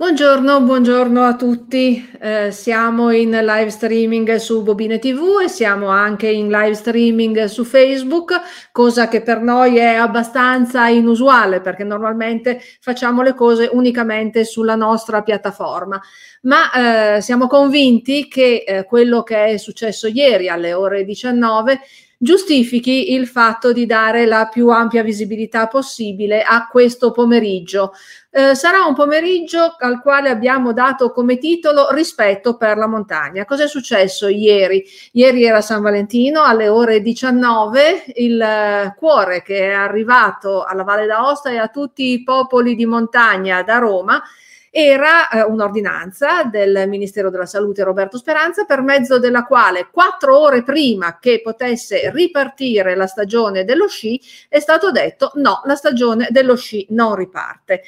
[0.00, 2.10] Buongiorno, buongiorno a tutti.
[2.18, 7.64] Eh, siamo in live streaming su Bobine TV e siamo anche in live streaming su
[7.64, 8.32] Facebook,
[8.72, 15.22] cosa che per noi è abbastanza inusuale perché normalmente facciamo le cose unicamente sulla nostra
[15.22, 16.00] piattaforma.
[16.44, 21.78] Ma eh, siamo convinti che eh, quello che è successo ieri alle ore 19
[22.22, 27.94] giustifichi il fatto di dare la più ampia visibilità possibile a questo pomeriggio.
[28.30, 33.46] Eh, sarà un pomeriggio al quale abbiamo dato come titolo Rispetto per la montagna.
[33.46, 34.84] Cos'è successo ieri?
[35.12, 41.06] Ieri era San Valentino alle ore 19, il eh, cuore che è arrivato alla Valle
[41.06, 44.22] d'Aosta e a tutti i popoli di montagna da Roma
[44.70, 50.62] era eh, un'ordinanza del Ministero della Salute Roberto Speranza per mezzo della quale quattro ore
[50.62, 56.56] prima che potesse ripartire la stagione dello sci è stato detto no, la stagione dello
[56.56, 57.82] sci non riparte.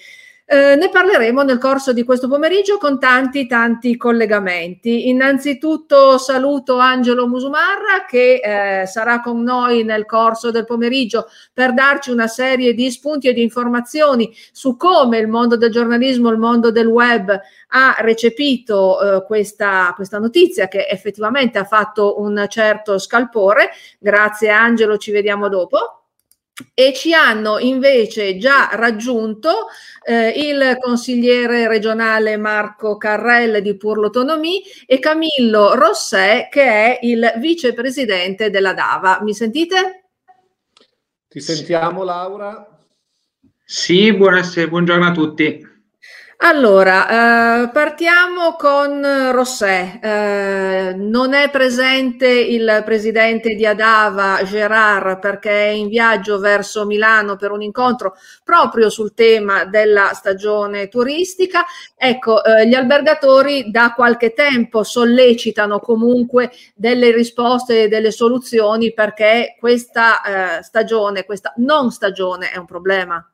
[0.52, 5.08] Eh, ne parleremo nel corso di questo pomeriggio con tanti tanti collegamenti.
[5.08, 12.10] Innanzitutto saluto Angelo Musumarra che eh, sarà con noi nel corso del pomeriggio per darci
[12.10, 16.70] una serie di spunti e di informazioni su come il mondo del giornalismo, il mondo
[16.70, 17.34] del web
[17.68, 23.70] ha recepito eh, questa, questa notizia che effettivamente ha fatto un certo scalpore.
[23.98, 26.01] Grazie Angelo, ci vediamo dopo
[26.74, 29.68] e ci hanno invece già raggiunto
[30.04, 37.34] eh, il consigliere regionale Marco Carrel di Pur l'Autonomie e Camillo Rossè che è il
[37.38, 39.20] vicepresidente della DAVA.
[39.22, 40.08] Mi sentite?
[41.28, 42.66] Ti sentiamo Laura?
[43.64, 45.71] Sì, buonasera, buongiorno a tutti.
[46.44, 50.00] Allora, eh, partiamo con Rossè.
[50.02, 57.36] Eh, non è presente il presidente di Adava, Gerard, perché è in viaggio verso Milano
[57.36, 61.64] per un incontro proprio sul tema della stagione turistica.
[61.96, 69.54] Ecco, eh, gli albergatori da qualche tempo sollecitano comunque delle risposte e delle soluzioni perché
[69.60, 73.24] questa eh, stagione, questa non stagione è un problema.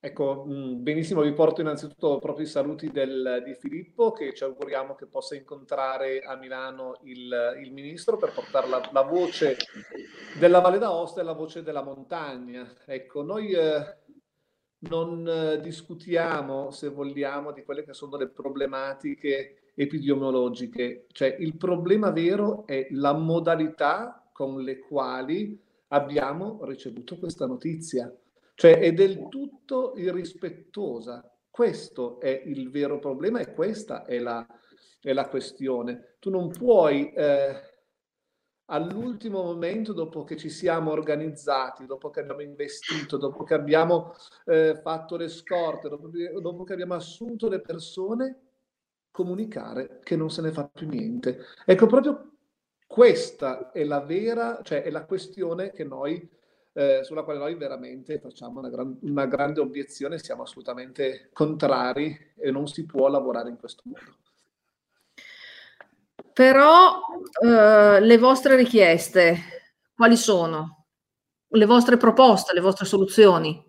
[0.00, 5.06] Ecco, benissimo, vi porto innanzitutto proprio i saluti del, di Filippo, che ci auguriamo che
[5.06, 9.56] possa incontrare a Milano il, il ministro per portare la, la, voce
[10.38, 12.72] della Valle d'Aosta e la voce della montagna.
[12.86, 13.96] Ecco, noi eh,
[14.88, 22.10] non eh, discutiamo, se vogliamo, di quelle che sono le problematiche epidemiologiche, cioè il problema
[22.10, 28.12] vero è la modalità con le quali abbiamo ricevuto questa notizia.
[28.58, 31.32] Cioè è del tutto irrispettosa.
[31.48, 34.44] Questo è il vero problema e questa è la,
[35.00, 36.16] è la questione.
[36.18, 37.54] Tu non puoi eh,
[38.64, 44.14] all'ultimo momento, dopo che ci siamo organizzati, dopo che abbiamo investito, dopo che abbiamo
[44.46, 48.40] eh, fatto le scorte, dopo, dopo che abbiamo assunto le persone,
[49.12, 51.44] comunicare che non se ne fa più niente.
[51.64, 52.32] Ecco, proprio
[52.88, 56.36] questa è la vera, cioè è la questione che noi
[56.78, 62.52] eh, sulla quale noi veramente facciamo una, gran, una, grande obiezione, siamo assolutamente contrari e
[62.52, 64.16] non si può lavorare in questo modo.
[66.32, 67.00] Però
[67.42, 69.38] eh, le vostre richieste,
[69.92, 70.84] quali sono?
[71.48, 73.60] Le vostre proposte, le vostre soluzioni?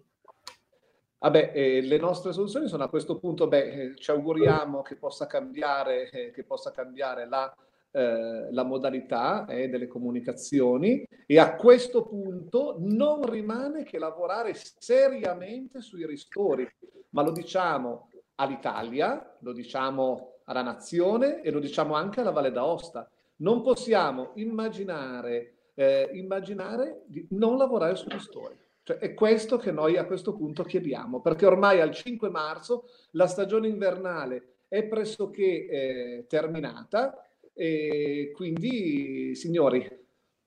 [1.18, 5.26] Vabbè, eh, le nostre soluzioni sono a questo punto, beh, eh, ci auguriamo che possa
[5.26, 7.52] cambiare, eh, che possa cambiare la
[7.92, 15.82] eh, la modalità eh, delle comunicazioni e a questo punto non rimane che lavorare seriamente
[15.82, 16.68] sui ristori,
[17.10, 23.10] ma lo diciamo all'Italia, lo diciamo alla nazione e lo diciamo anche alla Valle d'Aosta.
[23.38, 28.56] Non possiamo immaginare, eh, immaginare di non lavorare sui ristori.
[28.84, 33.28] Cioè, è questo che noi a questo punto chiediamo, perché ormai al 5 marzo la
[33.28, 37.24] stagione invernale è pressoché eh, terminata
[37.54, 39.88] e quindi, signori,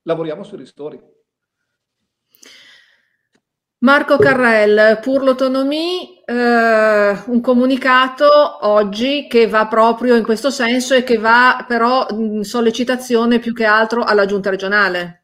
[0.03, 1.01] lavoriamo sui ristori.
[3.79, 8.29] Marco Carrel, Pur l'Autonomie, eh, un comunicato
[8.69, 13.65] oggi che va proprio in questo senso e che va però in sollecitazione più che
[13.65, 15.23] altro alla giunta regionale.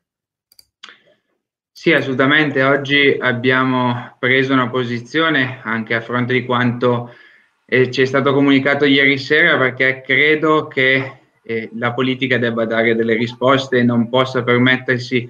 [1.70, 2.64] Sì, assolutamente.
[2.64, 7.14] Oggi abbiamo preso una posizione anche a fronte di quanto
[7.64, 11.18] eh, ci è stato comunicato ieri sera perché credo che
[11.48, 15.26] eh, la politica debba dare delle risposte e non possa permettersi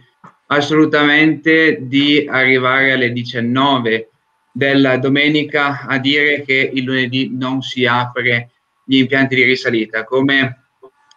[0.47, 4.11] assolutamente di arrivare alle 19
[4.51, 8.51] della domenica a dire che il lunedì non si apre
[8.85, 10.65] gli impianti di risalita, come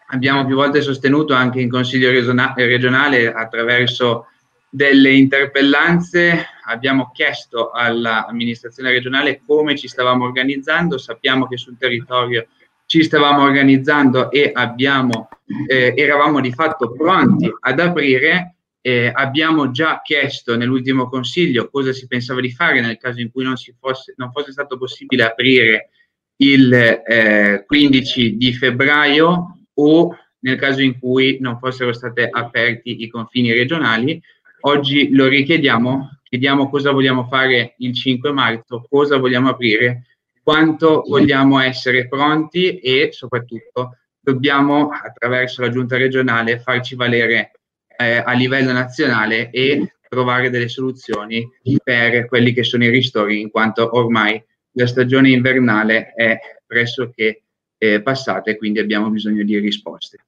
[0.09, 4.27] abbiamo più volte sostenuto anche in Consiglio regionale attraverso
[4.69, 12.45] delle interpellanze, abbiamo chiesto all'amministrazione regionale come ci stavamo organizzando, sappiamo che sul territorio
[12.91, 15.29] ci stavamo organizzando e abbiamo,
[15.65, 18.55] eh, eravamo di fatto pronti ad aprire.
[18.81, 23.45] Eh, abbiamo già chiesto nell'ultimo consiglio cosa si pensava di fare nel caso in cui
[23.45, 25.89] non, fosse, non fosse stato possibile aprire
[26.37, 33.07] il eh, 15 di febbraio o nel caso in cui non fossero stati aperti i
[33.07, 34.21] confini regionali
[34.63, 40.10] Oggi lo richiediamo, chiediamo cosa vogliamo fare il 5 marzo, cosa vogliamo aprire,
[40.43, 47.51] quanto vogliamo essere pronti e soprattutto dobbiamo attraverso la giunta regionale farci valere
[47.97, 51.49] eh, a livello nazionale e trovare delle soluzioni
[51.83, 54.43] per quelli che sono i ristori, in quanto ormai
[54.73, 57.43] la stagione invernale è pressoché
[57.77, 60.25] eh, passata e quindi abbiamo bisogno di risposte.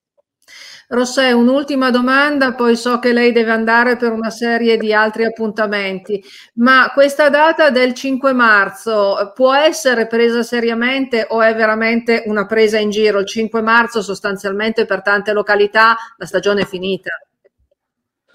[0.90, 6.24] Rossè, un'ultima domanda, poi so che lei deve andare per una serie di altri appuntamenti,
[6.56, 12.78] ma questa data del 5 marzo può essere presa seriamente o è veramente una presa
[12.78, 13.20] in giro?
[13.20, 17.10] Il 5 marzo sostanzialmente per tante località la stagione è finita.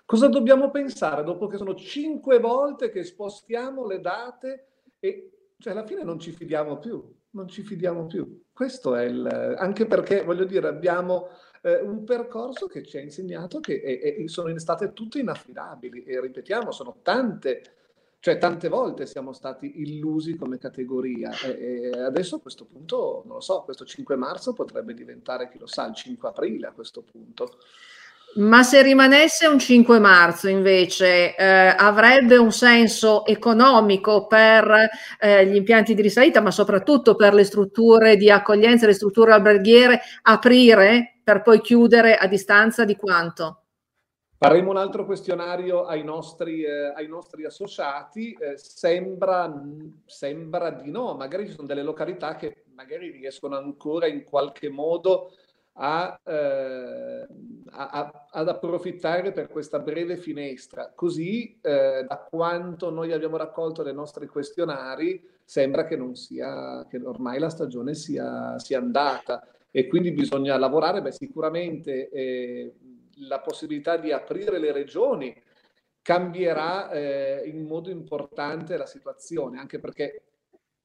[0.04, 4.68] Cosa dobbiamo pensare dopo che sono cinque volte che spostiamo le date
[4.98, 8.42] e cioè alla fine non ci fidiamo più, non ci fidiamo più.
[8.50, 9.56] Questo è il...
[9.58, 11.28] anche perché voglio dire abbiamo
[11.62, 16.20] eh, un percorso che ci ha insegnato che è, è, sono state tutte inaffidabili e
[16.20, 17.62] ripetiamo, sono tante,
[18.20, 23.37] cioè tante volte siamo stati illusi come categoria e, e adesso a questo punto, non
[23.37, 27.02] lo so, questo 5 marzo potrebbe diventare, chi lo sa, il 5 aprile a questo
[27.02, 27.58] punto.
[28.34, 34.88] Ma se rimanesse un 5 marzo invece eh, avrebbe un senso economico per
[35.19, 40.00] eh, gli impianti di risalita, ma soprattutto per le strutture di accoglienza, le strutture alberghiere,
[40.22, 43.62] aprire per poi chiudere a distanza di quanto?
[44.40, 49.52] Faremo un altro questionario ai nostri, eh, ai nostri associati, eh, sembra,
[50.06, 55.32] sembra, di no, magari ci sono delle località che magari riescono ancora in qualche modo
[55.80, 57.26] a, eh,
[57.70, 60.92] a, ad approfittare per questa breve finestra.
[60.94, 66.98] Così, eh, da quanto noi abbiamo raccolto dai nostri questionari, sembra che, non sia, che
[66.98, 72.75] ormai la stagione sia, sia andata e quindi bisogna lavorare, beh, sicuramente eh,
[73.28, 75.34] la possibilità di aprire le regioni
[76.02, 80.22] cambierà eh, in modo importante la situazione, anche perché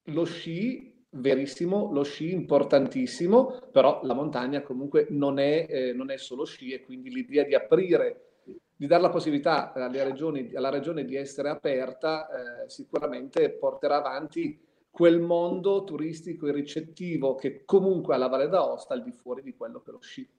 [0.08, 6.18] lo sci, verissimo, lo sci importantissimo, però la montagna comunque non è, eh, non è
[6.18, 8.34] solo sci e quindi l'idea di aprire
[8.76, 15.20] di dare la possibilità regioni, alla regione di essere aperta eh, sicuramente porterà avanti quel
[15.22, 19.82] mondo turistico e ricettivo che comunque ha la Valle d'Aosta al di fuori di quello
[19.82, 20.30] che lo sci.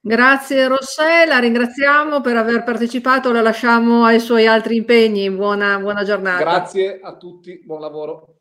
[0.00, 6.42] Grazie Rossella, ringraziamo per aver partecipato, la lasciamo ai suoi altri impegni, buona, buona giornata.
[6.42, 8.37] Grazie a tutti, buon lavoro.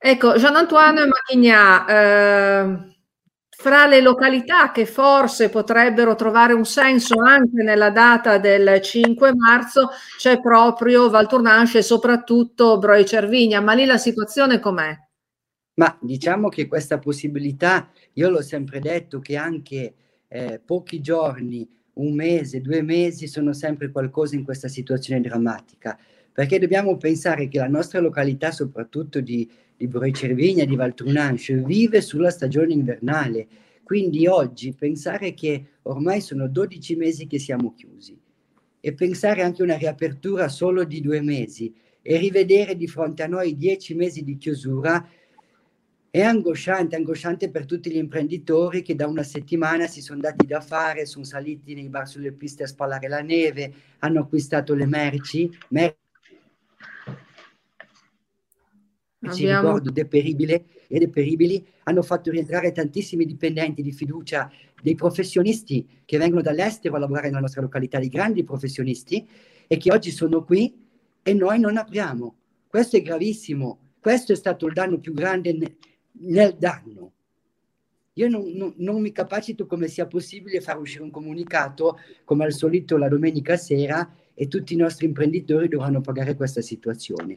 [0.00, 2.96] Ecco, Jean-Antoine Machignat, eh,
[3.50, 9.88] fra le località che forse potrebbero trovare un senso anche nella data del 5 marzo
[10.16, 14.96] c'è proprio Valtournanche e soprattutto Broi Cervigna, ma lì la situazione com'è?
[15.74, 19.94] Ma diciamo che questa possibilità, io l'ho sempre detto che anche
[20.28, 25.98] eh, pochi giorni, un mese, due mesi sono sempre qualcosa in questa situazione drammatica,
[26.32, 32.00] perché dobbiamo pensare che la nostra località, soprattutto di di Broi Cervigna, di Valtrunanche, vive
[32.00, 33.46] sulla stagione invernale.
[33.84, 38.18] Quindi oggi pensare che ormai sono 12 mesi che siamo chiusi
[38.80, 43.28] e pensare anche a una riapertura solo di due mesi e rivedere di fronte a
[43.28, 45.08] noi 10 mesi di chiusura
[46.10, 50.60] è angosciante, angosciante per tutti gli imprenditori che da una settimana si sono dati da
[50.60, 55.50] fare, sono saliti nei bar sulle piste a spalare la neve, hanno acquistato le merci,
[55.68, 55.96] merci
[59.20, 59.66] Abbiamo...
[59.66, 66.42] ricordo deperibile e deperibili hanno fatto rientrare tantissimi dipendenti di fiducia dei professionisti che vengono
[66.42, 69.26] dall'estero a lavorare nella nostra località, dei grandi professionisti
[69.66, 70.86] e che oggi sono qui
[71.22, 72.36] e noi non apriamo.
[72.68, 75.76] Questo è gravissimo, questo è stato il danno più grande ne-
[76.20, 77.12] nel danno.
[78.14, 82.52] Io non, non, non, mi capacito come sia possibile far uscire un comunicato come al
[82.52, 87.36] solito la domenica sera e tutti i nostri imprenditori dovranno pagare questa situazione.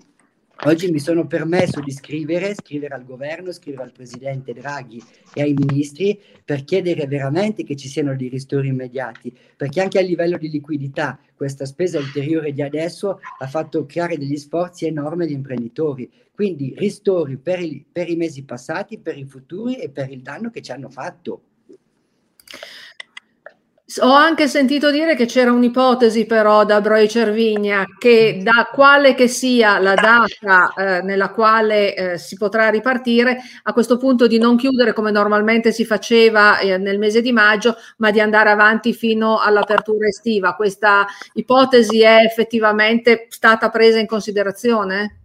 [0.64, 5.02] Oggi mi sono permesso di scrivere, scrivere al governo, scrivere al presidente Draghi
[5.34, 10.04] e ai ministri per chiedere veramente che ci siano dei ristori immediati, perché anche a
[10.04, 15.32] livello di liquidità questa spesa ulteriore di adesso ha fatto creare degli sforzi enormi agli
[15.32, 16.08] imprenditori.
[16.32, 20.52] Quindi ristori per, il, per i mesi passati, per i futuri e per il danno
[20.52, 21.42] che ci hanno fatto.
[24.00, 29.28] Ho anche sentito dire che c'era un'ipotesi però da Broi Cervigna che da quale che
[29.28, 34.56] sia la data eh, nella quale eh, si potrà ripartire, a questo punto di non
[34.56, 39.40] chiudere come normalmente si faceva eh, nel mese di maggio, ma di andare avanti fino
[39.40, 40.56] all'apertura estiva.
[40.56, 45.20] Questa ipotesi è effettivamente stata presa in considerazione?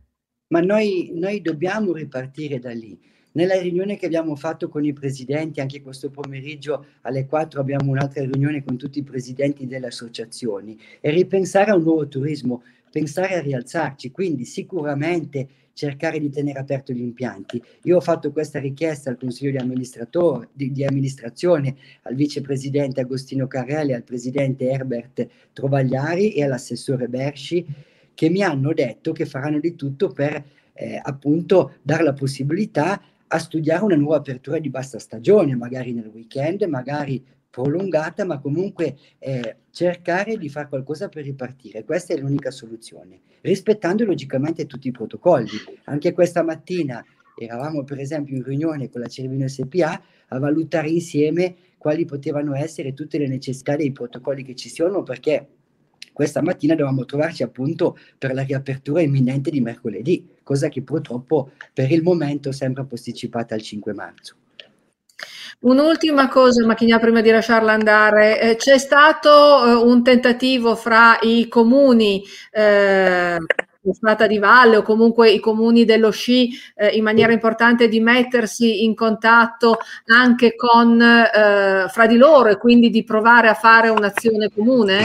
[0.48, 5.60] Ma noi, noi dobbiamo ripartire da lì nella riunione che abbiamo fatto con i presidenti,
[5.60, 11.10] anche questo pomeriggio alle 4 abbiamo un'altra riunione con tutti i presidenti delle associazioni, e
[11.10, 17.02] ripensare a un nuovo turismo, pensare a rialzarci, quindi sicuramente cercare di tenere aperto gli
[17.02, 17.62] impianti.
[17.82, 19.86] Io ho fatto questa richiesta al Consiglio di,
[20.52, 27.66] di, di amministrazione, al vicepresidente Agostino Carrelli, al presidente Herbert Trovagliari e all'assessore Bersci,
[28.14, 33.38] che mi hanno detto che faranno di tutto per eh, appunto dare la possibilità a
[33.38, 39.56] studiare una nuova apertura di bassa stagione, magari nel weekend, magari prolungata, ma comunque eh,
[39.70, 41.84] cercare di fare qualcosa per ripartire.
[41.84, 45.56] Questa è l'unica soluzione, rispettando logicamente tutti i protocolli.
[45.84, 47.04] Anche questa mattina
[47.38, 52.92] eravamo per esempio in riunione con la Cervino SPA a valutare insieme quali potevano essere
[52.94, 55.48] tutte le necessità dei protocolli che ci sono, perché
[56.16, 61.90] questa mattina dovevamo trovarci appunto per la riapertura imminente di mercoledì, cosa che purtroppo per
[61.92, 64.36] il momento sembra posticipata al 5 marzo.
[65.60, 68.40] Un'ultima cosa, Macchina, prima di lasciarla andare.
[68.40, 69.28] Eh, c'è stato
[69.66, 73.36] eh, un tentativo fra i comuni eh,
[73.92, 78.84] Strata di Valle o comunque i comuni dello sci eh, in maniera importante di mettersi
[78.84, 84.50] in contatto anche con eh, fra di loro e quindi di provare a fare un'azione
[84.50, 85.04] comune?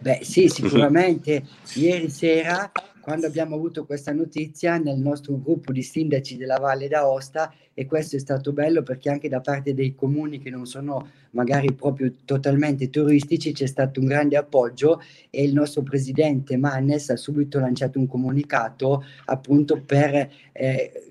[0.00, 1.44] Beh sì, sicuramente.
[1.74, 7.52] Ieri sera quando abbiamo avuto questa notizia nel nostro gruppo di sindaci della Valle d'Aosta
[7.74, 11.72] e questo è stato bello perché anche da parte dei comuni che non sono magari
[11.72, 17.58] proprio totalmente turistici c'è stato un grande appoggio e il nostro presidente Mannes ha subito
[17.58, 21.09] lanciato un comunicato appunto per eh,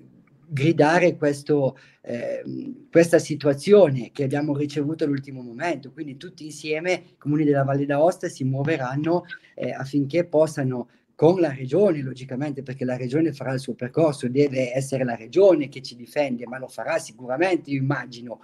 [0.52, 2.42] gridare questo, eh,
[2.90, 5.92] questa situazione che abbiamo ricevuto all'ultimo momento.
[5.92, 11.52] Quindi tutti insieme i comuni della Valle d'Aosta si muoveranno eh, affinché possano con la
[11.52, 15.94] regione, logicamente, perché la regione farà il suo percorso, deve essere la regione che ci
[15.94, 18.40] difende, ma lo farà sicuramente, io immagino,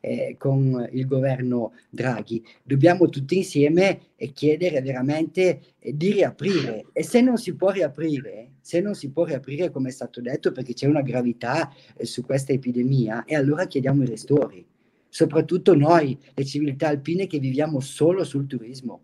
[0.00, 2.44] eh, con il governo Draghi.
[2.62, 8.52] Dobbiamo tutti insieme eh, chiedere veramente eh, di riaprire e se non si può riaprire,
[8.60, 12.24] se non si può riaprire come è stato detto perché c'è una gravità eh, su
[12.24, 14.66] questa epidemia, e allora chiediamo i ristori,
[15.08, 19.02] soprattutto noi, le civiltà alpine che viviamo solo sul turismo.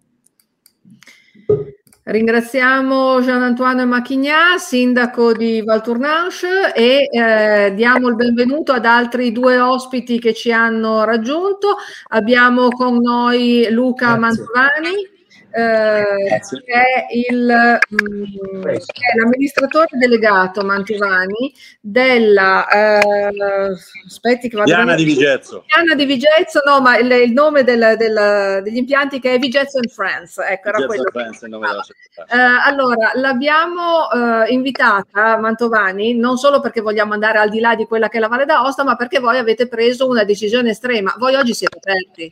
[2.09, 10.21] Ringraziamo Jean-Antoine Macchignat, sindaco di Valtournanche e eh, diamo il benvenuto ad altri due ospiti
[10.21, 11.79] che ci hanno raggiunto.
[12.11, 14.21] Abbiamo con noi Luca Grazie.
[14.21, 15.16] Mantovani
[15.57, 23.75] eh, che è, il, mh, mm, è l'amministratore delegato Mantovani della eh,
[24.07, 25.65] aspetti che Piana di Vigezzo.
[25.67, 29.79] Piana di Vigezzo, no, ma il, il nome del, del, degli impianti che è Vigezzo
[29.79, 30.37] and Friends.
[30.39, 31.11] Ecco, era quello.
[31.11, 37.75] Friends, eh, allora, l'abbiamo eh, invitata Mantovani non solo perché vogliamo andare al di là
[37.75, 41.15] di quella che è la Valle d'Aosta, ma perché voi avete preso una decisione estrema.
[41.17, 42.31] Voi oggi siete aperti.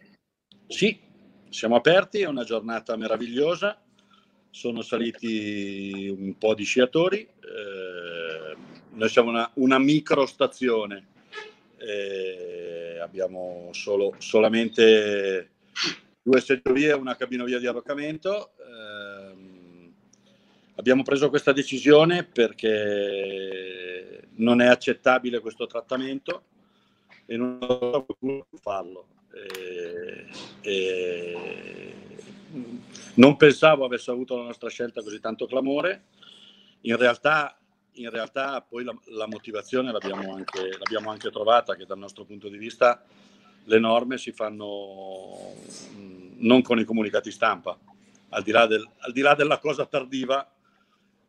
[0.66, 1.00] Sì,
[1.54, 3.80] siamo aperti, è una giornata meravigliosa,
[4.50, 8.56] sono saliti un po' di sciatori, eh,
[8.90, 11.06] noi siamo una, una microstazione,
[11.76, 15.50] eh, abbiamo solo, solamente
[16.20, 18.54] due seggiovie e una cabinovia di arroccamento.
[18.58, 19.92] Eh,
[20.74, 26.46] abbiamo preso questa decisione perché non è accettabile questo trattamento
[27.26, 29.06] e non possiamo farlo.
[29.34, 30.26] E,
[30.62, 31.94] e
[33.14, 36.04] non pensavo avesse avuto la nostra scelta così tanto clamore.
[36.82, 37.58] In realtà,
[37.92, 42.48] in realtà poi la, la motivazione l'abbiamo anche, l'abbiamo anche trovata, che dal nostro punto
[42.48, 43.02] di vista
[43.64, 45.54] le norme si fanno
[46.36, 47.78] non con i comunicati stampa,
[48.30, 50.50] al di là, del, al di là della cosa tardiva,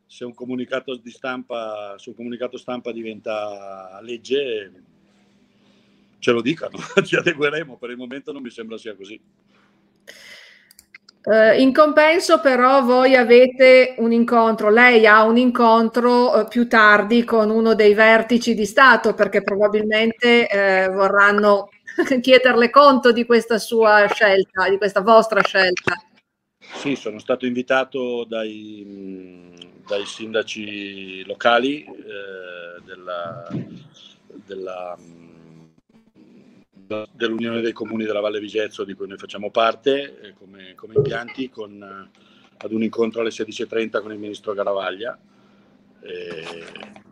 [0.06, 4.72] se un comunicato stampa, se un comunicato stampa diventa legge,
[6.25, 9.22] ce lo dicano, ci adegueremo, per il momento non mi sembra sia così.
[11.22, 17.24] Uh, in compenso però voi avete un incontro, lei ha un incontro uh, più tardi
[17.24, 21.70] con uno dei vertici di Stato perché probabilmente uh, vorranno
[22.22, 25.94] chiederle conto di questa sua scelta, di questa vostra scelta.
[26.58, 29.51] Sì, sono stato invitato dai,
[29.88, 31.86] dai sindaci locali
[32.84, 33.48] della,
[34.46, 34.98] della
[37.12, 41.50] dell'Unione dei Comuni della Valle Vigezzo di cui noi facciamo parte eh, come, come, impianti
[41.50, 42.20] con, eh,
[42.58, 45.18] ad un incontro alle 16.30 con il Ministro Garavaglia.
[46.01, 47.04] Eh,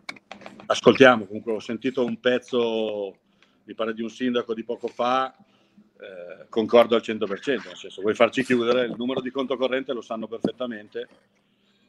[0.66, 3.16] ascoltiamo, comunque ho sentito un pezzo,
[3.64, 8.14] mi pare di un sindaco di poco fa, eh, concordo al 100%, nel senso vuoi
[8.14, 11.08] farci chiudere, il numero di conto corrente lo sanno perfettamente,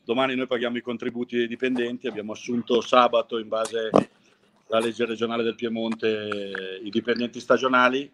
[0.03, 3.89] domani noi paghiamo i contributi dei dipendenti, abbiamo assunto sabato in base
[4.69, 8.11] alla legge regionale del Piemonte i dipendenti stagionali,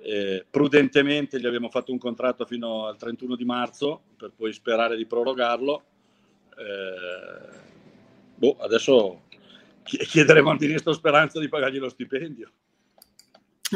[0.00, 4.96] eh, prudentemente gli abbiamo fatto un contratto fino al 31 di marzo per poi sperare
[4.96, 5.82] di prorogarlo.
[6.56, 7.56] Eh,
[8.36, 9.22] boh, adesso
[9.82, 12.50] chiederemo al ministro Speranza di pagargli lo stipendio.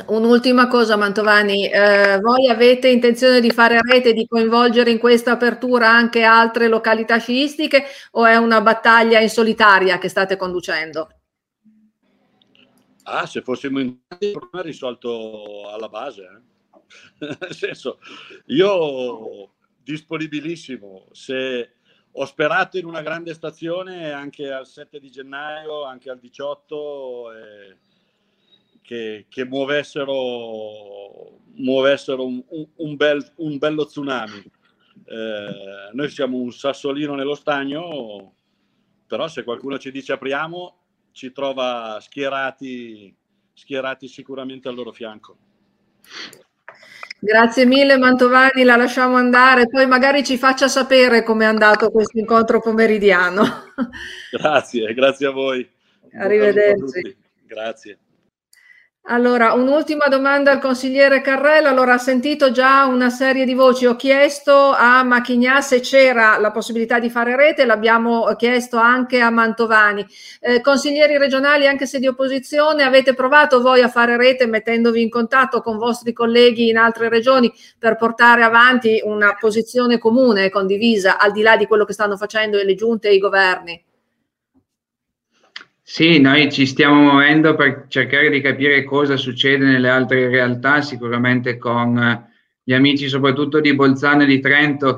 [0.07, 5.91] Un'ultima cosa, Mantovani, eh, voi avete intenzione di fare rete, di coinvolgere in questa apertura
[5.91, 11.22] anche altre località sciistiche o è una battaglia in solitaria che state conducendo?
[13.12, 16.23] Ah, se fossimo in il problema risolto alla base.
[16.23, 17.26] Eh?
[17.40, 17.99] Nel senso,
[18.47, 19.52] io
[19.83, 21.75] disponibilissimo, se
[22.11, 27.33] ho sperato in una grande stazione anche al 7 di gennaio, anche al 18.
[27.33, 27.76] Eh,
[28.81, 32.42] che, che muovessero, muovessero un,
[32.76, 34.42] un, bel, un, bello tsunami.
[35.04, 38.35] Eh, noi siamo un sassolino nello stagno,
[39.07, 40.82] però se qualcuno ci dice apriamo,
[41.12, 43.14] ci trova schierati,
[43.52, 45.37] schierati sicuramente al loro fianco.
[47.21, 52.61] Grazie mille Mantovani, la lasciamo andare, poi magari ci faccia sapere com'è andato questo incontro
[52.61, 53.45] pomeridiano.
[54.31, 55.69] Grazie, grazie a voi.
[56.14, 57.16] Arrivederci.
[57.47, 57.99] Grazie.
[59.06, 61.71] Allora, un'ultima domanda al consigliere Carrella.
[61.71, 63.85] Allora, ha sentito già una serie di voci.
[63.85, 69.28] Ho chiesto a Macchignà se c'era la possibilità di fare rete, l'abbiamo chiesto anche a
[69.30, 70.06] Mantovani.
[70.40, 75.11] Eh, consiglieri regionali, anche se di opposizione, avete provato voi a fare rete mettendovi in
[75.11, 81.18] contatto con vostri colleghi in altre regioni per portare avanti una posizione comune e condivisa,
[81.18, 83.85] al di là di quello che stanno facendo le giunte e i governi?
[85.85, 91.59] Sì, noi ci stiamo muovendo per cercare di capire cosa succede nelle altre realtà, sicuramente
[91.59, 92.30] con eh,
[92.63, 94.97] gli amici soprattutto di Bolzano e di Trento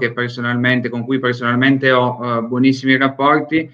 [0.90, 3.68] con cui personalmente ho uh, buonissimi rapporti.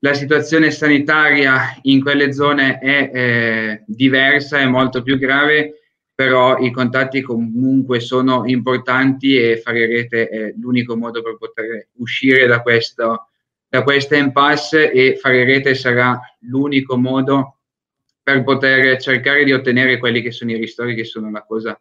[0.00, 5.80] La situazione sanitaria in quelle zone è eh, diversa, è molto più grave,
[6.14, 12.46] però i contatti comunque sono importanti e fare rete è l'unico modo per poter uscire
[12.46, 13.28] da questo
[13.76, 17.58] da questa impasse e fare rete sarà l'unico modo
[18.22, 21.78] per poter cercare di ottenere quelli che sono i ristori che sono la cosa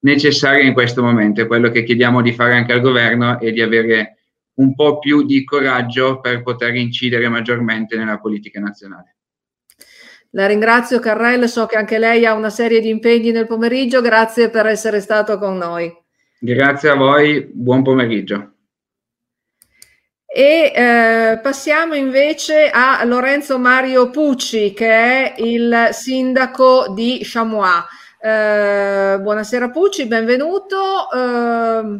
[0.00, 1.40] necessaria in questo momento.
[1.40, 4.18] È quello che chiediamo di fare anche al governo e di avere
[4.54, 9.16] un po' più di coraggio per poter incidere maggiormente nella politica nazionale.
[10.32, 14.50] La ringrazio Carrel, so che anche lei ha una serie di impegni nel pomeriggio, grazie
[14.50, 15.90] per essere stato con noi.
[16.38, 18.57] Grazie a voi, buon pomeriggio.
[20.38, 27.82] E eh, passiamo invece a Lorenzo Mario Pucci, che è il sindaco di Chamois.
[28.20, 31.10] Eh, buonasera Pucci, benvenuto.
[31.12, 31.98] Eh,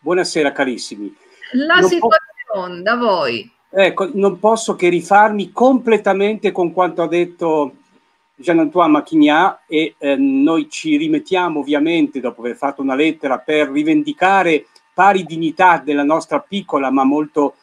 [0.00, 1.14] buonasera carissimi.
[1.52, 3.48] La non situazione po- da voi.
[3.70, 7.74] Ecco, non posso che rifarmi completamente con quanto ha detto
[8.34, 14.66] Jean-Antoine Machignat e eh, noi ci rimettiamo ovviamente dopo aver fatto una lettera per rivendicare
[14.92, 17.54] pari dignità della nostra piccola ma molto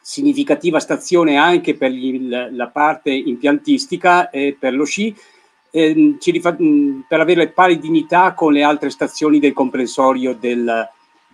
[0.00, 5.14] significativa stazione anche per gli, la parte impiantistica e per lo sci,
[5.70, 6.56] eh, rifa-
[7.06, 10.88] per avere pari dignità con le altre stazioni del comprensorio del,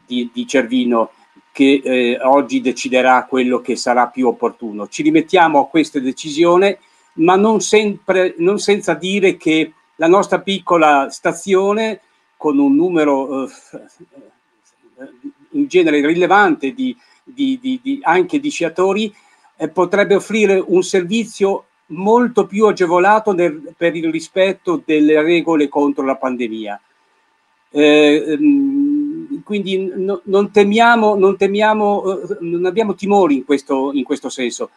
[0.04, 1.10] di, di, Cervino
[1.52, 4.88] che eh, oggi deciderà quello che sarà più opportuno.
[4.88, 6.78] Ci rimettiamo a questa decisione,
[7.14, 12.00] ma non, sempre, non senza dire che la nostra piccola stazione,
[12.36, 13.48] con un numero eh,
[15.52, 16.94] in genere rilevante di,
[17.26, 19.12] di, di, di anche di sciatori,
[19.56, 26.04] eh, potrebbe offrire un servizio molto più agevolato nel, per il rispetto delle regole contro
[26.04, 26.80] la pandemia.
[27.70, 34.04] Eh, ehm, quindi no, non temiamo, non, temiamo eh, non abbiamo timori in questo, in
[34.04, 34.70] questo senso.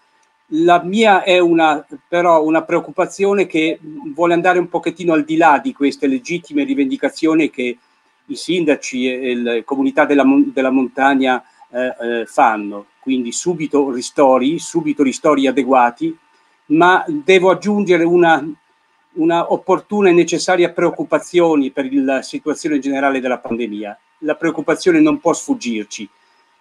[0.54, 3.80] La mia è una, però una preoccupazione che
[4.14, 7.78] vuole andare un pochettino al di là di queste legittime rivendicazioni che
[8.26, 12.88] i sindaci e le comunità della, della montagna eh, eh, fanno.
[13.00, 16.16] Quindi subito ristori, subito ristori adeguati,
[16.68, 18.46] ma devo aggiungere una,
[19.14, 23.98] una opportuna e necessaria preoccupazione per la situazione generale della pandemia.
[24.20, 26.08] La preoccupazione non può sfuggirci,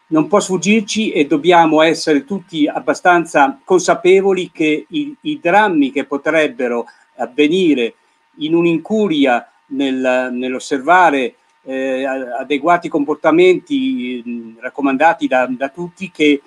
[0.09, 6.87] non può sfuggirci e dobbiamo essere tutti abbastanza consapevoli che i, i drammi che potrebbero
[7.17, 7.95] avvenire
[8.37, 11.35] in un'incuria nel, nell'osservare
[11.69, 16.41] eh, adeguati comportamenti mh, raccomandati da, da tutti che,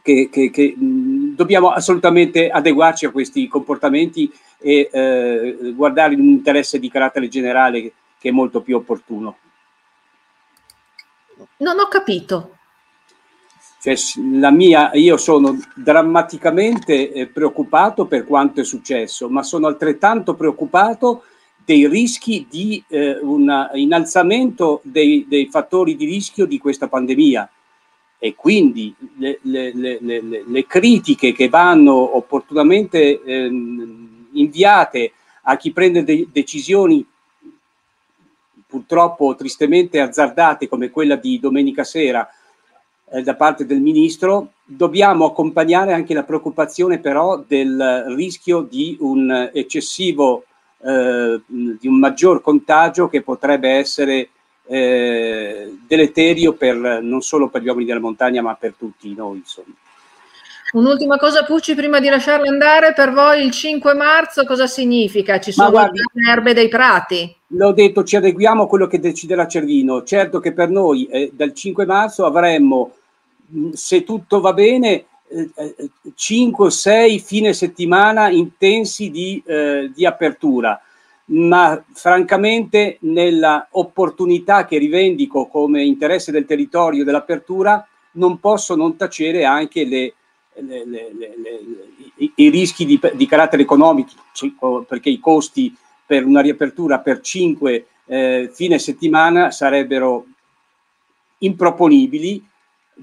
[0.00, 6.28] che, che, che mh, dobbiamo assolutamente adeguarci a questi comportamenti e eh, guardare in un
[6.28, 9.36] interesse di carattere generale che è molto più opportuno.
[11.58, 12.56] Non ho capito.
[13.82, 13.94] Cioè,
[14.38, 21.24] la mia, io sono drammaticamente eh, preoccupato per quanto è successo, ma sono altrettanto preoccupato
[21.70, 27.48] dei rischi di eh, un innalzamento dei, dei, fattori di rischio di questa pandemia.
[28.18, 36.02] E quindi le, le, le, le critiche che vanno opportunamente ehm, inviate a chi prende
[36.02, 37.06] de- decisioni
[38.66, 42.28] purtroppo tristemente azzardate come quella di domenica sera
[43.12, 49.50] eh, da parte del ministro, dobbiamo accompagnare anche la preoccupazione però del rischio di un
[49.52, 50.46] eccessivo,
[50.84, 54.28] eh, di un maggior contagio che potrebbe essere
[54.66, 59.38] eh, deleterio per, non solo per gli uomini della montagna ma per tutti noi.
[59.38, 59.74] Insomma.
[60.72, 65.40] Un'ultima cosa Pucci prima di lasciarlo andare, per voi il 5 marzo cosa significa?
[65.40, 67.34] Ci sono guardi, le erbe dei prati?
[67.48, 70.04] L'ho detto, ci adeguiamo a quello che deciderà Cervino.
[70.04, 72.92] Certo che per noi eh, dal 5 marzo avremmo
[73.72, 75.06] se tutto va bene,
[76.14, 80.80] 5 o 6 fine settimana intensi di, eh, di, apertura,
[81.26, 89.44] ma francamente nella opportunità che rivendico come interesse del territorio dell'apertura non posso non tacere
[89.44, 90.14] anche le,
[90.54, 91.10] le, le,
[92.16, 94.10] i, i, rischi di, di, carattere economico,
[94.88, 95.72] perché i costi
[96.04, 100.26] per una riapertura per 5 eh, fine settimana sarebbero
[101.38, 102.44] improponibili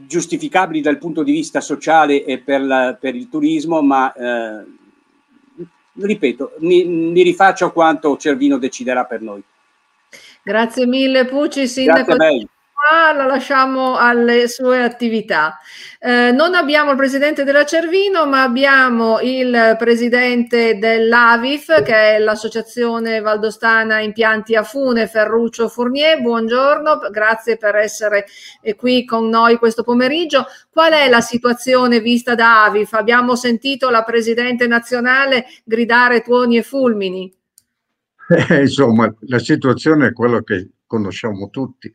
[0.05, 4.65] giustificabili dal punto di vista sociale e per, la, per il turismo, ma eh,
[5.93, 9.41] ripeto, mi, mi, rifaccio a quanto Cervino deciderà per noi.
[10.43, 12.15] Grazie mille Pucci, sindaco.
[12.15, 12.47] Grazie
[12.89, 15.59] a lei la lasciamo alle sue attività.
[15.99, 23.19] Eh, non abbiamo il presidente della Cervino, ma abbiamo il presidente dell'AVIF, che è l'associazione
[23.19, 26.21] valdostana impianti a fune, Ferruccio Fournier.
[26.21, 28.25] Buongiorno, grazie per essere
[28.77, 30.45] qui con noi questo pomeriggio.
[30.69, 32.93] Qual è la situazione vista da AVIF?
[32.93, 37.33] Abbiamo sentito la presidente nazionale gridare tuoni e fulmini.
[38.49, 41.91] Eh, insomma, la situazione è quello che conosciamo tutti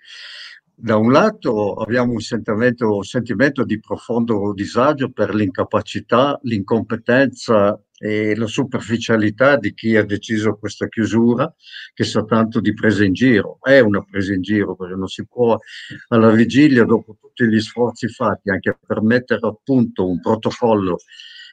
[0.83, 8.35] da un lato abbiamo un sentimento, un sentimento, di profondo disagio per l'incapacità, l'incompetenza e
[8.35, 11.55] la superficialità di chi ha deciso questa chiusura,
[11.95, 13.59] che sa tanto di presa in giro.
[13.63, 15.57] È una presa in giro perché non si può
[16.09, 20.99] alla vigilia, dopo tutti gli sforzi fatti, anche per mettere a punto un protocollo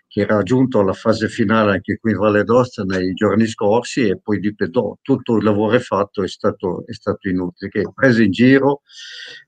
[0.09, 4.19] che era giunto alla fase finale anche qui in Valle d'Osta nei giorni scorsi e
[4.19, 4.97] poi di Pedò.
[5.03, 8.81] Tutto il lavoro fatto, è stato, è stato inutile, che presa in giro,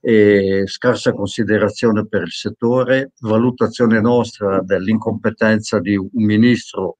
[0.00, 6.98] eh, scarsa considerazione per il settore, valutazione nostra dell'incompetenza di un ministro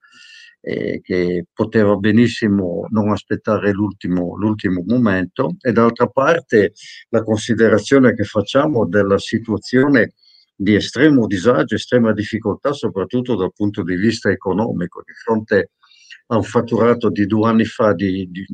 [0.60, 6.72] eh, che poteva benissimo non aspettare l'ultimo, l'ultimo momento e d'altra parte
[7.10, 10.14] la considerazione che facciamo della situazione
[10.62, 15.70] di estremo disagio, estrema difficoltà, soprattutto dal punto di vista economico, di fronte
[16.28, 18.46] a un fatturato di due anni fa di, di,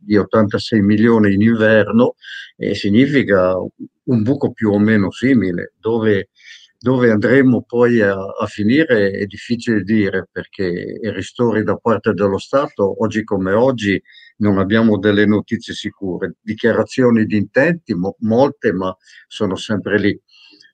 [0.00, 2.14] di 86 milioni in inverno,
[2.56, 6.30] eh, significa un buco più o meno simile, dove,
[6.78, 12.38] dove andremo poi a, a, finire è difficile dire, perché i ristori da parte dello
[12.38, 14.02] Stato, oggi come oggi,
[14.38, 16.36] non abbiamo delle notizie sicure.
[16.40, 18.96] Dichiarazioni di intenti, mo, molte, ma
[19.28, 20.20] sono sempre lì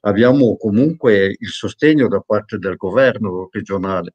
[0.01, 4.15] abbiamo comunque il sostegno da parte del governo regionale.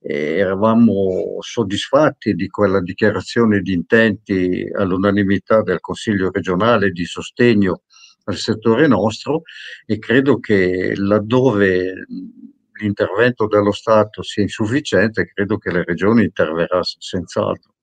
[0.00, 7.82] E eravamo soddisfatti di quella dichiarazione di intenti all'unanimità del Consiglio regionale di sostegno
[8.24, 9.42] al settore nostro
[9.84, 12.06] e credo che laddove
[12.80, 17.74] l'intervento dello Stato sia insufficiente, credo che le regioni interverrà senz'altro.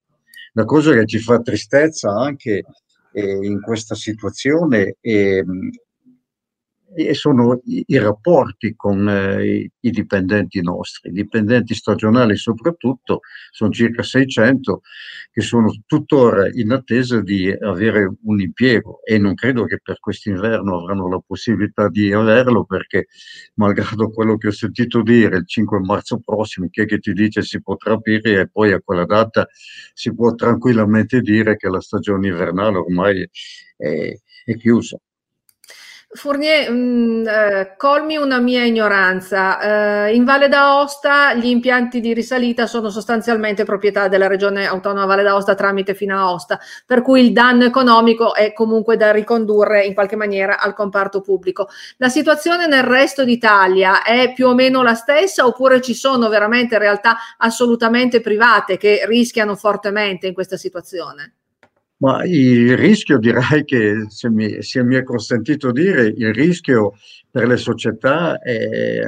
[0.54, 2.64] La cosa che ci fa tristezza anche
[3.14, 5.42] eh, in questa situazione è
[6.96, 13.72] e sono i, i rapporti con eh, i, dipendenti nostri, i dipendenti stagionali soprattutto, sono
[13.72, 14.82] circa 600
[15.32, 20.80] che sono tuttora in attesa di avere un impiego e non credo che per quest'inverno
[20.80, 23.08] avranno la possibilità di averlo perché
[23.56, 27.42] malgrado quello che ho sentito dire il 5 marzo prossimo, chi è che ti dice
[27.42, 29.48] si potrà aprire e poi a quella data
[29.94, 33.28] si può tranquillamente dire che la stagione invernale ormai
[33.78, 34.14] è,
[34.46, 35.00] è chiusa.
[36.16, 40.06] Fournier, mh, mm, eh, colmi una mia ignoranza.
[40.08, 45.24] Eh, in Valle d'Aosta gli impianti di risalita sono sostanzialmente proprietà della regione autonoma Valle
[45.24, 50.16] d'Aosta tramite Fino Aosta, per cui il danno economico è comunque da ricondurre in qualche
[50.16, 51.68] maniera al comparto pubblico.
[51.98, 56.78] La situazione nel resto d'Italia è più o meno la stessa oppure ci sono veramente
[56.78, 61.34] realtà assolutamente private che rischiano fortemente in questa situazione?
[62.04, 66.96] Ma il rischio direi che, se mi, se mi, è consentito dire, il rischio
[67.32, 69.00] per le società è,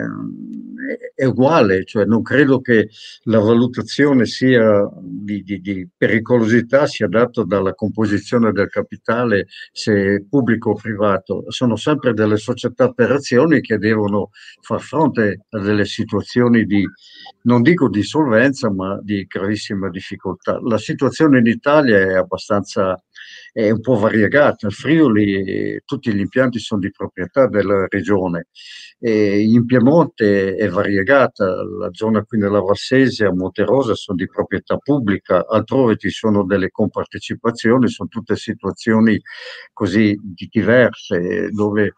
[1.14, 2.90] è uguale, cioè non credo che
[3.24, 10.72] la valutazione sia di, di, di, pericolosità sia data dalla composizione del capitale, se pubblico
[10.72, 14.30] o privato, sono sempre delle società per azioni che devono
[14.62, 16.86] far fronte a delle situazioni di,
[17.44, 20.60] non dico di solvenza, ma di gravissima difficoltà.
[20.62, 23.02] La situazione in Italia è abbastanza
[23.56, 24.68] è un po' variegata.
[24.68, 28.48] Il Friuli, tutti gli impianti sono di proprietà della regione.
[29.00, 35.48] E in Piemonte è variegata, la zona qui nella Valsesia, Monterosa sono di proprietà pubblica,
[35.48, 39.18] altrove ci sono delle compartecipazioni, sono tutte situazioni
[39.72, 41.94] così diverse dove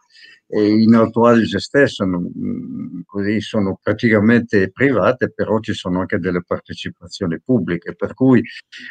[0.50, 7.40] in Alto Adige stesso mm, così sono praticamente private, però ci sono anche delle partecipazioni
[7.40, 8.42] pubbliche, per cui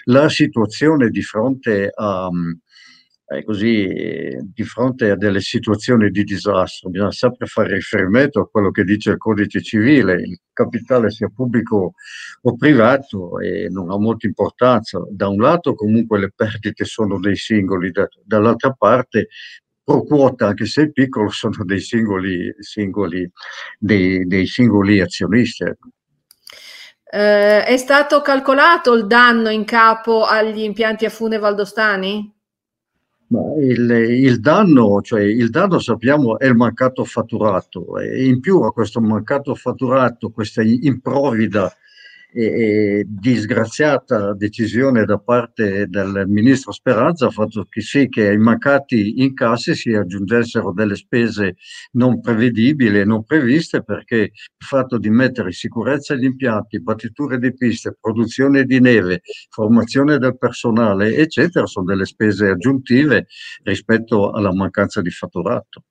[0.06, 2.52] la situazione di fronte a, mm,
[3.30, 8.72] eh, così, di fronte a delle situazioni di disastro bisogna sempre fare riferimento a quello
[8.72, 11.94] che dice il codice civile, il capitale sia pubblico
[12.42, 15.02] o privato e non ha molta importanza.
[15.12, 19.28] Da un lato comunque le perdite sono dei singoli, da, dall'altra parte
[19.88, 23.32] pro quota, anche se è piccolo, sono dei singoli, singoli,
[23.80, 25.64] dei, dei singoli azionisti.
[27.10, 32.36] Eh, è stato calcolato il danno in capo agli impianti a fune valdostani?
[33.60, 38.74] Il, il, danno, cioè il danno sappiamo è il mancato fatturato e in più a
[38.74, 41.74] questo mancato fatturato, questa improvvida
[42.34, 49.22] e, disgraziata decisione da parte del ministro Speranza ha fatto che sì che ai mancati
[49.22, 51.56] incassi si aggiungessero delle spese
[51.94, 57.54] non prevedibili e non previste perché il fatto di mettere sicurezza gli impianti, battiture di
[57.54, 63.28] piste, produzione di neve, formazione del personale, eccetera, sono delle spese aggiuntive
[63.64, 65.84] rispetto alla mancanza di fatturato.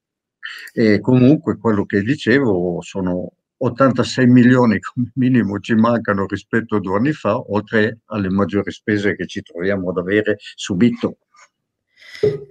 [0.73, 6.97] E comunque quello che dicevo sono 86 milioni come minimo ci mancano rispetto a due
[6.97, 11.19] anni fa, oltre alle maggiori spese che ci troviamo ad avere subito.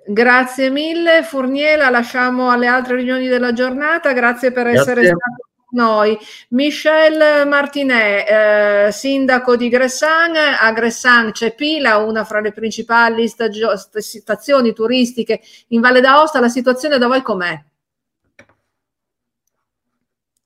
[0.08, 4.82] Grazie mille Furniela, lasciamo alle altre riunioni della giornata, grazie per grazie.
[4.82, 6.18] essere stato con noi.
[6.50, 13.76] Michel Martinet, eh, sindaco di Gressan, a Gressan c'è Pila, una fra le principali stagio-
[13.76, 17.64] stazioni turistiche in Valle d'Aosta, la situazione da voi com'è?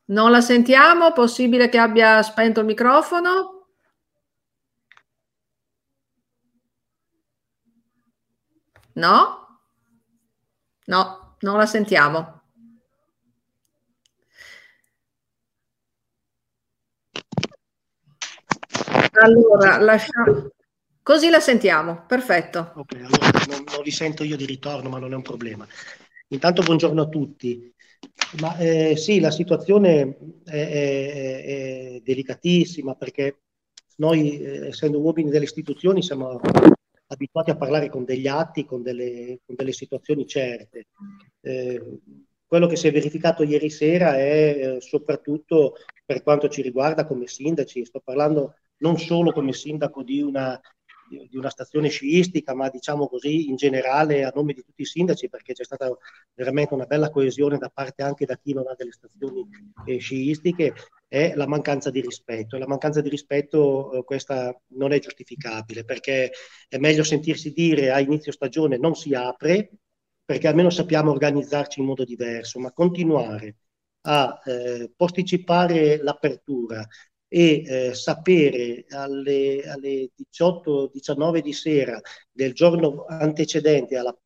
[0.10, 1.12] Non la sentiamo?
[1.14, 3.68] Possibile che abbia spento il microfono?
[8.96, 9.62] No?
[10.88, 12.42] No, non la sentiamo.
[19.22, 20.50] Allora, lasciamo...
[21.04, 22.74] Così la sentiamo, perfetto.
[22.76, 25.68] Ok, allora non, non vi sento io di ritorno, ma non è un problema.
[26.30, 27.74] Intanto buongiorno a tutti.
[28.38, 33.42] Ma eh, sì, la situazione è, è, è delicatissima perché
[33.98, 36.40] noi, eh, essendo uomini delle istituzioni, siamo
[37.08, 40.88] abituati a parlare con degli atti, con delle, con delle situazioni certe.
[41.42, 42.00] Eh,
[42.46, 47.28] quello che si è verificato ieri sera è eh, soprattutto per quanto ci riguarda come
[47.28, 50.60] sindaci, sto parlando non solo come sindaco di una
[51.10, 55.30] di, una stazione sciistica, ma diciamo così in generale a nome di tutti i sindaci,
[55.30, 55.90] perché c'è stata
[56.34, 59.48] veramente una bella coesione da parte anche da chi non ha delle stazioni
[59.86, 60.74] eh, sciistiche,
[61.08, 62.58] è la mancanza di rispetto.
[62.58, 66.32] La mancanza di rispetto eh, questa non è giustificabile, perché
[66.68, 69.72] è meglio sentirsi dire a inizio stagione non si apre,
[70.24, 73.56] perché almeno sappiamo organizzarci in modo diverso, ma continuare
[74.02, 76.88] a eh, posticipare l'apertura
[77.32, 84.18] e eh, sapere alle, alle 18-19 di sera del giorno antecedente alla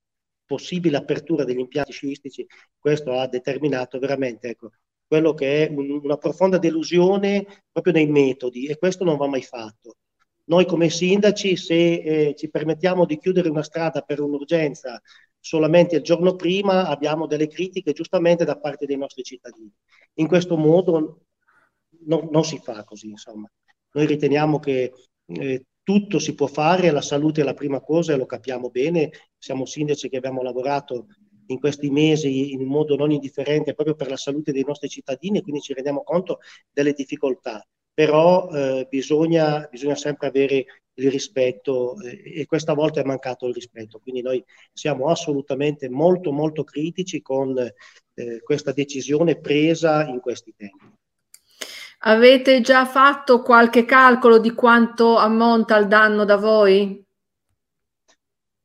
[0.46, 2.46] possibile apertura degli impianti sciistici,
[2.80, 4.72] questo ha determinato veramente ecco,
[5.06, 9.44] quello che è un, una profonda delusione proprio nei metodi e questo non va mai
[9.44, 9.98] fatto.
[10.46, 15.02] Noi come sindaci, se eh, ci permettiamo di chiudere una strada per un'urgenza
[15.39, 19.72] solamente il giorno prima, abbiamo delle critiche giustamente da parte dei nostri cittadini.
[20.16, 21.26] In questo modo
[22.06, 23.50] non, non, si fa così, insomma.
[23.92, 24.92] Noi riteniamo che
[25.26, 29.12] eh, tutto si può fare, la salute è la prima cosa e lo capiamo bene,
[29.38, 31.08] siamo sindaci che abbiamo lavorato
[31.48, 35.42] in questi mesi in modo non indifferente proprio per la salute dei nostri cittadini e
[35.42, 36.39] quindi ci rendiamo conto
[36.72, 37.66] delle difficoltà.
[37.94, 43.54] Però eh, bisogna, bisogna, sempre avere il rispetto eh, e questa volta è mancato il
[43.54, 44.00] rispetto.
[44.00, 50.92] Quindi noi siamo assolutamente molto molto critici con eh, questa decisione presa in questi tempi.
[52.06, 57.02] Avete già fatto qualche calcolo di quanto ammonta il danno da voi?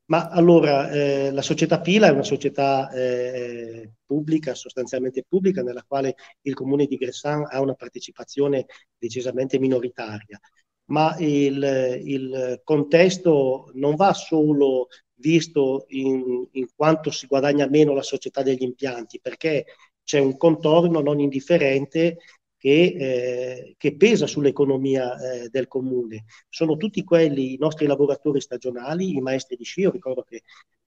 [0.07, 6.17] Ma allora, eh, la società Pila è una società eh, pubblica, sostanzialmente pubblica, nella quale
[6.43, 10.41] il comune di Gressan ha una partecipazione decisamente minoritaria,
[10.87, 18.03] ma il, il contesto non va solo visto in, in quanto si guadagna meno la
[18.03, 19.67] società degli impianti, perché
[20.03, 22.17] c'è un contorno non indifferente
[22.59, 26.25] che, eh, che pesa sull'economia eh, del comune.
[26.49, 29.81] Sono tutti quelli i nostri lavoratori stagionali, i maestri di sci.
[29.83, 30.43] Io ricordo che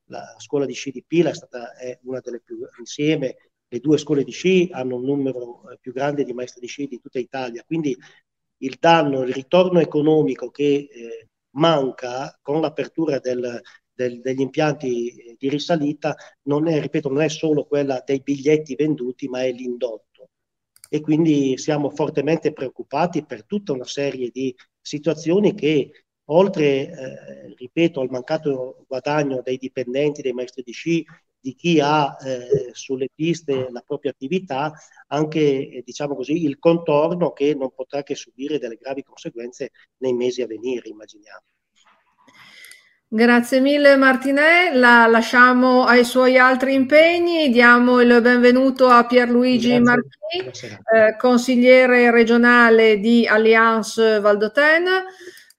[0.06, 3.38] la scuola di sci di Pila è stata è una delle più insieme.
[3.68, 6.88] Le due scuole di sci hanno un numero eh, più grande di maestri di sci
[6.88, 7.98] di tutta Italia, quindi
[8.58, 13.62] il danno, il ritorno economico che eh, manca con l'apertura del,
[13.94, 19.44] degli impianti di risalita non è, ripeto, non è solo quella dei biglietti venduti, ma
[19.44, 20.11] è l'indotto
[20.94, 28.02] e quindi siamo fortemente preoccupati per tutta una serie di situazioni che oltre, eh, ripeto,
[28.02, 31.06] al mancato guadagno dei dipendenti, dei maestri di sci,
[31.40, 34.74] di chi ha eh, sulle piste la propria attività,
[35.08, 40.14] anche eh, diciamo così, il contorno che non potrà che subire delle gravi conseguenze nei
[40.14, 41.44] mesi a venire, immaginiamo.
[43.14, 50.50] Grazie mille Martinè, la lasciamo ai suoi altri impegni, diamo il benvenuto a Pierluigi Marchi,
[50.96, 54.86] eh, consigliere regionale di Alliance Valdoten.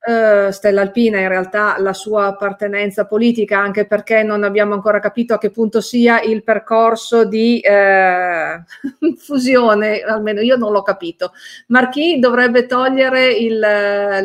[0.04, 5.34] Uh, Stella Alpina in realtà la sua appartenenza politica, anche perché non abbiamo ancora capito
[5.34, 8.62] a che punto sia il percorso di eh,
[9.18, 11.32] fusione, almeno io non l'ho capito.
[11.66, 13.62] Marchi dovrebbe togliere il,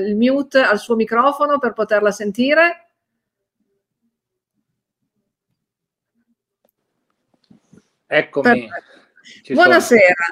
[0.08, 2.87] il mute al suo microfono per poterla sentire.
[8.08, 8.70] Eccomi.
[9.50, 10.26] Buonasera.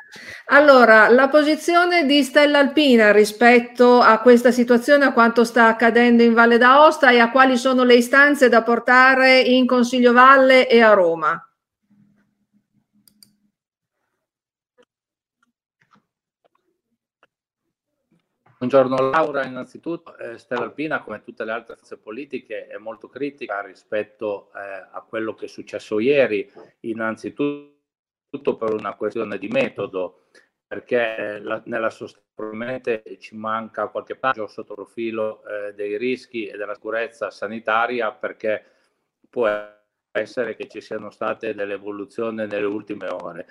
[0.46, 6.34] Allora, la posizione di Stella Alpina rispetto a questa situazione, a quanto sta accadendo in
[6.34, 10.94] Valle d'Aosta e a quali sono le istanze da portare in Consiglio Valle e a
[10.94, 11.50] Roma.
[18.66, 23.62] Buongiorno Laura, innanzitutto eh, Stella Alpina come tutte le altre forze politiche è molto critica
[23.62, 30.30] rispetto eh, a quello che è successo ieri, innanzitutto per una questione di metodo,
[30.66, 36.48] perché la, nella sostanza probabilmente ci manca qualche passo sotto il profilo eh, dei rischi
[36.48, 38.66] e della sicurezza sanitaria perché
[39.30, 39.48] può
[40.12, 43.46] essere che ci siano state delle evoluzioni nelle ultime ore.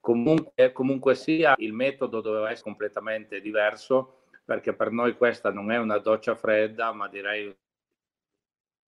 [0.00, 5.78] Comunque, comunque sia, il metodo doveva essere completamente diverso perché per noi questa non è
[5.78, 7.54] una doccia fredda, ma direi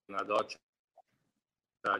[0.07, 0.57] una doccia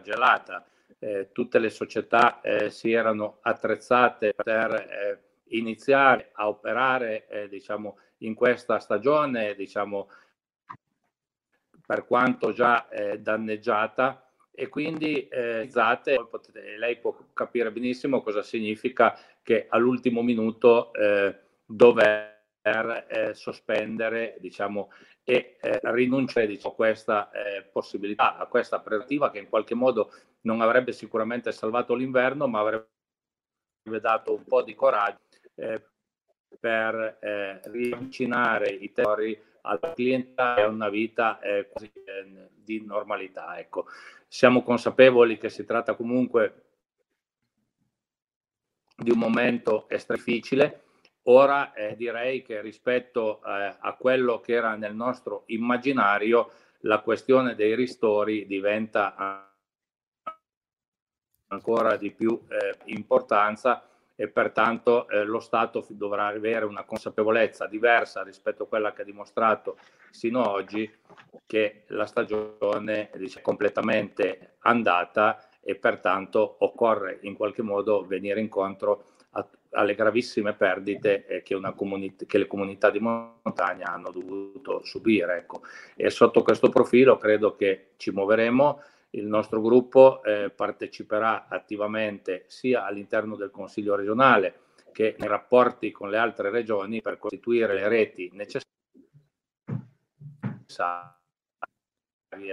[0.01, 0.65] gelata.
[0.99, 7.97] Eh, tutte le società eh, si erano attrezzate per eh, iniziare a operare eh, diciamo,
[8.19, 10.09] in questa stagione, diciamo,
[11.85, 15.69] per quanto già eh, danneggiata e quindi eh,
[16.29, 22.36] potete, lei può capire benissimo cosa significa che all'ultimo minuto eh, dove
[22.67, 24.91] per eh, sospendere diciamo,
[25.23, 30.11] e eh, rinunciare diciamo, a questa eh, possibilità, a questa prerogativa che in qualche modo
[30.41, 32.87] non avrebbe sicuramente salvato l'inverno, ma avrebbe
[34.01, 35.19] dato un po' di coraggio
[35.55, 35.81] eh,
[36.59, 41.91] per eh, riavvicinare i territori alla clientela e a una vita eh, quasi
[42.53, 43.57] di normalità.
[43.57, 43.85] Ecco.
[44.27, 46.63] Siamo consapevoli che si tratta comunque
[48.97, 50.86] di un momento estremamente difficile,
[51.29, 57.53] Ora eh, direi che rispetto eh, a quello che era nel nostro immaginario, la questione
[57.55, 59.43] dei ristori diventa
[61.47, 63.85] ancora di più eh, importanza
[64.15, 69.05] e pertanto eh, lo Stato dovrà avere una consapevolezza diversa rispetto a quella che ha
[69.05, 69.77] dimostrato
[70.09, 70.89] sino ad oggi
[71.45, 79.03] che la stagione è completamente andata e pertanto occorre in qualche modo venire incontro
[79.71, 85.37] alle gravissime perdite eh, che, comunità, che, le comunità di montagna hanno dovuto subire.
[85.37, 85.61] Ecco.
[85.95, 88.81] E sotto questo profilo credo che ci muoveremo.
[89.11, 96.09] Il nostro gruppo eh, parteciperà attivamente sia all'interno del Consiglio regionale che nei rapporti con
[96.09, 98.65] le altre regioni per costituire le reti necessarie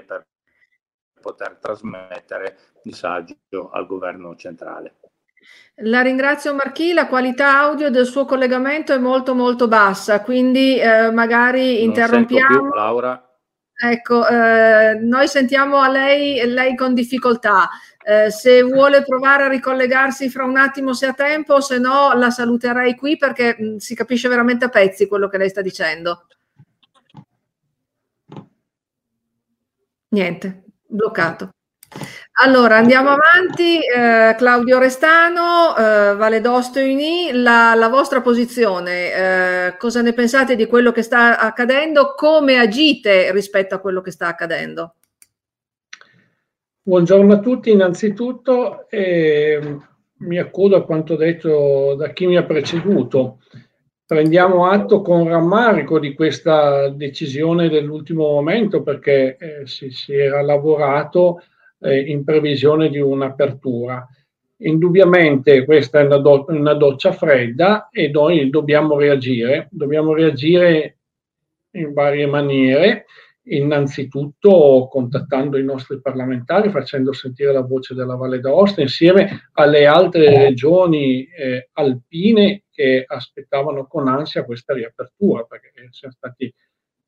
[0.07, 0.27] per
[1.21, 5.04] poter trasmettere messaggio al governo centrale.
[5.79, 11.11] La ringrazio Marchi, la qualità audio del suo collegamento è molto molto bassa, quindi eh,
[11.11, 12.61] magari interrompiamo.
[12.61, 13.29] Più, Laura.
[13.77, 17.69] Ecco, eh, noi sentiamo a lei, lei con difficoltà.
[18.07, 22.31] Eh, se vuole provare a ricollegarsi fra un attimo se ha tempo, se no la
[22.31, 26.27] saluterei qui perché mh, mm, si capisce veramente a pezzi quello che lei sta dicendo.
[30.11, 31.51] Niente, bloccato.
[32.43, 39.13] Allora andiamo avanti, eh, Claudio Restano, eh, Valle d'Osto Uni, la, la vostra posizione,
[39.69, 44.11] eh, cosa ne pensate di quello che sta accadendo, come agite rispetto a quello che
[44.11, 44.97] sta accadendo?
[46.83, 49.79] Buongiorno a tutti, innanzitutto eh,
[50.19, 53.39] mi accodo a quanto detto da chi mi ha preceduto.
[54.05, 61.41] Prendiamo atto con rammarico di questa decisione dell'ultimo momento perché eh, si, si, era lavorato
[61.85, 64.07] eh, in previsione di un'apertura.
[64.59, 70.99] Indubbiamente questa è una, do- una doccia fredda e noi dobbiamo reagire, dobbiamo reagire
[71.73, 73.05] in varie maniere
[73.47, 80.31] innanzitutto contattando i nostri parlamentari, facendo sentire la voce della Valle d'Aosta insieme alle altre
[80.31, 86.51] regioni eh, alpine che aspettavano con ansia questa riapertura, perché siamo stati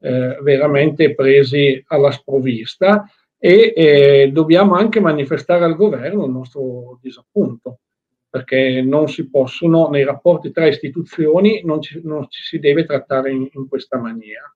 [0.01, 3.07] eh, veramente presi alla sprovvista
[3.39, 7.81] e eh, dobbiamo anche manifestare al governo il nostro disappunto,
[8.29, 13.31] perché non si possono, nei rapporti tra istituzioni, non ci, non ci si deve trattare
[13.31, 14.51] in, in questa maniera.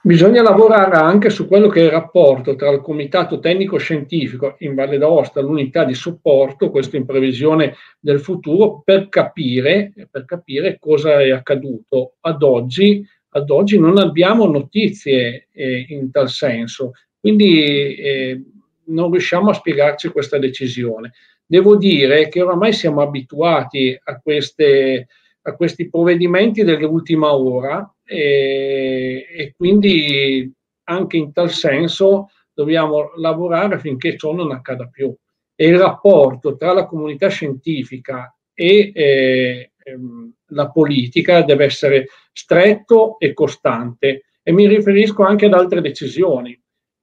[0.00, 4.74] Bisogna lavorare anche su quello che è il rapporto tra il Comitato Tecnico Scientifico in
[4.74, 11.20] Valle d'Aosta, l'unità di supporto, questo in previsione del futuro, per capire, per capire cosa
[11.20, 12.14] è accaduto.
[12.20, 18.42] Ad oggi, ad oggi non abbiamo notizie eh, in tal senso, quindi eh,
[18.86, 21.12] non riusciamo a spiegarci questa decisione.
[21.44, 25.08] Devo dire che oramai siamo abituati a, queste,
[25.42, 30.52] a questi provvedimenti dell'ultima ora e, e quindi
[30.84, 35.14] anche in tal senso dobbiamo lavorare affinché ciò non accada più.
[35.54, 43.18] E il rapporto tra la comunità scientifica e eh, ehm, la politica deve essere stretto
[43.18, 44.24] e costante.
[44.42, 46.58] E mi riferisco anche ad altre decisioni,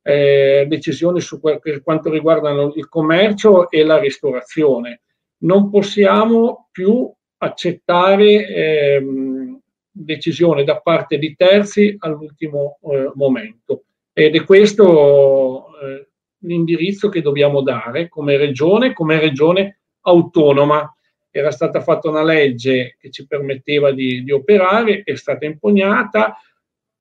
[0.08, 5.02] eh, decisioni su quel, per quanto riguardano il commercio e la ristorazione.
[5.38, 13.86] Non possiamo più accettare ehm, decisione da parte di terzi all'ultimo eh, momento.
[14.14, 16.10] Ed è questo eh,
[16.42, 20.96] l'indirizzo che dobbiamo dare come regione, come regione autonoma.
[21.32, 26.38] Era stata fatta una legge che ci permetteva di, di operare, è stata impugnata.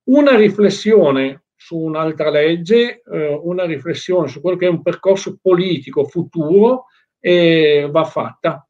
[0.05, 6.05] Una riflessione su un'altra legge, eh, una riflessione su quello che è un percorso politico
[6.05, 6.85] futuro
[7.19, 8.67] eh, va fatta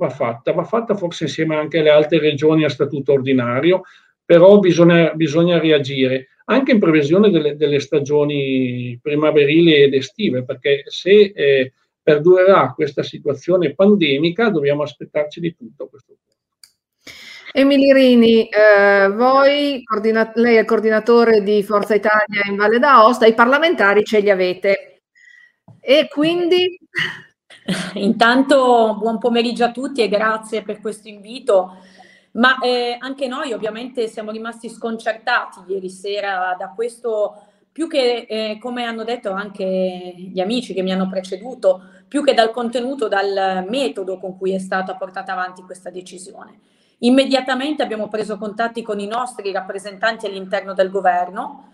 [0.00, 3.82] va fatta, va fatta forse insieme anche alle altre regioni a statuto ordinario,
[4.24, 11.32] però bisogna, bisogna reagire anche in previsione delle, delle, stagioni primaverili ed estive, perché se
[11.34, 11.72] eh,
[12.02, 16.39] perdurerà questa situazione pandemica dobbiamo aspettarci di tutto a questo punto.
[17.52, 19.82] Emily Rini, eh, voi,
[20.34, 25.02] lei è il coordinatore di Forza Italia in Valle d'Aosta, i parlamentari ce li avete
[25.80, 26.78] e quindi
[27.94, 31.76] Intanto buon pomeriggio a tutti e grazie per questo invito.
[32.32, 38.58] Ma eh, anche noi ovviamente siamo rimasti sconcertati ieri sera da questo, più che eh,
[38.60, 43.66] come hanno detto anche gli amici che mi hanno preceduto, più che dal contenuto, dal
[43.68, 46.60] metodo con cui è stata portata avanti questa decisione.
[47.02, 51.68] Immediatamente abbiamo preso contatti con i nostri rappresentanti all'interno del governo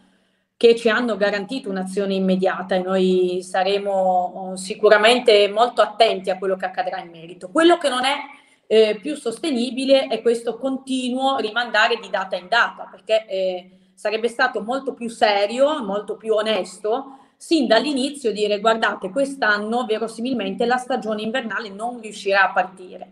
[0.56, 6.56] che ci hanno garantito un'azione immediata e noi saremo oh, sicuramente molto attenti a quello
[6.56, 7.48] che accadrà in merito.
[7.50, 8.16] Quello che non è
[8.68, 14.62] eh, più sostenibile è questo continuo rimandare di data in data, perché eh, sarebbe stato
[14.62, 21.68] molto più serio, molto più onesto sin dall'inizio dire guardate quest'anno verosimilmente la stagione invernale
[21.68, 23.10] non riuscirà a partire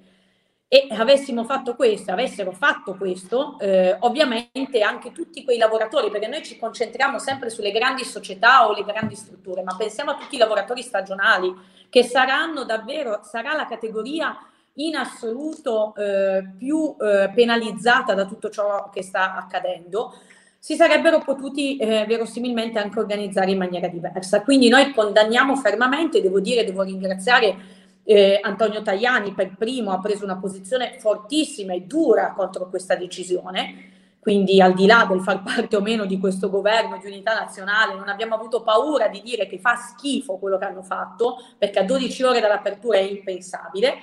[0.74, 6.42] e avessimo fatto questo, avessero fatto questo, eh, ovviamente anche tutti quei lavoratori, perché noi
[6.42, 10.38] ci concentriamo sempre sulle grandi società o le grandi strutture, ma pensiamo a tutti i
[10.38, 11.54] lavoratori stagionali
[11.88, 14.36] che saranno davvero, sarà la categoria
[14.78, 20.12] in assoluto eh, più eh, penalizzata da tutto ciò che sta accadendo,
[20.58, 24.42] si sarebbero potuti eh, verosimilmente anche organizzare in maniera diversa.
[24.42, 27.73] Quindi noi condanniamo fermamente, devo dire, devo ringraziare
[28.04, 33.92] eh, Antonio Tajani per primo ha preso una posizione fortissima e dura contro questa decisione,
[34.20, 37.94] quindi al di là del far parte o meno di questo governo di unità nazionale,
[37.94, 41.84] non abbiamo avuto paura di dire che fa schifo quello che hanno fatto, perché a
[41.84, 43.94] 12 ore dall'apertura è impensabile.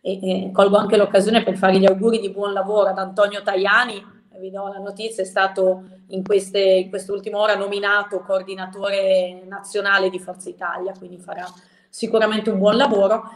[0.00, 4.16] E, e colgo anche l'occasione per fare gli auguri di buon lavoro ad Antonio Tajani,
[4.38, 10.18] vi do la notizia, è stato in, queste, in quest'ultima ora nominato coordinatore nazionale di
[10.18, 11.44] Forza Italia, quindi farà
[11.88, 13.30] sicuramente un buon lavoro.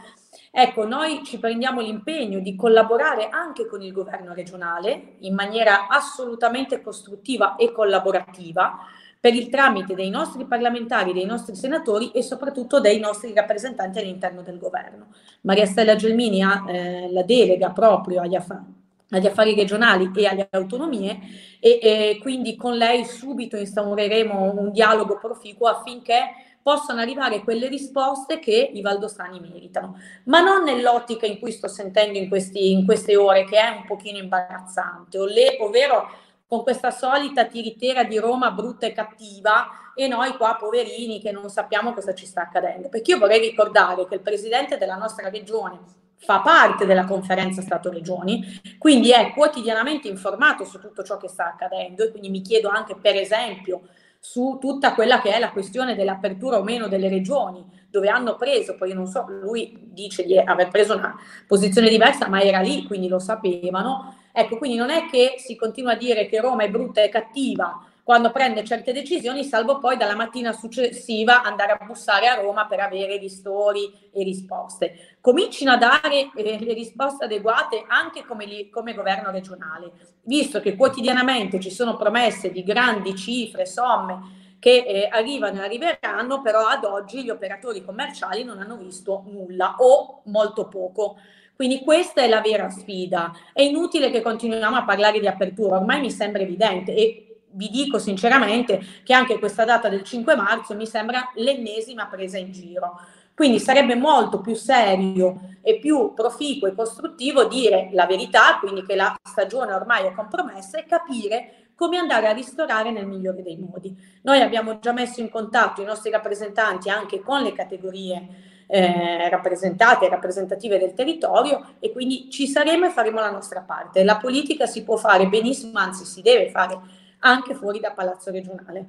[0.51, 6.81] Ecco, noi ci prendiamo l'impegno di collaborare anche con il governo regionale in maniera assolutamente
[6.81, 8.77] costruttiva e collaborativa
[9.19, 14.41] per il tramite dei nostri parlamentari, dei nostri senatori e soprattutto dei nostri rappresentanti all'interno
[14.41, 15.07] del governo.
[15.41, 18.61] Maria Stella Gelmini ha eh, la delega proprio agli, aff-
[19.09, 21.19] agli, affari regionali e alle autonomie
[21.61, 28.39] e, e quindi con lei subito instaureremo un dialogo proficuo affinché possano arrivare quelle risposte
[28.39, 33.17] che i valdostani meritano, ma non nell'ottica in cui sto sentendo in, questi, in queste
[33.17, 35.19] ore, che è un pochino imbarazzante,
[35.59, 36.09] ovvero
[36.47, 41.49] con questa solita tiritera di Roma brutta e cattiva e noi qua poverini che non
[41.49, 42.89] sappiamo cosa ci sta accadendo.
[42.89, 45.79] Perché io vorrei ricordare che il presidente della nostra regione
[46.15, 52.03] fa parte della conferenza Stato-Regioni, quindi è quotidianamente informato su tutto ciò che sta accadendo
[52.03, 53.81] e quindi mi chiedo anche per esempio
[54.25, 58.75] su tutta quella che è la questione dell'apertura o meno delle regioni, dove hanno preso,
[58.75, 61.13] poi non so, lui dice di aver preso una
[61.45, 64.15] posizione diversa, ma era lì, quindi lo sapevano.
[64.31, 67.85] Ecco, quindi non è che si continua a dire che Roma è brutta e cattiva
[68.03, 72.81] quando prende certe decisioni, salvo poi dalla mattina successiva andare a bussare a Roma per
[72.81, 75.17] avere ristori e risposte.
[75.21, 79.91] Comincino a dare eh, le risposte adeguate anche come, come governo regionale,
[80.23, 86.41] visto che quotidianamente ci sono promesse di grandi cifre, somme che eh, arrivano e arriveranno,
[86.41, 91.17] però ad oggi gli operatori commerciali non hanno visto nulla o molto poco.
[91.55, 93.31] Quindi questa è la vera sfida.
[93.53, 97.97] È inutile che continuiamo a parlare di apertura, ormai mi sembra evidente e vi dico
[97.99, 102.99] sinceramente che anche questa data del 5 marzo mi sembra l'ennesima presa in giro.
[103.35, 108.95] Quindi sarebbe molto più serio e più proficuo e costruttivo dire la verità, quindi che
[108.95, 113.95] la stagione ormai è compromessa e capire come andare a ristorare nel migliore dei modi.
[114.21, 120.05] Noi abbiamo già messo in contatto i nostri rappresentanti anche con le categorie eh, rappresentate
[120.05, 124.03] e rappresentative del territorio e quindi ci saremo e faremo la nostra parte.
[124.03, 126.79] La politica si può fare benissimo, anzi si deve fare
[127.23, 128.85] anche fuori da Palazzo Regionale.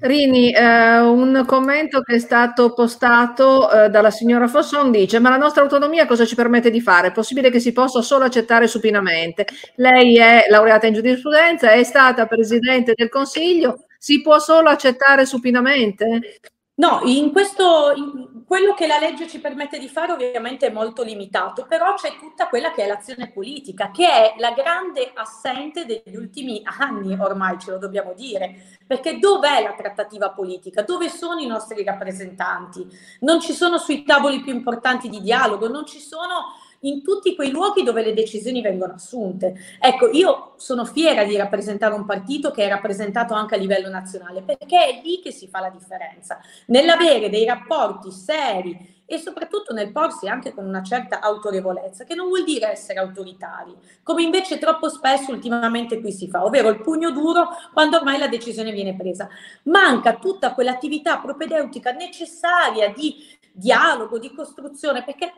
[0.00, 5.36] Rini, eh, un commento che è stato postato eh, dalla signora Fosson dice: Ma la
[5.36, 7.08] nostra autonomia cosa ci permette di fare?
[7.08, 9.46] È possibile che si possa solo accettare supinamente.
[9.76, 16.40] Lei è laureata in giurisprudenza, è stata presidente del consiglio, si può solo accettare supinamente?
[16.76, 21.04] No, in questo, in quello che la legge ci permette di fare ovviamente è molto
[21.04, 26.16] limitato, però c'è tutta quella che è l'azione politica, che è la grande assente degli
[26.16, 30.82] ultimi anni, ormai ce lo dobbiamo dire, perché dov'è la trattativa politica?
[30.82, 32.84] Dove sono i nostri rappresentanti?
[33.20, 36.54] Non ci sono sui tavoli più importanti di dialogo, non ci sono
[36.84, 39.54] in tutti quei luoghi dove le decisioni vengono assunte.
[39.80, 44.42] Ecco, io sono fiera di rappresentare un partito che è rappresentato anche a livello nazionale,
[44.42, 49.92] perché è lì che si fa la differenza, nell'avere dei rapporti seri e soprattutto nel
[49.92, 54.88] porsi anche con una certa autorevolezza, che non vuol dire essere autoritari, come invece troppo
[54.88, 59.28] spesso ultimamente qui si fa, ovvero il pugno duro quando ormai la decisione viene presa.
[59.64, 63.14] Manca tutta quell'attività propedeutica necessaria di
[63.52, 65.32] dialogo, di costruzione, perché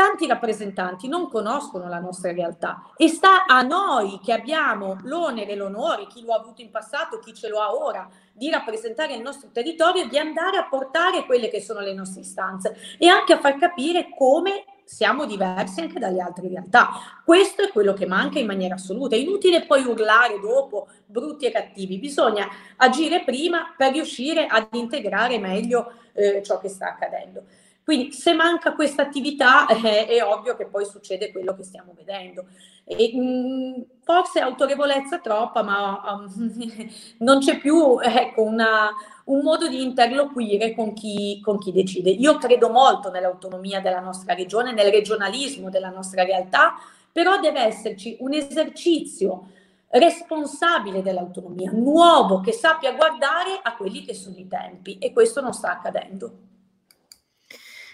[0.00, 5.56] tanti rappresentanti non conoscono la nostra realtà e sta a noi che abbiamo l'onere e
[5.56, 9.20] l'onore, chi lo ha avuto in passato, chi ce lo ha ora, di rappresentare il
[9.20, 13.40] nostro territorio, di andare a portare quelle che sono le nostre istanze e anche a
[13.40, 16.88] far capire come siamo diversi anche dalle altre realtà.
[17.22, 19.16] Questo è quello che manca in maniera assoluta.
[19.16, 25.38] È inutile poi urlare dopo brutti e cattivi, bisogna agire prima per riuscire ad integrare
[25.38, 27.44] meglio eh, ciò che sta accadendo.
[27.90, 32.44] Quindi se manca questa attività eh, è ovvio che poi succede quello che stiamo vedendo.
[32.84, 36.86] E, mh, mm, forse autorevolezza troppa, ma um,
[37.18, 38.90] non c'è più ecco, una,
[39.24, 42.10] un modo di interloquire con chi, con chi decide.
[42.10, 46.74] Io credo molto nell'autonomia della nostra regione, nel regionalismo della nostra realtà,
[47.10, 49.48] però deve esserci un esercizio
[49.88, 55.52] responsabile dell'autonomia, nuovo, che sappia guardare a quelli che sono i tempi e questo non
[55.52, 56.46] sta accadendo.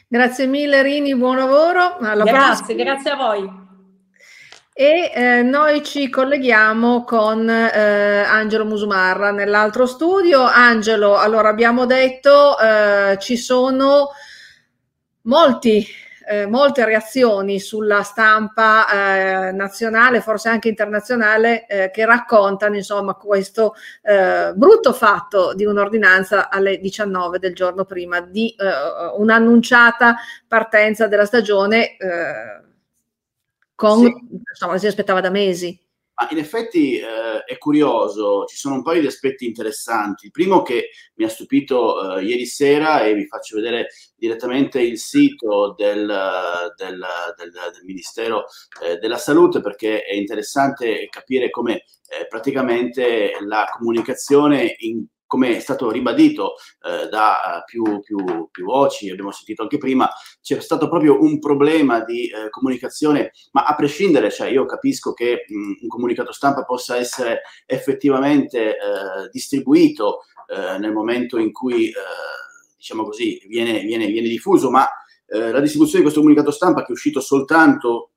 [0.09, 1.97] Grazie mille Rini, buon lavoro.
[1.99, 2.83] Alla grazie, prossima.
[2.85, 3.65] grazie a voi.
[4.73, 10.43] E eh, noi ci colleghiamo con eh, Angelo Musumarra nell'altro studio.
[10.43, 14.11] Angelo, allora abbiamo detto eh, ci sono
[15.23, 15.85] molti
[16.27, 18.89] eh, molte reazioni sulla stampa
[19.49, 26.51] eh, nazionale, forse anche internazionale, eh, che raccontano insomma questo eh, brutto fatto di un'ordinanza
[26.51, 30.17] alle 19 del giorno prima di eh, un'annunciata
[30.49, 31.97] partenza della stagione
[33.75, 34.13] con, sì.
[34.49, 35.86] insomma, si aspettava da mesi.
[36.19, 40.27] Ma in effetti eh, è curioso, ci sono un paio di aspetti interessanti.
[40.27, 44.99] Il primo che mi ha stupito eh, ieri sera e vi faccio vedere direttamente il
[44.99, 47.05] sito del, del,
[47.37, 48.45] del, del Ministero
[48.83, 55.61] eh, della Salute perché è interessante capire come eh, praticamente la comunicazione in come è
[55.61, 60.09] stato ribadito eh, da più, più, più, voci, abbiamo sentito anche prima,
[60.41, 65.45] c'è stato proprio un problema di eh, comunicazione, ma a prescindere, cioè io capisco che
[65.49, 71.93] mh, un comunicato stampa possa essere effettivamente eh, distribuito eh, nel momento in cui, eh,
[72.77, 74.87] diciamo così, viene, viene, viene diffuso, ma
[75.27, 78.13] eh, la distribuzione di questo comunicato stampa che è uscito soltanto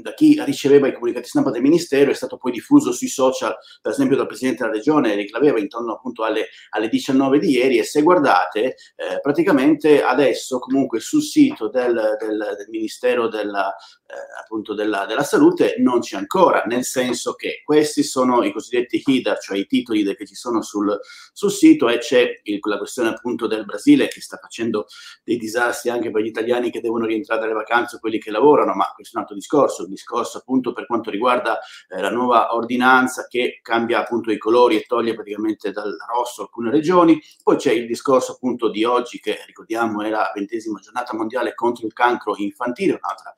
[0.00, 3.92] da chi riceveva i comunicati stampa del Ministero è stato poi diffuso sui social, per
[3.92, 7.84] esempio dal Presidente della Regione, che l'aveva intorno appunto alle, alle 19 di ieri e
[7.84, 13.74] se guardate, eh, praticamente adesso comunque sul sito del, del, del Ministero della,
[14.06, 19.02] eh, appunto della, della, Salute non c'è ancora, nel senso che questi sono i cosiddetti
[19.04, 20.96] HIDAR, cioè i titoli che ci sono sul,
[21.32, 24.86] sul sito e c'è il, la questione appunto del Brasile che sta facendo
[25.24, 28.92] dei disastri anche per gli italiani che devono rientrare dalle vacanze quelli che lavorano, ma
[28.94, 31.58] questo è un altro discorso, un discorso appunto per quanto riguarda
[31.88, 36.70] eh, la nuova ordinanza che cambia appunto i colori e toglie praticamente dal rosso alcune
[36.70, 41.54] regioni, poi c'è il discorso appunto di oggi che ricordiamo è la ventesima giornata mondiale
[41.54, 43.34] contro il cancro infantile, un'altra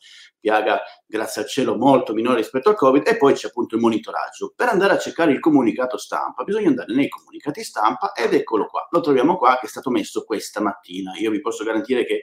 [0.47, 4.53] piaga grazie al cielo molto minore rispetto al Covid e poi c'è appunto il monitoraggio.
[4.55, 8.87] Per andare a cercare il comunicato stampa bisogna andare nei comunicati stampa ed eccolo qua,
[8.91, 11.17] lo troviamo qua che è stato messo questa mattina.
[11.17, 12.23] Io vi posso garantire che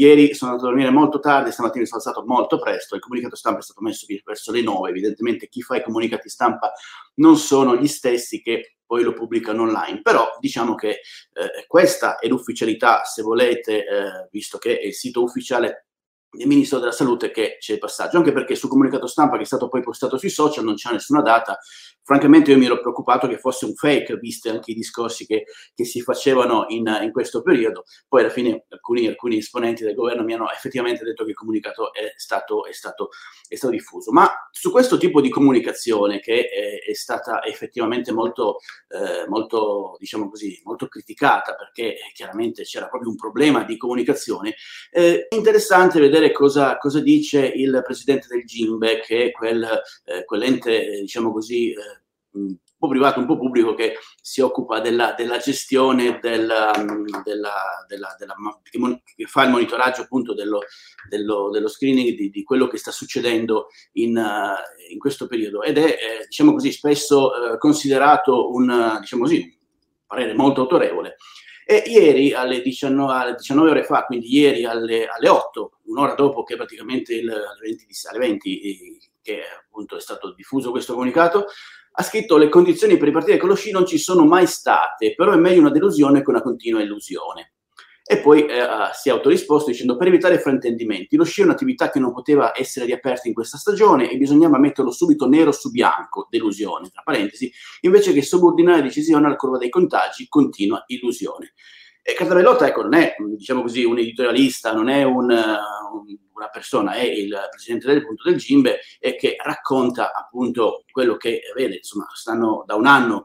[0.00, 3.58] Ieri sono andato a dormire molto tardi, stamattina sono alzato molto presto, il comunicato stampa
[3.58, 6.72] è stato messo verso le 9, evidentemente chi fa i comunicati stampa
[7.16, 12.28] non sono gli stessi che poi lo pubblicano online, però diciamo che eh, questa è
[12.28, 15.89] l'ufficialità, se volete, eh, visto che è il sito ufficiale
[16.30, 19.46] del Ministro della Salute che c'è il passaggio, anche perché sul comunicato stampa che è
[19.46, 21.58] stato poi postato sui social non c'è nessuna data.
[22.02, 25.84] Francamente io mi ero preoccupato che fosse un fake, viste anche i discorsi che, che
[25.84, 27.84] si facevano in, in, questo periodo.
[28.08, 31.92] Poi alla fine alcuni, alcuni, esponenti del governo mi hanno effettivamente detto che il comunicato
[31.92, 33.10] è stato, è stato,
[33.46, 34.10] è stato diffuso.
[34.10, 38.58] Ma su questo tipo di comunicazione che è, è stata effettivamente molto,
[38.88, 44.56] eh, molto, diciamo così, molto criticata, perché chiaramente c'era proprio un problema di comunicazione,
[44.90, 49.66] eh, è interessante vedere vedere cosa, cosa, dice il presidente del Gimbe, che è quel,
[50.04, 51.76] eh, quell'ente, diciamo così, eh,
[52.32, 56.70] un po' privato, un po' pubblico, che si occupa della, della gestione della,
[57.24, 58.16] della, della,
[59.04, 60.60] che fa il monitoraggio appunto dello,
[61.08, 65.78] dello, dello screening di, di, quello che sta succedendo in, uh, in questo periodo ed
[65.78, 71.16] è, eh, diciamo così, spesso uh, considerato un, diciamo così, un parere molto autorevole.
[71.70, 76.42] E ieri alle 19, alle 19 ore fa, quindi ieri alle, alle 8, un'ora dopo
[76.42, 81.46] che praticamente il, alle 20, alle 20 eh, che appunto è stato diffuso questo comunicato,
[81.92, 85.30] ha scritto le condizioni per ripartire con lo sci non ci sono mai state, però
[85.30, 87.52] è meglio una delusione che una continua illusione.
[88.12, 92.00] E poi eh, si è autorisposto dicendo per evitare fraintendimenti, lo sci è un'attività che
[92.00, 96.88] non poteva essere riaperta in questa stagione e bisognava metterlo subito nero su bianco, delusione,
[96.88, 97.52] tra parentesi,
[97.82, 101.52] invece che subordinare decisione alla curva dei contagi, continua illusione.
[102.02, 106.94] E Cartabellotta, ecco, non è, diciamo così, un editorialista, non è un, un, una persona,
[106.94, 112.08] è il presidente del punto del Gimbe e che racconta appunto quello che vede, insomma,
[112.12, 113.22] stanno da un anno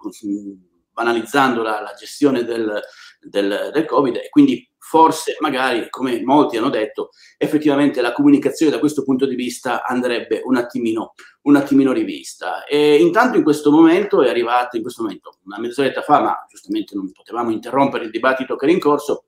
[0.91, 2.81] banalizzando la, la gestione del,
[3.19, 7.09] del, del Covid e quindi forse magari, come molti hanno detto,
[7.39, 12.65] effettivamente la comunicazione da questo punto di vista andrebbe un attimino, un attimino rivista.
[12.65, 16.93] E intanto in questo momento è arrivato, in questo momento, una mezz'oretta fa, ma giustamente
[16.93, 19.25] non potevamo interrompere il dibattito che era in corso,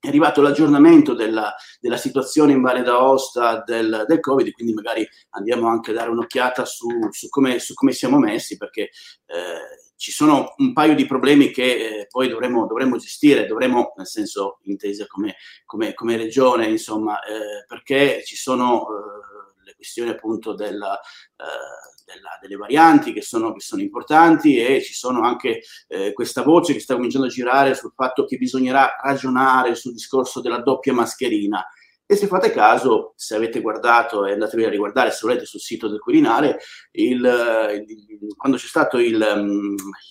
[0.00, 5.68] è arrivato l'aggiornamento della, della situazione in Valle d'Aosta del, del, Covid, quindi magari andiamo
[5.68, 8.84] anche a dare un'occhiata su, su, come, su come, siamo messi, perché
[9.26, 11.64] eh, ci sono un paio di problemi che
[12.00, 15.36] eh, poi dovremo, dovremo, gestire, dovremo, nel senso intesa come,
[15.66, 19.29] come, come regione, insomma, eh, perché ci sono eh,
[19.70, 24.92] le questioni appunto della, eh, della, delle varianti che sono, che sono, importanti e ci
[24.92, 29.74] sono anche eh, questa voce che sta cominciando a girare sul fatto che bisognerà ragionare
[29.74, 31.64] sul discorso della doppia mascherina
[32.10, 35.86] E se fate caso, se avete guardato e andatevi a riguardare, se volete, sul sito
[35.86, 36.58] del Quirinale,
[36.90, 39.14] il, il, quando c'è stato il,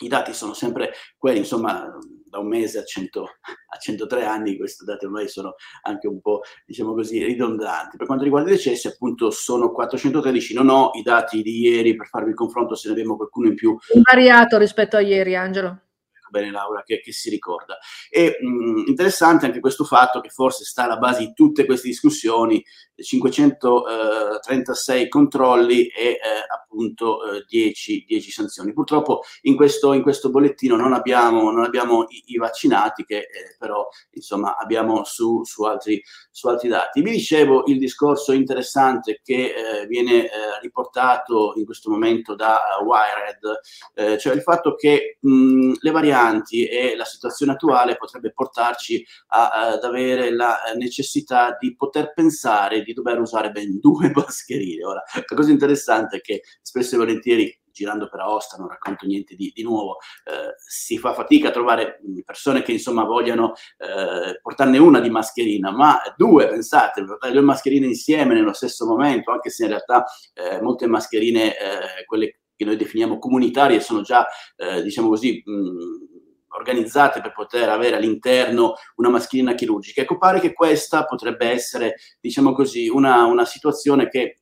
[0.00, 1.90] i dati sono sempre quelli, insomma,
[2.24, 6.42] da un mese a, 100, a 103 anni, questi dati ormai sono anche un po',
[6.64, 7.96] diciamo così, ridondanti.
[7.96, 12.06] Per quanto riguarda i decessi, appunto, sono 413, non ho i dati di ieri per
[12.06, 13.76] farvi il confronto se ne abbiamo qualcuno in più.
[13.94, 15.82] Invariato rispetto a ieri, Angelo
[16.30, 17.78] bene Laura che, che si ricorda.
[18.08, 22.64] E mh, interessante anche questo fatto che forse sta alla base di tutte queste discussioni,
[23.02, 26.18] 536 eh, controlli e eh,
[26.52, 28.72] appunto eh, 10, 10, sanzioni.
[28.72, 33.56] Purtroppo in questo, in questo bollettino non abbiamo, non abbiamo i, i, vaccinati che eh,
[33.58, 37.02] però insomma abbiamo su, su, altri, su, altri, dati.
[37.02, 44.18] Vi dicevo il discorso interessante che eh, viene eh, riportato in questo momento da Wired,
[44.18, 49.50] cioè il fatto che mh, le varianti varianti e la situazione attuale potrebbe portarci a,
[49.50, 54.84] ad avere la necessità di poter pensare di dover usare ben due mascherine.
[54.84, 59.36] Ora, la cosa interessante è che spesso e volentieri girando per Aosta, non racconto niente
[59.36, 64.76] di, di nuovo, eh, si fa fatica a trovare persone che insomma vogliano eh, portarne
[64.76, 69.62] una di mascherina, ma due, pensate, portare due mascherine insieme nello stesso momento, anche se
[69.62, 70.04] in realtà
[70.34, 76.09] eh, molte mascherine, eh, quelle che noi definiamo comunitarie, sono già, eh, diciamo così, mh,
[76.50, 80.02] organizzate per poter avere all'interno una mascherina chirurgica.
[80.02, 84.40] Ecco, pare che questa potrebbe essere, diciamo così, una, una situazione che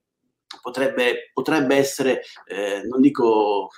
[0.63, 3.69] potrebbe, potrebbe essere, eh, non dico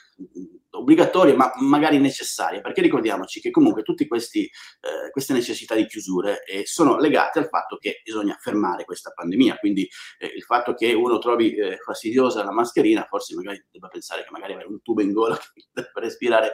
[0.73, 6.65] obbligatoria, ma magari necessaria, perché ricordiamoci che comunque tutte eh, queste necessità di chiusure eh,
[6.65, 11.19] sono legate al fatto che bisogna fermare questa pandemia, quindi eh, il fatto che uno
[11.19, 15.13] trovi eh, fastidiosa la mascherina, forse magari debba pensare che magari avere un tubo in
[15.13, 15.37] gola
[15.73, 16.53] per respirare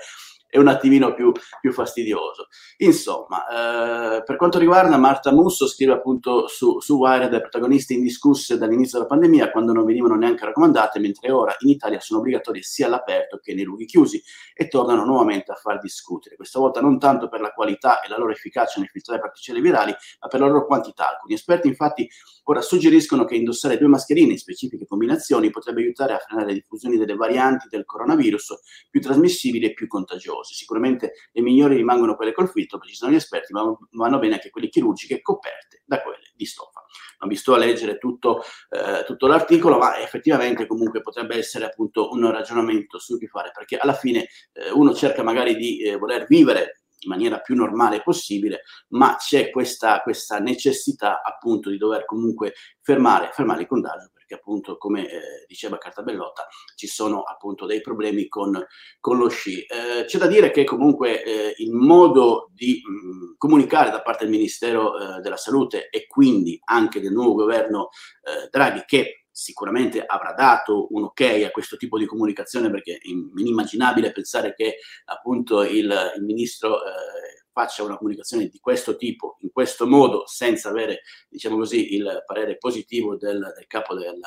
[0.56, 2.48] è un attimino più, più fastidioso.
[2.78, 8.98] Insomma, eh, per quanto riguarda Marta Musso, scrive appunto su, su Wired, protagoniste indiscusse dall'inizio
[8.98, 13.38] della pandemia, quando non venivano neanche raccomandate, mentre ora in Italia sono obbligatorie sia all'aperto
[13.38, 14.22] che nei luoghi chiusi
[14.54, 16.36] e tornano nuovamente a far discutere.
[16.36, 19.94] Questa volta non tanto per la qualità e la loro efficacia nel filtrare particelle virali,
[20.20, 21.10] ma per la loro quantità.
[21.10, 22.08] Alcuni esperti infatti
[22.48, 26.96] ora suggeriscono che indossare due mascherine in specifiche combinazioni potrebbe aiutare a frenare la diffusione
[26.96, 28.54] delle varianti del coronavirus
[28.90, 30.54] più trasmissibili e più contagiose.
[30.54, 34.34] Sicuramente le migliori rimangono quelle col filtro, perché ci sono gli esperti, ma vanno bene
[34.34, 36.84] anche quelle chirurgiche coperte da quelle di stoffa.
[37.18, 42.10] Non vi sto a leggere tutto, eh, tutto l'articolo, ma effettivamente comunque potrebbe essere appunto
[42.12, 46.26] un ragionamento su cui fare, perché alla fine eh, uno cerca magari di eh, voler
[46.26, 52.54] vivere in maniera più normale possibile, ma c'è questa, questa necessità appunto di dover comunque
[52.80, 58.26] fermare, fermare il contagio perché appunto come eh, diceva Cartabellotta ci sono appunto dei problemi
[58.26, 58.60] con,
[58.98, 59.60] con lo sci.
[59.60, 64.32] Eh, c'è da dire che comunque eh, il modo di mh, comunicare da parte del
[64.32, 67.90] Ministero eh, della Salute e quindi anche del nuovo governo
[68.22, 73.06] eh, Draghi che sicuramente avrà dato un ok a questo tipo di comunicazione perché è
[73.06, 79.50] inimmaginabile pensare che appunto il, il ministro eh, faccia una comunicazione di questo tipo, in
[79.52, 84.18] questo modo, senza avere, diciamo così, il parere positivo del, del capo del,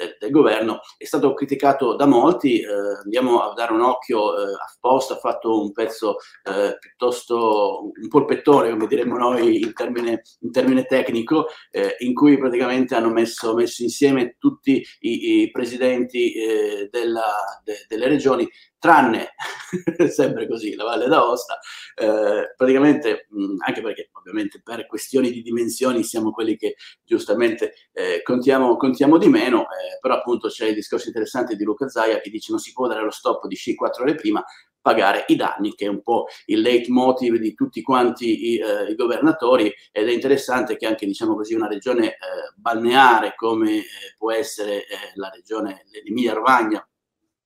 [0.00, 2.60] del, del, governo, è stato criticato da molti.
[2.60, 2.66] Eh,
[3.04, 8.08] andiamo a dare un occhio eh, a post, ha fatto un pezzo eh, piuttosto un
[8.08, 13.54] polpettone, come diremmo noi in termine, in termine tecnico, eh, in cui praticamente hanno messo,
[13.54, 18.48] messo insieme tutti i, i presidenti eh, della, de, delle regioni
[18.80, 19.34] tranne
[20.08, 21.58] sempre così la Valle d'Aosta,
[21.94, 28.22] eh, praticamente mh, anche perché ovviamente per questioni di dimensioni siamo quelli che giustamente eh,
[28.22, 32.30] contiamo, contiamo, di meno, eh, però appunto c'è il discorso interessante di Luca Zaia che
[32.30, 34.44] dice non si può dare lo stop di sci 4 ore prima,
[34.80, 38.94] pagare i danni, che è un po' il leitmotiv di tutti quanti i, eh, i
[38.94, 42.16] governatori ed è interessante che anche diciamo così, una regione eh,
[42.54, 43.84] balneare come eh,
[44.16, 46.86] può essere eh, la regione dell'Emilia Romagna,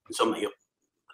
[0.07, 0.57] insomma io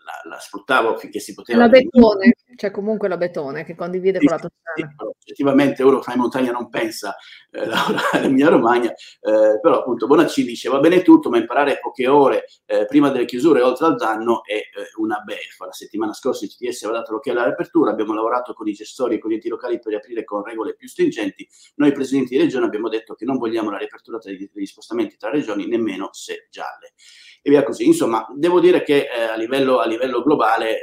[0.05, 1.61] la, la, sfruttavo finché si poteva.
[1.61, 4.95] La betone, c'è comunque la betone che condivide sì, con la Toscana.
[4.99, 7.15] Sì, effettivamente uno fa in montagna non pensa,
[7.51, 7.67] eh,
[8.21, 12.87] l'Emilia Romagna, eh, però appunto Bonaccini dice va bene tutto, ma imparare poche ore eh,
[12.87, 14.65] prima delle chiusure oltre al danno è eh,
[14.97, 15.67] una beffa.
[15.67, 19.19] La settimana scorsa il CTS aveva dato l'occhio all'apertura, abbiamo lavorato con i gestori e
[19.19, 21.49] con gli enti locali per riaprire con regole più stringenti.
[21.77, 25.67] Noi presidenti di regione abbiamo detto che non vogliamo la riapertura degli spostamenti tra regioni,
[25.67, 26.95] nemmeno se gialle
[27.43, 27.87] e via così.
[27.87, 30.83] Insomma, devo dire che eh, a, livello, a, livello, globale eh,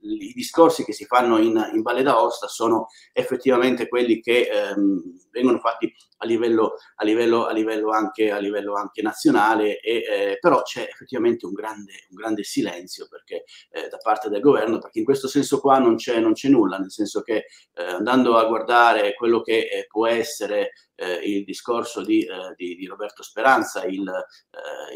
[0.00, 5.02] i discorsi che si fanno in, in, Valle d'Aosta sono effettivamente quelli che ehm,
[5.36, 10.38] vengono fatti a livello, a livello, a livello, anche, a livello anche nazionale, e, eh,
[10.40, 14.98] però c'è effettivamente un grande, un grande silenzio perché, eh, da parte del governo, perché
[15.00, 18.46] in questo senso qua non c'è, non c'è nulla, nel senso che eh, andando a
[18.46, 23.84] guardare quello che eh, può essere eh, il discorso di, eh, di, di, Roberto Speranza,
[23.84, 24.10] il,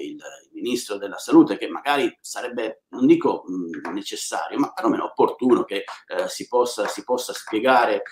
[0.00, 0.18] il,
[0.52, 5.84] ministro della salute, che magari sarebbe, non dico mh, mm, necessario, ma perlomeno opportuno che
[6.26, 8.02] si possa, si, possa, spiegare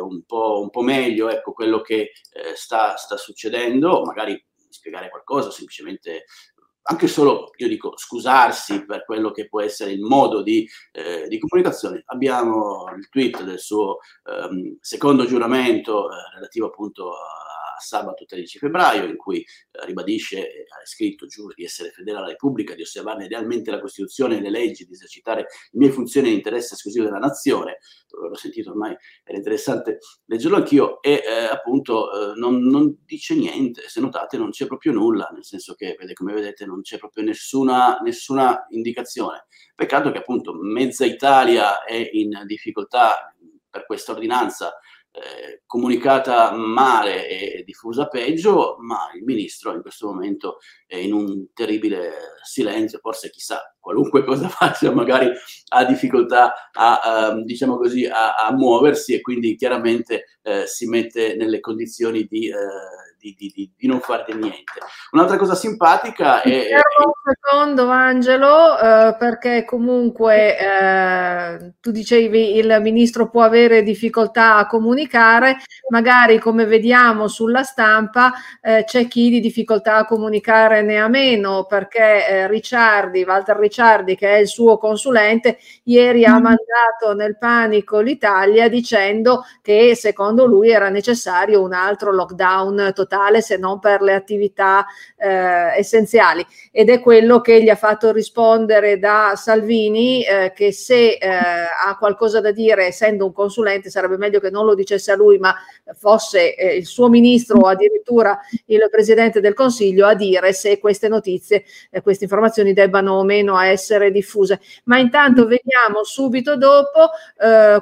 [0.00, 5.50] un po', un, po', meglio ecco, quello che eh, sta, sta succedendo, magari spiegare qualcosa,
[5.50, 6.26] semplicemente
[6.86, 11.38] anche solo, io dico, scusarsi per quello che può essere il modo di, eh, di
[11.38, 12.02] comunicazione.
[12.08, 19.04] Abbiamo il tweet del suo ehm, secondo giuramento eh, relativo appunto a sabato 13 febbraio,
[19.04, 23.70] in cui eh, ribadisce, ha scritto, giuro di essere fedele alla Repubblica, di osservarne realmente
[23.70, 27.78] la Costituzione e le leggi, di esercitare le mie funzioni in interesse esclusivo della nazione.
[28.10, 33.88] L'ho sentito ormai, era interessante leggerlo anch'io, e eh, appunto eh, non, non, dice niente,
[33.88, 37.24] se notate non c'è proprio nulla, nel senso che, vede, come vedete, non c'è proprio
[37.24, 39.46] nessuna, nessuna indicazione.
[39.74, 43.34] Peccato che appunto mezza Italia è in difficoltà
[43.74, 44.78] per questa ordinanza
[45.14, 51.52] eh, comunicata male e diffusa peggio, ma il ministro in questo momento è in un
[51.52, 52.12] terribile
[52.42, 55.30] silenzio, forse chissà, qualunque cosa faccia magari
[55.68, 61.36] ha difficoltà a, a diciamo così, a, a, muoversi e quindi chiaramente eh, si mette
[61.36, 62.48] nelle condizioni di...
[62.48, 64.80] Eh, di, di, di, non fare niente.
[65.12, 66.50] Un'altra cosa simpatica è...
[66.50, 74.66] Un secondo Angelo, eh, perché comunque eh, tu dicevi il ministro può avere difficoltà a
[74.66, 75.56] comunicare,
[75.88, 81.64] magari come vediamo sulla stampa eh, c'è chi di difficoltà a comunicare ne ha meno,
[81.64, 86.42] perché eh, Ricciardi, Walter Ricciardi, che è il suo consulente, ieri ha mm.
[86.42, 93.40] mandato nel panico l'Italia dicendo che secondo lui era necessario un altro lockdown totale totale
[93.40, 94.86] se non per le attività
[95.16, 101.12] eh, essenziali ed è quello che gli ha fatto rispondere da Salvini eh, che se
[101.12, 105.16] eh, ha qualcosa da dire essendo un consulente sarebbe meglio che non lo dicesse a
[105.16, 105.54] lui ma
[105.94, 111.08] fosse eh, il suo ministro o addirittura il presidente del consiglio a dire se queste
[111.08, 114.60] notizie, eh, queste informazioni debbano o meno essere diffuse.
[114.84, 117.10] Ma intanto vediamo subito dopo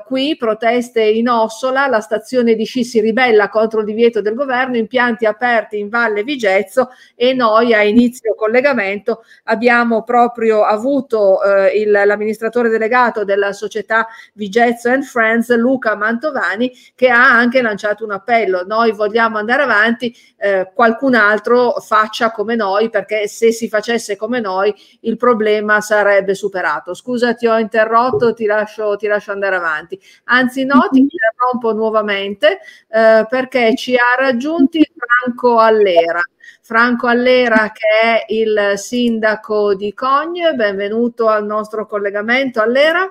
[0.04, 4.76] qui proteste in Ossola, la stazione di sci si ribella contro il divieto del governo,
[4.76, 11.78] impianti stati aperti in Valle Vigezzo e noi a inizio collegamento abbiamo proprio avuto eh,
[11.78, 18.12] il, l'amministratore delegato della società Vigezzo and Friends, Luca Mantovani, che ha anche lanciato un
[18.12, 18.64] appello.
[18.64, 24.40] Noi vogliamo andare avanti, eh, qualcun altro faccia come noi, perché se si facesse come
[24.40, 26.94] noi il problema sarebbe superato.
[26.94, 30.00] Scusa, ti ho interrotto, ti lascio, ti lascio andare avanti.
[30.24, 30.98] Anzi, no, ti
[31.42, 36.20] interrompo nuovamente eh, perché ci ha raggiunti Franco Allera.
[36.60, 43.10] Franco Allera che è il sindaco di Cogne, benvenuto al nostro collegamento Allera.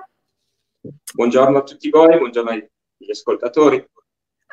[1.14, 3.86] Buongiorno a tutti voi, buongiorno agli ascoltatori.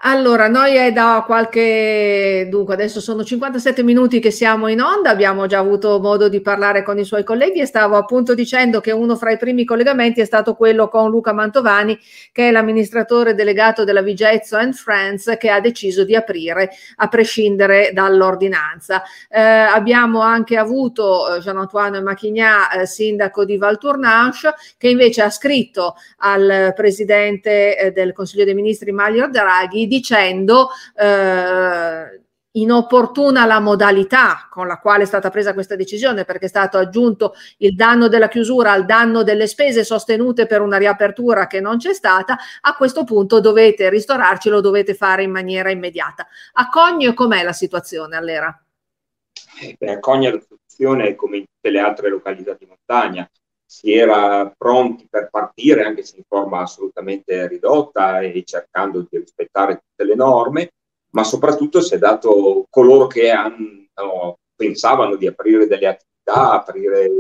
[0.02, 5.46] Allora, noi è da qualche, dunque adesso sono 57 minuti che siamo in onda, abbiamo
[5.46, 9.18] già avuto modo di parlare con i suoi colleghi e stavo appunto dicendo che uno
[9.18, 12.00] fra i primi collegamenti è stato quello con Luca Mantovani,
[12.32, 17.92] che è l'amministratore delegato della Vigezzo and Friends, che ha deciso di aprire a prescindere
[17.92, 19.04] dall'ordinanza.
[19.30, 25.96] Eh, abbiamo anche avuto eh, Gian-Antoine Machignà, eh, sindaco di Valtournanche, che invece ha scritto
[26.20, 32.22] al presidente eh, del Consiglio dei Ministri Mario Draghi dicendo eh,
[32.52, 37.34] inopportuna la modalità con la quale è stata presa questa decisione perché è stato aggiunto
[37.58, 41.94] il danno della chiusura al danno delle spese sostenute per una riapertura che non c'è
[41.94, 46.28] stata, a questo punto dovete ristorarci, lo dovete fare in maniera immediata.
[46.54, 48.64] A Cogne com'è la situazione all'era?
[49.62, 53.30] Eh, beh, a Cogne la situazione è come in tutte le altre località di montagna,
[53.72, 59.76] si era pronti per partire anche se in forma assolutamente ridotta e cercando di rispettare
[59.76, 60.72] tutte le norme,
[61.12, 67.12] ma soprattutto si è dato coloro che hanno, pensavano di aprire delle attività, aprire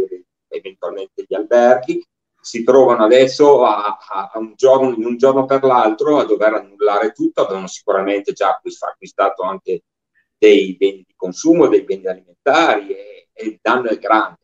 [0.47, 2.03] eventualmente gli alberghi,
[2.41, 6.55] si trovano adesso a, a, a un giorno, in un giorno per l'altro a dover
[6.55, 9.83] annullare tutto, avevano sicuramente già acquistato anche
[10.35, 14.38] dei beni di consumo, dei beni alimentari e, e il danno è grande,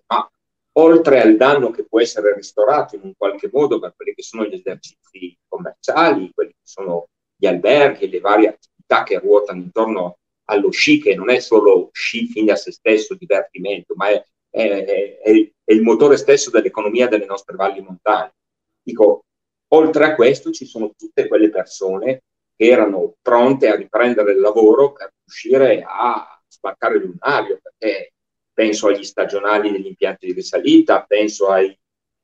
[0.78, 4.46] oltre al danno che può essere ristorato in un qualche modo per quelli che sono
[4.46, 10.72] gli esercizi commerciali, quelli che sono gli alberghi, le varie attività che ruotano intorno allo
[10.72, 15.52] sci, che non è solo sci fine a se stesso, divertimento, ma è, è, è,
[15.64, 18.34] è il motore stesso dell'economia delle nostre valli montane.
[18.82, 19.26] Dico,
[19.74, 22.24] oltre a questo ci sono tutte quelle persone
[22.56, 28.12] che erano pronte a riprendere il lavoro per riuscire a sbarcare lunario, perché
[28.56, 31.78] penso agli stagionali degli impianti di risalita, penso ai,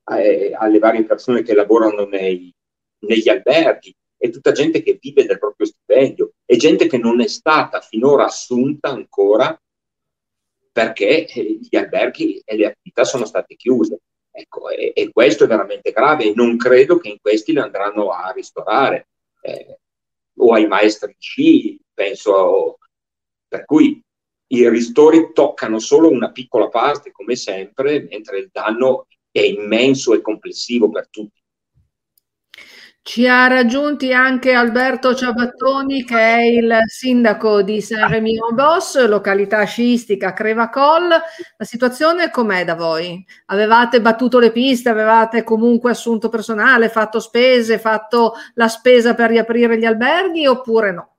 [0.05, 2.51] ai, alle varie persone che lavorano nei,
[2.99, 7.27] negli alberghi, è tutta gente che vive del proprio stipendio, è gente che non è
[7.27, 9.59] stata finora assunta ancora
[10.71, 13.99] perché eh, gli alberghi e le attività sono state chiuse.
[14.31, 18.11] Ecco, e, e, questo è veramente grave e non credo che in questi le andranno
[18.11, 19.07] a ristorare.
[19.41, 19.79] Eh,
[20.37, 22.77] o ai maestri di sci, penso,
[23.47, 24.01] per cui
[24.53, 30.21] i ristori toccano solo una piccola parte, come sempre, mentre il danno è immenso e
[30.21, 31.39] complessivo per tutti.
[33.03, 39.63] Ci ha raggiunti anche Alberto Ciabattoni, che è il sindaco di San Remino Boss, località
[39.63, 41.07] sciistica Crevacol.
[41.07, 43.25] La situazione com'è da voi?
[43.47, 49.79] Avevate battuto le piste, avevate comunque assunto personale, fatto spese, fatto la spesa per riaprire
[49.79, 51.10] gli alberghi oppure no?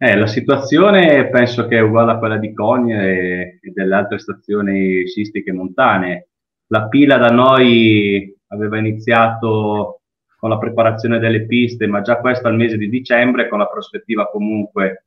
[0.00, 5.04] Eh, la situazione penso che è uguale a quella di Cogne e delle altre stazioni
[5.08, 6.28] sciistiche montane.
[6.68, 10.02] La pila da noi aveva iniziato
[10.38, 14.30] con la preparazione delle piste, ma già questo al mese di dicembre, con la prospettiva
[14.30, 15.06] comunque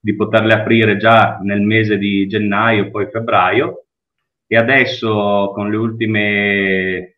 [0.00, 3.84] di poterle aprire già nel mese di gennaio, poi febbraio.
[4.46, 7.16] E adesso con le ultime eh,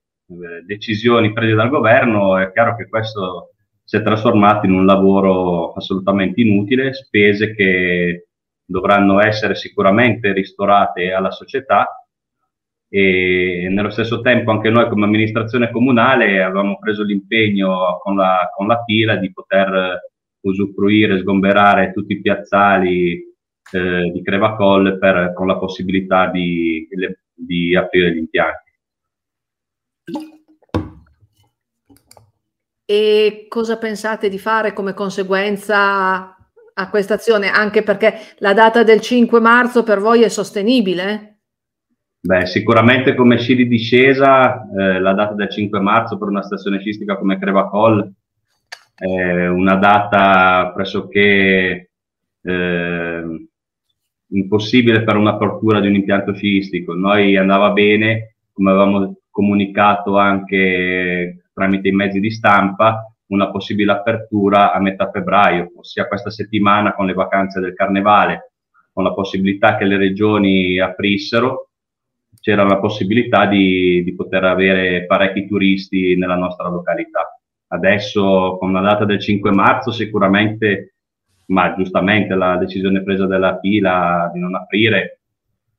[0.66, 3.51] decisioni prese dal governo è chiaro che questo
[3.92, 8.28] si è trasformato in un lavoro assolutamente inutile, spese che
[8.64, 12.02] dovranno essere sicuramente ristorate alla società
[12.88, 18.66] e nello stesso tempo anche noi come amministrazione comunale avevamo preso l'impegno con la, con
[18.66, 20.00] la pila di poter
[20.40, 23.22] usufruire, sgomberare tutti i piazzali
[23.72, 26.88] eh, di Crevacol per, con la possibilità di,
[27.34, 28.70] di aprire gli impianti.
[32.92, 36.36] E cosa pensate di fare come conseguenza
[36.74, 37.48] a questa azione?
[37.48, 41.38] Anche perché la data del 5 marzo per voi è sostenibile?
[42.20, 46.80] Beh, sicuramente come sci di discesa, eh, la data del 5 marzo per una stazione
[46.80, 48.12] sciistica come Crevacol
[48.94, 51.92] è una data pressoché
[52.42, 53.48] eh,
[54.32, 56.92] impossibile per un'apertura di un impianto sciistico.
[56.92, 64.72] Noi andava bene, come avevamo comunicato anche tramite i mezzi di stampa, una possibile apertura
[64.72, 68.52] a metà febbraio, ossia questa settimana con le vacanze del carnevale,
[68.92, 71.68] con la possibilità che le regioni aprissero
[72.42, 77.38] c'era la possibilità di, di, poter avere parecchi turisti nella nostra località.
[77.68, 80.96] Adesso con la data del 5 marzo sicuramente,
[81.46, 85.20] ma giustamente la decisione presa dalla fila di non aprire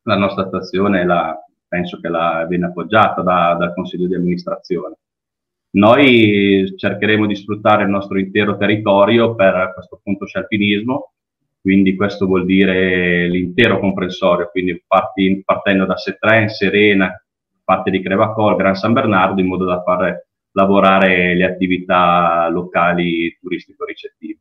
[0.03, 4.95] la nostra stazione la, penso che la viene appoggiata da, dal Consiglio di amministrazione.
[5.75, 11.13] Noi cercheremo di sfruttare il nostro intero territorio per questo punto scialpinismo
[11.63, 17.09] quindi questo vuol dire l'intero comprensorio, quindi parti, partendo da Setren, Serena,
[17.63, 24.39] parte di Crevacol, Gran San Bernardo, in modo da far lavorare le attività locali turistico-ricettive.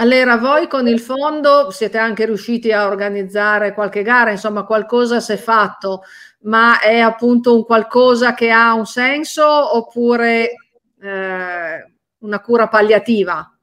[0.00, 5.32] Allora, voi con il fondo siete anche riusciti a organizzare qualche gara, insomma qualcosa si
[5.32, 6.04] è fatto,
[6.44, 10.54] ma è appunto un qualcosa che ha un senso oppure
[11.02, 13.54] eh, una cura palliativa?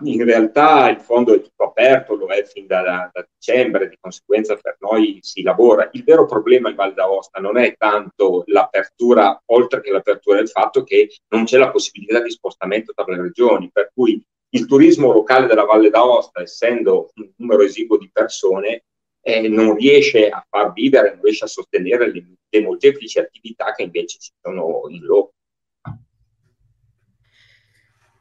[0.00, 2.82] in realtà il fondo è tutto aperto, lo è fin da,
[3.12, 5.88] da, dicembre, di conseguenza per noi si lavora.
[5.92, 10.48] Il vero problema in Val d'Aosta non è tanto l'apertura, oltre che l'apertura, è il
[10.48, 14.20] fatto che non c'è la possibilità di spostamento tra le regioni, per cui
[14.50, 18.84] il turismo locale della Valle d'Aosta, essendo un numero esiguo di persone,
[19.20, 23.82] eh, non riesce a far vivere, non riesce a sostenere le, le molteplici attività che
[23.82, 25.32] invece ci sono in loco.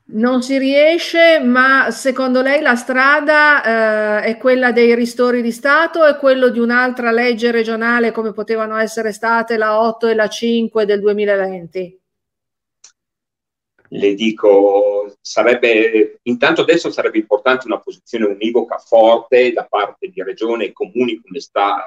[0.10, 6.00] Non si riesce, ma secondo lei la strada eh, è quella dei ristori di Stato
[6.00, 10.30] o è quello di un'altra legge regionale come potevano essere state la 8 e la
[10.30, 12.02] 5 del 2020?
[13.90, 14.97] Le dico,
[15.28, 21.22] sarebbe, intanto adesso sarebbe importante una posizione univoca forte da parte di regione e comuni
[21.22, 21.84] come sta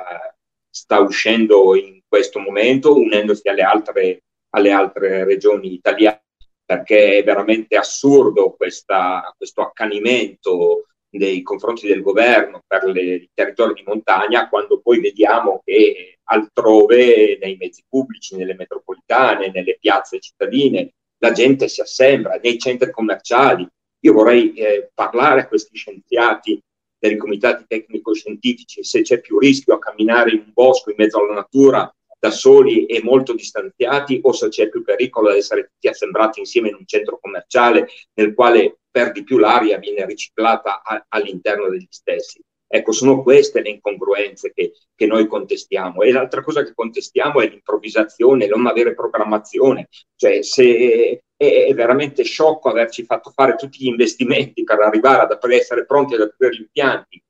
[0.70, 6.22] sta uscendo in questo momento, unendosi alle altre, alle altre regioni italiane,
[6.64, 13.74] perché è veramente assurdo questa, questo accanimento nei confronti del governo per le, i territori
[13.74, 20.92] di montagna, quando poi vediamo che altrove, nei mezzi pubblici, nelle metropolitane, nelle piazze cittadine,
[21.20, 23.66] la gente si assembra, nei centri commerciali.
[24.00, 26.60] Io vorrei eh, parlare a questi scienziati
[26.98, 31.34] dei comitati tecnico-scientifici se c'è più rischio a camminare in un bosco in mezzo alla
[31.34, 36.40] natura da soli e molto distanziati o se c'è più pericolo ad essere tutti assembrati
[36.40, 41.68] insieme in un centro commerciale nel quale per di più l'aria viene riciclata a, all'interno
[41.70, 42.42] degli stessi.
[42.72, 46.02] Ecco, sono queste le incongruenze che, che, noi contestiamo.
[46.02, 49.88] E l'altra cosa che contestiamo è l'improvvisazione, non avere programmazione.
[50.14, 55.84] Cioè, se è, veramente sciocco averci fatto fare tutti gli investimenti per arrivare ad essere
[55.84, 57.20] pronti ad aprire gli impianti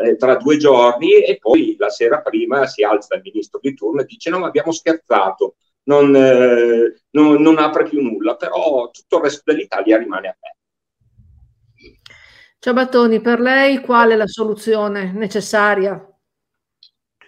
[0.00, 4.00] eh, tra due giorni e poi la sera prima si alza il ministro di turno
[4.00, 9.18] e dice no, ma abbiamo scherzato, non, eh, non, non apre più nulla, però tutto
[9.18, 10.57] il resto dell'Italia rimane aperto.
[12.60, 16.04] Ciabattoni, per lei qual è la soluzione necessaria?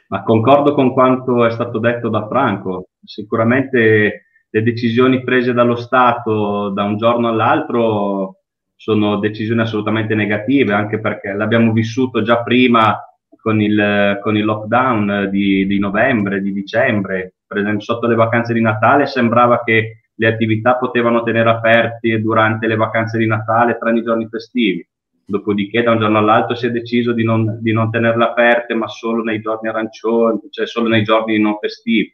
[0.08, 2.88] Ma concordo con quanto è stato detto da Franco.
[3.04, 8.38] Sicuramente le decisioni prese dallo Stato da un giorno all'altro
[8.74, 12.98] sono decisioni assolutamente negative, anche perché l'abbiamo vissuto già prima
[13.40, 17.34] con il, con il lockdown di, di, novembre, di dicembre.
[17.46, 22.66] Per esempio, sotto le vacanze di Natale sembrava che le attività potevano tenere aperti durante
[22.66, 24.84] le vacanze di Natale, tranne i giorni festivi.
[25.30, 28.88] Dopodiché, da un giorno all'altro si è deciso di non, di non tenerle aperte, ma
[28.88, 32.12] solo nei giorni arancioni, cioè solo nei giorni non festivi,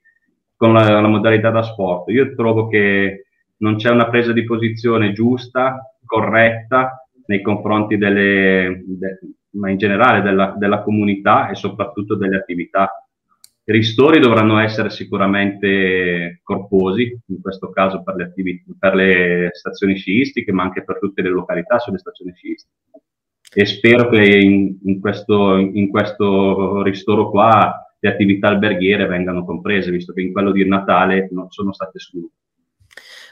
[0.54, 2.10] con la, la modalità da sport.
[2.10, 3.24] Io trovo che
[3.58, 9.18] non c'è una presa di posizione giusta corretta nei confronti delle, de,
[9.52, 12.90] ma in generale della, della, comunità e soprattutto delle attività.
[13.64, 18.32] I ristori dovranno essere sicuramente corposi, in questo caso per le,
[18.78, 22.74] per le stazioni sciistiche, ma anche per tutte le località sulle stazioni sciistiche.
[23.58, 29.90] E spero che in, in, questo, in questo ristoro qua le attività alberghiere vengano comprese,
[29.90, 32.34] visto che in quello di Natale non sono state escluse.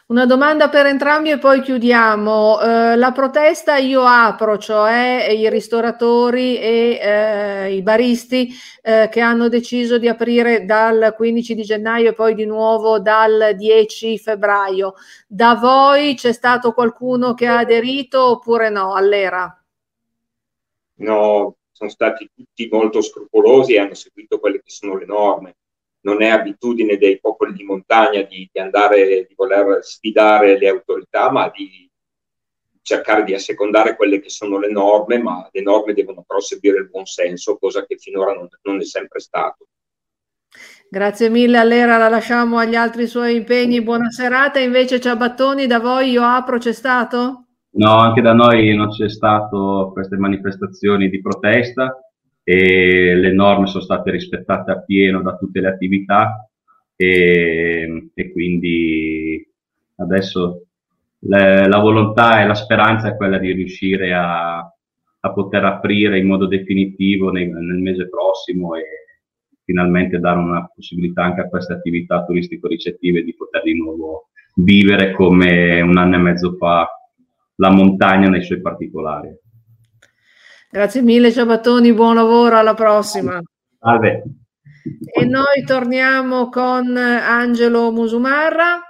[0.06, 2.58] Una domanda per entrambi e poi chiudiamo.
[2.58, 8.50] Eh, la protesta io apro, cioè i ristoratori e eh, i baristi
[8.80, 13.52] eh, che hanno deciso di aprire dal 15 di gennaio e poi di nuovo dal
[13.54, 14.94] 10 febbraio.
[15.26, 19.58] Da voi c'è stato qualcuno che ha aderito oppure no all'era?
[20.96, 25.56] No, sono stati tutti molto scrupolosi e hanno seguito quelle che sono le norme
[26.04, 31.30] non è abitudine dei popoli di montagna di, di andare, di voler sfidare le autorità,
[31.30, 31.90] ma di
[32.82, 36.90] cercare di assecondare quelle che sono le norme, ma le norme devono però seguire il
[36.90, 39.68] buon senso, cosa che finora non, non è sempre stato.
[40.90, 43.82] Grazie mille, allora la lasciamo agli altri suoi impegni.
[43.82, 44.60] Buona serata.
[44.60, 47.43] Invece Ciabattoni, da voi io apro, c'è stato?
[47.76, 51.98] No, anche da noi non c'è stato queste manifestazioni di protesta
[52.44, 56.48] e le norme sono state rispettate appieno da tutte le attività
[56.94, 59.44] e, e quindi
[59.96, 60.66] adesso
[61.18, 66.28] le, la volontà e la speranza è quella di riuscire a, a poter aprire in
[66.28, 68.84] modo definitivo nei, nel mese prossimo e
[69.64, 75.80] finalmente dare una possibilità anche a queste attività turistico-ricettive di poter di nuovo vivere come
[75.80, 76.86] un anno e mezzo fa
[77.56, 79.34] la montagna nei suoi particolari.
[80.70, 83.40] Grazie mille Ciabattoni, buon lavoro, alla prossima.
[83.78, 84.22] Salve.
[85.12, 88.80] E noi torniamo con Angelo Musumarra.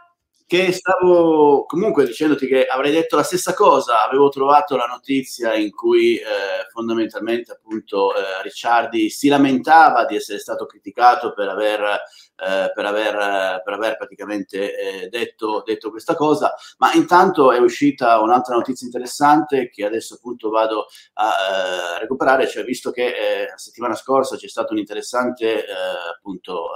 [0.47, 5.71] Che stavo comunque dicendoti che avrei detto la stessa cosa, avevo trovato la notizia in
[5.71, 6.25] cui eh,
[6.73, 12.01] fondamentalmente appunto eh, Ricciardi si lamentava di essere stato criticato per aver
[12.37, 18.21] eh, per, aver, per, aver, praticamente eh, detto, detto, questa cosa, ma intanto è uscita
[18.21, 23.57] un'altra notizia interessante che adesso appunto vado a eh, recuperare, cioè visto che eh, la
[23.57, 25.73] settimana scorsa c'è stato un interessante eh,
[26.13, 26.71] appunto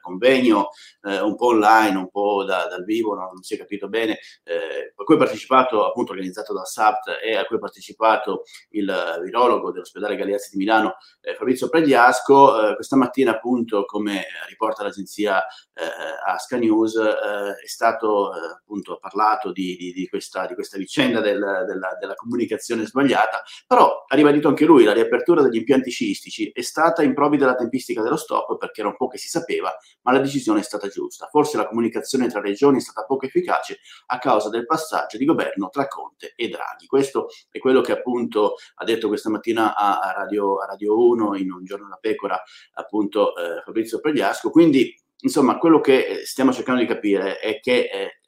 [0.00, 0.70] convegno
[1.02, 5.02] un po' online, un po' da, dal vivo, non, non, si è capito bene, a
[5.02, 10.16] cui ha partecipato appunto organizzato dal SAPT e a cui ha partecipato il virologo dell'ospedale
[10.16, 10.96] Galeazzi di Milano
[11.36, 15.44] Fabrizio Pregliasco, questa mattina appunto come riporta l'agenzia un'agenzia
[15.74, 15.84] eh,
[16.26, 21.20] Asca News, eh, è stato eh, appunto parlato di, di, di, questa, di questa vicenda
[21.20, 26.50] del, della, della, comunicazione sbagliata, però ha ribadito anche lui la riapertura degli impianti sciistici
[26.54, 30.12] è stata improvvida la tempistica dello stop perché era un po' che si sapeva, ma
[30.12, 31.28] la decisione è stata giusta.
[31.30, 35.68] Forse la comunicazione tra regioni è stata poco efficace a causa del passaggio di governo
[35.68, 36.86] tra Conte e Draghi.
[36.86, 41.36] Questo è quello che appunto ha detto questa mattina a, a, Radio, a Radio 1
[41.36, 42.40] in un giorno da pecora
[42.74, 44.50] appunto eh, Fabrizio Pregliasco.
[44.50, 44.93] Quindi
[45.24, 48.20] insomma, quello che eh, stiamo cercando di capire è che, eh,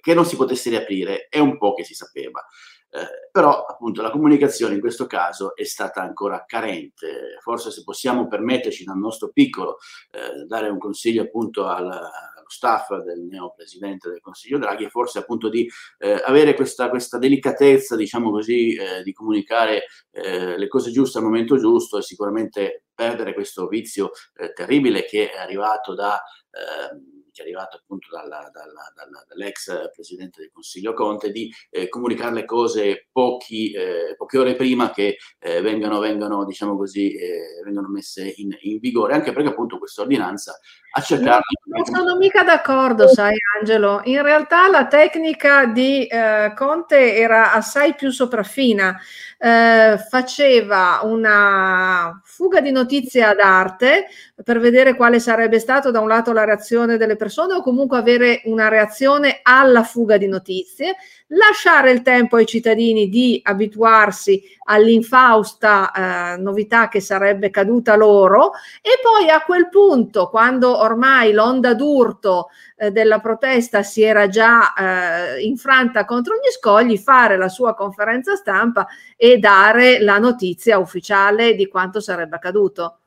[0.00, 2.44] che non si potesse riaprire è un po' che si sapeva.
[2.90, 7.36] Eh, però appunto la comunicazione in questo caso è stata ancora carente.
[7.40, 9.76] Forse se possiamo permetterci dal nostro piccolo
[10.10, 15.18] eh, dare un consiglio appunto al, allo staff del neo presidente del Consiglio Draghi forse
[15.18, 15.68] appunto di
[15.98, 21.24] eh, avere questa, questa, delicatezza, diciamo così, eh, di comunicare eh, le cose giuste al
[21.24, 24.10] momento giusto e sicuramente perdere questo vizio
[24.54, 26.20] terribile che è arrivato da
[26.54, 31.88] Ehm, che è arrivato appunto dalla, dalla, dalla, dall'ex presidente del Consiglio Conte, di eh,
[31.88, 37.62] comunicare le cose pochi, eh, poche ore prima che eh, vengano, vengano, diciamo così, eh,
[37.64, 40.58] vengano messe in, in, vigore, anche perché appunto questa ordinanza
[40.90, 41.42] ha cercato...
[41.64, 47.94] Non sono mica d'accordo, sai Angelo, in realtà la tecnica di eh, Conte era assai
[47.94, 48.98] più sopraffina,
[49.38, 54.06] eh, faceva una fuga di notizie ad arte
[54.42, 58.42] per vedere quale sarebbe stato da un lato la reazione delle persone o comunque avere
[58.44, 60.96] una reazione alla fuga di notizie,
[61.28, 65.92] lasciare il tempo ai cittadini di abituarsi all'infausta
[66.34, 72.48] eh, novità che sarebbe caduta loro e poi a quel punto, quando ormai l'onda d'urto
[72.76, 78.36] eh, della protesta si era già eh, infranta contro gli scogli, fare la sua conferenza
[78.36, 78.86] stampa
[79.16, 82.98] e dare la notizia ufficiale di quanto sarebbe accaduto.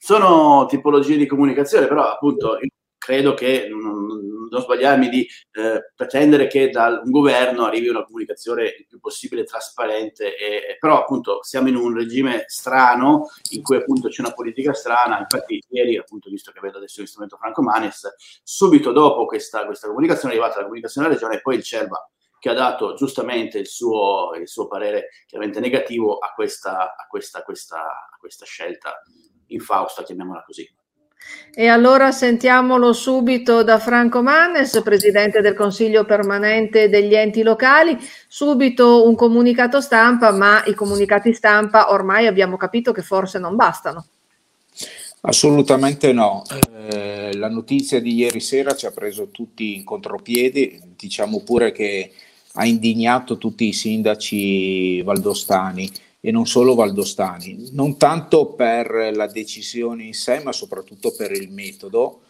[0.00, 2.58] Sono tipologie di comunicazione, però appunto
[3.08, 8.64] credo che non, non sbagliarmi di eh, pretendere che da un governo arrivi una comunicazione
[8.64, 14.08] il più possibile trasparente, e, però appunto siamo in un regime strano in cui appunto
[14.08, 18.92] c'è una politica strana, infatti ieri appunto visto che vedo adesso l'istrumento Franco Manes, subito
[18.92, 22.50] dopo questa, questa comunicazione è arrivata la comunicazione alla regione e poi il CERVA che
[22.50, 27.78] ha dato giustamente il suo, il suo parere chiaramente negativo a questa, a questa, questa,
[27.78, 29.02] a questa scelta
[29.46, 30.77] infausta, chiamiamola così.
[31.54, 39.06] E allora sentiamolo subito da Franco Mannes, presidente del Consiglio permanente degli enti locali, subito
[39.08, 44.06] un comunicato stampa, ma i comunicati stampa ormai abbiamo capito che forse non bastano.
[45.22, 46.44] Assolutamente no.
[46.90, 52.12] Eh, la notizia di ieri sera ci ha preso tutti in contropiedi, diciamo pure che
[52.52, 55.90] ha indignato tutti i sindaci valdostani
[56.20, 61.50] e non solo valdostani, non tanto per la decisione in sé, ma soprattutto per il
[61.50, 62.20] metodo.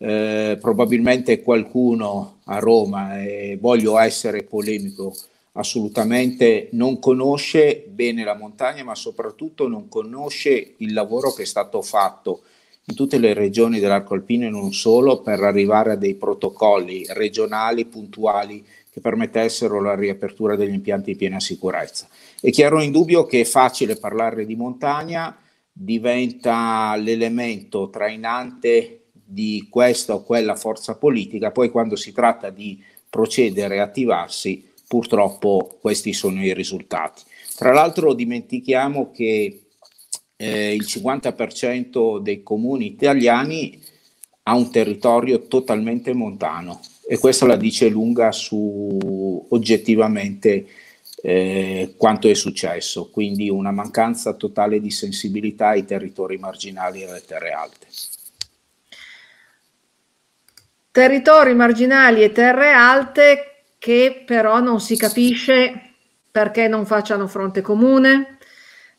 [0.00, 5.12] Eh, probabilmente qualcuno a Roma, e voglio essere polemico,
[5.52, 11.82] assolutamente non conosce bene la montagna, ma soprattutto non conosce il lavoro che è stato
[11.82, 12.42] fatto
[12.84, 17.84] in tutte le regioni dell'arco alpino e non solo per arrivare a dei protocolli regionali
[17.84, 18.64] puntuali
[18.98, 22.08] che permettessero la riapertura degli impianti in piena sicurezza.
[22.40, 25.36] È chiaro in dubbio che è facile parlare di montagna,
[25.72, 33.76] diventa l'elemento trainante di questa o quella forza politica, poi quando si tratta di procedere
[33.76, 37.22] e attivarsi, purtroppo questi sono i risultati.
[37.56, 39.62] Tra l'altro dimentichiamo che
[40.36, 43.80] eh, il 50% dei comuni italiani
[44.44, 46.80] ha un territorio totalmente montano,
[47.10, 50.66] e questo la dice lunga su oggettivamente
[51.22, 57.24] eh, quanto è successo, quindi una mancanza totale di sensibilità ai territori marginali e alle
[57.26, 57.86] terre alte.
[60.90, 65.94] Territori marginali e terre alte che però non si capisce
[66.30, 68.37] perché non facciano fronte comune,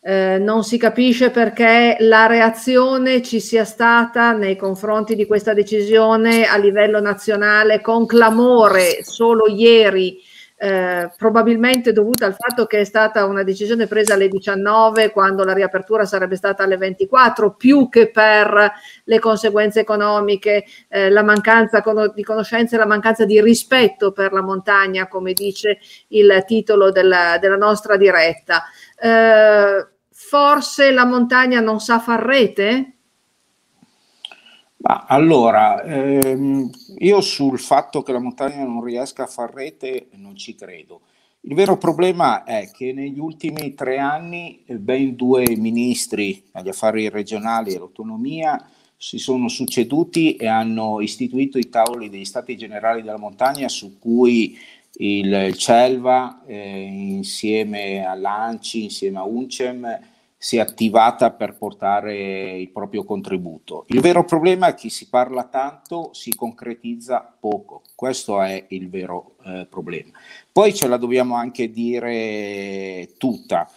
[0.01, 6.45] eh, non si capisce perché la reazione ci sia stata nei confronti di questa decisione
[6.45, 10.17] a livello nazionale con clamore solo ieri,
[10.61, 15.53] eh, probabilmente dovuta al fatto che è stata una decisione presa alle 19 quando la
[15.53, 18.71] riapertura sarebbe stata alle 24, più che per
[19.05, 21.81] le conseguenze economiche, eh, la mancanza
[22.13, 27.38] di conoscenza e la mancanza di rispetto per la montagna, come dice il titolo della,
[27.39, 28.63] della nostra diretta.
[29.01, 32.93] Eh, forse la montagna non sa far rete?
[34.81, 36.69] Ma allora, ehm,
[36.99, 41.01] io sul fatto che la montagna non riesca a far rete non ci credo.
[41.41, 47.71] Il vero problema è che negli ultimi tre anni ben due ministri agli affari regionali
[47.71, 53.69] e all'autonomia si sono succeduti e hanno istituito i tavoli degli stati generali della montagna
[53.69, 54.57] su cui
[54.94, 59.99] il, CELVA eh, insieme all'ANCI, insieme a UNCEM
[60.41, 63.84] si è attivata per portare il proprio contributo.
[63.90, 69.36] Il vero problema è che si parla tanto, si concretizza poco, questo è il vero
[69.44, 70.11] eh, problema.
[70.49, 73.70] Poi ce la dobbiamo anche dire tutta,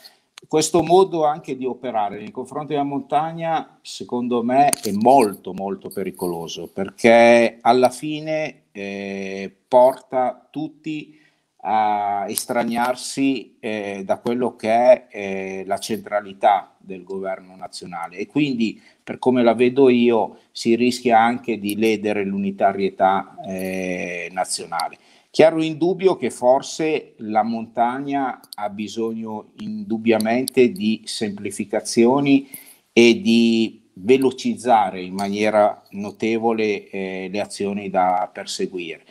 [0.47, 6.68] questo modo anche di operare nei confronti della montagna, secondo me, è molto molto pericoloso
[6.70, 11.18] perché alla fine eh, porta tutti
[11.62, 18.78] a estraniarsi eh, da quello che è eh, la centralità del governo nazionale e quindi
[19.02, 24.98] per come la vedo io si rischia anche di ledere l'unitarietà eh, nazionale.
[25.30, 32.50] Chiaro indubbio che forse la montagna ha bisogno indubbiamente di semplificazioni
[32.92, 39.04] e di velocizzare in maniera notevole eh, le azioni da perseguire.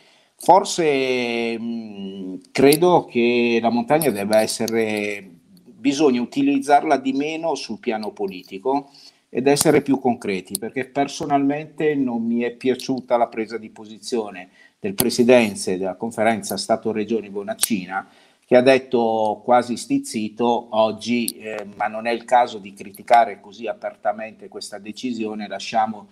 [0.44, 5.24] Forse mh, credo che la montagna debba essere,
[5.64, 8.90] bisogna utilizzarla di meno sul piano politico
[9.28, 14.48] ed essere più concreti, perché personalmente non mi è piaciuta la presa di posizione
[14.80, 18.08] del presidente della conferenza Stato-Regioni Bonaccina,
[18.44, 23.68] che ha detto quasi stizzito oggi, eh, ma non è il caso di criticare così
[23.68, 26.08] apertamente questa decisione, lasciamo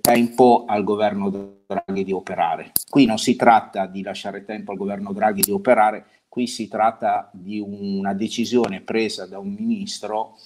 [0.00, 1.30] tempo al governo
[1.66, 2.72] Draghi di operare.
[2.88, 7.30] Qui non si tratta di lasciare tempo al governo Draghi di operare, qui si tratta
[7.32, 10.36] di una decisione presa da un ministro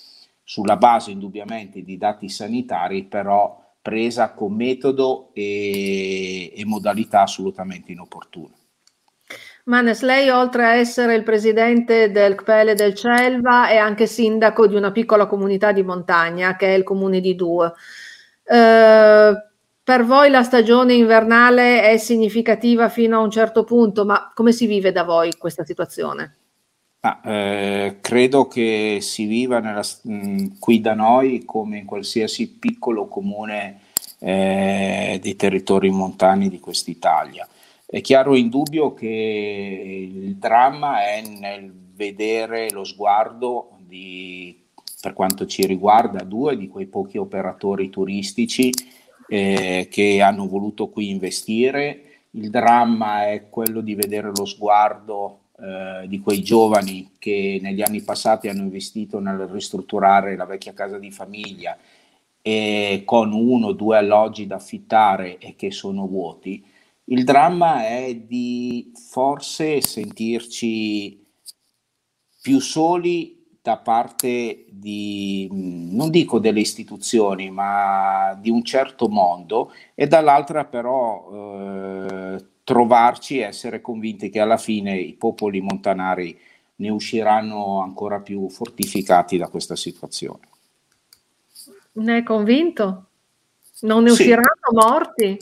[0.42, 8.52] sulla base indubbiamente di dati sanitari, però presa con metodo e, e modalità assolutamente inopportune.
[9.64, 14.74] Manes, lei oltre a essere il presidente del CPEL del Celva è anche sindaco di
[14.74, 17.72] una piccola comunità di montagna che è il comune di Due.
[18.44, 19.32] Eh,
[19.82, 24.66] per voi la stagione invernale è significativa fino a un certo punto, ma come si
[24.66, 26.36] vive da voi questa situazione?
[27.00, 33.08] Ah, eh, credo che si viva nella, mh, qui da noi come in qualsiasi piccolo
[33.08, 33.80] comune
[34.20, 37.46] eh, dei territori montani di quest'Italia.
[37.84, 44.63] È chiaro in dubbio che il dramma è nel vedere lo sguardo di,
[45.04, 48.72] per quanto ci riguarda, due di quei pochi operatori turistici
[49.28, 52.22] eh, che hanno voluto qui investire.
[52.30, 58.00] Il dramma è quello di vedere lo sguardo eh, di quei giovani che negli anni
[58.00, 61.76] passati hanno investito nel ristrutturare la vecchia casa di famiglia
[62.40, 66.64] e con uno o due alloggi da affittare e che sono vuoti.
[67.08, 71.22] Il dramma è di forse sentirci
[72.40, 80.06] più soli da parte di, non dico delle istituzioni, ma di un certo mondo e
[80.06, 86.38] dall'altra però eh, trovarci e essere convinti che alla fine i popoli montanari
[86.76, 90.40] ne usciranno ancora più fortificati da questa situazione.
[91.92, 93.06] Ne è convinto?
[93.80, 94.20] Non ne sì.
[94.20, 95.38] usciranno morti?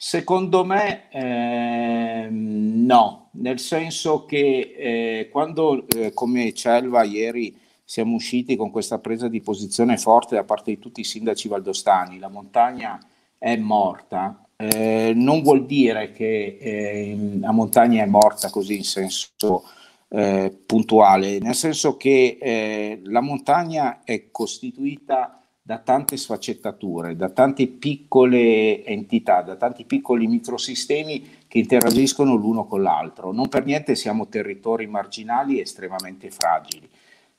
[0.00, 8.54] Secondo me eh, no, nel senso che eh, quando eh, come Celva ieri siamo usciti
[8.54, 13.00] con questa presa di posizione forte da parte di tutti i sindaci valdostani, la montagna
[13.36, 19.64] è morta, eh, non vuol dire che eh, la montagna è morta così in senso
[20.10, 27.66] eh, puntuale, nel senso che eh, la montagna è costituita da tante sfaccettature, da tante
[27.66, 33.32] piccole entità, da tanti piccoli microsistemi che interagiscono l'uno con l'altro.
[33.32, 36.88] Non per niente siamo territori marginali estremamente fragili.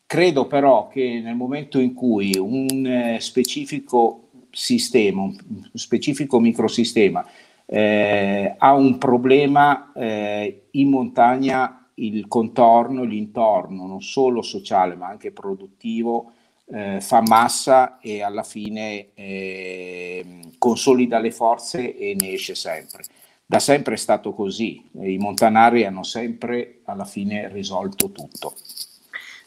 [0.05, 5.35] Credo però che nel momento in cui un eh, specifico sistema, un
[5.73, 7.25] specifico microsistema,
[7.65, 15.31] eh, ha un problema eh, in montagna, il contorno, l'intorno, non solo sociale ma anche
[15.31, 16.33] produttivo,
[16.71, 23.03] eh, fa massa e alla fine ehm, consolida le forze e ne esce sempre.
[23.45, 28.53] Da sempre è stato così, i montanari hanno sempre alla fine risolto tutto.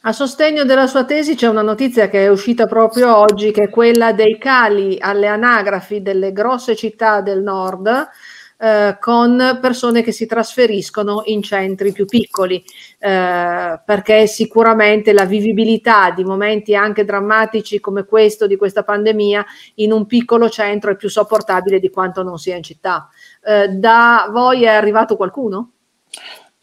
[0.04, 3.70] A sostegno della sua tesi c'è una notizia che è uscita proprio oggi, che è
[3.70, 8.08] quella dei cali alle anagrafi delle grosse città del nord
[8.62, 12.62] eh, con persone che si trasferiscono in centri più piccoli,
[13.00, 19.44] eh, perché sicuramente la vivibilità di momenti anche drammatici come questo di questa pandemia
[19.76, 23.08] in un piccolo centro è più sopportabile di quanto non sia in città.
[23.44, 25.70] Eh, da voi è arrivato qualcuno?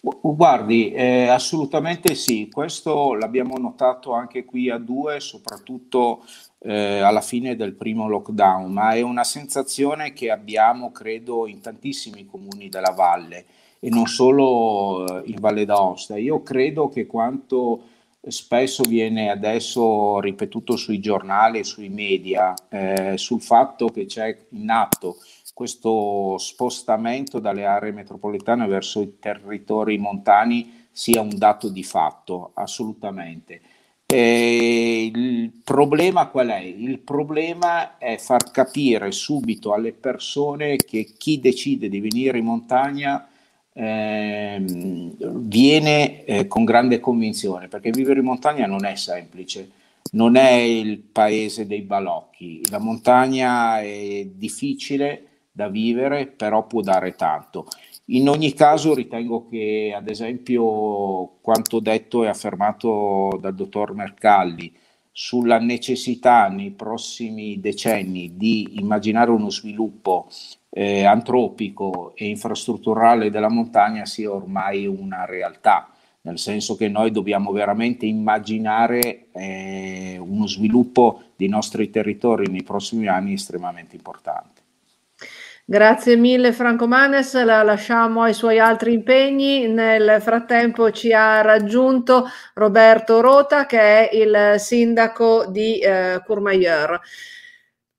[0.01, 6.23] Guardi, eh, assolutamente sì, questo l'abbiamo notato anche qui a due, soprattutto
[6.59, 12.25] eh, alla fine del primo lockdown, ma è una sensazione che abbiamo, credo, in tantissimi
[12.25, 13.45] comuni della valle
[13.79, 16.17] e non solo eh, in Valle d'Aosta.
[16.17, 17.83] Io credo che quanto
[18.27, 24.69] spesso viene adesso ripetuto sui giornali e sui media eh, sul fatto che c'è in
[24.69, 25.15] atto
[25.59, 33.59] questo spostamento dalle aree metropolitane verso i territori montani sia un dato di fatto, assolutamente.
[34.11, 36.57] E il problema qual è?
[36.61, 43.29] Il problema è far capire subito alle persone che chi decide di venire in montagna
[43.71, 49.69] eh, viene eh, con grande convinzione, perché vivere in montagna non è semplice,
[50.13, 57.13] non è il paese dei balocchi, la montagna è difficile da vivere, però può dare
[57.13, 57.67] tanto.
[58.11, 64.73] In ogni caso ritengo che, ad esempio, quanto detto e affermato dal dottor Mercalli
[65.11, 70.27] sulla necessità nei prossimi decenni di immaginare uno sviluppo
[70.71, 75.91] eh, antropico e infrastrutturale della montagna sia ormai una realtà,
[76.21, 83.07] nel senso che noi dobbiamo veramente immaginare eh, uno sviluppo dei nostri territori nei prossimi
[83.07, 84.58] anni estremamente importante.
[85.69, 89.67] Grazie mille Franco Manes, la lasciamo ai suoi altri impegni.
[89.67, 92.25] Nel frattempo ci ha raggiunto
[92.55, 96.99] Roberto Rota che è il sindaco di eh, Courmayeur.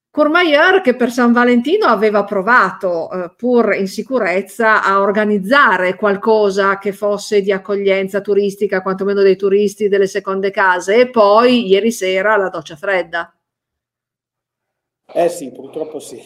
[0.09, 6.91] Courmayeur che per San Valentino aveva provato, eh, pur in sicurezza, a organizzare qualcosa che
[6.91, 12.49] fosse di accoglienza turistica, quantomeno dei turisti delle seconde case, e poi ieri sera la
[12.49, 13.33] doccia fredda.
[15.13, 16.19] Eh sì, purtroppo sì.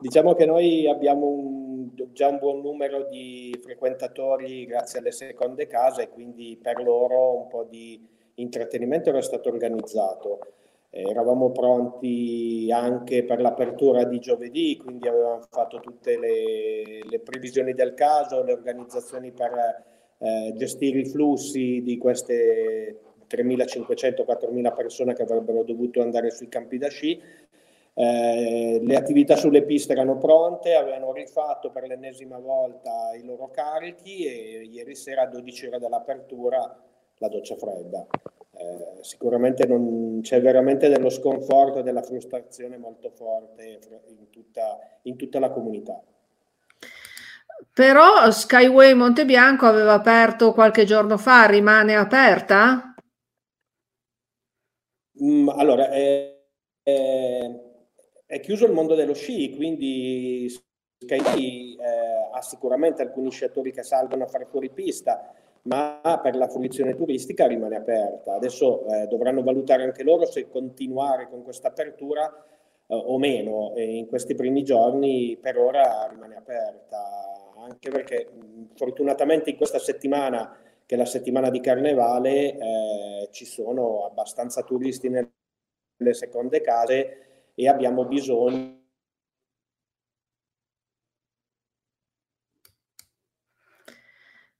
[0.00, 6.08] Diciamo che noi abbiamo un, già un buon numero di frequentatori grazie alle seconde case,
[6.08, 8.00] quindi per loro un po' di
[8.34, 10.38] intrattenimento era stato organizzato
[10.96, 17.94] eravamo pronti anche per l'apertura di giovedì, quindi avevamo fatto tutte le, le previsioni del
[17.94, 19.82] caso, le organizzazioni per
[20.18, 26.88] eh, gestire i flussi di queste 3.500-4.000 persone che avrebbero dovuto andare sui campi da
[26.88, 27.20] sci.
[27.96, 34.26] Eh, le attività sulle piste erano pronte, avevano rifatto per l'ennesima volta i loro carichi
[34.26, 36.58] e ieri sera a 12 ore dall'apertura
[37.18, 38.04] la doccia fredda.
[38.56, 45.16] Eh, sicuramente non, c'è veramente dello sconforto e della frustrazione molto forte in tutta, in
[45.16, 46.00] tutta la comunità.
[47.72, 52.94] Però Skyway Montebianco aveva aperto qualche giorno fa, rimane aperta?
[55.22, 56.40] Mm, allora, è,
[56.82, 57.63] è,
[58.26, 60.48] è, chiuso il mondo dello sci, quindi
[60.98, 65.32] Skyway eh, ha sicuramente alcuni sciatori che salgono a fare fuori pista,
[65.62, 68.34] ma per la fruizione turistica rimane aperta.
[68.34, 72.26] Adesso eh, dovranno valutare anche loro se continuare con questa apertura
[72.86, 73.74] eh, o meno.
[73.74, 78.28] E in questi primi giorni per ora rimane aperta, anche perché
[78.74, 85.08] fortunatamente in questa settimana, che è la settimana di Carnevale, eh, ci sono abbastanza turisti
[85.08, 88.82] nelle seconde case e abbiamo bisogno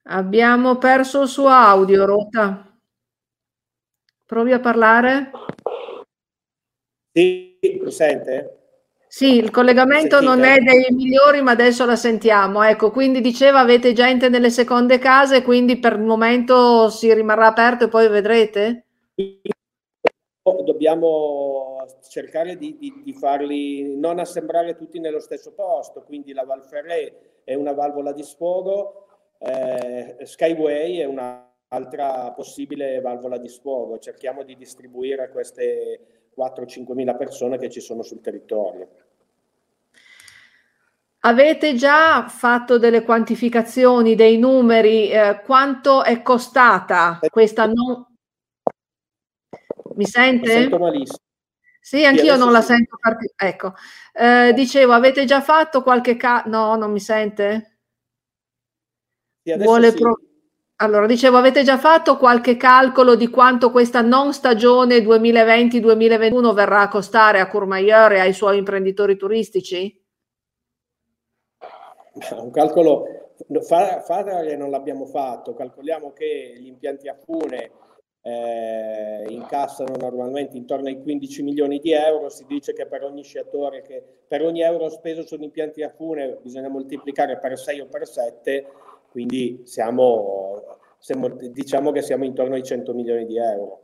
[0.07, 2.71] Abbiamo perso il suo audio, Rota.
[4.27, 5.31] Provi a parlare?
[7.11, 8.59] Sì, mi sente?
[9.07, 10.25] Sì, il collegamento Sentite?
[10.25, 12.62] non è dei migliori, ma adesso la sentiamo.
[12.62, 17.85] Ecco, quindi diceva avete gente nelle seconde case, quindi per il momento si rimarrà aperto
[17.85, 18.87] e poi vedrete?
[20.45, 27.41] Dobbiamo cercare di, di, di farli non assembrare tutti nello stesso posto, quindi la Valferré
[27.45, 29.07] è una valvola di sfogo,
[29.39, 37.57] eh, Skyway è un'altra possibile valvola di sfogo, cerchiamo di distribuire queste 4-5 mila persone
[37.57, 38.89] che ci sono sul territorio.
[41.21, 48.12] Avete già fatto delle quantificazioni, dei numeri, eh, quanto è costata questa non...
[49.95, 50.47] Mi sente?
[50.47, 51.19] Mi sento malissimo.
[51.81, 52.69] Sì, anch'io non la sì.
[52.69, 52.97] sento.
[52.99, 53.19] Part...
[53.37, 53.75] Ecco,
[54.15, 56.49] eh, dicevo, avete già fatto qualche caso?
[56.49, 57.79] No, non mi sente?
[59.43, 59.99] Vuole sì.
[59.99, 60.21] pro-
[60.77, 66.89] allora, dicevo, avete già fatto qualche calcolo di quanto questa non stagione 2020-2021 verrà a
[66.89, 70.03] costare a Courmayeur e ai suoi imprenditori turistici?
[72.31, 73.07] Un calcolo
[73.62, 77.71] fare non l'abbiamo fatto, calcoliamo che gli impianti a fune
[78.26, 83.82] eh, incassano normalmente intorno ai 15 milioni di euro, si dice che per ogni sciatore,
[83.82, 88.06] che per ogni euro speso sugli impianti a fune bisogna moltiplicare per 6 o per
[88.06, 88.66] 7,
[89.10, 93.80] quindi siamo, siamo, diciamo che siamo intorno ai 100 milioni di euro.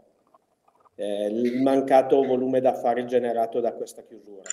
[0.94, 4.48] eh, il mancato volume d'affari generato da questa chiusura.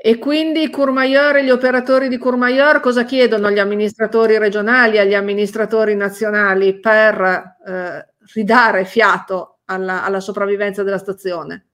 [0.00, 5.96] E quindi Courmayeur e gli operatori di Courmayeur cosa chiedono agli amministratori regionali, agli amministratori
[5.96, 11.66] nazionali per eh, ridare fiato alla, alla, sopravvivenza della stazione?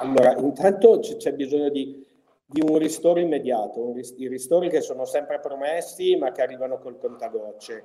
[0.00, 2.06] Allora, intanto c'è bisogno di,
[2.44, 6.78] di, un ristoro immediato, un ris- i ristori che sono sempre promessi ma che arrivano
[6.78, 7.84] col contagocce.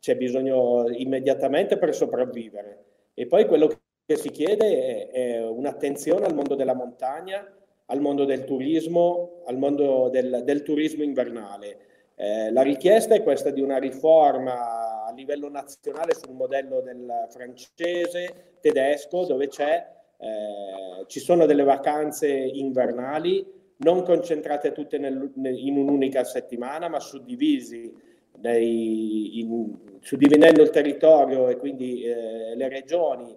[0.00, 2.84] C'è bisogno immediatamente per sopravvivere.
[3.14, 3.68] E poi quello
[4.04, 7.46] che si chiede è, è un'attenzione al mondo della montagna,
[7.90, 11.78] al mondo del turismo, al mondo del, del turismo invernale.
[12.14, 18.56] Eh, la richiesta è questa di una riforma a livello nazionale sul modello del francese,
[18.60, 26.88] tedesco, dove eh, ci sono delle vacanze invernali non concentrate tutte nel, in un'unica settimana,
[26.88, 27.92] ma suddivisi
[28.40, 33.36] nei, in, suddividendo il territorio e quindi eh, le regioni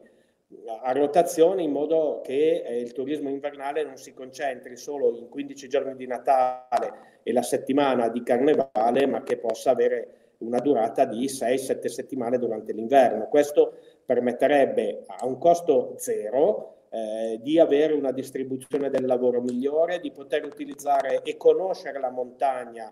[0.84, 5.68] a rotazione in modo che eh, il turismo invernale non si concentri solo in 15
[5.68, 11.26] giorni di Natale e la settimana di Carnevale, ma che possa avere una durata di
[11.26, 13.28] 6-7 settimane durante l'inverno.
[13.28, 13.74] Questo
[14.06, 20.44] permetterebbe a un costo zero eh, di avere una distribuzione del lavoro migliore, di poter
[20.44, 22.92] utilizzare e conoscere la montagna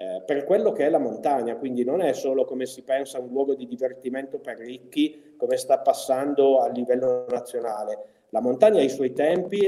[0.00, 3.30] eh, per quello che è la montagna, quindi non è solo come si pensa un
[3.30, 8.26] luogo di divertimento per ricchi, come sta passando a livello nazionale.
[8.28, 9.66] La montagna ha i suoi tempi,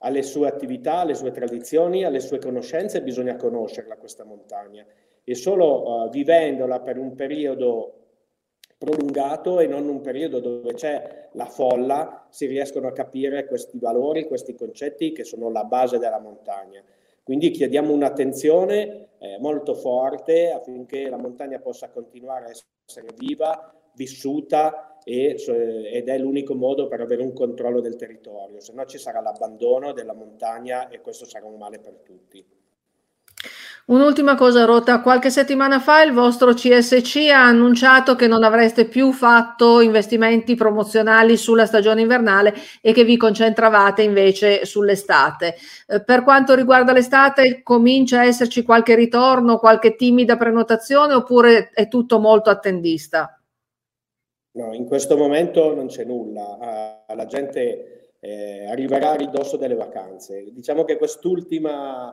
[0.00, 4.84] ha le sue attività, le sue tradizioni, ha le sue conoscenze, bisogna conoscerla questa montagna.
[5.24, 7.94] E solo uh, vivendola per un periodo
[8.76, 14.26] prolungato e non un periodo dove c'è la folla si riescono a capire questi valori,
[14.26, 16.82] questi concetti che sono la base della montagna.
[17.26, 24.96] Quindi chiediamo un'attenzione eh, molto forte affinché la montagna possa continuare a essere viva, vissuta
[25.02, 25.34] e,
[25.90, 29.90] ed è l'unico modo per avere un controllo del territorio, se no ci sarà l'abbandono
[29.90, 32.46] della montagna e questo sarà un male per tutti.
[33.88, 35.00] Un'ultima cosa, Rota.
[35.00, 41.36] Qualche settimana fa il vostro CSC ha annunciato che non avreste più fatto investimenti promozionali
[41.36, 45.54] sulla stagione invernale e che vi concentravate invece sull'estate.
[45.86, 51.86] Eh, per quanto riguarda l'estate, comincia a esserci qualche ritorno, qualche timida prenotazione oppure è
[51.86, 53.40] tutto molto attendista?
[54.54, 57.04] No, in questo momento non c'è nulla.
[57.06, 60.44] Uh, la gente eh, arriverà a ridosso delle vacanze.
[60.50, 62.12] Diciamo che quest'ultima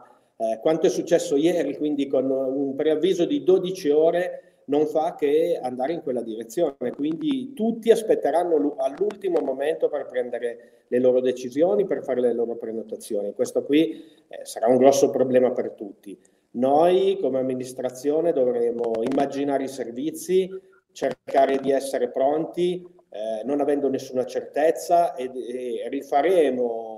[0.51, 5.59] eh, quanto è successo ieri, quindi con un preavviso di 12 ore, non fa che
[5.61, 6.91] andare in quella direzione.
[6.95, 13.33] Quindi tutti aspetteranno all'ultimo momento per prendere le loro decisioni, per fare le loro prenotazioni.
[13.33, 16.17] Questo qui eh, sarà un grosso problema per tutti.
[16.51, 20.49] Noi come amministrazione dovremo immaginare i servizi,
[20.91, 25.31] cercare di essere pronti, eh, non avendo nessuna certezza e,
[25.83, 26.92] e rifaremo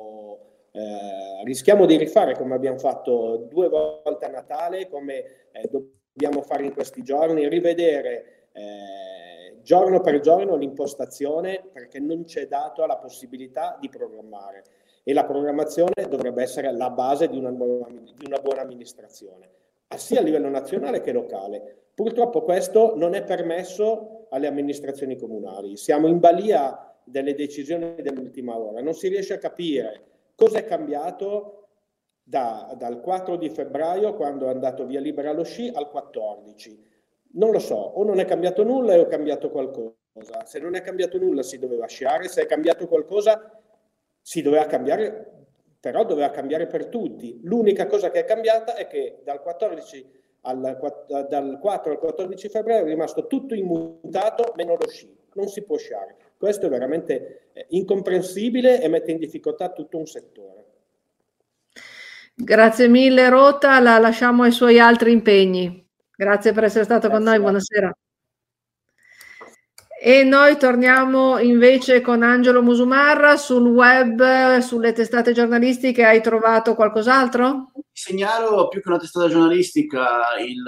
[0.76, 5.24] eh, rischiamo di rifare come abbiamo fatto due volte a Natale, come
[5.54, 12.48] eh, dobbiamo fare in questi giorni, rivedere eh, giorno per giorno l'impostazione perché non c'è
[12.48, 14.64] dato la possibilità di programmare
[15.04, 19.50] e la programmazione dovrebbe essere la base di una, buona, di una buona amministrazione,
[19.96, 21.84] sia a livello nazionale che locale.
[21.94, 25.78] Purtroppo questo non è permesso alle amministrazioni comunali.
[25.78, 31.68] Siamo in balia delle decisioni dell'ultima ora, non si riesce a capire Cosa è cambiato
[32.22, 36.94] da, dal 4 di febbraio, quando è andato via libera lo sci, al 14?
[37.34, 39.94] Non lo so, o non è cambiato nulla o è cambiato qualcosa.
[40.46, 43.62] Se non è cambiato nulla si doveva sciare, se è cambiato qualcosa
[44.22, 45.46] si doveva cambiare,
[45.80, 47.40] però doveva cambiare per tutti.
[47.44, 50.78] L'unica cosa che è cambiata è che dal 14 al,
[51.30, 55.78] dal 4 al 14 febbraio è rimasto tutto immutato meno lo sci, non si può
[55.78, 56.18] sciare.
[56.38, 60.66] Questo è veramente eh, incomprensibile e mette in difficoltà tutto un settore.
[62.36, 65.84] Grazie mille Rota, la lasciamo ai suoi altri impegni.
[66.16, 67.18] Grazie per essere stato Grazie.
[67.18, 67.98] con noi, buonasera.
[69.98, 76.04] E noi torniamo invece con Angelo Musumarra sul web, sulle testate giornalistiche.
[76.04, 77.72] Hai trovato qualcos'altro?
[77.92, 80.62] Segnalo più che una testata giornalistica il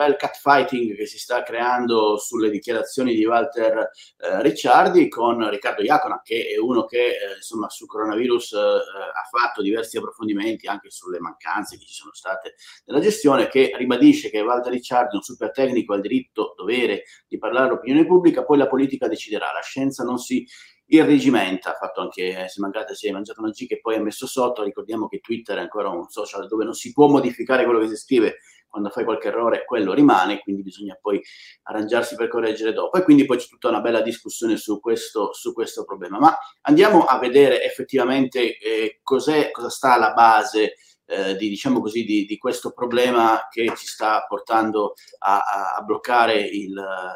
[0.00, 6.22] bel catfighting che si sta creando sulle dichiarazioni di Walter eh, Ricciardi con Riccardo Iacona,
[6.24, 11.20] che è uno che eh, insomma sul coronavirus eh, ha fatto diversi approfondimenti anche sulle
[11.20, 12.54] mancanze che ci sono state
[12.86, 17.36] nella gestione, che ribadisce che Walter Ricciardi, un super tecnico, ha il diritto, dovere di
[17.36, 20.46] parlare all'opinione pubblica, poi la politica deciderà, la scienza non si
[20.86, 24.26] irrigimenta, ha fatto anche, se mancate si è mangiato una G che poi ha messo
[24.26, 27.88] sotto, ricordiamo che Twitter è ancora un social dove non si può modificare quello che
[27.88, 28.38] si scrive,
[28.70, 31.20] quando fai qualche errore quello rimane, quindi bisogna poi
[31.64, 32.96] arrangiarsi per correggere dopo.
[32.96, 36.18] E quindi poi c'è tutta una bella discussione su questo, su questo problema.
[36.18, 40.76] Ma andiamo a vedere effettivamente eh, cosa sta alla base
[41.10, 45.42] eh, di, diciamo così, di, di, questo problema che ci sta portando a,
[45.76, 46.72] a bloccare il,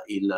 [0.06, 0.34] il, il,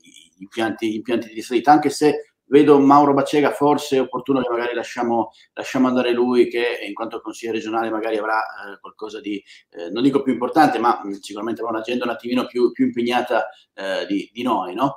[0.00, 4.48] gli, impianti, gli impianti di salita, anche se vedo Mauro Bacega, forse è opportuno che
[4.48, 9.42] magari lasciamo, lasciamo andare lui che in quanto consigliere regionale magari avrà eh, qualcosa di,
[9.70, 13.48] eh, non dico più importante, ma mh, sicuramente avrà un'agenda un attimino più, più impegnata
[13.74, 14.74] eh, di, di, noi.
[14.74, 14.96] No?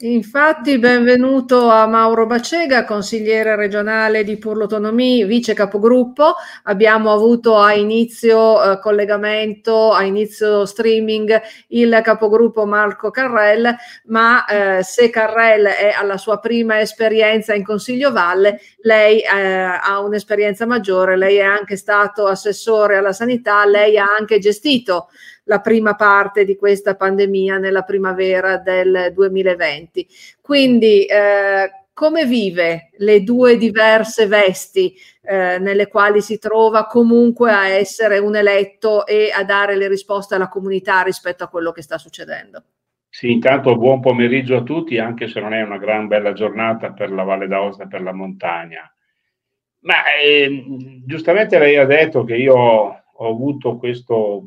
[0.00, 4.68] Infatti, benvenuto a Mauro Bacega, consigliere regionale di Pur
[5.26, 6.34] vice capogruppo.
[6.64, 14.84] Abbiamo avuto a inizio eh, collegamento, a inizio streaming, il capogruppo Marco Carrel, ma eh,
[14.84, 21.16] se Carrel è alla sua prima esperienza in Consiglio Valle, lei eh, ha un'esperienza maggiore,
[21.16, 25.08] lei è anche stato assessore alla sanità, lei ha anche gestito
[25.48, 30.06] la prima parte di questa pandemia nella primavera del 2020.
[30.40, 37.66] Quindi eh, come vive le due diverse vesti eh, nelle quali si trova comunque a
[37.66, 41.98] essere un eletto e a dare le risposte alla comunità rispetto a quello che sta
[41.98, 42.62] succedendo?
[43.08, 47.10] Sì, intanto buon pomeriggio a tutti, anche se non è una gran bella giornata per
[47.10, 48.92] la Valle d'Aosta e per la montagna.
[49.80, 54.44] Ma eh, giustamente lei ha detto che io ho avuto questo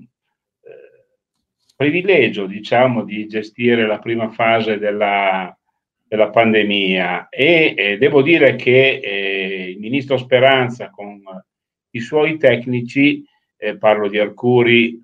[1.82, 5.58] privilegio, diciamo, di gestire la prima fase della,
[6.04, 7.28] della pandemia.
[7.28, 11.20] E eh, devo dire che eh, il ministro Speranza con
[11.90, 13.26] i suoi tecnici,
[13.58, 15.04] eh, parlo di Arcuri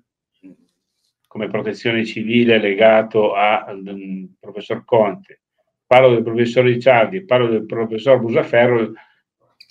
[1.26, 5.40] come protezione civile legato al mm, professor Conte,
[5.84, 8.92] parlo del professor Ricciardi, parlo del professor Busaferro,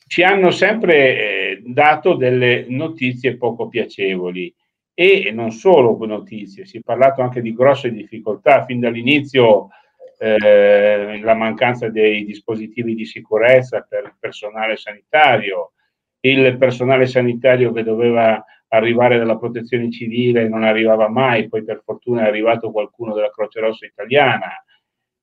[0.08, 4.54] ci hanno sempre eh, dato delle notizie poco piacevoli
[5.00, 9.68] e non solo notizie, si è parlato anche di grosse difficoltà fin dall'inizio
[10.18, 15.74] eh, la mancanza dei dispositivi di sicurezza per il personale sanitario,
[16.22, 22.24] il personale sanitario che doveva arrivare dalla protezione civile non arrivava mai, poi per fortuna
[22.24, 24.50] è arrivato qualcuno della Croce Rossa italiana.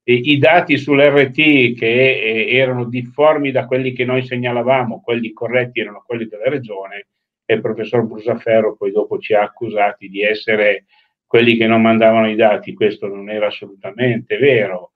[0.04, 5.80] E I dati sull'RT che eh, erano difformi da quelli che noi segnalavamo, quelli corretti
[5.80, 7.08] erano quelli della regione,
[7.44, 10.84] e il professor Brusaferro poi dopo ci ha accusati di essere
[11.26, 14.92] quelli che non mandavano i dati, questo non era assolutamente vero.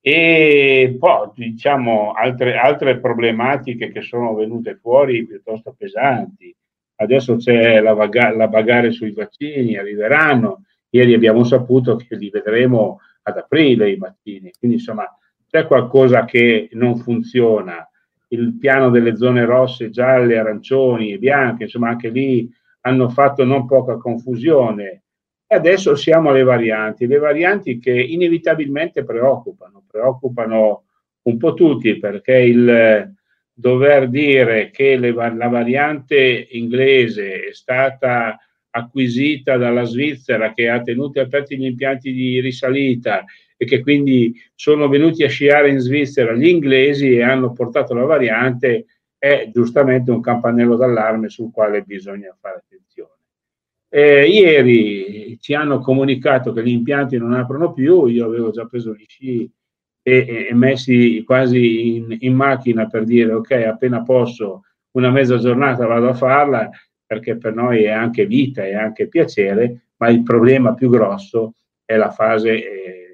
[0.00, 6.54] E poi diciamo altre, altre problematiche che sono venute fuori piuttosto pesanti.
[6.96, 10.64] Adesso c'è la, vaga, la bagare sui vaccini, arriveranno.
[10.90, 15.04] Ieri abbiamo saputo che li vedremo ad aprile i vaccini, quindi insomma
[15.48, 17.88] c'è qualcosa che non funziona
[18.28, 22.48] il piano delle zone rosse, gialle, arancioni e bianche, insomma anche lì
[22.80, 25.02] hanno fatto non poca confusione.
[25.46, 30.84] E adesso siamo alle varianti, le varianti che inevitabilmente preoccupano, preoccupano
[31.22, 33.14] un po' tutti perché il
[33.52, 38.38] dover dire che le, la variante inglese è stata
[38.70, 43.24] acquisita dalla Svizzera che ha tenuto aperti gli impianti di risalita
[43.56, 48.04] e che quindi sono venuti a sciare in Svizzera gli inglesi e hanno portato la
[48.04, 48.86] variante
[49.18, 53.10] è giustamente un campanello d'allarme sul quale bisogna fare attenzione.
[53.88, 58.92] Eh, ieri ci hanno comunicato che gli impianti non aprono più, io avevo già preso
[58.94, 59.50] gli sci
[60.02, 64.62] e, e messi quasi in, in, macchina per dire ok, appena posso
[64.92, 66.70] una mezza giornata vado a farla
[67.06, 71.54] perché per noi è anche vita, è anche piacere, ma il problema più grosso
[71.84, 73.05] è la fase eh,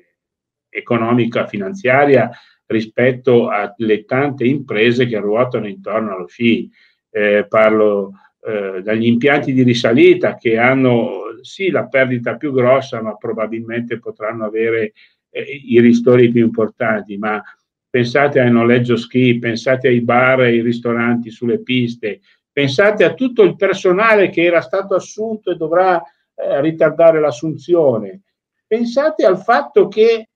[0.73, 2.31] economica finanziaria
[2.67, 6.71] rispetto alle tante imprese che ruotano intorno allo sci.
[7.11, 13.17] Eh, parlo eh, dagli impianti di risalita che hanno sì la perdita più grossa, ma
[13.17, 14.93] probabilmente potranno avere
[15.31, 17.19] eh, i ristori più importanti.
[17.19, 17.43] Ma
[17.89, 22.21] pensate al noleggio ski, pensate ai bar e ai ristoranti sulle piste,
[22.51, 26.03] pensate a tutto il personale che era stato assunto e dovrà
[26.35, 28.23] eh, ritardare l'assunzione.
[28.67, 30.29] Pensate al fatto che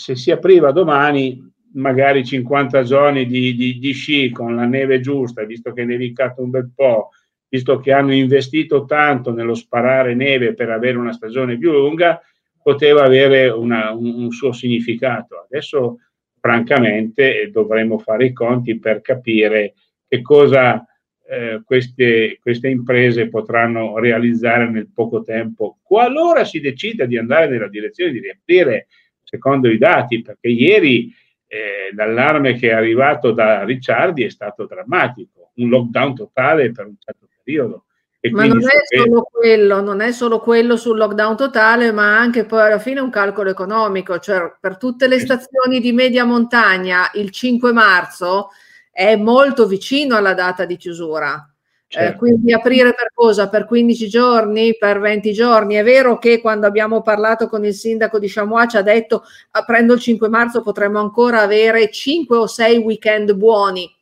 [0.00, 5.44] se si apriva domani magari 50 giorni di, di, di, sci con la neve giusta,
[5.44, 7.10] visto che è nevicato un bel po',
[7.48, 12.18] visto che hanno investito tanto nello sparare neve per avere una stagione più lunga,
[12.62, 15.46] poteva avere una, un, un, suo significato.
[15.48, 15.98] Adesso,
[16.40, 19.74] francamente, dovremmo fare i conti per capire
[20.08, 20.84] che cosa
[21.28, 27.68] eh, queste, queste imprese potranno realizzare nel poco tempo, qualora si decida di andare nella
[27.68, 28.86] direzione di riaprire
[29.30, 31.14] secondo i dati, perché ieri
[31.46, 36.96] eh, l'allarme che è arrivato da Ricciardi è stato drammatico, un lockdown totale per un
[36.98, 37.84] certo periodo.
[38.18, 42.44] E ma non è solo quello, non è solo quello sul lockdown totale, ma anche
[42.44, 47.30] poi alla fine un calcolo economico, cioè per tutte le stazioni di media montagna il
[47.30, 48.50] 5 marzo
[48.90, 51.49] è molto vicino alla data di chiusura.
[51.90, 52.14] Eh, certo.
[52.14, 53.48] Eh, quindi aprire per cosa?
[53.48, 55.74] Per 15 giorni, per 20 giorni.
[55.74, 59.94] È vero che quando abbiamo parlato con il sindaco di Chamois ci ha detto aprendo
[59.94, 63.92] il 5 marzo potremmo ancora avere 5 o 6 weekend buoni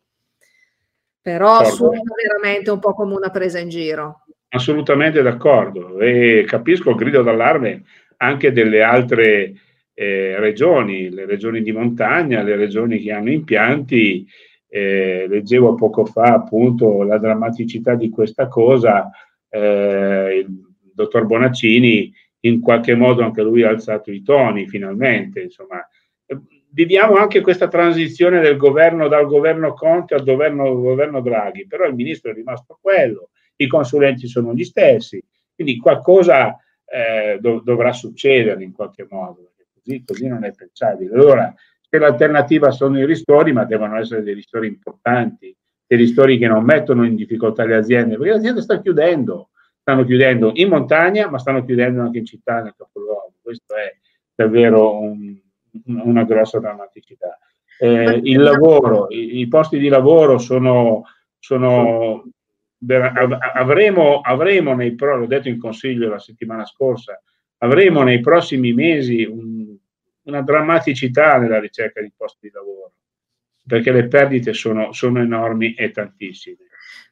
[1.29, 1.75] però certo.
[1.75, 4.25] suona veramente un po' come una presa in giro.
[4.49, 7.83] Assolutamente d'accordo e capisco il grido d'allarme
[8.19, 9.53] anche delle altre
[9.93, 14.27] eh, regioni, le regioni di montagna, le regioni che hanno impianti.
[14.69, 19.11] Eh, leggevo poco fa appunto la drammaticità di questa cosa,
[19.49, 25.85] eh, il dottor Bonaccini in qualche modo anche lui ha alzato i toni finalmente, insomma
[26.71, 31.95] viviamo anche questa transizione del governo dal governo Conte al governo, governo Draghi, però il
[31.95, 35.23] ministro è rimasto quello, i consulenti sono gli stessi,
[35.55, 41.15] quindi qualcosa eh, dov- dovrà succedere in qualche modo, così, così, non è pensabile.
[41.15, 41.55] Allora,
[41.89, 45.55] se l'alternativa sono i ristori, ma devono essere dei ristori importanti,
[45.87, 49.49] dei ristori che non mettono in difficoltà le aziende, perché le aziende stanno chiudendo,
[49.81, 53.33] stanno chiudendo in montagna, ma stanno chiudendo anche in città, nel capoluogo.
[53.41, 53.97] Questo è
[54.35, 55.35] davvero un,
[55.87, 57.39] una grossa drammaticità.
[57.81, 61.05] Eh, il lavoro, i, i, posti di lavoro sono,
[61.39, 62.25] sono
[63.55, 67.21] avremo, avremo nei pro, l'ho detto in consiglio la settimana scorsa,
[67.59, 69.58] avremo nei prossimi mesi un,
[70.29, 72.93] una drammaticità nella ricerca di posti di lavoro,
[73.67, 76.57] perché le perdite sono, sono enormi e tantissime.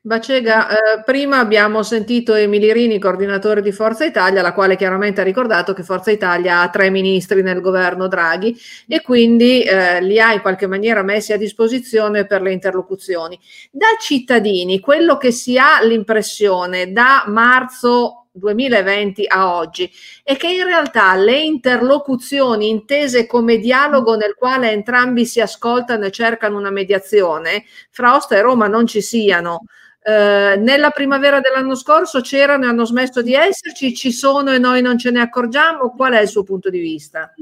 [0.07, 5.25] Bacega, eh, prima abbiamo sentito Emili Rini, coordinatore di Forza Italia, la quale chiaramente ha
[5.25, 8.57] ricordato che Forza Italia ha tre ministri nel governo Draghi
[8.87, 13.37] e quindi eh, li ha in qualche maniera messi a disposizione per le interlocuzioni.
[13.73, 19.91] Da cittadini, quello che si ha l'impressione da marzo 2020 a oggi
[20.23, 26.11] è che in realtà le interlocuzioni intese come dialogo nel quale entrambi si ascoltano e
[26.11, 29.65] cercano una mediazione fra Osta e Roma non ci siano.
[30.03, 34.81] Eh, nella primavera dell'anno scorso c'erano e hanno smesso di esserci, ci sono e noi
[34.81, 35.91] non ce ne accorgiamo.
[35.91, 37.35] Qual è il suo punto di vista?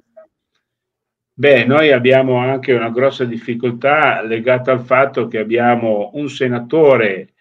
[1.37, 7.33] Beh, noi abbiamo anche una grossa difficoltà legata al fatto che abbiamo un senatore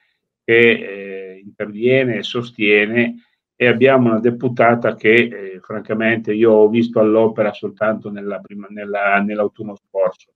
[0.44, 3.16] che eh, interviene e sostiene
[3.64, 9.22] e abbiamo una deputata che eh, francamente io ho visto all'opera soltanto nella prima, nella,
[9.22, 10.34] nell'autunno scorso.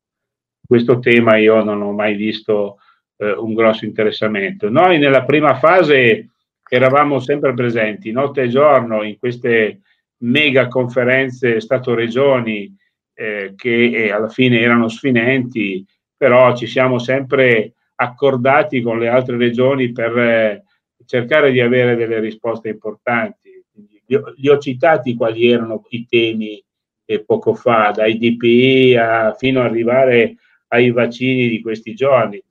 [0.66, 2.78] Questo tema io non ho mai visto
[3.18, 4.70] eh, un grosso interessamento.
[4.70, 6.30] Noi nella prima fase
[6.70, 9.82] eravamo sempre presenti notte e giorno in queste
[10.20, 12.74] mega conferenze Stato-Regioni
[13.14, 15.86] eh, che eh, alla fine erano sfinenti,
[16.16, 20.64] però ci siamo sempre accordati con le altre regioni per eh,
[21.08, 23.64] cercare di avere delle risposte importanti.
[24.06, 26.64] Li ho, citati quali erano i temi
[27.06, 30.36] eh, poco fa, dai DPI a, fino ad arrivare
[30.68, 32.42] ai vaccini di questi giorni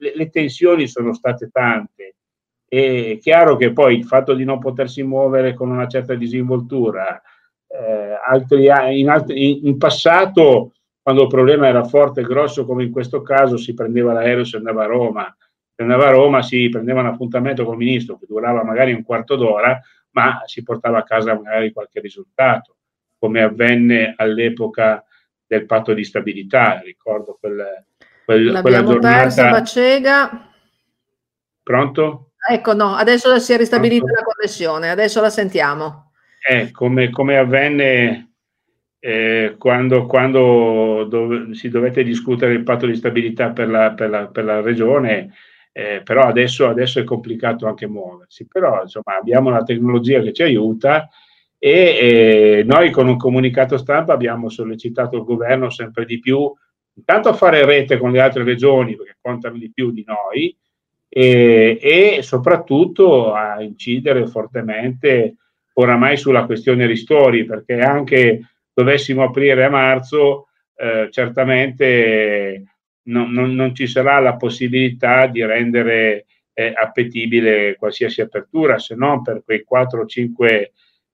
[0.00, 2.14] le, le tensioni sono state tante.
[2.66, 7.20] È chiaro che poi il fatto di non potersi muovere con una certa disinvoltura,
[7.66, 8.66] eh, altri,
[8.98, 13.56] in, altri, in, passato, quando il problema era forte e grosso, come in questo caso,
[13.56, 15.36] si prendeva l'aereo e si andava a Roma.
[15.82, 19.36] Andava a Roma, si prendeva un appuntamento con il ministro che durava magari un quarto
[19.36, 19.80] d'ora,
[20.10, 22.76] ma si portava a casa magari qualche risultato,
[23.18, 25.04] come avvenne all'epoca
[25.46, 26.80] del patto di stabilità.
[26.84, 27.84] Ricordo quel,
[28.24, 29.22] quel, L'abbiamo giornata...
[29.22, 30.52] persa Bacega.
[31.62, 32.32] Pronto?
[32.48, 34.20] Ecco, no, adesso si è ristabilita Pronto?
[34.20, 36.12] la connessione, adesso la sentiamo.
[36.46, 38.30] Eh, come, come avvenne
[38.98, 44.26] eh, quando, quando dove, si dovette discutere il patto di stabilità per la, per la,
[44.26, 45.32] per la regione,
[45.72, 48.46] eh, però adesso, adesso, è complicato anche muoversi.
[48.46, 51.08] Però insomma abbiamo la tecnologia che ci aiuta
[51.62, 56.50] e eh, noi con un comunicato stampa abbiamo sollecitato il governo sempre di più
[56.94, 60.56] intanto a fare rete con le altre regioni perché contano di più di noi
[61.06, 65.36] e, e soprattutto a incidere fortemente
[65.74, 68.40] oramai sulla questione ristori perché anche
[68.72, 72.64] dovessimo aprire a marzo eh, certamente
[73.04, 79.22] non, non, non, ci sarà la possibilità di rendere eh, appetibile qualsiasi apertura se non
[79.22, 80.72] per quei 4 5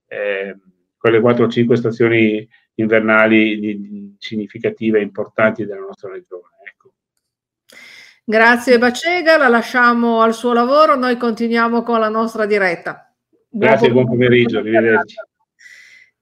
[0.09, 0.57] eh,
[0.97, 6.49] quelle 4 o 5 stazioni invernali di, di significative e importanti della nostra regione.
[6.65, 6.93] Ecco.
[8.25, 13.15] Grazie Bacega, la lasciamo al suo lavoro, noi continuiamo con la nostra diretta.
[13.49, 15.17] Buon Grazie, buon pomeriggio, arrivederci.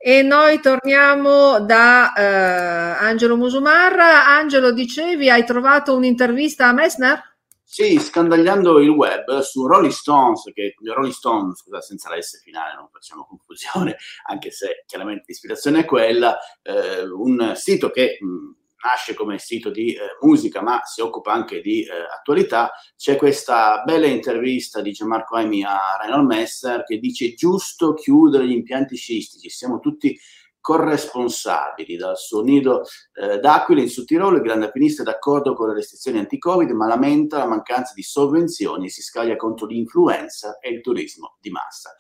[0.06, 4.26] E noi torniamo da eh, Angelo Musumarra.
[4.26, 7.36] Angelo, dicevi, hai trovato un'intervista a Messner?
[7.62, 12.74] Sì, scandagliando il web su Rolling Stones, che Rolling Stones, scusa, senza la S finale,
[12.74, 13.97] non facciamo confusione,
[14.28, 19.94] anche se chiaramente l'ispirazione è quella, eh, un sito che mh, nasce come sito di
[19.94, 25.36] eh, musica, ma si occupa anche di eh, attualità, c'è questa bella intervista di Gianmarco
[25.36, 30.19] Aimi a Reinhold Messer che dice giusto chiudere gli impianti sciistici, siamo tutti
[30.61, 35.69] corresponsabili dal suo nido eh, d'Aquila in Sud Tirolo, il grande alpinista è d'accordo con
[35.69, 40.70] le restrizioni anti-Covid, ma lamenta la mancanza di sovvenzioni e si scaglia contro l'influenza e
[40.70, 41.94] il turismo di massa.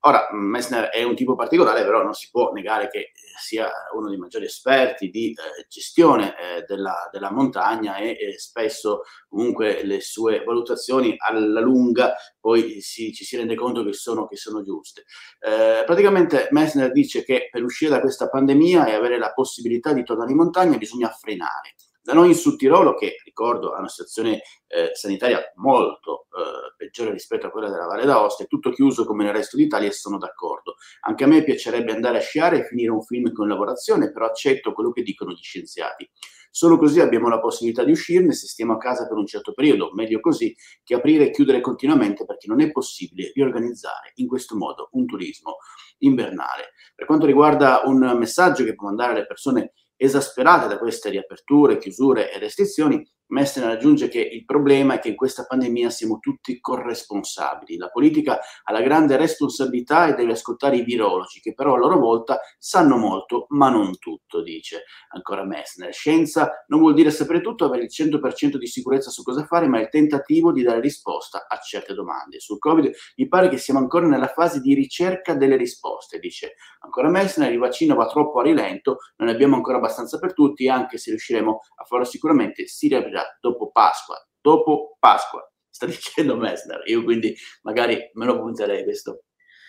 [0.00, 4.18] Ora, Messner è un tipo particolare, però non si può negare che sia uno dei
[4.18, 10.42] maggiori esperti di eh, gestione eh, della, della, montagna e, e, spesso comunque le sue
[10.44, 15.04] valutazioni alla lunga poi si, ci si rende conto che sono, che sono giuste.
[15.40, 20.04] Eh, praticamente Messner dice che per uscire da questa pandemia e avere la possibilità di
[20.04, 21.74] tornare in montagna bisogna frenare
[22.06, 27.10] da noi in Sud Tirolo, che ricordo ha una situazione eh, sanitaria molto eh, peggiore
[27.10, 30.16] rispetto a quella della Valle d'Aosta, è tutto chiuso come nel resto d'Italia e sono
[30.16, 30.76] d'accordo.
[31.00, 34.72] Anche a me piacerebbe andare a sciare e finire un film con lavorazione, però accetto
[34.72, 36.08] quello che dicono gli scienziati.
[36.48, 39.90] Solo così abbiamo la possibilità di uscirne se stiamo a casa per un certo periodo,
[39.92, 40.54] meglio così
[40.84, 45.56] che aprire e chiudere continuamente perché non è possibile riorganizzare in questo modo un turismo
[45.98, 46.70] invernale.
[46.94, 52.32] Per quanto riguarda un messaggio che può mandare alle persone esasperate da queste riaperture, chiusure
[52.32, 57.76] e restrizioni, Messner aggiunge che il problema è che in questa pandemia siamo tutti corresponsabili.
[57.76, 61.98] La politica ha la grande responsabilità e deve ascoltare i virologi, che però a loro
[61.98, 65.92] volta sanno molto, ma non tutto, dice ancora Messner.
[65.92, 69.80] Scienza non vuol dire sapere tutto, avere il 100% di sicurezza su cosa fare, ma
[69.80, 72.38] il tentativo di dare risposta a certe domande.
[72.38, 77.08] Sul Covid mi pare che siamo ancora nella fase di ricerca delle risposte, dice ancora
[77.08, 77.50] Messner.
[77.50, 81.10] Il vaccino va troppo a rilento, non ne abbiamo ancora abbastanza per tutti, anche se
[81.10, 86.82] riusciremo a farlo sicuramente, si riaprirà già dopo Pasqua, dopo Pasqua, sta dicendo Messner.
[86.86, 89.24] Io quindi magari me lo punterei questo.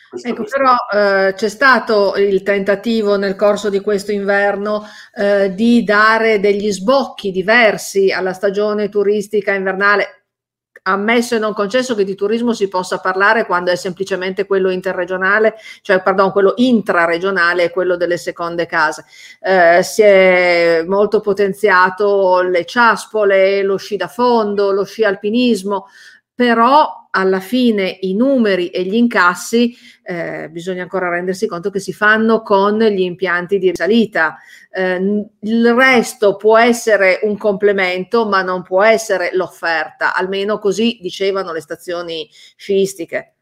[0.10, 0.58] questo ecco, questo.
[0.58, 4.84] però eh, c'è stato il tentativo nel corso di questo inverno
[5.16, 10.27] eh, di dare degli sbocchi diversi alla stagione turistica invernale
[10.88, 15.56] ammesso e non concesso che di turismo si possa parlare quando è semplicemente quello interregionale,
[15.82, 19.06] cioè pardon, quello intraregionale e quello delle seconde case.
[19.42, 25.88] Eh, si è molto potenziato le ciaspole, lo sci da fondo, lo sci alpinismo,
[26.38, 31.94] però alla fine i numeri e gli incassi eh, bisogna ancora rendersi conto che si
[31.94, 34.38] fanno con gli impianti di risalita.
[34.70, 41.52] Eh, il resto può essere un complemento, ma non può essere l'offerta, almeno così dicevano
[41.52, 43.37] le stazioni sciistiche.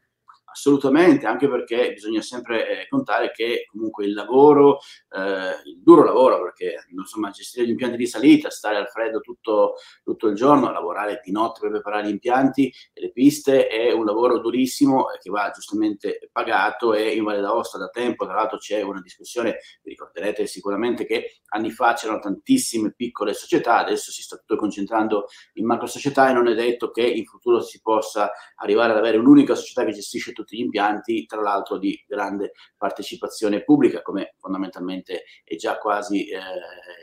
[0.56, 4.78] Assolutamente, anche perché bisogna sempre eh, contare che comunque il lavoro,
[5.10, 9.74] eh, il duro lavoro, perché insomma gestire gli impianti di salita, stare al freddo tutto,
[10.02, 14.06] tutto, il giorno, lavorare di notte per preparare gli impianti e le piste è un
[14.06, 18.80] lavoro durissimo che va giustamente pagato e in Valle d'Aosta da tempo, tra l'altro c'è
[18.80, 24.36] una discussione, vi ricorderete sicuramente che anni fa c'erano tantissime piccole società, adesso si sta
[24.36, 28.92] tutto concentrando in macro società e non è detto che in futuro si possa arrivare
[28.92, 33.64] ad avere un'unica società che gestisce tutto tutti gli impianti, tra l'altro di grande partecipazione
[33.64, 36.38] pubblica, come fondamentalmente è già quasi eh,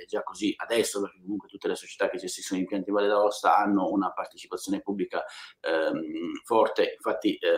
[0.07, 3.89] già così adesso, perché comunque tutte le società che gestiscono gli impianti Valle d'Aosta hanno
[3.89, 5.23] una partecipazione pubblica
[5.59, 6.93] ehm, forte.
[6.93, 7.49] Infatti eh,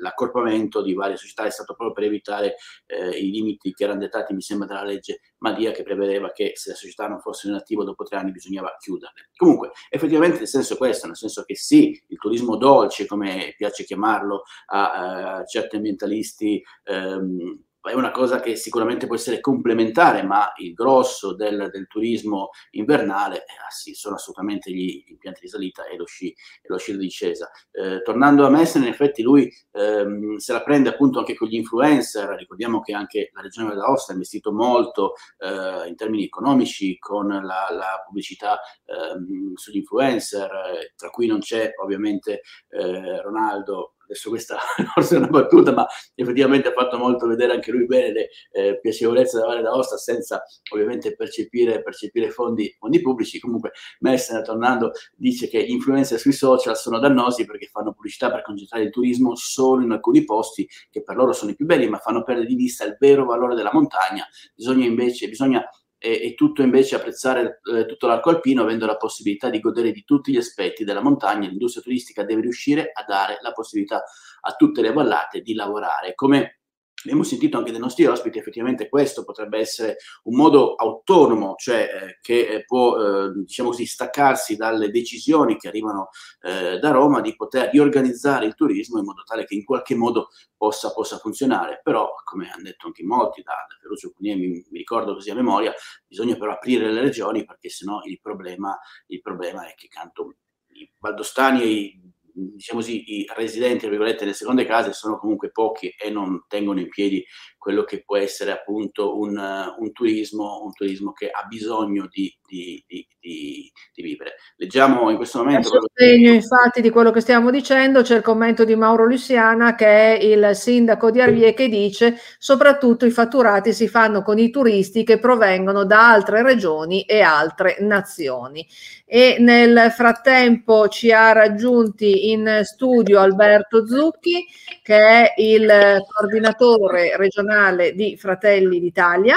[0.00, 2.56] l'accorpamento di varie società è stato proprio per evitare
[2.86, 6.70] eh, i limiti che erano dettati, mi sembra, dalla legge Madia che prevedeva che se
[6.70, 9.30] le società non fossero in attivo dopo tre anni bisognava chiuderle.
[9.36, 14.42] Comunque, effettivamente il senso questo, nel senso che sì, il turismo dolce, come piace chiamarlo
[14.66, 17.58] a, certi ambientalisti, ehm,
[17.90, 23.38] è una cosa che sicuramente può essere complementare, ma il grosso del, del turismo invernale
[23.38, 26.92] eh, ah sì, sono assolutamente gli impianti di salita e lo sci, e lo sci
[26.92, 27.50] di discesa.
[27.72, 31.56] Eh, tornando a Messen, in effetti lui ehm, se la prende appunto anche con gli
[31.56, 37.26] influencer, ricordiamo che anche la regione dell'Aosta ha investito molto eh, in termini economici con
[37.26, 37.40] la,
[37.70, 44.58] la pubblicità ehm, sugli influencer, eh, tra cui non c'è ovviamente eh, Ronaldo adesso questa
[44.94, 48.80] forse è una battuta, ma effettivamente ha fatto molto vedere anche lui bene le eh,
[48.80, 53.40] piacevolezze della Valle d'Aosta senza ovviamente percepire, percepire fondi, fondi, pubblici.
[53.40, 58.42] Comunque Messner, tornando, dice che gli influencer sui social sono dannosi perché fanno pubblicità per
[58.42, 61.98] concentrare il turismo solo in alcuni posti che per loro sono i più belli, ma
[61.98, 64.26] fanno perdere di vista il vero valore della montagna.
[64.54, 65.64] Bisogna invece, bisogna
[66.02, 70.02] e, e tutto invece apprezzare eh, tutto l'arco alpino avendo la possibilità di godere di
[70.04, 71.46] tutti gli aspetti della montagna.
[71.46, 74.02] L'industria turistica deve riuscire a dare la possibilità
[74.40, 76.14] a tutte le vallate di lavorare.
[76.16, 76.61] Come
[77.02, 82.18] abbiamo sentito anche dai nostri ospiti, effettivamente questo potrebbe essere un modo autonomo, cioè eh,
[82.20, 86.08] che eh, può, eh, diciamo così, staccarsi dalle decisioni che arrivano
[86.42, 90.28] eh, da Roma di poter riorganizzare il turismo in modo tale che in qualche modo
[90.56, 91.80] possa, possa funzionare.
[91.82, 95.34] Però, come hanno detto anche molti, da, da Ferruccio Cunie, mi, mi, ricordo così a
[95.34, 95.72] memoria,
[96.06, 100.36] bisogna però aprire le regioni perché sennò il problema, il problema è che canto
[100.74, 103.86] i valdostani e i diciamo così, i residenti
[104.24, 107.24] delle seconde case sono comunque pochi e non tengono in piedi
[107.62, 112.84] quello che può essere appunto un, un turismo, un turismo che ha bisogno di, di,
[112.88, 114.34] di, di vivere.
[114.56, 115.68] Leggiamo in questo momento...
[115.68, 119.86] A sostegno infatti di quello che stiamo dicendo c'è il commento di Mauro Luciana che
[119.86, 125.04] è il sindaco di Arvie che dice soprattutto i fatturati si fanno con i turisti
[125.04, 128.66] che provengono da altre regioni e altre nazioni.
[129.06, 134.46] E nel frattempo ci ha raggiunti in studio Alberto Zucchi
[134.82, 139.36] che è il coordinatore regionale nazionale di Fratelli d'Italia.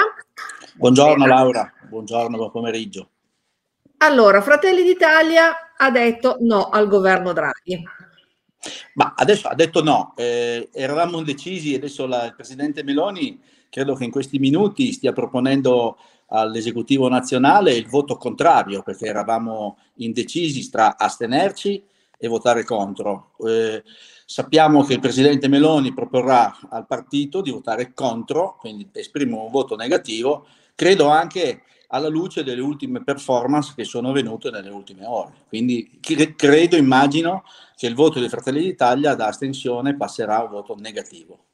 [0.74, 3.10] Buongiorno Laura, buongiorno, buon pomeriggio.
[3.98, 7.82] Allora, Fratelli d'Italia ha detto no al governo Draghi.
[8.94, 14.04] Ma adesso ha detto no, eh, eravamo indecisi adesso la, il Presidente Meloni credo che
[14.04, 15.98] in questi minuti stia proponendo
[16.28, 21.84] all'esecutivo nazionale il voto contrario perché eravamo indecisi tra astenerci
[22.18, 23.32] e votare contro.
[23.46, 23.82] Eh,
[24.28, 29.76] Sappiamo che il Presidente Meloni proporrà al partito di votare contro, quindi esprimo un voto
[29.76, 35.32] negativo, credo anche alla luce delle ultime performance che sono venute nelle ultime ore.
[35.46, 36.00] Quindi
[36.34, 37.44] credo, immagino
[37.76, 41.44] che il voto dei Fratelli d'Italia da astensione passerà a un voto negativo.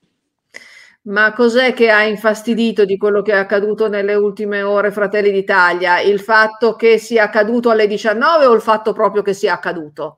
[1.03, 6.01] Ma cos'è che ha infastidito di quello che è accaduto nelle ultime ore, Fratelli d'Italia?
[6.01, 10.17] Il fatto che sia accaduto alle 19 o il fatto proprio che sia accaduto?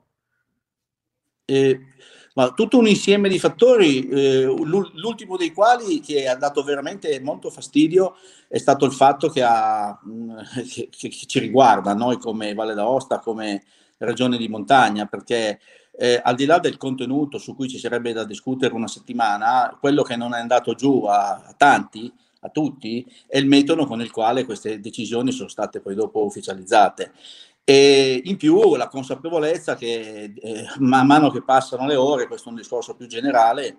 [1.46, 1.93] Eh,
[2.34, 7.50] ma tutto un insieme di fattori, eh, l'ultimo dei quali che ha dato veramente molto
[7.50, 8.16] fastidio
[8.48, 10.38] è stato il fatto che, ha, mm,
[10.68, 13.62] che, che ci riguarda noi come Valle d'Aosta, come
[13.98, 15.60] regione di montagna, perché
[15.96, 20.02] eh, al di là del contenuto su cui ci sarebbe da discutere una settimana, quello
[20.02, 24.10] che non è andato giù a, a tanti, a tutti, è il metodo con il
[24.10, 27.12] quale queste decisioni sono state poi dopo ufficializzate.
[27.64, 32.52] E in più la consapevolezza che eh, man mano che passano le ore, questo è
[32.52, 33.76] un discorso più generale,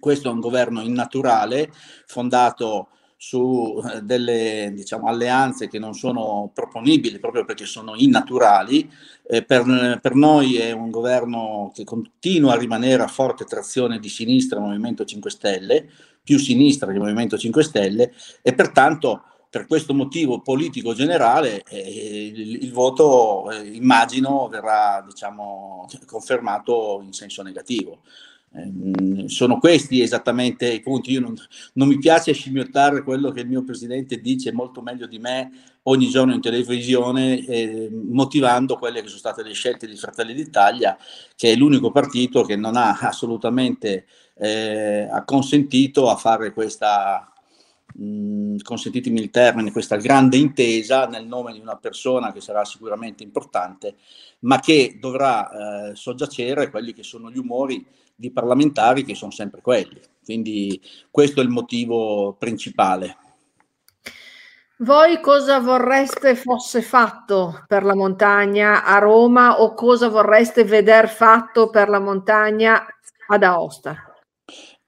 [0.00, 1.70] questo è un governo innaturale
[2.06, 8.90] fondato su eh, delle diciamo, alleanze che non sono proponibili proprio perché sono innaturali.
[9.26, 14.08] Eh, per, per, noi è un governo che continua a rimanere a forte trazione di
[14.08, 15.88] sinistra, Movimento 5 Stelle,
[16.22, 18.12] più sinistra che Movimento 5 Stelle,
[18.42, 19.22] e pertanto
[19.54, 27.12] per questo motivo politico generale eh, il, il, voto eh, immagino verrà diciamo, confermato in
[27.12, 28.00] senso negativo.
[28.52, 31.12] Eh, sono questi esattamente i punti.
[31.12, 31.36] Io non,
[31.74, 35.52] non, mi piace scimmiottare quello che il mio presidente dice molto meglio di me
[35.82, 40.98] ogni giorno in televisione, eh, motivando quelle che sono state le scelte di Fratelli d'Italia,
[41.36, 44.06] che è l'unico partito che non ha assolutamente
[44.36, 47.28] eh, consentito a fare questa
[48.62, 53.96] consentitemi il termine, questa grande intesa nel nome di una persona che sarà sicuramente importante,
[54.40, 59.60] ma che dovrà eh, soggiacere quelli che sono gli umori di parlamentari che sono sempre
[59.60, 60.00] quelli.
[60.24, 60.80] Quindi
[61.10, 63.18] questo è il motivo principale.
[64.78, 71.70] Voi cosa vorreste fosse fatto per la montagna a Roma o cosa vorreste veder fatto
[71.70, 72.84] per la montagna
[73.28, 74.13] ad Aosta?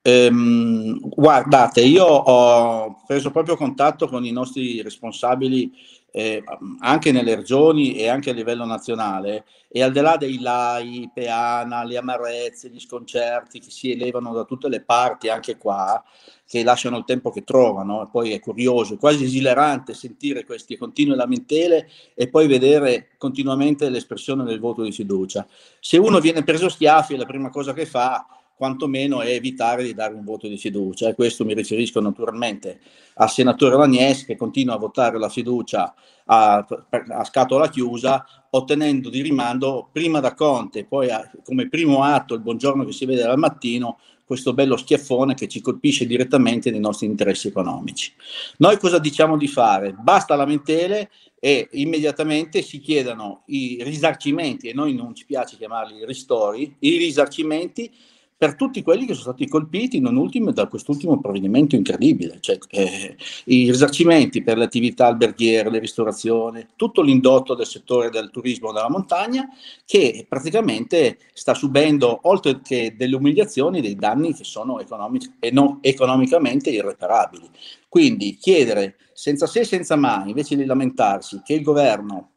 [0.09, 5.73] Ehm, guardate, io ho preso proprio contatto con i nostri responsabili
[6.13, 6.45] eh,
[6.79, 11.83] anche nelle regioni e anche a livello nazionale e al di là dei LAI, Peana,
[11.83, 16.01] le amarezze, gli sconcerti che si elevano da tutte le parti, anche qua,
[16.47, 21.17] che lasciano il tempo che trovano, e poi è curioso, quasi esilerante sentire queste continue
[21.17, 25.45] lamentele e poi vedere continuamente l'espressione del voto di fiducia.
[25.81, 28.25] Se uno viene preso schiaffi, la prima cosa che fa
[28.57, 31.09] quantomeno è evitare di dare un voto di fiducia.
[31.09, 32.81] E questo mi riferisco naturalmente
[33.15, 36.67] al senatore Lagnes che continua a votare la fiducia a,
[37.09, 42.41] a scatola chiusa, ottenendo di rimando prima da Conte, poi a, come primo atto il
[42.41, 47.07] buongiorno che si vede dal mattino, questo bello schiaffone che ci colpisce direttamente nei nostri
[47.07, 48.13] interessi economici.
[48.57, 49.93] Noi cosa diciamo di fare?
[49.93, 56.75] Basta lamentele e immediatamente si chiedano i risarcimenti, e noi non ci piace chiamarli ristori,
[56.81, 57.95] i risarcimenti
[58.39, 63.17] per tutti quelli che sono stati colpiti, non ultimo da quest'ultimo provvedimento incredibile, cioè eh,
[63.47, 68.91] i risarcimenti per le attività alberghiere, le ristorazioni, tutto l'indotto del settore del turismo della
[68.91, 69.49] montagna
[69.87, 76.69] che praticamente sta subendo, oltre che delle umiliazioni, dei danni che sono economic- non economicamente
[76.69, 77.49] irreparabili.
[77.89, 82.33] Quindi chiedere senza se e senza mai, invece di lamentarsi, che il governo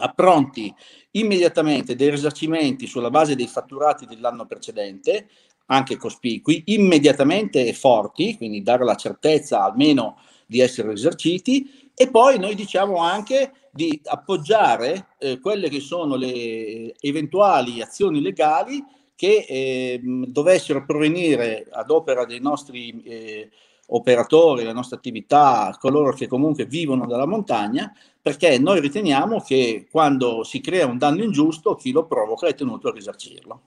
[0.00, 0.74] appronti
[1.12, 5.28] immediatamente dei risarcimenti sulla base dei fatturati dell'anno precedente,
[5.66, 12.38] anche cospicui, immediatamente e forti, quindi dare la certezza almeno di essere risarciti, e poi
[12.38, 18.82] noi diciamo anche di appoggiare eh, quelle che sono le eventuali azioni legali
[19.14, 23.50] che eh, dovessero provenire ad opera dei nostri eh,
[23.88, 30.44] operatori, la nostra attività, coloro che comunque vivono dalla montagna, perché noi riteniamo che quando
[30.44, 33.62] si crea un danno ingiusto chi lo provoca è tenuto a risarcirlo.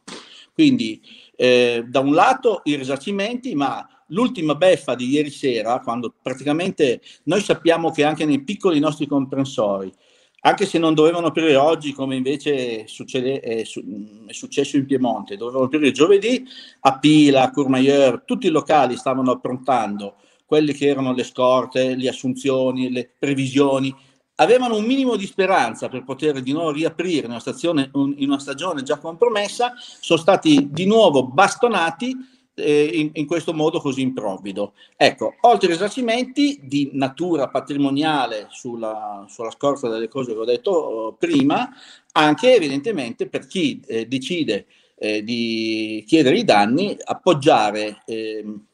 [0.53, 1.01] Quindi
[1.35, 7.41] eh, da un lato i risarcimenti, ma l'ultima beffa di ieri sera, quando praticamente noi
[7.41, 9.91] sappiamo che anche nei piccoli nostri comprensori,
[10.41, 15.65] anche se non dovevano aprire oggi, come invece succede, è, è, successo in Piemonte, dovevano
[15.65, 16.43] aprire giovedì,
[16.81, 20.15] a Pila, a Courmayeur, tutti i locali stavano approntando
[20.45, 23.95] quelle che erano le scorte, le assunzioni, le previsioni,
[24.35, 28.39] avevano un minimo di speranza per poter di nuovo riaprire in una, stazione, in una
[28.39, 32.15] stagione già compromessa, sono stati di nuovo bastonati
[32.61, 34.73] eh, in, in, questo modo così improvvido.
[34.95, 41.09] Ecco, oltre ai risarcimenti di natura patrimoniale sulla, sulla scorta delle cose che ho detto
[41.09, 41.69] eh, prima,
[42.13, 48.65] anche evidentemente per chi eh, decide eh, di chiedere i danni, appoggiare ehm,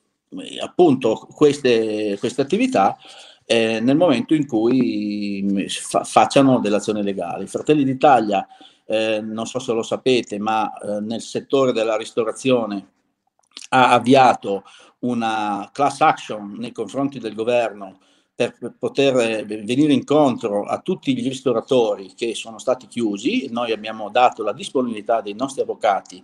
[0.62, 2.98] appunto queste, queste attività
[3.46, 7.48] eh, nel momento in cui mm, fa, facciano delle azioni legali.
[7.48, 8.46] Fratelli d'Italia,
[8.86, 12.96] eh, non so se lo sapete, ma nel settore della ristorazione
[13.70, 14.64] ha avviato
[15.00, 18.00] una class action nei confronti del governo
[18.34, 23.48] per poter venire incontro a tutti gli ristoratori che sono stati chiusi.
[23.50, 26.24] Noi abbiamo dato la disponibilità dei nostri avvocati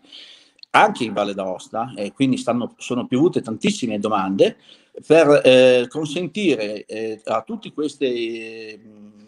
[0.75, 4.57] anche in Valle d'Aosta e quindi stanno, sono piovute tantissime domande
[5.05, 8.79] per eh, consentire eh, a tutte queste eh,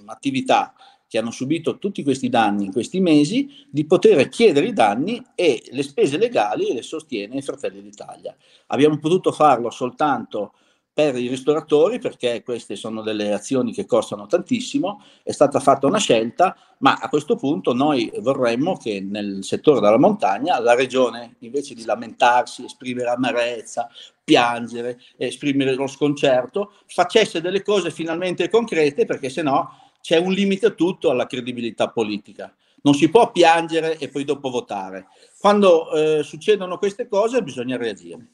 [0.06, 0.74] attività
[1.16, 5.64] che hanno subito tutti questi danni in questi mesi di poter chiedere i danni e
[5.72, 8.36] le spese legali le sostiene Fratelli d'Italia.
[8.68, 10.52] Abbiamo potuto farlo soltanto
[10.92, 16.00] per i ristoratori perché queste sono delle azioni che costano tantissimo, è stata fatta una
[16.00, 21.76] scelta, ma a questo punto noi vorremmo che nel settore della montagna la regione invece
[21.76, 23.90] di lamentarsi, esprimere amarezza,
[24.24, 30.68] piangere, esprimere lo sconcerto, facesse delle cose finalmente concrete perché se no c'è un limite
[30.68, 32.56] a tutto alla credibilità politica.
[32.84, 35.08] Non si può piangere e poi dopo votare.
[35.40, 38.34] Quando eh, succedono queste cose bisogna reagire.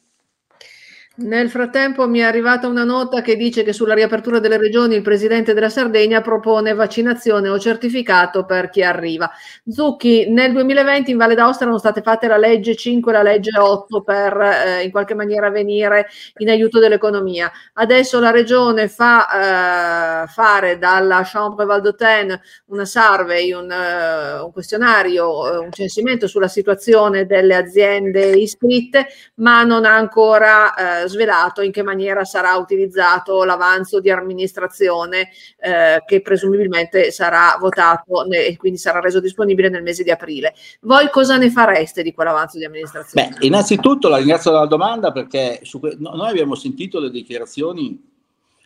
[1.21, 5.03] Nel frattempo mi è arrivata una nota che dice che sulla riapertura delle regioni il
[5.03, 9.29] presidente della Sardegna propone vaccinazione o certificato per chi arriva.
[9.67, 13.57] Zucchi, nel 2020 in Valle d'Aosta erano state fatte la legge 5 e la legge
[13.57, 16.07] 8 per eh, in qualche maniera venire
[16.37, 17.51] in aiuto dell'economia.
[17.73, 24.51] Adesso la regione fa eh, fare dalla Chambre Val d'Autun una survey, un, uh, un
[24.51, 30.73] questionario, uh, un censimento sulla situazione delle aziende iscritte, ma non ha ancora
[31.03, 35.29] uh, svelato in che maniera sarà utilizzato l'avanzo di amministrazione
[35.59, 40.55] eh, che presumibilmente sarà votato e quindi sarà reso disponibile nel mese di aprile.
[40.81, 43.35] Voi cosa ne fareste di quell'avanzo di amministrazione?
[43.37, 48.09] Beh, innanzitutto la ringrazio della domanda perché que- no, noi abbiamo sentito le dichiarazioni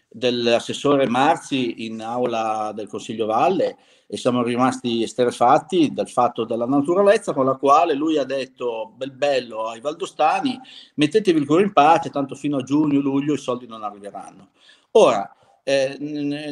[0.08, 3.76] dell'assessore Marzi in aula del Consiglio Valle
[4.08, 9.12] e siamo rimasti esterefatti dal fatto della naturalezza con la quale lui ha detto bel
[9.12, 10.60] bello ai valdostani
[10.96, 14.50] mettetevi il cuore in pace tanto fino a giugno, luglio i soldi non arriveranno.
[14.92, 15.98] Ora, eh,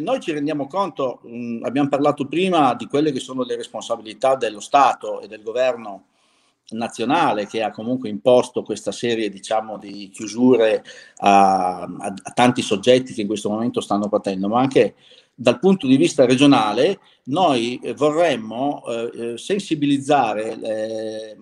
[0.01, 4.59] noi ci rendiamo conto, mh, abbiamo parlato prima di quelle che sono le responsabilità dello
[4.59, 6.05] Stato e del governo
[6.69, 10.83] nazionale che ha comunque imposto questa serie diciamo, di chiusure
[11.17, 14.95] a, a, a tanti soggetti che in questo momento stanno patendo, ma anche
[15.35, 21.37] dal punto di vista regionale noi vorremmo eh, eh sensibilizzare eh,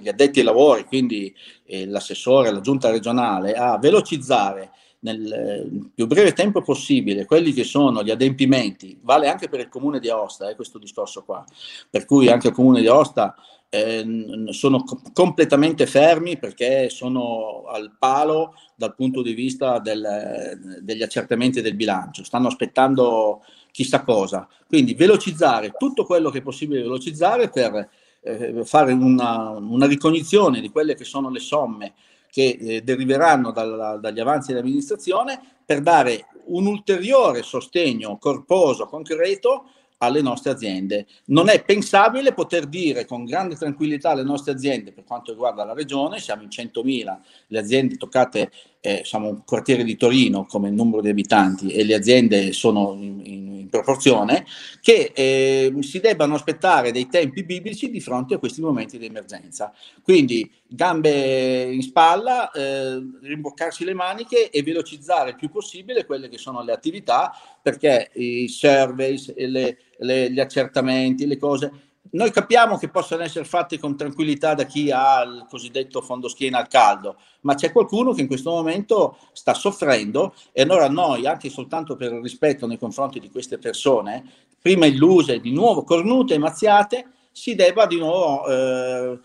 [0.00, 1.34] gli addetti ai lavori, quindi
[1.64, 4.70] eh, l'assessore, la giunta regionale, a velocizzare
[5.00, 9.68] nel eh, più breve tempo possibile quelli che sono gli adempimenti, vale anche per il
[9.68, 11.44] comune di Aosta, eh, questo discorso qua,
[11.88, 13.34] per cui anche il comune di Aosta
[13.74, 14.04] eh,
[14.50, 21.62] sono co- completamente fermi perché sono al palo dal punto di vista del, degli accertamenti
[21.62, 24.46] del bilancio, stanno aspettando chissà cosa.
[24.68, 27.88] Quindi velocizzare tutto quello che è possibile velocizzare per
[28.20, 31.94] eh, fare una, una, ricognizione di quelle che sono le somme
[32.30, 39.64] che eh, deriveranno dal, dagli avanzi dell'amministrazione per dare un ulteriore sostegno corposo, concreto
[40.02, 41.06] alle nostre aziende.
[41.26, 45.74] Non è pensabile poter dire con grande tranquillità alle nostre aziende, per quanto riguarda la
[45.74, 48.50] regione, siamo in 100.000, le aziende toccate,
[48.84, 53.20] eh, siamo un quartiere di Torino come numero di abitanti e le aziende sono in,
[53.24, 54.44] in, in proporzione,
[54.80, 59.72] che eh, si debbano aspettare dei tempi biblici di fronte a questi momenti di emergenza.
[60.02, 66.38] Quindi gambe in spalla, eh, rimboccarsi le maniche e velocizzare il più possibile quelle che
[66.38, 67.32] sono le attività
[67.62, 71.72] perché i surveys, le, le, gli accertamenti, le cose,
[72.10, 76.58] noi capiamo che possono essere fatti con tranquillità da chi ha il cosiddetto fondo schiena
[76.58, 81.48] al caldo, ma c'è qualcuno che in questo momento sta soffrendo e allora noi, anche
[81.48, 84.24] soltanto per il rispetto nei confronti di queste persone,
[84.60, 89.18] prima illuse, di nuovo cornute e mazziate, si debba di nuovo eh,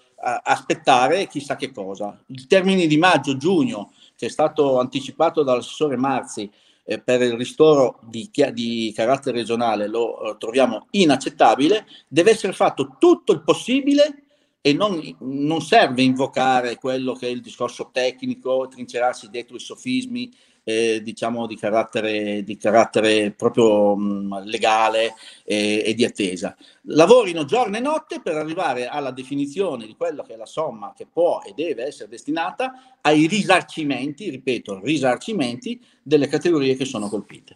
[0.44, 2.18] aspettare chissà che cosa.
[2.28, 6.50] Il termine di maggio-giugno, che è stato anticipato dall'assessore Marzi
[6.90, 12.96] eh, per il ristoro di, di carattere regionale, lo eh, troviamo inaccettabile, deve essere fatto
[12.98, 14.24] tutto il possibile
[14.62, 20.32] e non, non, serve invocare quello che è il discorso tecnico, trincerarsi dietro i sofismi
[20.68, 25.14] eh, diciamo di carattere, di carattere proprio mh, legale
[25.46, 26.54] e, e, di attesa.
[26.90, 31.08] Lavorino giorno e notte per arrivare alla definizione di quello che è la somma che
[31.10, 37.56] può e deve essere destinata ai risarcimenti, ripeto, risarcimenti delle categorie che sono colpite.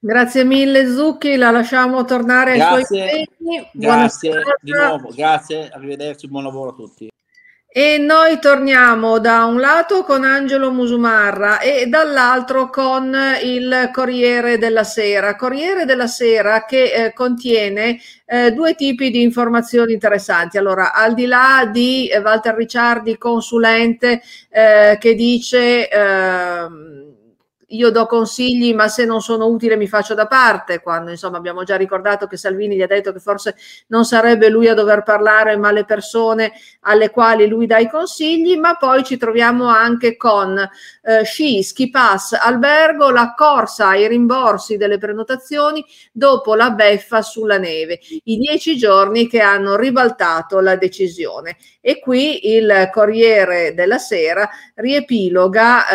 [0.00, 3.68] Grazie mille Zucchi, la lasciamo tornare grazie, ai suoi impegni.
[3.74, 7.10] Grazie di nuovo, grazie, arrivederci, buon lavoro a tutti.
[7.74, 14.84] E noi torniamo da un lato con Angelo Musumarra e dall'altro con il Corriere della
[14.84, 15.36] Sera.
[15.36, 20.58] Corriere della Sera che eh, contiene eh, due tipi di informazioni interessanti.
[20.58, 24.20] Allora, al di là di eh, Walter Ricciardi, consulente,
[24.50, 26.91] eh, che dice ehm,
[27.72, 31.64] io do consigli, ma se non sono utile mi faccio da parte, quando insomma abbiamo
[31.64, 33.56] già ricordato che Salvini gli ha detto che forse
[33.88, 38.56] non sarebbe lui a dover parlare, ma le persone alle quali lui dà i consigli,
[38.56, 44.76] ma poi ci troviamo anche con eh, sci, ski pass, albergo, la corsa ai rimborsi
[44.76, 51.56] delle prenotazioni dopo la beffa sulla neve, i dieci giorni che hanno ribaltato la decisione.
[51.80, 55.88] E qui il Corriere della Sera riepiloga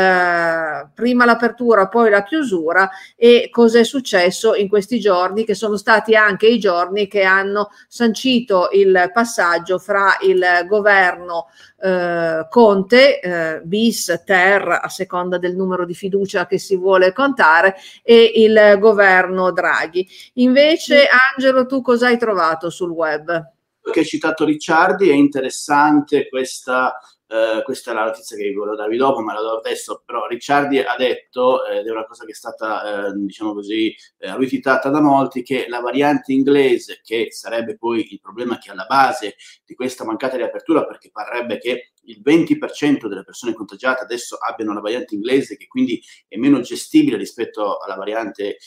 [0.83, 5.77] eh, prima l'apertura l'apertura, poi la chiusura e cos'è successo in questi giorni che sono
[5.77, 11.47] stati anche i giorni che hanno sancito il passaggio fra il governo
[11.79, 17.75] eh, Conte, eh, bis, ter, a seconda del numero di fiducia che si vuole contare,
[18.03, 20.07] e il governo Draghi.
[20.35, 23.51] Invece, Angelo, tu cosa hai trovato sul web?
[23.81, 26.99] Che hai citato Ricciardi, è interessante questa
[27.29, 30.01] Uh, questa è la notizia che volevo darvi dopo, ma la do adesso.
[30.05, 33.93] Però Ricciardi ha detto, eh, ed è una cosa che è stata, eh, diciamo così,
[34.17, 38.71] eh, rifiutata da molti, che la variante inglese, che sarebbe poi il problema che è
[38.71, 39.35] alla base
[39.65, 44.79] di questa mancata riapertura, perché parrebbe che il 20% delle persone contagiate adesso abbiano la
[44.79, 48.57] variante inglese, che quindi è meno gestibile rispetto alla variante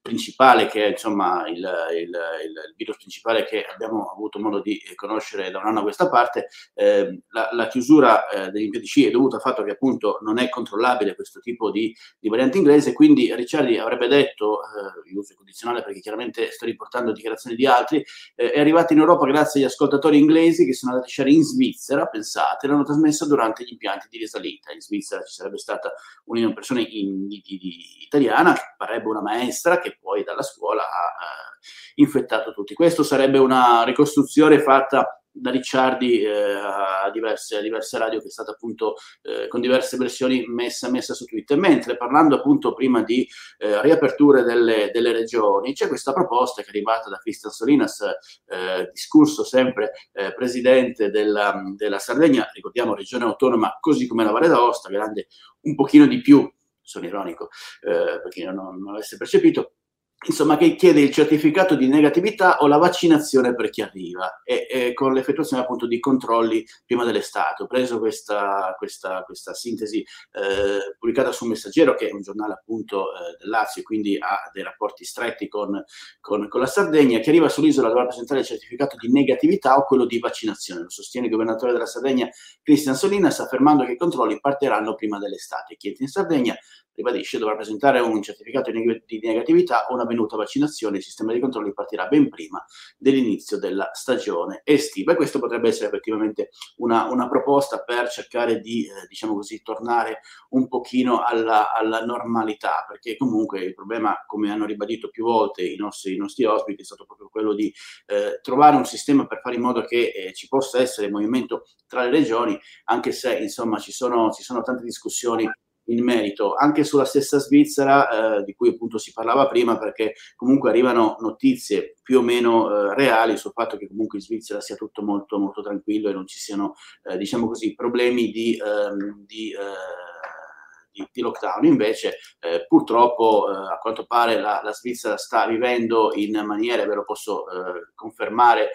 [0.00, 5.50] principale che è insomma il, il, il, virus principale che abbiamo avuto modo di conoscere
[5.50, 9.36] da un anno a questa parte, eh, la, la, chiusura eh, degli impianti è dovuta
[9.36, 13.78] al fatto che appunto non è controllabile questo tipo di, di variante inglese, quindi Ricciardi
[13.78, 18.04] avrebbe detto, eh, uso condizionale perché chiaramente sto riportando dichiarazioni di altri,
[18.34, 21.42] eh, è arrivato in Europa grazie agli ascoltatori inglesi che sono andati a sciare in
[21.42, 24.72] Svizzera, pensate, l'hanno trasmessa durante gli impianti di risalita.
[24.72, 25.92] In Svizzera ci sarebbe stata
[26.24, 30.82] una persona in, di, di, italiana, che parebbe una maestra, maestra che poi dalla scuola
[30.82, 32.74] ha eh, infettato tutti.
[32.74, 38.30] Questo sarebbe una ricostruzione fatta da Ricciardi eh, a, diverse, a, diverse, radio che è
[38.30, 41.56] stata appunto eh, con diverse versioni messa, messa, su Twitter.
[41.56, 43.28] Mentre parlando appunto prima di
[43.58, 48.00] eh, riaperture delle, delle, regioni, c'è questa proposta che è arrivata da Cristian Solinas,
[48.46, 54.48] eh, discusso sempre eh, presidente della, della, Sardegna, ricordiamo regione autonoma così come la Valle
[54.48, 55.28] d'Aosta, grande
[55.60, 56.50] un pochino di più
[56.88, 57.50] sono ironico
[57.82, 59.77] eh, perché non, non l'avesse percepito,
[60.26, 64.92] insomma, che chiede il certificato di negatività o la vaccinazione per chi arriva e, e
[64.92, 67.62] con l'effettuazione appunto di controlli prima dell'estate.
[67.62, 73.12] Ho preso questa, questa, questa sintesi eh, pubblicata su Messaggero, che è un giornale appunto
[73.12, 75.82] eh, del Lazio, quindi ha dei rapporti stretti con,
[76.20, 77.20] con, con la Sardegna.
[77.20, 80.82] Chi arriva sull'isola dovrà presentare il certificato di negatività o quello di vaccinazione.
[80.82, 82.28] Lo sostiene il governatore della Sardegna
[82.62, 85.76] Cristian Solinas, affermando che i controlli partiranno prima dell'estate.
[85.76, 86.56] Chi entra in Sardegna
[86.98, 91.72] ribadisce dovrà presentare un certificato di negatività o una avvenuta vaccinazione, il sistema di controlli
[91.72, 92.64] partirà ben prima
[92.96, 95.12] dell'inizio della stagione estiva.
[95.12, 100.20] E questo potrebbe essere effettivamente una, una proposta per cercare di, eh, diciamo così, tornare
[100.50, 105.76] un pochino alla, alla, normalità, perché comunque il problema, come hanno ribadito più volte i
[105.76, 107.72] nostri, i nostri ospiti, è stato proprio quello di
[108.06, 112.04] eh, trovare un sistema per fare in modo che eh, ci possa essere movimento tra
[112.04, 115.48] le regioni, anche se insomma ci sono, ci sono tante discussioni
[115.88, 120.70] in merito, anche sulla stessa Svizzera, eh, di cui appunto si parlava prima, perché comunque
[120.70, 125.02] arrivano notizie più o meno eh, reali sul fatto che comunque in Svizzera sia tutto
[125.02, 126.74] molto, molto tranquillo e non ci siano,
[127.04, 131.64] eh, diciamo così, problemi di, ehm, di eh, di, lockdown.
[131.64, 136.94] Invece, eh, purtroppo, eh, a quanto pare, la, la, Svizzera sta vivendo in maniera, ve
[136.94, 138.72] lo posso eh, confermare,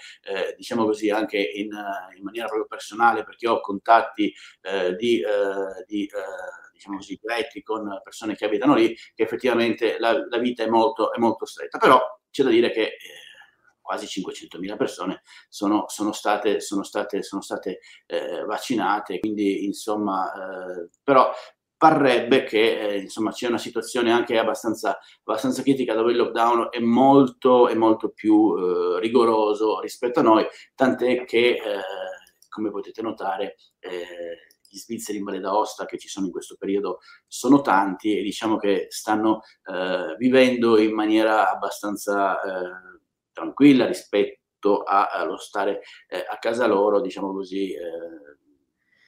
[0.55, 1.69] diciamo così, anche in,
[2.15, 4.33] in, maniera proprio personale, perché ho contatti
[4.97, 5.21] di,
[5.87, 6.09] di
[6.83, 11.13] diciamo così, diretti con persone che abitano lì, che effettivamente la, la vita è molto,
[11.13, 11.77] è molto, stretta.
[11.77, 11.99] Però
[12.29, 12.97] c'è da dire che eh,
[13.81, 20.89] quasi 500.000 persone sono, sono state, sono state, sono state eh, vaccinate, quindi insomma, eh,
[21.01, 21.31] però
[21.77, 26.79] parrebbe che eh, insomma c'è una situazione anche abbastanza, abbastanza, critica dove il lockdown è
[26.79, 30.45] molto, è molto più eh, rigoroso rispetto a noi,
[30.75, 31.81] tant'è che, eh,
[32.47, 36.99] come potete notare, eh, gli svizzeri in Valle d'Aosta che ci sono in questo periodo
[37.27, 42.99] sono tanti e diciamo che stanno eh, vivendo in maniera abbastanza eh,
[43.31, 44.41] tranquilla rispetto
[44.83, 47.73] allo stare eh, a casa loro, diciamo così.
[47.73, 48.33] Eh,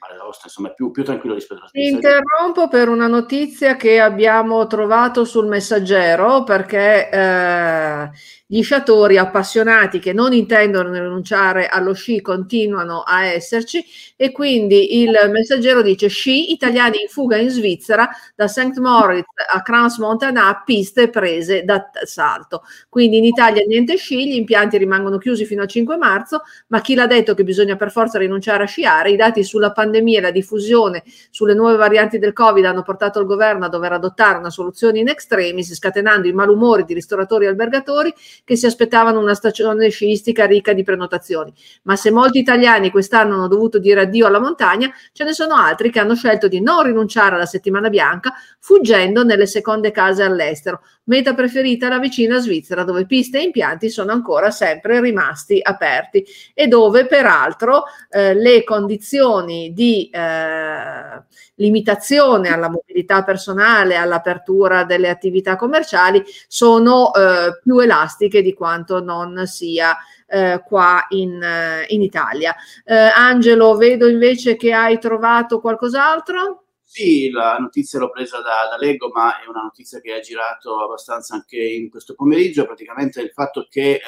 [0.05, 1.95] Valle d'Aosta insomma più, più tranquillo rispetto alla Svizzera.
[1.95, 8.09] Interrompo per una notizia che abbiamo trovato sul messaggero perché eh,
[8.47, 13.83] gli sciatori appassionati che non intendono rinunciare allo sci continuano a esserci
[14.15, 18.77] e quindi il messaggero dice sci italiani in fuga in Svizzera da St.
[18.77, 22.61] Moritz a Crans Montana piste prese da salto.
[22.87, 26.93] Quindi in Italia niente sci, gli impianti rimangono chiusi fino al 5 marzo, ma chi
[26.93, 29.09] l'ha detto che bisogna per forza rinunciare a sciare?
[29.09, 31.01] I dati sulla pandemia e la diffusione
[31.31, 35.07] sulle nuove varianti del Covid hanno portato il governo a dover adottare una soluzione in
[35.07, 38.13] extremis, scatenando i malumori di ristoratori e albergatori
[38.43, 41.53] che si aspettavano una stagione sciistica ricca di prenotazioni.
[41.83, 45.91] Ma se molti italiani quest'anno hanno dovuto dire addio alla montagna, ce ne sono altri
[45.91, 50.81] che hanno scelto di non rinunciare alla settimana bianca, fuggendo nelle seconde case all'estero.
[51.05, 56.67] Meta preferita la vicina Svizzera, dove piste e impianti sono ancora sempre rimasti aperti e
[56.67, 61.23] dove peraltro eh, le condizioni di eh,
[61.55, 69.45] limitazione alla mobilità personale, all'apertura delle attività commerciali sono eh, più elastiche di quanto non
[69.45, 72.55] sia eh, qua in, eh, in Italia.
[72.83, 76.61] Eh, Angelo, vedo invece che hai trovato qualcos'altro.
[76.87, 80.81] Sì, la notizia l'ho presa da, da Lego, ma è una notizia che ha girato
[80.81, 82.65] abbastanza anche in questo pomeriggio.
[82.65, 83.99] Praticamente il fatto che eh,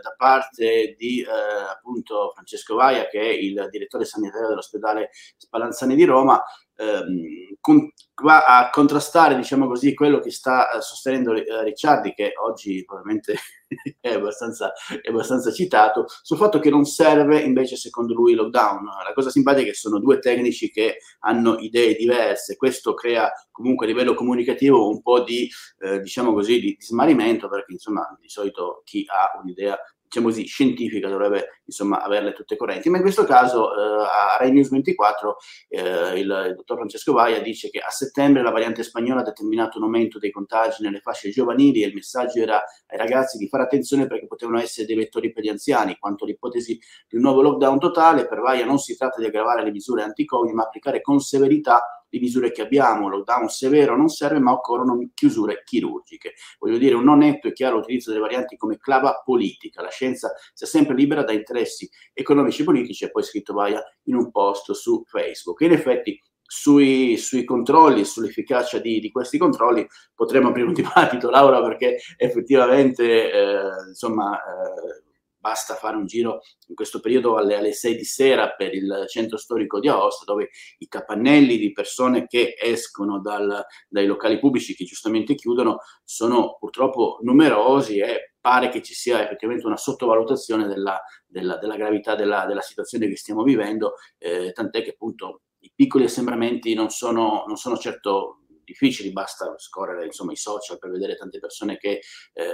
[0.00, 1.26] da parte di eh,
[1.68, 6.40] appunto Francesco Vaia, che è il direttore sanitario dell'ospedale Spallanzani di Roma,
[6.78, 7.90] ehm, con,
[8.24, 13.36] a contrastare, diciamo così, quello che sta eh, sostenendo eh, Ricciardi, che oggi probabilmente
[14.00, 14.72] è abbastanza,
[15.02, 18.84] è abbastanza, citato, sul fatto che non serve invece, secondo lui, lockdown.
[18.84, 23.86] La cosa simpatica è che sono due tecnici che hanno idee diverse, questo crea comunque
[23.86, 25.48] a livello comunicativo un po' di,
[25.80, 29.78] eh, diciamo così, di smarrimento, perché insomma di solito chi ha un'idea
[30.08, 34.50] diciamo così, scientifica dovrebbe insomma averle tutte correnti, ma in questo caso eh, a Rai
[34.50, 35.36] News 24
[35.68, 39.76] eh, il, il, dottor Francesco Vaia dice che a settembre la variante spagnola ha determinato
[39.76, 43.64] un aumento dei contagi nelle fasce giovanili e il messaggio era ai ragazzi di fare
[43.64, 47.78] attenzione perché potevano essere dei vettori per gli anziani, quanto all'ipotesi di un nuovo lockdown
[47.78, 51.82] totale, per Vaia non si tratta di aggravare le misure anti-Covid, ma applicare con severità
[52.08, 56.34] le misure che abbiamo, lockdown severo non serve, ma occorrono chiusure chirurgiche.
[56.58, 59.82] Voglio dire, un non netto e chiaro utilizzo delle varianti come clava politica.
[59.82, 64.14] La scienza sia sempre libera da interessi economici e politici, e poi scritto Vaia in
[64.14, 65.60] un post su Facebook.
[65.60, 66.20] in effetti
[66.50, 71.98] sui, sui, controlli e sull'efficacia di, di, questi controlli potremmo aprire un dibattito, Laura, perché
[72.16, 75.07] effettivamente eh, insomma, eh,
[75.38, 79.38] basta fare un giro in questo periodo alle, alle 6 di sera per il centro
[79.38, 84.84] storico di Aosta, dove i capannelli di persone che escono dal, dai locali pubblici che
[84.84, 91.56] giustamente chiudono sono purtroppo numerosi e pare che ci sia effettivamente una sottovalutazione della, della,
[91.58, 96.72] della gravità della, della, situazione che stiamo vivendo, eh, tant'è che appunto i piccoli assembramenti
[96.74, 101.76] non sono, non sono certo difficili, basta scorrere insomma, i social per vedere tante persone
[101.76, 102.00] che
[102.32, 102.44] eh,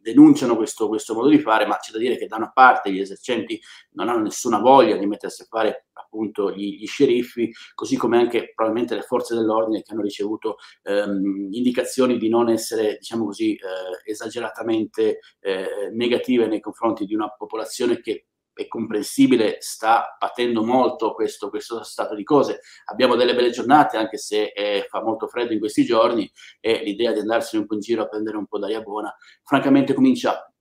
[0.00, 3.00] denunciano questo, questo, modo di fare, ma c'è da dire che da una parte gli
[3.00, 3.60] esercenti
[3.92, 8.52] non hanno nessuna voglia di mettersi a fare appunto gli, gli sceriffi, così come anche
[8.54, 14.10] probabilmente le forze dell'ordine che hanno ricevuto ehm, indicazioni di non essere, diciamo così, eh,
[14.10, 21.48] esageratamente eh, negative nei confronti di una popolazione che è comprensibile, sta patendo molto questo,
[21.48, 22.60] questo, stato di cose.
[22.86, 26.30] Abbiamo delle belle giornate, anche se eh, fa molto freddo in questi giorni,
[26.60, 29.94] e l'idea di andarsene un po' in giro a prendere un po' d'aria buona, francamente
[29.94, 30.52] comincia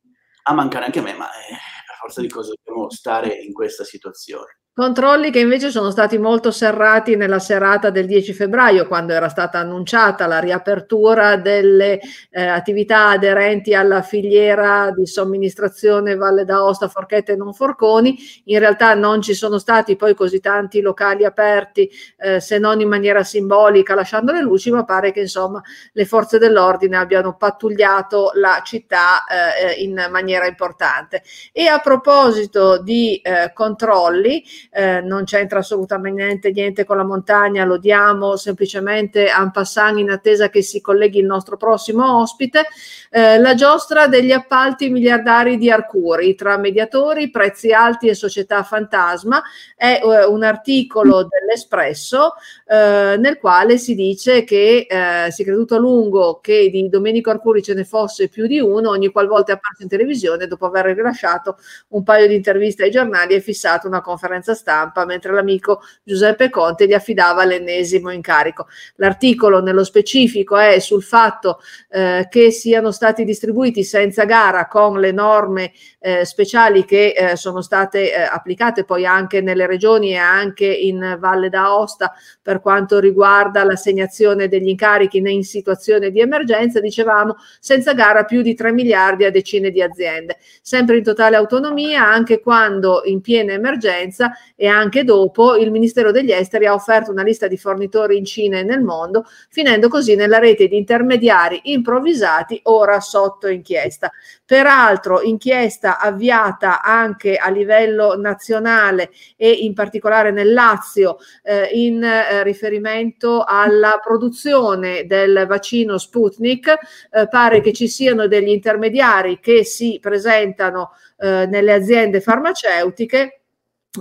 [0.43, 1.51] a mancare anche a me, ma eh,
[1.85, 4.60] per forza di cose dobbiamo stare in questa situazione.
[4.73, 9.59] Controlli che invece sono stati molto serrati nella serata del 10 febbraio, quando era stata
[9.59, 11.99] annunciata la riapertura delle
[12.29, 18.17] eh, attività aderenti alla filiera di somministrazione Valle d'Aosta, Forchette e non Forconi.
[18.45, 22.87] In realtà non ci sono stati poi così tanti locali aperti, eh, se non in
[22.87, 25.61] maniera simbolica, lasciando le luci, ma pare che insomma
[25.91, 31.23] le forze dell'ordine abbiano pattugliato la città eh, in maniera importante.
[31.51, 34.41] E a proposito di eh, controlli,
[34.71, 40.49] eh, non c'entra assolutamente niente con la montagna, lo diamo semplicemente en passant in attesa
[40.49, 42.67] che si colleghi il nostro prossimo ospite,
[43.09, 49.41] eh, la giostra degli appalti miliardari di Arcuri tra mediatori, prezzi alti e società fantasma
[49.75, 52.35] è eh, un articolo dell'Espresso
[52.65, 57.29] eh, nel quale si dice che eh, si è creduto a lungo che di Domenico
[57.29, 60.85] Arcuri ce ne fosse più di uno, ogni qualvolta è apparso in televisione dopo aver
[60.85, 61.57] rilasciato
[61.89, 66.85] un paio di interviste ai giornali e fissato una conferenza stampa mentre l'amico Giuseppe Conte
[66.87, 68.67] gli affidava l'ennesimo incarico.
[68.97, 71.59] L'articolo nello specifico è sul fatto
[71.89, 77.61] eh, che siano stati distribuiti senza gara con le norme eh, speciali che eh, sono
[77.61, 83.63] state eh, applicate poi anche nelle regioni e anche in Valle d'Aosta per quanto riguarda
[83.63, 89.31] l'assegnazione degli incarichi in situazione di emergenza, dicevamo senza gara più di 3 miliardi a
[89.31, 94.31] decine di aziende, sempre in totale autonomia anche quando in piena emergenza
[94.61, 98.59] e anche dopo il Ministero degli Esteri ha offerto una lista di fornitori in Cina
[98.59, 104.11] e nel mondo, finendo così nella rete di intermediari improvvisati ora sotto inchiesta.
[104.45, 112.43] Peraltro inchiesta avviata anche a livello nazionale e in particolare nel Lazio eh, in eh,
[112.43, 116.77] riferimento alla produzione del vaccino Sputnik.
[117.09, 123.40] Eh, pare che ci siano degli intermediari che si presentano eh, nelle aziende farmaceutiche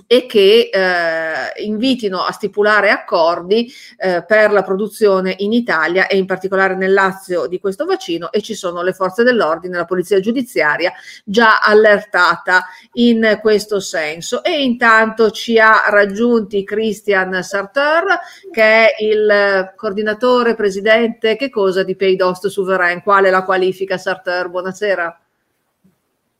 [0.06, 6.26] e che eh, invitino a stipulare accordi eh, per la produzione in Italia e in
[6.26, 10.92] particolare nel Lazio di questo vaccino e ci sono le forze dell'ordine, la polizia giudiziaria
[11.24, 18.16] già allertata in questo senso e intanto ci ha raggiunti Christian Sartor
[18.52, 24.50] che è il coordinatore presidente che cosa di Paydost Souverain, quale la qualifica Sartor?
[24.50, 25.20] Buonasera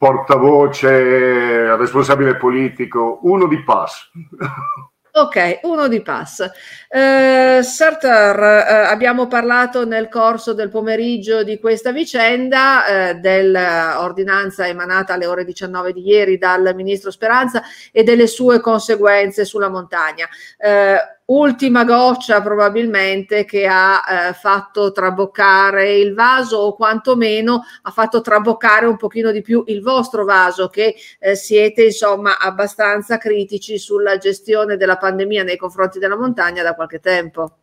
[0.01, 4.09] portavoce, responsabile politico, uno di pass.
[5.12, 6.48] Ok, uno di pass.
[6.89, 15.14] Eh, Sartor, eh, abbiamo parlato nel corso del pomeriggio di questa vicenda, eh, dell'ordinanza emanata
[15.14, 17.60] alle ore 19 di ieri dal ministro Speranza
[17.93, 20.27] e delle sue conseguenze sulla montagna.
[20.56, 20.97] Eh,
[21.31, 28.86] ultima goccia probabilmente che ha eh, fatto traboccare il vaso o quantomeno ha fatto traboccare
[28.86, 34.77] un pochino di più il vostro vaso che eh, siete insomma abbastanza critici sulla gestione
[34.77, 37.60] della pandemia nei confronti della montagna da qualche tempo.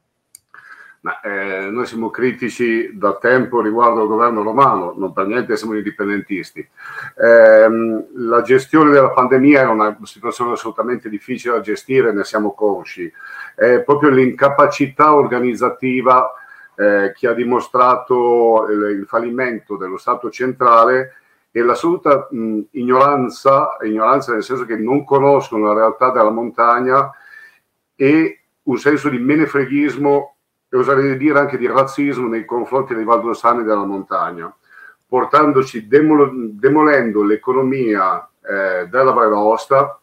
[1.02, 5.76] Ma, eh, noi siamo critici da tempo riguardo al governo romano, non per niente siamo
[5.76, 6.60] indipendentisti.
[6.60, 7.70] Eh,
[8.14, 13.12] la gestione della pandemia era una situazione assolutamente difficile da gestire, ne siamo consci.
[13.56, 16.32] È proprio l'incapacità organizzativa
[16.76, 21.14] eh, che ha dimostrato il, il, fallimento dello Stato centrale
[21.52, 27.10] e l'assoluta mh, ignoranza, ignoranza nel senso che non conoscono la realtà della montagna
[27.96, 30.37] e un senso di menefreghismo
[30.70, 34.54] e oserei dire anche di razzismo nei confronti dei valdostani della montagna,
[35.08, 40.00] portandoci, demol- demolendo l'economia eh, della Valle d'Aosta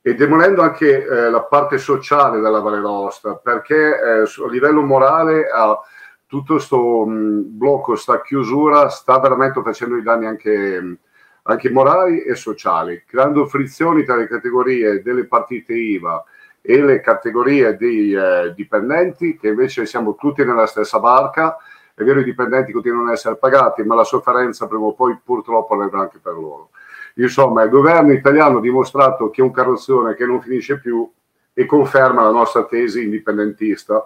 [0.00, 5.48] e demolendo anche eh, la parte sociale della Valle d'Aosta, perché eh, a livello morale
[5.48, 5.78] a
[6.26, 10.98] tutto questo blocco, questa chiusura, sta veramente facendo i danni anche,
[11.42, 16.22] anche morali e sociali, creando frizioni tra le categorie delle partite IVA,
[16.70, 21.56] e le categorie di eh, dipendenti, che invece siamo tutti nella stessa barca.
[21.94, 25.72] È vero, i dipendenti continuano ad essere pagati, ma la sofferenza prima o poi purtroppo
[25.72, 26.68] arriva anche per loro.
[27.14, 31.10] Insomma, il governo italiano ha dimostrato che è un carrozzone che non finisce più
[31.54, 34.04] e conferma la nostra tesi indipendentista,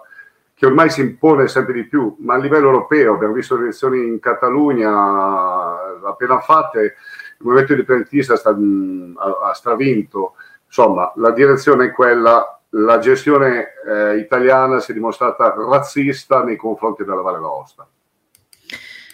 [0.53, 4.07] che ormai si impone sempre di più, ma a livello europeo, abbiamo visto le elezioni
[4.07, 6.93] in Catalogna, appena fatte, il
[7.39, 10.35] movimento indipendentista sta, mh, ha, ha stravinto,
[10.75, 17.03] insomma la direzione è quella, la gestione eh, italiana si è dimostrata razzista nei confronti
[17.03, 17.87] della Valle d'Aosta.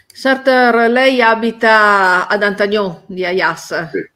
[0.07, 3.90] Sarter, lei abita ad Antagnon di Ayas.
[3.90, 4.10] Sì.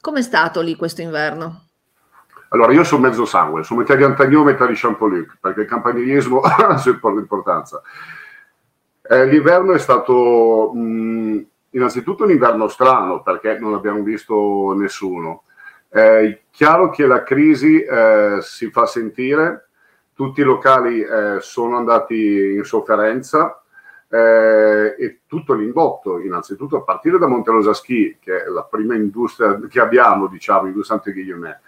[0.00, 1.64] Com'è stato lì questo inverno?
[2.50, 6.40] Allora, io sono mezzo sangue, sono metà di Antagnon, metà di Champoluc, perché il campanilismo
[6.40, 7.82] ha la sua importanza.
[9.02, 15.42] Eh, l'inverno è stato mh, innanzitutto un inverno strano, perché non abbiamo visto nessuno.
[15.88, 19.68] È chiaro che la crisi eh, si fa sentire,
[20.14, 23.62] tutti i locali eh, sono andati in sofferenza
[24.08, 29.58] eh, e tutto l'indotto, innanzitutto a partire da Monterosa Ski, che è la prima industria
[29.68, 31.60] che abbiamo, diciamo, industria antighilliomet,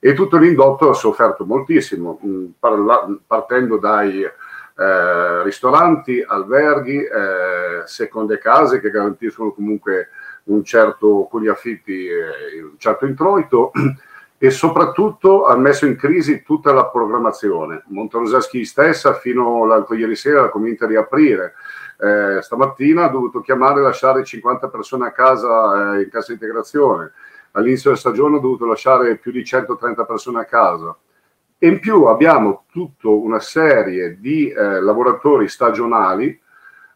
[0.00, 8.38] e tutto l'indotto ha sofferto moltissimo, mh, parla- partendo dai eh, ristoranti, alberghi, eh, seconde
[8.38, 10.10] case che garantiscono comunque
[10.48, 13.70] un certo, con gli affitti, eh, un certo introito
[14.38, 17.82] e soprattutto ha messo in crisi tutta la programmazione.
[17.88, 21.54] Monteroseschi stessa fino all'altro ieri sera comincia a riaprire.
[22.00, 27.12] Eh, stamattina ha dovuto chiamare e lasciare 50 persone a casa eh, in cassa integrazione.
[27.52, 30.96] All'inizio della stagione ha dovuto lasciare più di 130 persone a casa.
[31.60, 36.40] E in più abbiamo tutta una serie di eh, lavoratori stagionali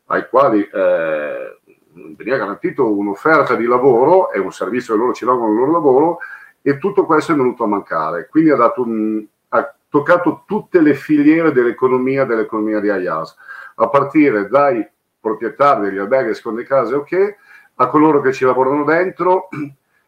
[0.07, 1.59] ai quali eh,
[1.93, 6.19] veniva garantito un'offerta di lavoro e un servizio che loro ci lavorano il loro lavoro
[6.63, 8.29] e tutto questo è venuto a mancare.
[8.29, 13.37] Quindi ha, un, ha toccato tutte le filiere dell'economia, dell'economia di Ayas,
[13.77, 14.87] a partire dai
[15.21, 17.37] proprietari degli alberghi e seconde case, ok,
[17.77, 19.49] a coloro che ci lavorano dentro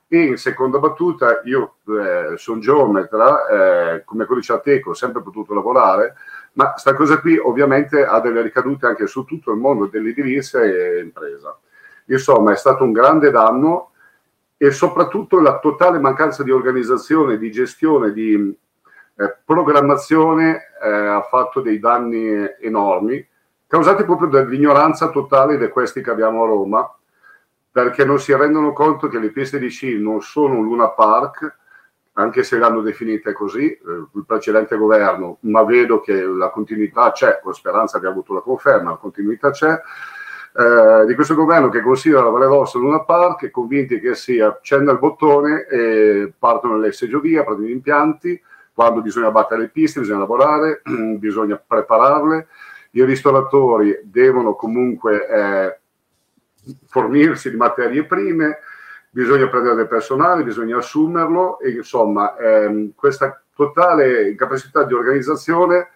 [0.07, 3.47] e in seconda battuta io eh, sono geometra,
[3.97, 6.15] eh, come quello di Teco, ho sempre potuto lavorare,
[6.53, 11.01] ma questa cosa qui ovviamente ha delle ricadute anche su tutto il mondo dell'edilizia e
[11.01, 11.59] impresa.
[12.07, 13.91] Insomma, è stato un grande danno
[14.57, 18.57] e soprattutto la totale mancanza di organizzazione, di gestione, di
[19.17, 22.27] eh, programmazione eh, ha fatto dei danni
[22.61, 23.27] enormi,
[23.67, 26.95] causati proprio dall'ignoranza totale di questi che abbiamo a Roma,
[27.71, 31.57] perché non si rendono conto che le piste di sci non sono un Luna Park,
[32.15, 33.81] anche se l'hanno definite così, eh,
[34.13, 38.91] il precedente governo, ma vedo che la continuità c'è, con speranza ha avuto la conferma,
[38.91, 39.81] la continuità c'è,
[40.57, 44.93] eh, di questo governo che considera la Valle d'Aosta Luna Park, convinti che sia accenda
[44.93, 48.41] il bottone e partono le seggiovie, prendono gli impianti,
[48.73, 50.83] quando bisogna battere le piste, bisogna lavorare,
[51.19, 52.47] bisogna prepararle,
[52.93, 55.79] i ristoratori devono comunque eh,
[56.87, 58.59] fornirsi di materie prime,
[59.11, 65.89] bisogna prendere del personale, bisogna assumerlo e insomma ehm, questa totale incapacità di organizzazione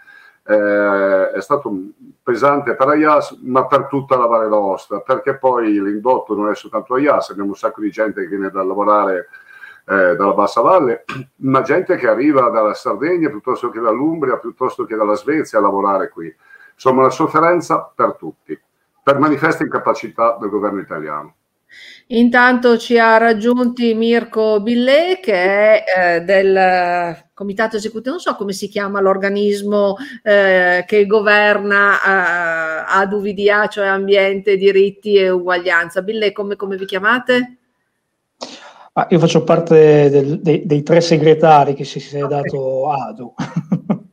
[0.48, 1.70] eh, è stato
[2.22, 6.94] pesante per Ayas, ma per tutta la Valle d'Aosta, perché poi l'indotto non è soltanto
[6.94, 9.28] Ayas, abbiamo un sacco di gente che viene da lavorare
[9.84, 11.04] eh, dalla Bassa Valle,
[11.40, 16.08] ma gente che arriva dalla Sardegna piuttosto che dall'Umbria, piuttosto che dalla Svezia a lavorare
[16.08, 16.34] qui.
[16.72, 18.58] Insomma, una sofferenza per tutti,
[19.02, 21.34] per manifesta incapacità del governo italiano.
[22.06, 25.84] Intanto ci ha raggiunti Mirko Billè che è
[26.16, 29.94] eh, del comitato esecutivo, non so come si chiama l'organismo
[30.24, 36.02] eh, che governa eh, ad UVDA, cioè Ambiente, Diritti e Uguaglianza.
[36.02, 37.58] Billè, come, come vi chiamate?
[38.94, 43.34] Ah, io faccio parte del, dei, dei, tre segretari che si, si è dato ADU.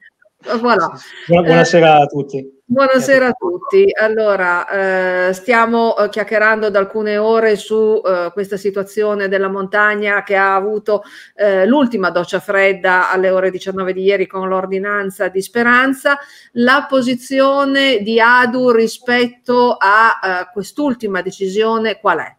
[0.62, 0.92] Voilà.
[1.26, 2.55] Buonasera a tutti.
[2.68, 3.92] Buonasera a tutti.
[3.94, 10.36] Allora, eh, stiamo eh, chiacchierando da alcune ore su eh, questa situazione della montagna che
[10.36, 11.04] ha avuto
[11.36, 16.18] eh, l'ultima doccia fredda alle ore 19 di ieri con l'ordinanza di Speranza.
[16.54, 22.36] La posizione di Adu rispetto a eh, quest'ultima decisione qual è?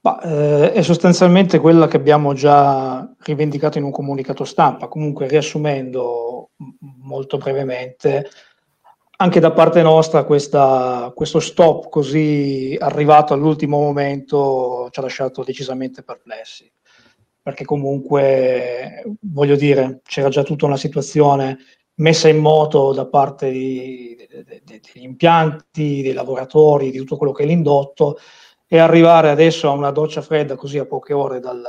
[0.00, 4.86] Ma, eh, è sostanzialmente quella che abbiamo già rivendicato in un comunicato stampa.
[4.86, 6.37] Comunque, riassumendo
[6.80, 8.28] molto brevemente,
[9.20, 16.02] anche da parte nostra questa, questo stop così arrivato all'ultimo momento ci ha lasciato decisamente
[16.02, 16.70] perplessi.
[17.42, 21.58] Perché comunque, voglio dire, c'era già tutta una situazione
[21.94, 27.16] messa in moto da parte di, de, de, de, degli impianti, dei lavoratori, di tutto
[27.16, 28.18] quello che è l'indotto,
[28.66, 31.64] e arrivare adesso a una doccia fredda così a poche ore dal,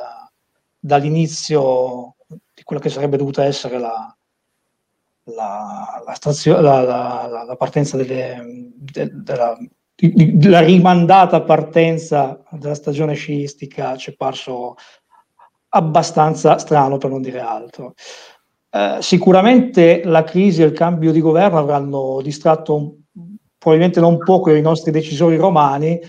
[0.77, 4.13] dall'inizio di quella che sarebbe dovuta essere la,
[5.35, 9.57] la, la, stazio, la, partenza delle, de, della,
[9.95, 14.76] di, la rimandata partenza della stagione sciistica ci è parso
[15.69, 17.93] abbastanza strano per non dire altro.
[18.72, 22.97] Eh, sicuramente la crisi e il cambio di governo avranno distratto
[23.57, 25.99] probabilmente non poco i nostri decisori romani,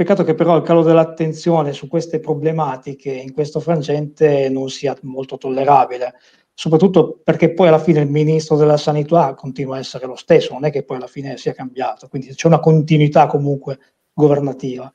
[0.00, 5.36] Peccato che però il calo dell'attenzione su queste problematiche in questo frangente non sia molto
[5.36, 6.14] tollerabile,
[6.54, 10.64] soprattutto perché poi alla fine il ministro della sanità continua a essere lo stesso, non
[10.64, 13.78] è che poi alla fine sia cambiato, quindi c'è una continuità comunque
[14.12, 14.92] governativa.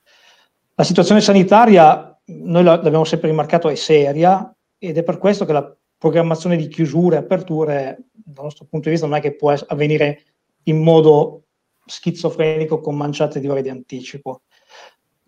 [0.75, 5.75] La situazione sanitaria, noi l'abbiamo sempre rimarcato, è seria ed è per questo che la
[5.97, 10.23] programmazione di chiusure e aperture, dal nostro punto di vista, non è che può avvenire
[10.63, 11.45] in modo
[11.85, 14.41] schizofrenico con manciate di ore di anticipo.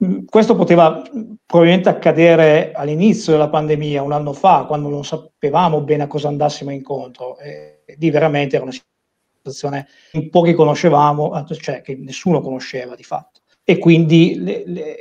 [0.04, 1.02] Mm, questo poteva
[1.46, 6.72] probabilmente accadere all'inizio della pandemia, un anno fa, quando non sapevamo bene a cosa andassimo
[6.72, 7.38] incontro.
[7.40, 13.42] E lì veramente era una situazione che pochi conoscevamo, cioè che nessuno conosceva di fatto.
[13.64, 14.96] E quindi le, le,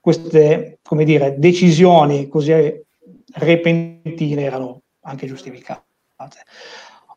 [0.00, 2.52] queste dire, decisioni così
[3.34, 5.82] repentine erano anche giustificate.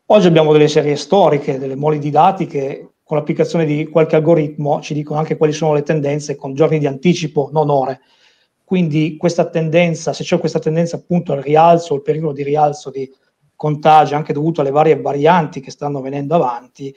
[0.06, 4.80] Oggi abbiamo delle serie storiche, delle moli di dati che con l'applicazione di qualche algoritmo
[4.80, 8.02] ci dicono anche quali sono le tendenze con giorni di anticipo, non ore.
[8.62, 13.12] Quindi questa tendenza, se c'è questa tendenza appunto al rialzo, il pericolo di rialzo di
[13.56, 16.94] contagi anche dovuto alle varie varianti che stanno venendo avanti,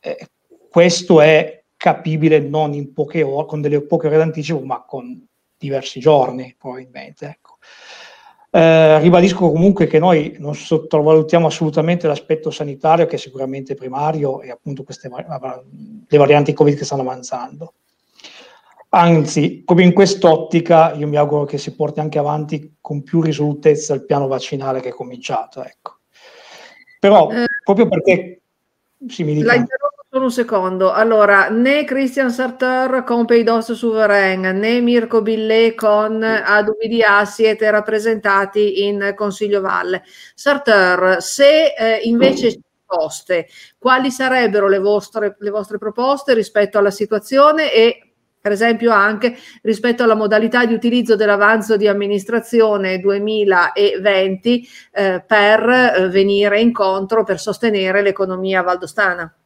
[0.00, 0.28] eh,
[0.68, 5.26] questo è capibile non in poche ore, con delle poche ore d'anticipo, ma con
[5.56, 7.38] diversi giorni probabilmente.
[8.56, 14.50] Eh, ribadisco comunque che noi non sottovalutiamo assolutamente l'aspetto sanitario che è sicuramente primario e
[14.52, 17.72] appunto queste le varianti Covid che stanno avanzando.
[18.90, 23.92] Anzi, proprio in quest'ottica io mi auguro che si porti anche avanti con più risolutezza
[23.92, 25.64] il piano vaccinale che è cominciato.
[25.64, 25.96] Ecco.
[27.00, 28.40] Però eh, proprio perché...
[29.08, 29.66] Sì, mi dica.
[30.14, 30.92] Solo un secondo.
[30.92, 39.14] Allora, né Christian Sarteur con Peidos Souverain né Mirko Billet con Adubidia siete rappresentati in
[39.16, 40.04] Consiglio Valle.
[40.36, 47.72] Sarteur, se eh, invece proposte, quali sarebbero le vostre, le vostre proposte rispetto alla situazione
[47.72, 55.68] e per esempio anche rispetto alla modalità di utilizzo dell'avanzo di amministrazione 2020 eh, per
[55.68, 59.36] eh, venire incontro, per sostenere l'economia valdostana.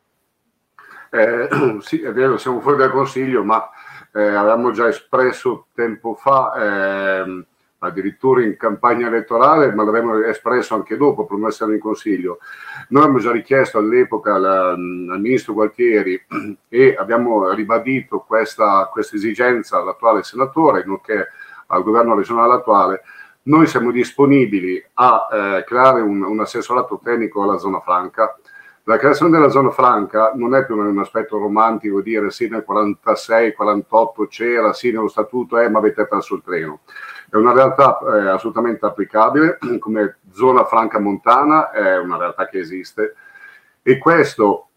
[1.11, 1.49] Eh,
[1.81, 3.69] sì, è vero, siamo fuori dal Consiglio, ma
[4.13, 7.45] eh, avevamo già espresso tempo fa, eh,
[7.81, 12.39] addirittura in campagna elettorale, ma l'abbiamo espresso anche dopo, prima di essere in Consiglio.
[12.89, 14.79] Noi abbiamo già richiesto all'epoca la, al
[15.21, 16.21] Ministro Gualtieri
[16.69, 21.29] e abbiamo ribadito questa, questa esigenza all'attuale senatore, nonché
[21.69, 23.03] al governo regionale attuale,
[23.43, 28.37] noi siamo disponibili a eh, creare un, un assessorato tecnico alla zona franca
[28.89, 33.53] la creazione della zona franca non è più un aspetto romantico dire sì nel 46,
[33.53, 36.81] 48 c'era, sì nello statuto, eh, ma avete perso il treno.
[37.29, 43.15] È una realtà eh, assolutamente applicabile come zona franca montana, è una realtà che esiste
[43.83, 44.69] e questo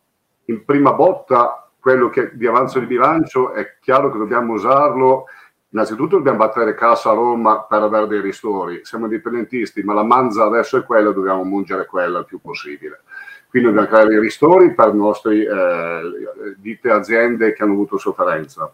[0.46, 5.28] in prima botta, quello che di avanzo di bilancio, è chiaro che dobbiamo usarlo
[5.74, 8.82] Innanzitutto dobbiamo battere cassa a Roma per avere dei ristori.
[8.84, 13.04] Siamo indipendentisti, ma la manza adesso è quella, dobbiamo mungere quella il più possibile.
[13.52, 18.74] Quindi dobbiamo creare i ristori per le nostre eh, ditte aziende che hanno avuto sofferenza.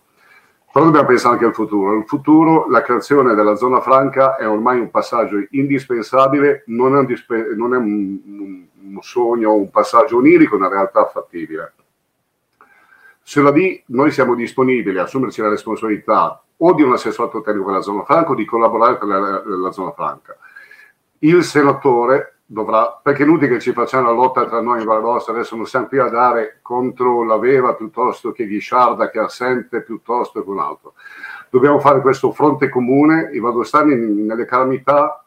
[0.72, 1.98] Però dobbiamo pensare anche al futuro.
[1.98, 7.08] Il futuro, la creazione della zona franca è ormai un passaggio indispensabile, non è un,
[7.56, 11.74] non è un, un, un sogno, un passaggio onirico, una realtà fattibile.
[13.24, 17.82] Sulla D noi siamo disponibili a assumerci la responsabilità o di un assessorato tecnico della
[17.82, 20.38] zona franca o di collaborare per la, la zona franca.
[21.20, 25.32] Il senatore dovrà, perché è inutile che ci facciamo la lotta tra noi in Valdosta,
[25.32, 29.84] adesso non siamo qui a dare contro la Veva piuttosto che Ghisciarda che è assente
[29.84, 30.94] piuttosto che un altro.
[31.49, 35.26] Dobbiamo fare questo fronte comune, i valdostani nelle calamità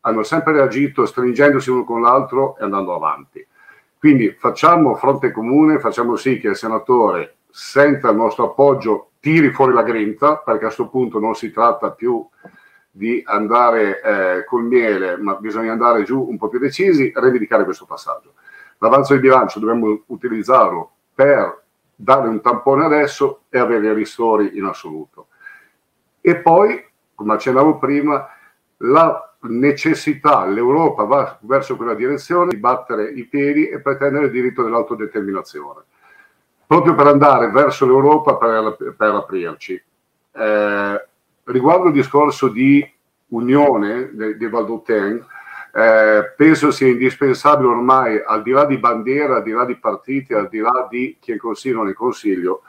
[0.00, 3.46] hanno sempre reagito stringendosi uno con l'altro e andando avanti.
[3.98, 9.72] Quindi facciamo fronte comune, facciamo sì che il senatore senta il nostro appoggio, tiri fuori
[9.72, 12.24] la grinta, perché a questo punto non si tratta più
[12.96, 17.84] di andare eh, col miele, ma bisogna andare giù un po' più decisi, rivendicare questo
[17.84, 18.32] passaggio.
[18.78, 21.62] L'avanzo di bilancio dobbiamo utilizzarlo per
[21.94, 25.28] dare un tampone adesso e avere ristori in assoluto.
[26.22, 26.82] E poi,
[27.14, 28.26] come accennavo prima,
[28.78, 34.62] la necessità, l'Europa va verso quella direzione di battere i piedi e pretendere il diritto
[34.62, 35.82] dell'autodeterminazione,
[36.66, 39.82] proprio per andare verso l'Europa per, per aprirci.
[40.32, 41.06] Eh,
[41.44, 42.94] riguardo il discorso di
[43.28, 45.24] unione di Valdotene,
[45.72, 50.32] eh, penso sia indispensabile ormai, al di là di bandiera, al di là di partiti,
[50.32, 52.62] al di là di chi è consiglio o non è consiglio,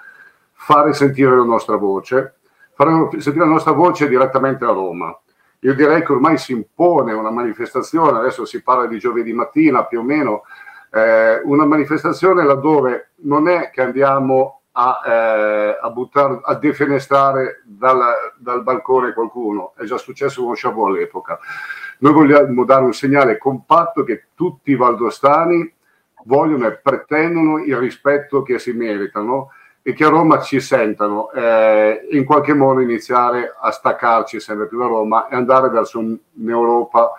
[0.51, 2.35] fare sentire la nostra voce,
[2.73, 5.17] fare sentire la nostra voce direttamente a Roma.
[5.61, 9.99] Io direi che ormai si impone una manifestazione, adesso si parla di giovedì mattina più
[9.99, 10.43] o meno,
[10.91, 17.99] eh, una manifestazione laddove non è che andiamo a, eh, a, buttar, a defenestrare dal,
[18.37, 19.73] dal balcone qualcuno.
[19.75, 21.39] È già successo con Chabot all'epoca.
[21.99, 25.73] Noi vogliamo dare un segnale compatto che tutti i valdostani
[26.25, 29.49] vogliono e pretendono il rispetto che si meritano
[29.81, 34.77] e che a Roma ci sentano eh, in qualche modo iniziare a staccarci sempre più
[34.77, 37.13] da Roma e andare verso un'Europa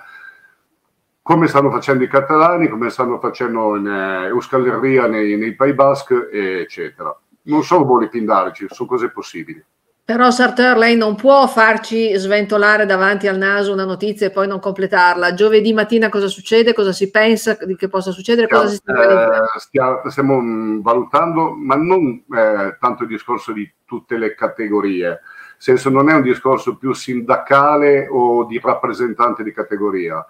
[1.22, 5.74] come stanno facendo i catalani, come stanno facendo in eh, Euskal Herria nei, nei Paesi
[5.74, 7.18] Basque, eccetera.
[7.42, 9.64] Non sono buoni pindarici, sono cose possibili.
[10.08, 14.58] Però Sartor, lei non può farci sventolare davanti al naso una notizia e poi non
[14.58, 15.34] completarla.
[15.34, 16.72] Giovedì mattina cosa succede?
[16.72, 18.46] Cosa si pensa di che possa succedere?
[18.46, 23.52] Stiamo, cosa si sta eh, stia, stiamo mm, valutando, ma non eh, tanto il discorso
[23.52, 25.20] di tutte le categorie, nel
[25.58, 30.24] senso non è un discorso più sindacale o di rappresentante di categoria.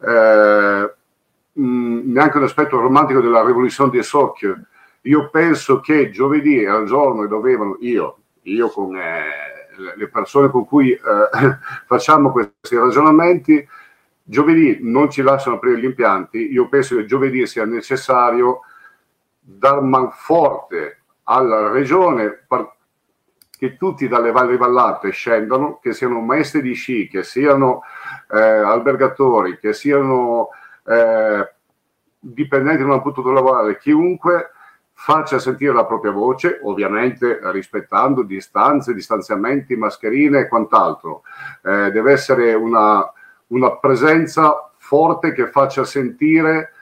[0.00, 0.94] Eh,
[1.54, 4.60] mh, mm, neanche un aspetto romantico della rivoluzione dei Soc.
[5.06, 10.64] Io penso che giovedì il giorno e dovevano, io, io con eh, le persone con
[10.64, 10.98] cui eh,
[11.86, 13.66] facciamo questi ragionamenti,
[14.22, 18.60] giovedì non ci lasciano aprire gli impianti, io penso che giovedì sia necessario
[19.38, 22.46] dar manforte alla regione
[23.50, 27.82] che tutti dalle valli vallate scendano, che siano maestri di sci, che siano
[28.30, 30.48] eh, albergatori, che siano
[30.86, 31.52] eh,
[32.18, 34.52] dipendenti che non hanno potuto lavorare, chiunque
[35.04, 41.24] faccia sentire la propria voce, ovviamente rispettando distanze, distanziamenti, mascherine e quant'altro.
[41.62, 43.12] Eh, deve essere una,
[43.48, 46.72] una presenza forte che faccia sentire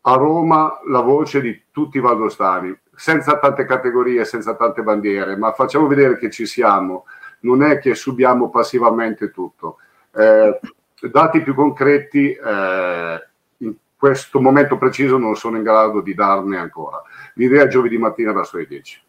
[0.00, 5.52] a Roma la voce di tutti i valdostani, senza tante categorie, senza tante bandiere, ma
[5.52, 7.04] facciamo vedere che ci siamo,
[7.40, 9.76] non è che subiamo passivamente tutto.
[10.14, 10.58] Eh,
[11.02, 17.02] dati più concreti eh, in questo momento preciso non sono in grado di darne ancora.
[17.34, 19.00] L'idea giovedì mattina verso le 10.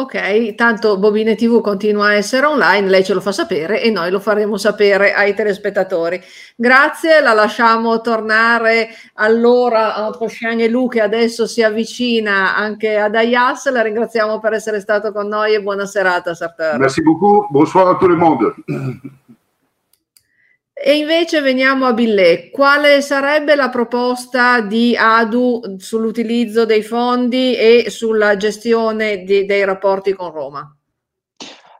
[0.00, 4.12] Ok, tanto Bobine TV continua a essere online, lei ce lo fa sapere e noi
[4.12, 6.22] lo faremo sapere ai telespettatori.
[6.54, 13.68] Grazie, la lasciamo tornare allora a Posciani Lu che adesso si avvicina anche ad Ayas.
[13.72, 16.78] La ringraziamo per essere stato con noi e buona serata, Sartor.
[16.78, 18.54] Merci beaucoup, bonsoir a tout le monde.
[20.80, 22.50] E invece veniamo a Billè.
[22.50, 30.12] Quale sarebbe la proposta di ADU sull'utilizzo dei fondi e sulla gestione di, dei rapporti
[30.12, 30.76] con Roma?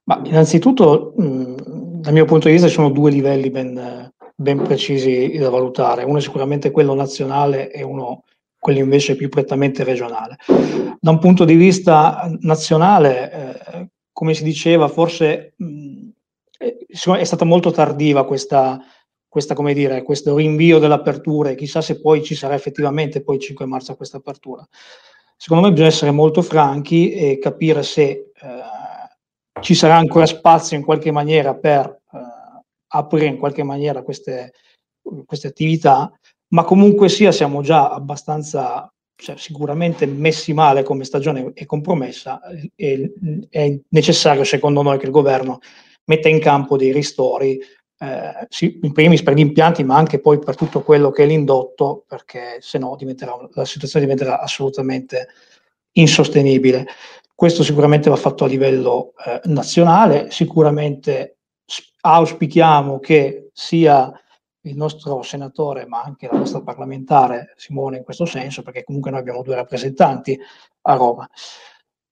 [0.04, 1.54] Ma innanzitutto, mh,
[2.00, 6.02] dal mio punto di vista, ci sono due livelli ben, ben, precisi da valutare.
[6.02, 8.24] Uno è sicuramente quello nazionale e uno
[8.58, 10.38] quello invece più prettamente regionale.
[10.98, 16.07] Da un punto di vista nazionale, eh, come si diceva, forse mh,
[16.58, 18.78] è stata molto tardiva questa,
[19.28, 23.42] questa, come dire, questo rinvio dell'apertura e chissà se poi ci sarà effettivamente poi il
[23.42, 24.66] 5 marzo questa apertura.
[25.36, 28.32] Secondo me bisogna essere molto franchi e capire se eh,
[29.60, 32.18] ci sarà ancora spazio in qualche maniera per eh,
[32.88, 34.52] aprire in qualche maniera queste,
[35.24, 36.12] queste attività,
[36.48, 42.40] ma comunque sia siamo già abbastanza cioè, sicuramente messi male come stagione e compromessa
[42.76, 45.58] è necessario secondo noi che il governo
[46.08, 47.58] metta in campo dei ristori,
[48.00, 48.48] eh,
[48.82, 52.58] in primis per gli impianti, ma anche poi per tutto quello che è l'indotto, perché
[52.60, 52.96] se no
[53.52, 55.28] la situazione diventerà assolutamente
[55.92, 56.86] insostenibile.
[57.34, 61.36] Questo sicuramente va fatto a livello eh, nazionale, sicuramente
[62.00, 64.12] auspichiamo che sia
[64.62, 69.10] il nostro senatore, ma anche la nostra parlamentare si muove in questo senso, perché comunque
[69.10, 70.38] noi abbiamo due rappresentanti
[70.82, 71.28] a Roma.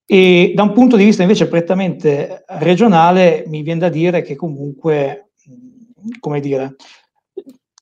[0.09, 5.31] E da un punto di vista invece prettamente regionale mi viene da dire che comunque,
[6.21, 6.77] come dire,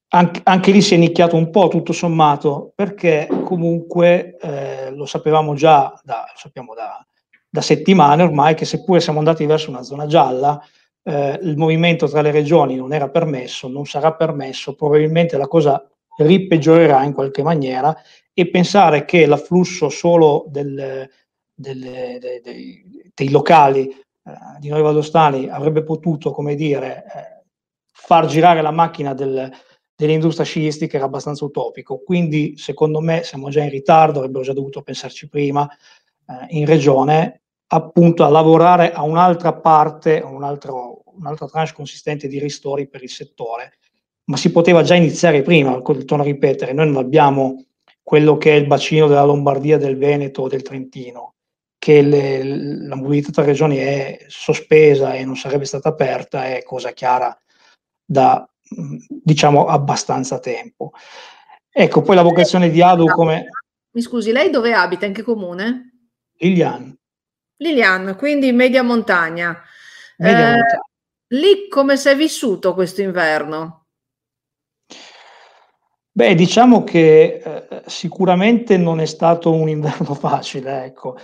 [0.09, 5.55] anche, anche lì si è nicchiato un po' tutto sommato, perché comunque eh, lo sapevamo
[5.55, 7.07] già, da, lo da,
[7.51, 10.59] da, settimane ormai, che seppure siamo andati verso una zona gialla,
[11.03, 15.87] eh, il movimento tra le regioni non era permesso, non sarà permesso, probabilmente la cosa
[16.17, 17.95] ripeggiorerà in qualche maniera
[18.33, 21.07] e pensare che l'afflusso solo del
[21.55, 27.45] delle, dei, dei, dei, locali eh, di Noi Valdostani avrebbe potuto, come dire, eh,
[27.93, 29.51] far girare la macchina del,
[29.95, 32.03] dell'industria sciistica era abbastanza utopico.
[32.03, 35.69] Quindi, secondo me, siamo già in ritardo, avrebbero già dovuto pensarci prima
[36.27, 42.29] eh, in regione, appunto a lavorare a un'altra parte, a un altro, un'altra tranche consistente
[42.29, 43.79] di ristori per il settore.
[44.27, 47.63] Ma si poteva già iniziare prima, torno a ripetere, noi non abbiamo
[48.03, 51.34] quello che è il bacino della Lombardia, del Veneto o del Trentino
[51.85, 52.43] che le,
[52.87, 57.39] la mobilità tra regioni è sospesa e non sarebbe stata aperta è cosa chiara
[58.03, 58.49] da
[59.07, 60.93] diciamo abbastanza tempo.
[61.71, 63.49] Ecco, poi la vocazione di Adu come...
[63.91, 65.05] Mi scusi, lei dove abita?
[65.05, 66.09] In che comune?
[66.39, 66.97] Lilian.
[67.57, 69.63] Lilian, quindi media montagna.
[70.17, 70.83] Media Eh, montagna.
[71.35, 73.89] lì come si è vissuto questo inverno?
[76.13, 81.19] Beh, diciamo che eh, sicuramente non è stato un inverno facile, ecco,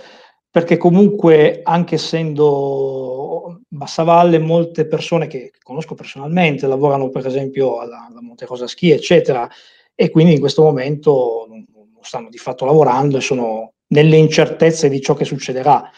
[0.51, 8.21] perché comunque anche essendo Bassavalle, molte persone che conosco personalmente lavorano per esempio alla, alla
[8.21, 9.49] Monte Rosa Ski, eccetera,
[9.95, 14.89] e quindi in questo momento non, non stanno di fatto lavorando e sono nelle incertezze
[14.89, 15.89] di ciò che succederà.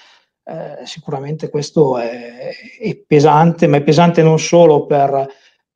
[0.46, 5.28] Eh, sicuramente questo è, è pesante, ma è pesante non solo per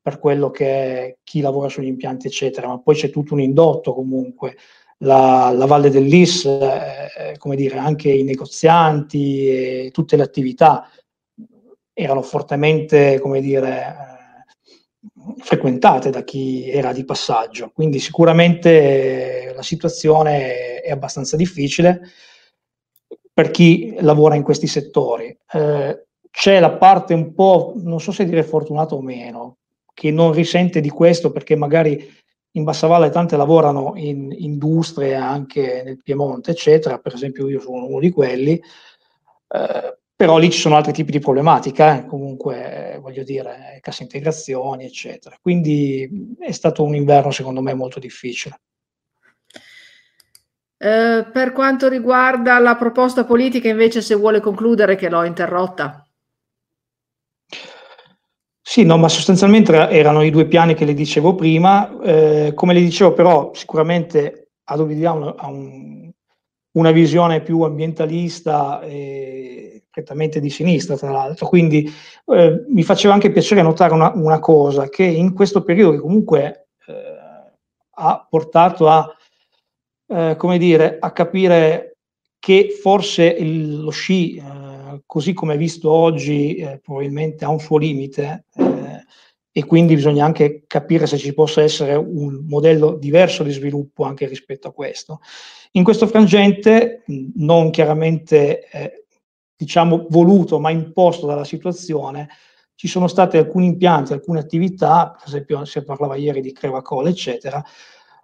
[0.08, 3.92] per quello che è chi lavora sugli impianti, eccetera, ma poi c'è tutto un indotto
[3.92, 4.56] comunque.
[4.98, 10.90] La, la Valle dell'Is, eh, come dire, anche i negozianti e tutte le attività
[11.92, 14.18] erano fortemente, come dire, eh,
[15.38, 17.70] frequentate da chi era di passaggio.
[17.72, 22.00] Quindi sicuramente la situazione è abbastanza difficile
[23.32, 25.36] per chi lavora in questi settori.
[25.52, 29.58] Eh, c'è la parte un po', non so se dire fortunata o meno,
[29.94, 32.16] che non risente di questo perché magari
[32.52, 38.00] in Bassavalle tante lavorano in industrie anche nel Piemonte, eccetera, per esempio io sono uno
[38.00, 38.60] di quelli,
[39.48, 44.02] eh, però lì ci sono altri tipi di problematica, eh, comunque eh, voglio dire, cassa
[44.02, 45.36] integrazioni, eccetera.
[45.40, 48.60] Quindi è stato un inverno secondo me molto difficile.
[50.80, 56.07] Eh, per quanto riguarda la proposta politica, invece, se vuole concludere, che l'ho interrotta.
[58.70, 61.90] Sì, no, ma sostanzialmente erano i due piani che le dicevo prima.
[62.02, 65.12] Eh, come le dicevo, però, sicuramente Adobe ha
[65.48, 66.10] un,
[66.72, 71.46] una visione più ambientalista e prettamente di sinistra, tra l'altro.
[71.46, 71.90] Quindi
[72.26, 76.68] eh, mi faceva anche piacere notare una, una, cosa, che in questo periodo che comunque
[76.86, 76.92] eh,
[77.94, 79.16] ha portato a,
[80.08, 81.96] eh, come dire, a capire
[82.38, 84.67] che forse il, lo sci eh,
[85.06, 89.04] così come visto oggi, eh, probabilmente ha un suo limite eh,
[89.50, 94.26] e quindi bisogna anche capire se ci possa essere un modello diverso di sviluppo anche
[94.26, 95.20] rispetto a questo.
[95.72, 97.02] In questo frangente,
[97.34, 99.04] non chiaramente eh,
[99.56, 102.28] diciamo voluto, ma imposto dalla situazione,
[102.74, 107.62] ci sono stati alcuni impianti, alcune attività, per esempio si parlava ieri di Crevacol, eccetera,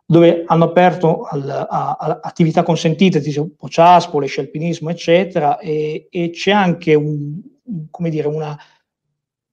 [0.07, 6.51] dove hanno aperto al, a, a, attività consentite, tipo ciaspole, scialpinismo, eccetera, e, e c'è
[6.51, 8.57] anche un, dire, una,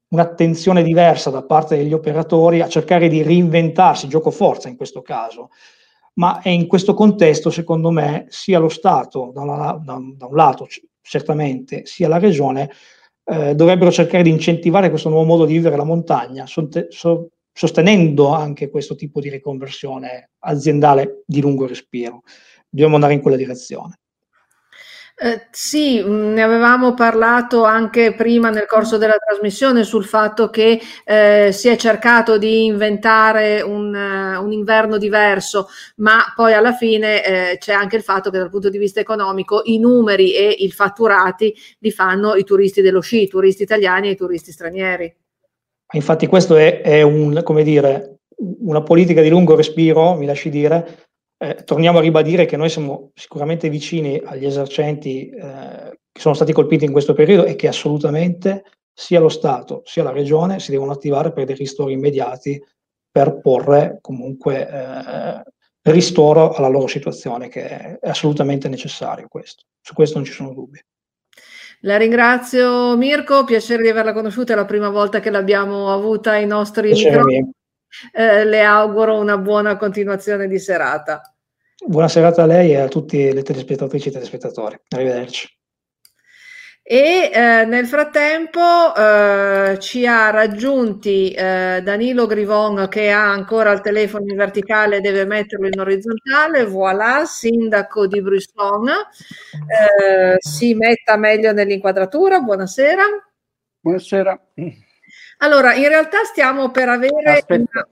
[0.10, 5.50] un'attenzione diversa da parte degli operatori a cercare di reinventarsi, gioco forza in questo caso,
[6.16, 10.36] ma è in questo contesto, secondo me, sia lo Stato, da, una, da, da un
[10.36, 10.68] lato
[11.02, 12.70] certamente, sia la Regione,
[13.24, 18.30] eh, dovrebbero cercare di incentivare questo nuovo modo di vivere la montagna, sonte, so, sostenendo
[18.34, 22.24] anche questo tipo di riconversione aziendale di lungo respiro.
[22.70, 23.96] Dobbiamo andare in quella direzione.
[25.24, 30.82] Eh, sì, mm, ne avevamo parlato anche prima nel corso della trasmissione sul fatto che
[31.06, 37.24] eh, si è cercato di inventare un, uh, un, inverno diverso, ma poi alla fine
[37.24, 40.72] eh, c'è anche il fatto che dal punto di vista economico i numeri e i
[40.72, 45.21] fatturati li fanno i turisti dello sci, i turisti italiani e i turisti stranieri.
[45.94, 48.20] Infatti questo è, è un, dire,
[48.60, 51.08] una politica di lungo respiro, mi lasci dire.
[51.38, 56.54] Eh, torniamo a ribadire che noi siamo sicuramente vicini agli esercenti eh, che sono stati
[56.54, 58.64] colpiti in questo periodo e che assolutamente
[58.94, 62.62] sia lo Stato sia la Regione si devono attivare per dei ristori immediati
[63.10, 65.44] per porre comunque eh,
[65.84, 69.64] ristoro alla loro situazione, che è assolutamente necessario questo.
[69.82, 70.80] Su questo non ci sono dubbi.
[71.82, 76.46] La ringrazio Mirko, piacere di averla conosciuta, è la prima volta che l'abbiamo avuta ai
[76.46, 77.50] nostri microfoni.
[78.14, 81.22] Eh, le auguro una buona continuazione di serata.
[81.84, 84.80] Buona serata a lei e a tutti le telespettatrici e telespettatori.
[84.90, 85.61] Arrivederci.
[86.84, 88.60] E eh, nel frattempo
[88.96, 95.00] eh, ci ha raggiunti eh, Danilo Grivon che ha ancora il telefono in verticale e
[95.00, 96.66] deve metterlo in orizzontale.
[96.66, 98.88] Voilà, sindaco di Brisson.
[98.88, 102.40] Eh, si metta meglio nell'inquadratura.
[102.40, 103.04] Buonasera.
[103.80, 104.40] Buonasera.
[105.38, 107.54] Allora, in realtà stiamo per avere Aspetta.
[107.56, 107.88] una,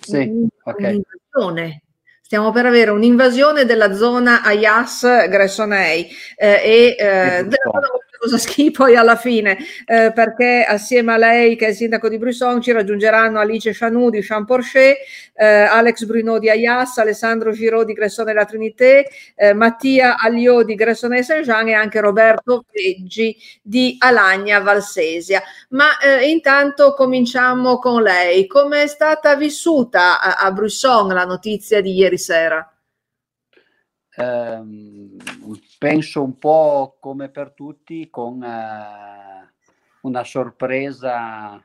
[0.00, 1.02] sì, okay.
[1.34, 1.82] un'invasione.
[2.22, 7.88] Stiamo per avere un'invasione della zona Ayas Gressonei eh, e eh, della zona
[8.24, 12.16] cosa schi poi alla fine, eh, perché assieme a lei, che è il sindaco di
[12.16, 14.96] Brisson, ci raggiungeranno Alice Chanou di Champorcher,
[15.34, 20.74] eh, Alex Bruno di Ayas, Alessandro Giraud di Gressone la Trinité, eh, Mattia Aglio di
[20.74, 25.42] Gressone Saint-Jean e anche Roberto Veggi di Alagna Valsesia.
[25.70, 28.46] Ma eh, intanto cominciamo con lei.
[28.46, 32.66] Come è stata vissuta a, a Brisson la notizia di ieri sera?
[34.16, 35.16] Um,
[35.78, 39.52] penso un po' come per tutti, con eh,
[40.02, 41.56] una sorpresa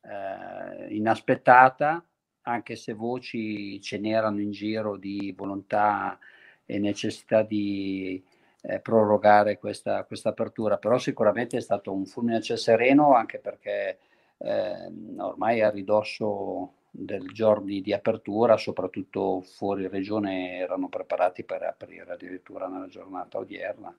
[0.00, 2.04] eh, inaspettata,
[2.42, 6.18] anche se voci ce n'erano in giro di volontà
[6.66, 8.22] e necessità di
[8.62, 13.98] eh, prorogare questa, apertura, però sicuramente è stato un fulmine a ciel sereno anche perché
[14.38, 22.12] eh, ormai a ridosso del giorno di apertura, soprattutto fuori regione, erano preparati per aprire
[22.12, 23.94] addirittura nella giornata odierna.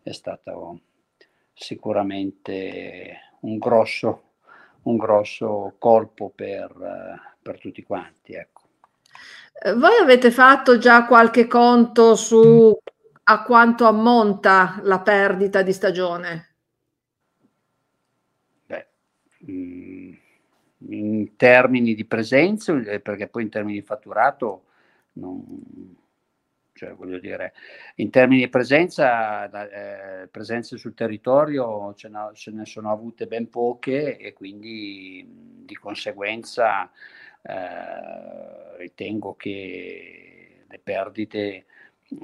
[0.00, 0.80] È stato
[1.52, 4.22] sicuramente un grosso,
[4.82, 8.34] un grosso colpo per, per tutti quanti.
[8.34, 8.62] Ecco.
[9.62, 12.78] Eh, voi avete fatto già qualche conto su
[13.28, 16.54] a quanto ammonta la perdita di stagione?
[18.66, 18.86] Beh,
[19.50, 19.95] mm,
[20.88, 24.64] in termini di presenza, eh, perché poi in termini di fatturato,
[25.14, 25.42] non,
[26.72, 27.54] cioè voglio dire,
[27.96, 33.48] in termini di presenza, eh, presenze sul territorio ce ne, ce ne, sono avute ben
[33.48, 35.26] poche e quindi
[35.64, 36.90] di conseguenza
[37.42, 41.64] eh, ritengo che le perdite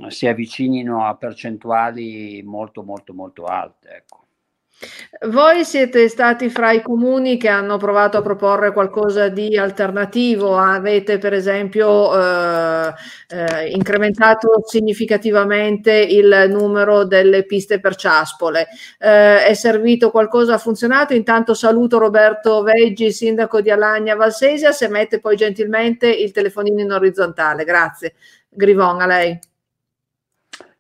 [0.08, 3.88] si avvicinino a percentuali molto molto molto alte.
[3.88, 4.21] Ecco.
[5.28, 11.18] Voi siete stati fra i comuni che hanno provato a proporre qualcosa di alternativo, avete
[11.18, 12.92] per esempio eh,
[13.28, 18.66] eh, incrementato significativamente il numero delle piste per ciaspole,
[18.98, 21.14] eh, è servito qualcosa, ha funzionato?
[21.14, 26.90] Intanto saluto Roberto Veggi, sindaco di Alagna Valsesia, se mette poi gentilmente il telefonino in
[26.90, 28.14] orizzontale, grazie.
[28.48, 29.38] Grivon, a lei.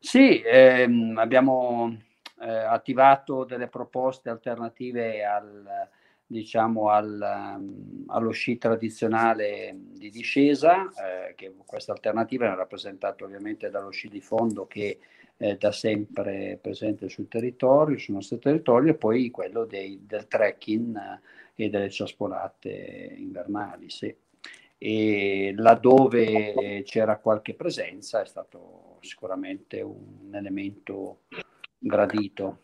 [0.00, 1.96] Sì, ehm, abbiamo
[2.42, 5.88] eh, attivato delle proposte alternative al,
[6.26, 13.70] diciamo, al, um, allo sci tradizionale di discesa, eh, che questa alternativa è rappresentata ovviamente
[13.70, 14.98] dallo sci di fondo che
[15.36, 21.20] è da sempre presente sul territorio, sul nostro territorio, e poi quello dei, del trekking
[21.54, 23.88] e delle ciaspolate invernali.
[23.88, 24.14] Sì.
[24.78, 31.20] E laddove c'era qualche presenza è stato sicuramente un elemento
[31.82, 32.58] gradito.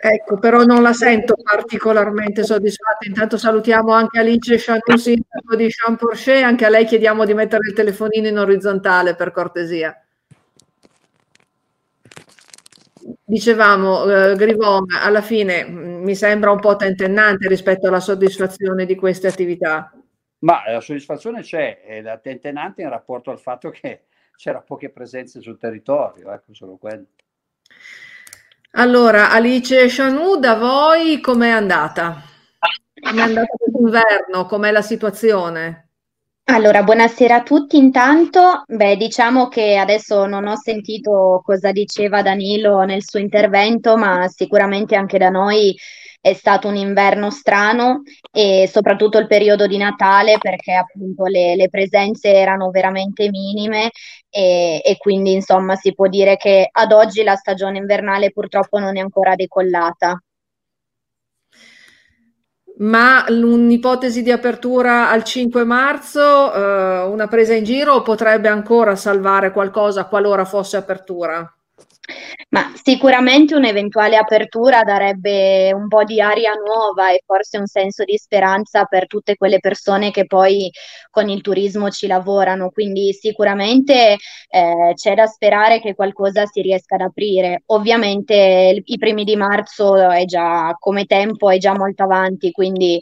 [0.00, 3.06] Ecco, però non la sento particolarmente soddisfatta.
[3.08, 7.74] Intanto salutiamo anche Alice Chanou, sindaco di Champorcher, anche a lei chiediamo di mettere il
[7.74, 10.00] telefonino in orizzontale per cortesia.
[13.24, 18.94] Dicevamo, eh, Grivon, alla fine mm, mi sembra un po' tentennante rispetto alla soddisfazione di
[18.94, 19.92] queste attività.
[20.40, 24.04] Ma la soddisfazione c'è, è la tentenante in rapporto al fatto che
[24.38, 27.06] c'era poche presenze sul territorio, ecco solo quello.
[28.72, 32.22] Allora, Alice Chanou, da voi com'è andata?
[33.00, 34.46] Com'è andata quest'inverno?
[34.46, 35.88] Com'è la situazione?
[36.44, 38.62] Allora, buonasera a tutti intanto.
[38.68, 44.94] Beh, diciamo che adesso non ho sentito cosa diceva Danilo nel suo intervento, ma sicuramente
[44.94, 45.76] anche da noi
[46.28, 51.68] è stato un inverno strano e soprattutto il periodo di Natale perché appunto le, le
[51.68, 53.90] presenze erano veramente minime
[54.28, 58.96] e, e, quindi insomma si può dire che ad oggi la stagione invernale purtroppo non
[58.96, 60.22] è ancora decollata.
[62.80, 69.50] Ma un'ipotesi di apertura al 5 marzo, eh, una presa in giro potrebbe ancora salvare
[69.50, 71.57] qualcosa qualora fosse apertura?
[72.50, 78.16] Ma sicuramente un'eventuale apertura darebbe un po' di aria nuova e forse un senso di
[78.16, 80.70] speranza per tutte quelle persone che poi
[81.10, 82.70] con il turismo ci lavorano.
[82.70, 84.16] Quindi sicuramente
[84.48, 87.62] eh, c'è da sperare che qualcosa si riesca ad aprire.
[87.66, 93.00] Ovviamente i primi di marzo è già come tempo è già molto avanti, quindi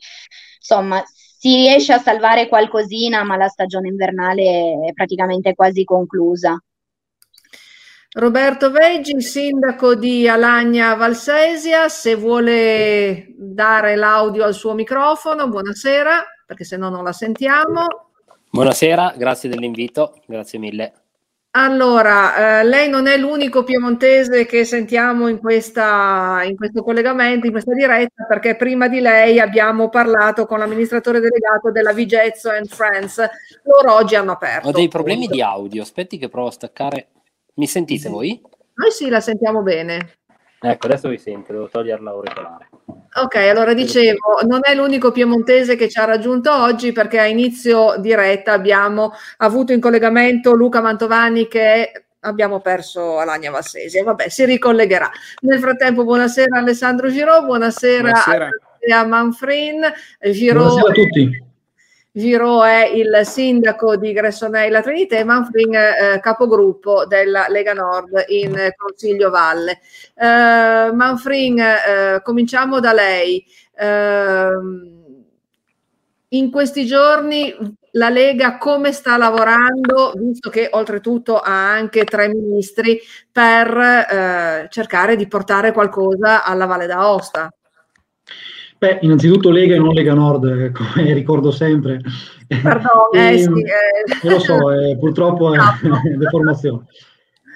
[0.59, 6.59] insomma si riesce a salvare qualcosina, ma la stagione invernale è praticamente quasi conclusa.
[8.19, 16.65] Roberto Veggi, sindaco di Alagna Valsesia, se vuole dare l'audio al suo microfono, buonasera, perché
[16.65, 17.85] se no non la sentiamo.
[18.49, 20.93] Buonasera, grazie dell'invito, grazie mille.
[21.51, 27.53] Allora, eh, lei non è l'unico piemontese che sentiamo in, questa, in questo collegamento, in
[27.53, 33.23] questa diretta, perché prima di lei abbiamo parlato con l'amministratore delegato della Vigezzo and Friends.
[33.65, 34.69] Loro oggi hanno aperto.
[34.69, 37.09] Ho dei problemi di audio, aspetti che provo a staccare.
[37.57, 38.41] Mi sentite voi?
[38.75, 40.18] Noi sì, la sentiamo bene.
[40.60, 42.68] Ecco, adesso vi sento, devo togliere l'auricolare.
[43.23, 47.97] Ok, allora dicevo, non è l'unico piemontese che ci ha raggiunto oggi perché a inizio
[47.99, 54.02] diretta abbiamo avuto in collegamento Luca Mantovani che abbiamo perso Alagna Valsesi.
[54.02, 55.10] Vabbè, si ricollegherà.
[55.43, 58.51] Nel frattempo, buonasera Alessandro Giro, buonasera, buonasera.
[58.99, 59.81] a Manfrin.
[60.31, 61.45] Giro, buonasera a tutti.
[62.17, 68.70] Viro è il sindaco di Gressonella Trinité e Manfrin eh, capogruppo della Lega Nord in
[68.75, 69.81] Consiglio Valle.
[70.15, 73.45] Eh, Manfrin, eh, cominciamo da lei.
[73.78, 75.25] Ehm,
[76.28, 77.55] in questi giorni
[77.93, 82.99] la Lega come sta lavorando, visto che oltretutto ha anche tre ministri,
[83.31, 87.51] per eh, cercare di portare qualcosa alla Valle d'Aosta?
[88.79, 92.01] Beh, innanzitutto Lega e non Lega Nord, come ricordo sempre.
[92.63, 94.29] Pardon, eh, sì, eh.
[94.29, 95.59] lo so, eh, purtroppo è
[96.17, 96.85] deformazione.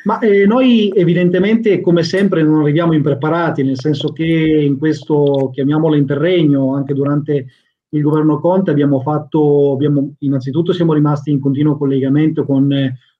[0.05, 5.95] Ma eh, noi evidentemente, come sempre, non arriviamo impreparati, nel senso che in questo, chiamiamolo
[5.95, 7.47] interregno, anche durante
[7.91, 12.69] il governo Conte abbiamo fatto, abbiamo, innanzitutto siamo rimasti in continuo collegamento con,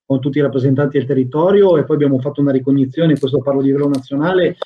[0.07, 3.67] con, tutti i rappresentanti del territorio e poi abbiamo fatto una ricognizione, questo parlo di
[3.67, 4.57] livello nazionale,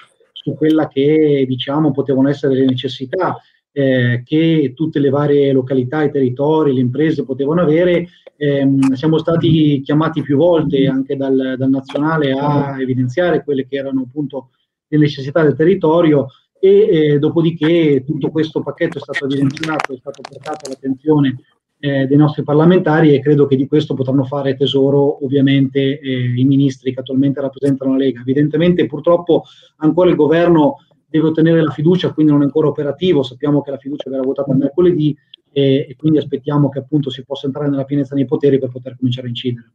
[0.44, 3.40] su quella che diciamo potevano essere le necessità
[3.72, 8.08] eh, che tutte le varie località, i territori, le imprese potevano avere.
[8.36, 14.02] Eh, siamo stati chiamati più volte anche dal, dal nazionale a evidenziare quelle che erano
[14.02, 14.50] appunto
[14.86, 16.26] le necessità del territorio
[16.60, 21.38] e eh, dopodiché tutto questo pacchetto è stato evidenziato, è stato portato all'attenzione
[21.84, 26.44] eh, dei nostri parlamentari e credo che di questo potranno fare tesoro ovviamente eh, i
[26.44, 28.22] ministri che attualmente rappresentano la Lega.
[28.22, 29.42] Evidentemente purtroppo
[29.76, 33.76] ancora il governo deve ottenere la fiducia, quindi non è ancora operativo, sappiamo che la
[33.76, 35.14] fiducia verrà votata mercoledì
[35.52, 39.26] e quindi aspettiamo che appunto si possa entrare nella pienezza dei poteri per poter cominciare
[39.26, 39.72] a incidere.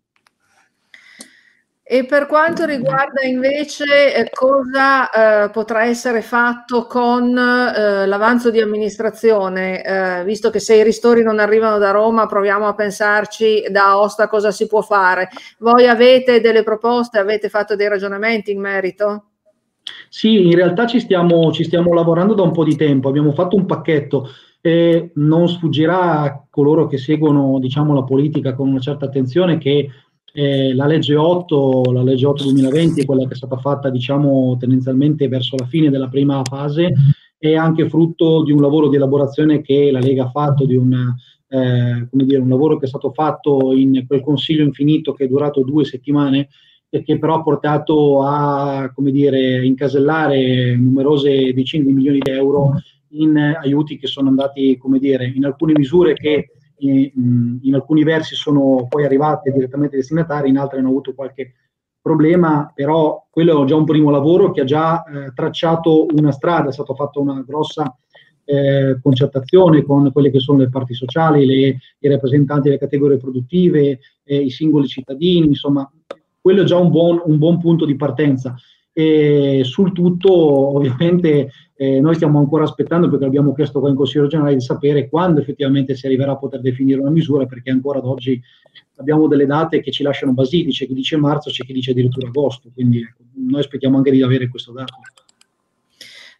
[1.91, 8.61] E per quanto riguarda invece eh, cosa eh, potrà essere fatto con eh, l'avanzo di
[8.61, 13.87] amministrazione, eh, visto che se i ristori non arrivano da Roma, proviamo a pensarci da
[13.87, 15.29] Aosta cosa si può fare.
[15.57, 19.23] Voi avete delle proposte, avete fatto dei ragionamenti in merito?
[20.09, 23.55] Sì, in realtà ci stiamo, ci stiamo lavorando da un po' di tempo, abbiamo fatto
[23.55, 24.29] un pacchetto.
[25.15, 29.89] non sfuggirà a coloro che seguono diciamo, la politica con una certa attenzione che
[30.33, 34.57] eh, la legge 8, la legge 8 2020 è quella che è stata fatta diciamo
[34.59, 36.93] tendenzialmente verso la fine della prima fase,
[37.37, 40.93] è anche frutto di un lavoro di elaborazione che la Lega ha fatto, di un,
[41.47, 45.63] eh, dire, un lavoro che è stato fatto in quel consiglio infinito che è durato
[45.63, 46.49] due settimane
[46.89, 52.73] e che però ha portato a dire, incasellare numerose decine di milioni di euro
[53.11, 58.87] in aiuti che sono andati dire, in alcune misure che in, in alcuni versi sono
[58.87, 61.53] poi arrivate direttamente ai destinatari, in altri hanno avuto qualche
[62.01, 66.69] problema, però quello è già un primo lavoro che ha già eh, tracciato una strada,
[66.69, 67.95] è stata fatta una grossa
[68.45, 73.99] eh, concertazione con quelle che sono le parti sociali, le, i rappresentanti delle categorie produttive,
[74.23, 75.89] eh, i singoli cittadini, insomma,
[76.41, 78.55] quello è già un buon, un buon punto di partenza.
[78.99, 84.23] E sul tutto, ovviamente, eh, noi stiamo ancora aspettando, perché abbiamo chiesto qua in Consiglio
[84.23, 88.05] regionale, di sapere quando effettivamente si arriverà a poter definire una misura, perché ancora ad
[88.05, 88.41] oggi
[88.97, 92.27] abbiamo delle date che ci lasciano basiti, c'è chi dice marzo, c'è chi dice addirittura
[92.27, 94.95] agosto, quindi ecco, noi aspettiamo anche di avere questo dato.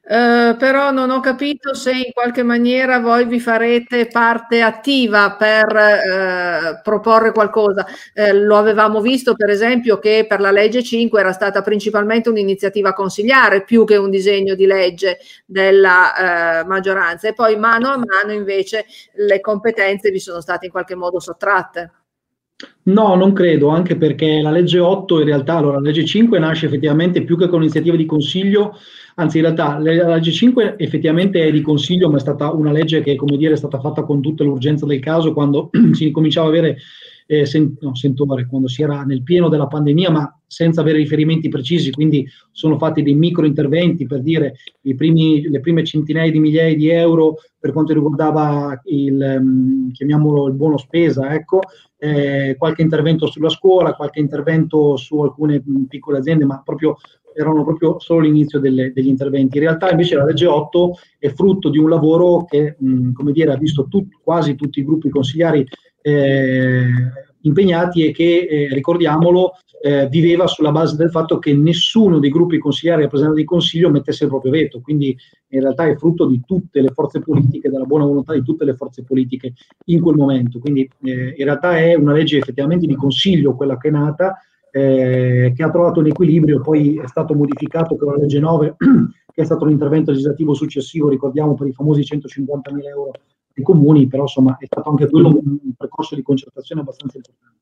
[0.09, 5.67] Uh, però non ho capito se in qualche maniera voi vi farete parte attiva per
[5.67, 7.85] uh, proporre qualcosa.
[8.15, 12.93] Uh, lo avevamo visto per esempio che per la legge 5 era stata principalmente un'iniziativa
[12.93, 18.85] consigliare più che un disegno di legge della maggioranza e poi mano a mano invece
[19.13, 21.91] le competenze vi sono state in qualche modo sottratte.
[22.83, 26.65] No, non credo, anche perché la legge 8 in realtà, allora la legge 5 nasce
[26.65, 28.77] effettivamente più che con iniziativa di consiglio,
[29.19, 33.01] anzi in realtà la legge 5 effettivamente è di consiglio, ma è stata una legge
[33.01, 36.49] che, come dire, è stata fatta con tutta l'urgenza del caso quando si cominciava a
[36.49, 36.77] avere
[37.27, 41.47] eh, sen- no, sentore, quando si era nel pieno della pandemia, ma senza avere riferimenti
[41.47, 44.55] precisi, quindi sono fatti dei micro interventi per dire
[44.95, 50.53] primi, le prime centinaia di migliaia di euro per quanto riguardava il, um, chiamiamolo il
[50.55, 51.59] buono spesa, ecco,
[51.99, 56.95] eh, qualche intervento sulla scuola, qualche intervento su alcune mh, piccole aziende, ma proprio
[57.41, 59.57] erano proprio solo l'inizio delle, degli interventi.
[59.57, 63.51] In realtà invece la legge 8 è frutto di un lavoro che, mh, come dire,
[63.51, 65.65] ha visto tut, quasi tutti i gruppi consigliari
[66.01, 66.87] eh,
[67.41, 72.57] impegnati e che, eh, ricordiamolo, eh, viveva sulla base del fatto che nessuno dei gruppi
[72.57, 75.15] consigliari rappresentanti di consiglio mettesse il proprio veto, quindi
[75.49, 78.75] in realtà è frutto di tutte le forze politiche, della buona volontà di tutte le
[78.75, 79.53] forze politiche
[79.85, 83.87] in quel momento, quindi eh, in realtà è una legge effettivamente di consiglio quella che
[83.87, 84.37] è nata,
[84.71, 88.75] eh, che ha trovato un equilibrio, poi è stato modificato con la legge 9,
[89.33, 93.11] che è stato un intervento legislativo successivo, ricordiamo per i famosi 150 mila euro
[93.53, 97.57] dei comuni, però insomma è stato anche quello un, un percorso di concertazione abbastanza importante.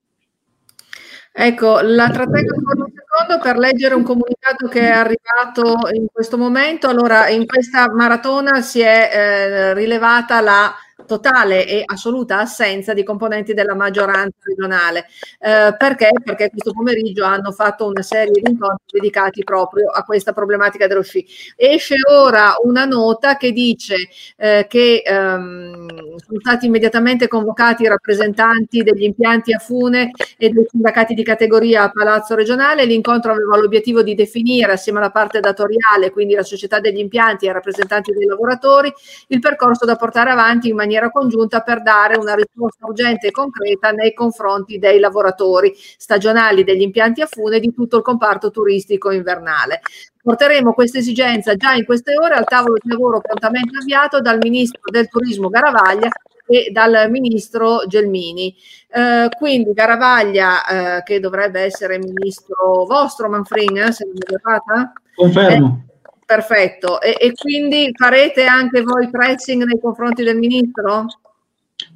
[1.40, 6.36] Ecco, la trattengo ancora un secondo per leggere un comunicato che è arrivato in questo
[6.36, 6.88] momento.
[6.88, 10.74] Allora, in questa maratona si è eh, rilevata la
[11.08, 15.06] totale e assoluta assenza di componenti della maggioranza regionale.
[15.40, 16.10] Eh, perché?
[16.24, 21.02] Perché questo pomeriggio hanno fatto una serie di incontri dedicati proprio a questa problematica dello
[21.02, 21.26] sci.
[21.56, 23.96] Esce ora una nota che dice
[24.38, 30.66] eh, che ehm, sono stati immediatamente convocati i rappresentanti degli impianti a fune e dei
[30.70, 32.86] sindacati di categoria a Palazzo regionale.
[32.86, 37.50] L'incontro aveva l'obiettivo di definire assieme alla parte datoriale, quindi la società degli impianti e
[37.50, 38.92] i rappresentanti dei lavoratori,
[39.28, 43.92] il percorso da portare avanti in maniera congiunta per dare una risposta urgente e concreta
[43.92, 49.12] nei confronti dei lavoratori stagionali degli impianti a fune e di tutto il comparto turistico
[49.12, 49.82] invernale.
[50.22, 54.82] Porteremo questa esigenza già in queste ore al tavolo di lavoro prontamente avviato dal Ministro
[54.92, 56.10] del Turismo Garavaglia
[56.46, 58.54] e dal Ministro Gelmini.
[58.90, 64.94] Eh, quindi Garavaglia, eh, che dovrebbe essere Ministro vostro, Manfrin, eh, se non mi errata?
[65.16, 65.87] Confermo.
[66.28, 67.00] Perfetto.
[67.00, 71.06] E, e quindi farete anche voi pressing nei confronti del Ministro?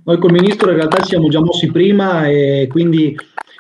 [0.05, 3.13] Noi col Ministro in realtà ci siamo già mossi prima e quindi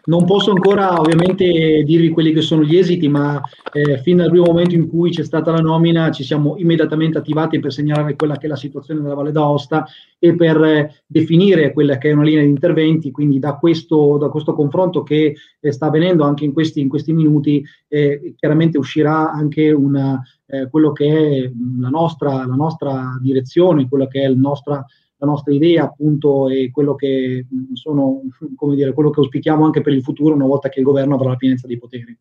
[0.05, 4.45] non posso ancora ovviamente dirvi quelli che sono gli esiti, ma eh, fin dal primo
[4.45, 8.45] momento in cui c'è stata la nomina ci siamo immediatamente attivati per segnalare quella che
[8.45, 9.85] è la situazione della Valle d'Aosta
[10.17, 13.11] e per eh, definire quella che è una linea di interventi.
[13.11, 17.13] Quindi da questo, da questo confronto che eh, sta avvenendo anche in questi, in questi
[17.13, 23.87] minuti, eh, chiaramente uscirà anche una, eh, quello che è la nostra, la nostra direzione,
[23.87, 24.85] quello che è il nostro
[25.21, 28.21] la nostra idea appunto e quello che sono,
[28.55, 31.29] come dire, quello che auspichiamo anche per il futuro una volta che il governo avrà
[31.29, 32.17] la pienezza dei poteri.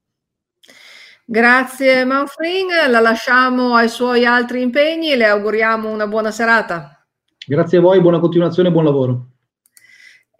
[1.24, 7.02] Grazie Manfring, la lasciamo ai suoi altri impegni e le auguriamo una buona serata.
[7.46, 9.29] Grazie a voi, buona continuazione e buon lavoro.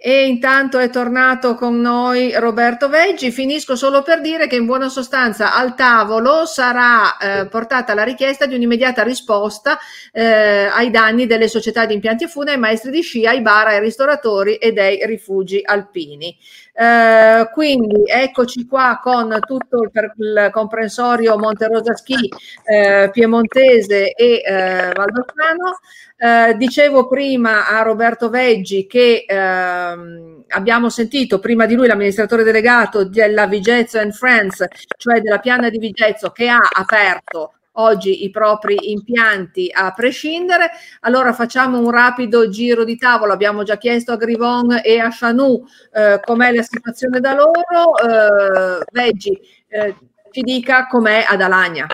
[0.03, 3.31] E intanto è tornato con noi Roberto Veggi.
[3.31, 8.47] Finisco solo per dire che in buona sostanza al tavolo sarà eh, portata la richiesta
[8.47, 9.79] di un'immediata risposta
[10.11, 13.81] eh, ai danni delle società di impianti fune, ai maestri di sci, ai bar, ai
[13.81, 16.35] ristoratori e dei rifugi alpini.
[16.73, 22.29] Eh, quindi eccoci qua con tutto il, il comprensorio Monterosa Ski,
[22.65, 25.79] eh, Piemontese e eh, Valdostano.
[26.17, 33.05] Eh, dicevo prima a Roberto Veggi che ehm, abbiamo sentito prima di lui l'amministratore delegato
[33.05, 34.65] della Vigezzo and Friends,
[34.99, 40.71] cioè della piana di Vigezzo, che ha aperto oggi i propri impianti a prescindere.
[41.01, 43.33] Allora facciamo un rapido giro di tavolo.
[43.33, 47.97] Abbiamo già chiesto a Grivon e a Chanou eh, com'è la situazione da loro.
[47.97, 49.95] Eh, Veggi, eh,
[50.31, 51.87] ci dica com'è ad Alagna.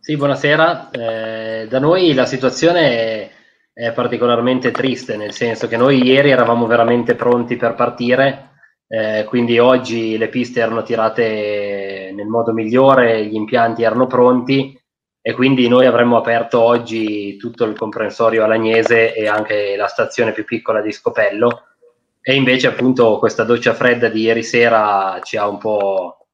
[0.00, 0.90] Sì, buonasera.
[0.90, 3.30] Eh, da noi la situazione è,
[3.72, 8.51] è, particolarmente triste, nel senso che noi ieri eravamo veramente pronti per partire,
[8.94, 14.78] eh, quindi oggi le piste erano tirate nel modo migliore, gli impianti erano pronti
[15.22, 20.44] e quindi noi avremmo aperto oggi tutto il comprensorio alagnese e anche la stazione più
[20.44, 21.68] piccola di Scopello.
[22.20, 26.26] E invece appunto questa doccia fredda di ieri sera ci ha un po'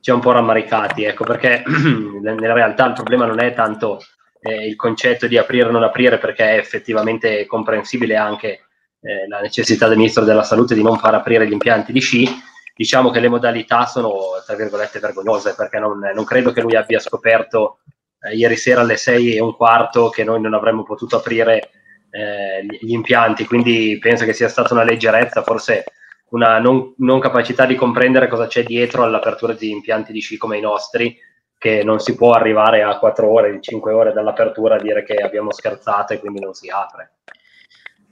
[0.00, 1.62] ci ha un po' rammaricati, ecco, perché
[2.22, 4.00] nella realtà il problema non è tanto
[4.40, 8.63] eh, il concetto di aprire o non aprire, perché è effettivamente comprensibile anche
[9.04, 12.26] eh, la necessità del Ministro della Salute di non far aprire gli impianti di sci.
[12.74, 14.12] Diciamo che le modalità sono,
[14.44, 17.80] tra virgolette, vergognose, perché non, non credo che lui abbia scoperto
[18.22, 21.70] eh, ieri sera alle sei e un quarto che noi non avremmo potuto aprire
[22.10, 25.84] eh, gli impianti, quindi penso che sia stata una leggerezza, forse
[26.30, 30.56] una non, non capacità di comprendere cosa c'è dietro all'apertura di impianti di sci come
[30.56, 31.16] i nostri,
[31.58, 35.52] che non si può arrivare a 4 ore, 5 ore dall'apertura a dire che abbiamo
[35.52, 37.12] scherzato e quindi non si apre.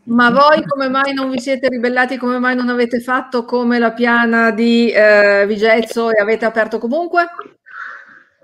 [0.05, 2.17] Ma voi come mai non vi siete ribellati?
[2.17, 7.27] Come mai non avete fatto come la piana di eh, Vigezzo e avete aperto comunque?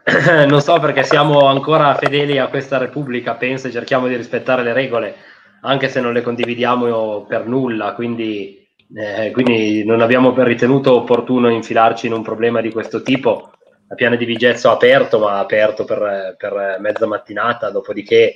[0.47, 4.73] non so perché siamo ancora fedeli a questa Repubblica, penso e cerchiamo di rispettare le
[4.73, 5.17] regole,
[5.63, 8.59] anche se non le condividiamo per nulla, quindi
[8.95, 13.53] eh, quindi non abbiamo ritenuto opportuno infilarci in un problema di questo tipo.
[13.87, 18.35] La piana di Vigezzo ha aperto, ma ha aperto per, per mezza mattinata, dopodiché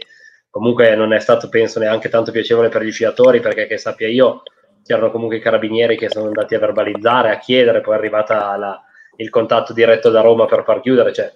[0.52, 4.42] comunque non è stato, penso, neanche tanto piacevole per gli sciatori, perché che sappia io,
[4.84, 8.78] c'erano comunque i carabinieri che sono andati a verbalizzare, a chiedere, poi è arrivata la,
[9.16, 11.10] il contatto diretto da Roma per far chiudere.
[11.10, 11.32] Cioè,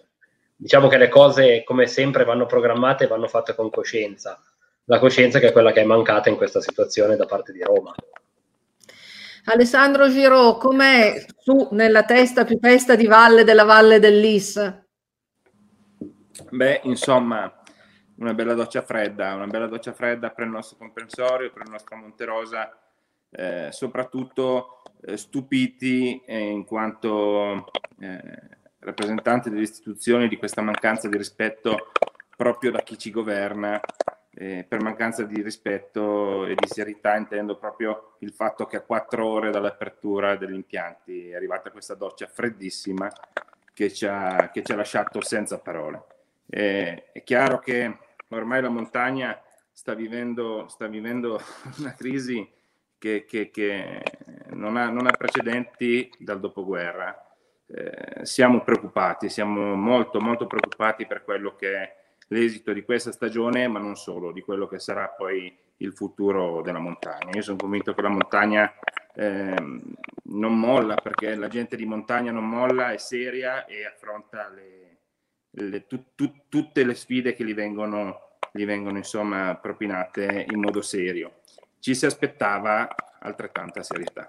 [0.55, 4.39] diciamo che le cose, come sempre, vanno programmate e vanno fatte con coscienza.
[4.85, 7.95] La coscienza che è quella che è mancata in questa situazione da parte di Roma.
[9.47, 14.85] Alessandro Giro, com'è su nella testa più festa di valle della valle dell'Is?
[16.51, 17.51] Beh, insomma,
[18.17, 21.97] una bella doccia fredda, una bella doccia fredda per il nostro comprensorio, per il nostro
[21.97, 22.78] Monterosa,
[23.31, 27.70] eh, soprattutto eh, stupiti eh, in quanto
[28.01, 31.93] eh, rappresentanti delle istituzioni di questa mancanza di rispetto
[32.36, 33.81] proprio da chi ci governa
[34.39, 39.27] eh, per mancanza di rispetto e di serietà intendo proprio il fatto che a quattro
[39.27, 43.11] ore dall'apertura degli impianti è arrivata questa doccia freddissima
[43.73, 46.05] che ci ha, che ci ha lasciato senza parole.
[46.49, 47.99] Eh, è chiaro che
[48.29, 49.41] ormai la montagna
[49.73, 51.41] sta vivendo, sta vivendo
[51.79, 52.49] una crisi
[52.99, 54.03] che, che, che
[54.51, 57.21] non, ha, non, ha, precedenti dal dopoguerra.
[57.67, 61.97] Eh, siamo preoccupati, siamo molto molto preoccupati per quello che è
[62.29, 66.79] l'esito di questa stagione, ma non solo, di quello che sarà poi il futuro della
[66.79, 67.31] montagna.
[67.35, 68.73] Io sono convinto che la montagna
[69.15, 69.55] eh,
[70.23, 74.76] non molla perché la gente di montagna non molla, è seria e affronta le,
[75.57, 80.83] le, tu, tu, tutte le sfide che gli vengono, gli vengono insomma propinate in modo
[80.83, 81.41] serio.
[81.78, 82.89] Ci si aspettava
[83.20, 84.28] altrettanta serietà.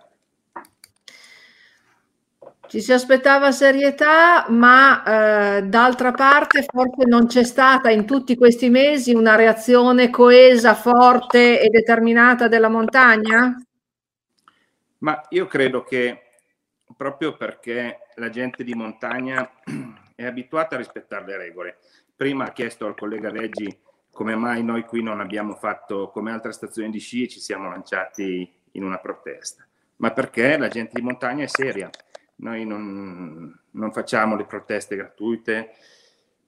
[2.67, 8.69] Ci si aspettava serietà, ma eh, d'altra parte forse non c'è stata in tutti questi
[8.69, 13.55] mesi una reazione coesa, forte e determinata della montagna?
[14.99, 16.23] Ma io credo che
[16.97, 19.49] proprio perché la gente di montagna
[20.17, 21.77] è abituata a rispettare le regole.
[22.15, 23.79] Prima ha chiesto al collega Reggi
[24.11, 27.69] come mai noi qui non abbiamo fatto come altre stazioni di sci e ci siamo
[27.69, 29.63] lanciati in una protesta.
[29.97, 31.87] Ma perché la gente di montagna è seria
[32.37, 35.75] noi non, non facciamo le proteste gratuite,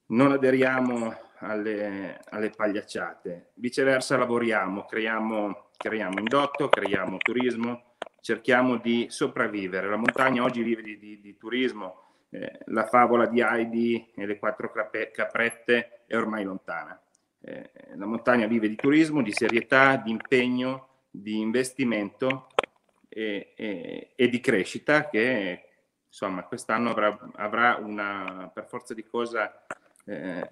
[0.07, 9.88] non aderiamo alle, alle pagliacciate, viceversa lavoriamo, creiamo, creiamo indotto, creiamo turismo, cerchiamo di sopravvivere.
[9.88, 14.38] La montagna oggi vive di, di, di turismo, eh, la favola di Heidi e le
[14.38, 16.99] quattro caprette è ormai lontana.
[17.41, 22.48] Eh, la montagna vive di turismo, di serietà, di impegno, di investimento
[23.08, 25.64] e, e, e di crescita che
[26.08, 29.64] insomma quest'anno avrà, avrà una, per forza di cosa
[30.06, 30.48] eh,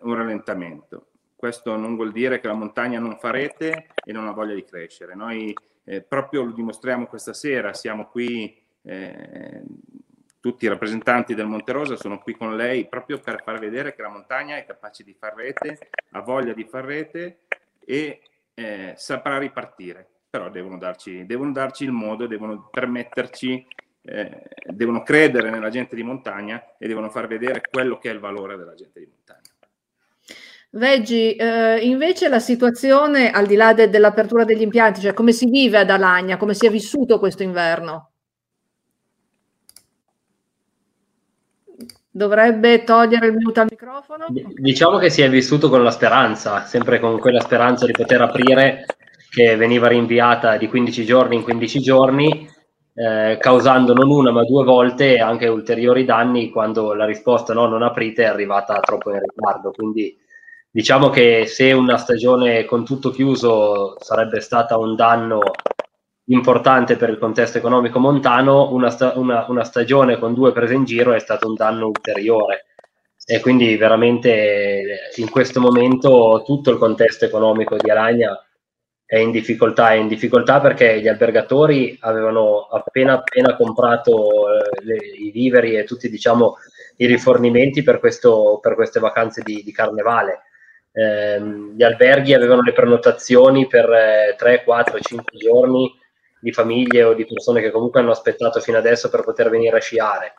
[0.00, 1.06] un rallentamento.
[1.36, 4.64] Questo non vuol dire che la montagna non fa rete e non ha voglia di
[4.64, 5.14] crescere.
[5.14, 5.54] Noi
[5.84, 9.62] eh, proprio lo dimostriamo questa sera, siamo qui, eh,
[10.42, 14.02] tutti i rappresentanti del Monte Rosa sono qui con lei proprio per far vedere che
[14.02, 17.42] la montagna è capace di far rete, ha voglia di far rete
[17.78, 18.20] e
[18.52, 20.08] eh, saprà ripartire.
[20.28, 23.64] Però devono darci, devono darci il modo, devono permetterci
[24.04, 28.18] eh, devono credere nella gente di montagna e devono far vedere quello che è il
[28.18, 29.40] valore della gente di montagna.
[30.70, 35.46] Veggi, eh, invece la situazione al di là de- dell'apertura degli impianti, cioè come si
[35.48, 38.11] vive ad Alagna, come si è vissuto questo inverno?
[42.14, 44.26] Dovrebbe togliere il mute al microfono?
[44.28, 48.84] Diciamo che si è vissuto con la speranza, sempre con quella speranza di poter aprire
[49.30, 52.46] che veniva rinviata di 15 giorni in 15 giorni
[52.94, 57.82] eh, causando non una ma due volte anche ulteriori danni quando la risposta no, non
[57.82, 59.70] aprite è arrivata troppo in ritardo.
[59.70, 60.14] Quindi
[60.70, 65.40] diciamo che se una stagione con tutto chiuso sarebbe stata un danno
[66.32, 70.84] importante per il contesto economico montano, una, sta- una, una stagione con due prese in
[70.84, 72.66] giro è stato un danno ulteriore.
[73.24, 78.36] E quindi veramente in questo momento tutto il contesto economico di Aragna
[79.04, 84.96] è in difficoltà, è in difficoltà perché gli albergatori avevano appena, appena comprato eh, le,
[84.96, 86.56] i viveri e tutti diciamo,
[86.96, 90.44] i rifornimenti per, questo, per queste vacanze di, di carnevale.
[90.92, 91.40] Eh,
[91.74, 96.00] gli alberghi avevano le prenotazioni per eh, 3, 4, 5 giorni
[96.42, 99.80] di famiglie o di persone che comunque hanno aspettato fino adesso per poter venire a
[99.80, 100.34] sciare.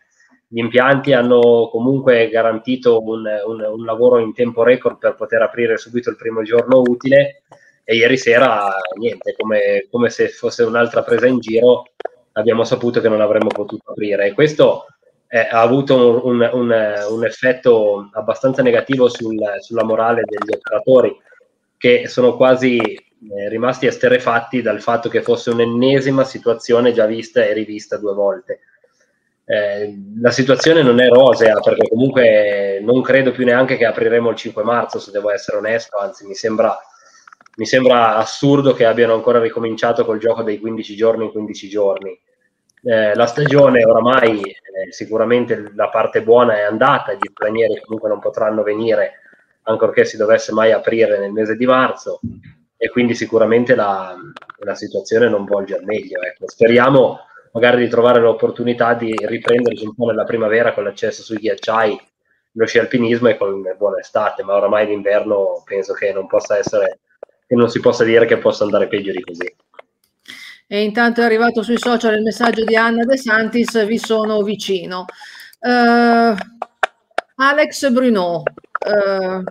[0.45, 5.77] Gli impianti hanno comunque garantito un, un, un lavoro in tempo record per poter aprire
[5.77, 7.43] subito il primo giorno utile
[7.85, 11.85] e ieri sera niente, come, come se fosse un'altra presa in giro,
[12.33, 14.87] abbiamo saputo che non avremmo potuto aprire e questo
[15.29, 21.15] eh, ha avuto un, un, un, effetto abbastanza negativo sul, sulla morale degli operatori
[21.77, 22.97] che sono quasi
[23.31, 28.59] eh, rimasti esterefatti dal fatto che fosse un'ennesima situazione già vista e rivista due volte.
[29.45, 34.37] Eh, la situazione non è rosea perché comunque non credo più neanche che apriremo il
[34.37, 36.77] 5 marzo se devo essere onesto, anzi mi sembra
[37.55, 42.19] mi sembra assurdo che abbiano ancora ricominciato col gioco dei 15 giorni in 15 giorni.
[42.85, 48.19] Eh, la stagione oramai eh, sicuramente la parte buona è andata, gli stranieri comunque non
[48.19, 49.19] potranno venire
[49.63, 52.19] ancorché si dovesse mai aprire nel mese di marzo
[52.83, 54.13] e quindi sicuramente la,
[54.57, 56.21] la situazione non volge al meglio.
[56.21, 56.49] Ecco.
[56.49, 57.19] Speriamo
[57.53, 61.97] magari di trovare l'opportunità di riprenderci un po' nella primavera con l'accesso sui ghiacciai,
[62.51, 66.99] lo sci alpinismo e con buona estate, ma oramai l'inverno penso che non possa essere
[67.47, 69.55] che non si possa dire che possa andare peggio di così.
[70.67, 75.05] E intanto è arrivato sui social il messaggio di Anna De Santis, vi sono vicino.
[75.61, 76.35] Uh,
[77.35, 79.43] Alex Bruno, uh,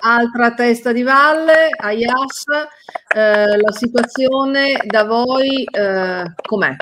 [0.00, 2.44] altra testa di valle, Ayas,
[3.14, 6.74] eh, la situazione da voi eh, com'è?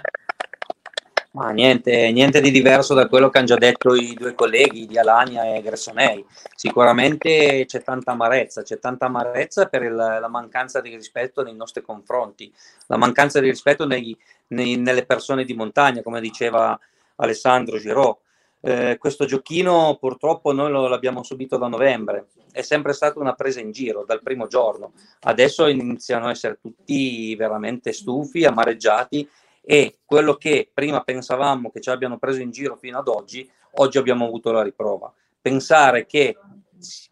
[1.30, 4.98] Ma niente, niente di diverso da quello che hanno già detto i due colleghi di
[4.98, 6.24] Alania e Gressonei.
[6.56, 11.82] Sicuramente c'è tanta amarezza, c'è tanta amarezza per il, la mancanza di rispetto nei nostri
[11.82, 12.52] confronti,
[12.86, 14.16] la mancanza di rispetto nei,
[14.48, 16.76] nei, nelle persone di montagna, come diceva
[17.16, 18.18] Alessandro Girò.
[18.60, 23.60] Eh, questo giochino purtroppo noi lo, l'abbiamo subito da novembre, è sempre stata una presa
[23.60, 24.92] in giro dal primo giorno.
[25.20, 29.28] Adesso iniziano a essere tutti veramente stufi, amareggiati
[29.62, 33.98] e quello che prima pensavamo che ci abbiano preso in giro fino ad oggi, oggi
[33.98, 35.12] abbiamo avuto la riprova.
[35.40, 36.36] Pensare che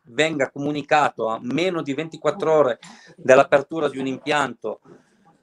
[0.05, 2.78] venga comunicato a meno di 24 ore
[3.16, 4.81] dall'apertura di un impianto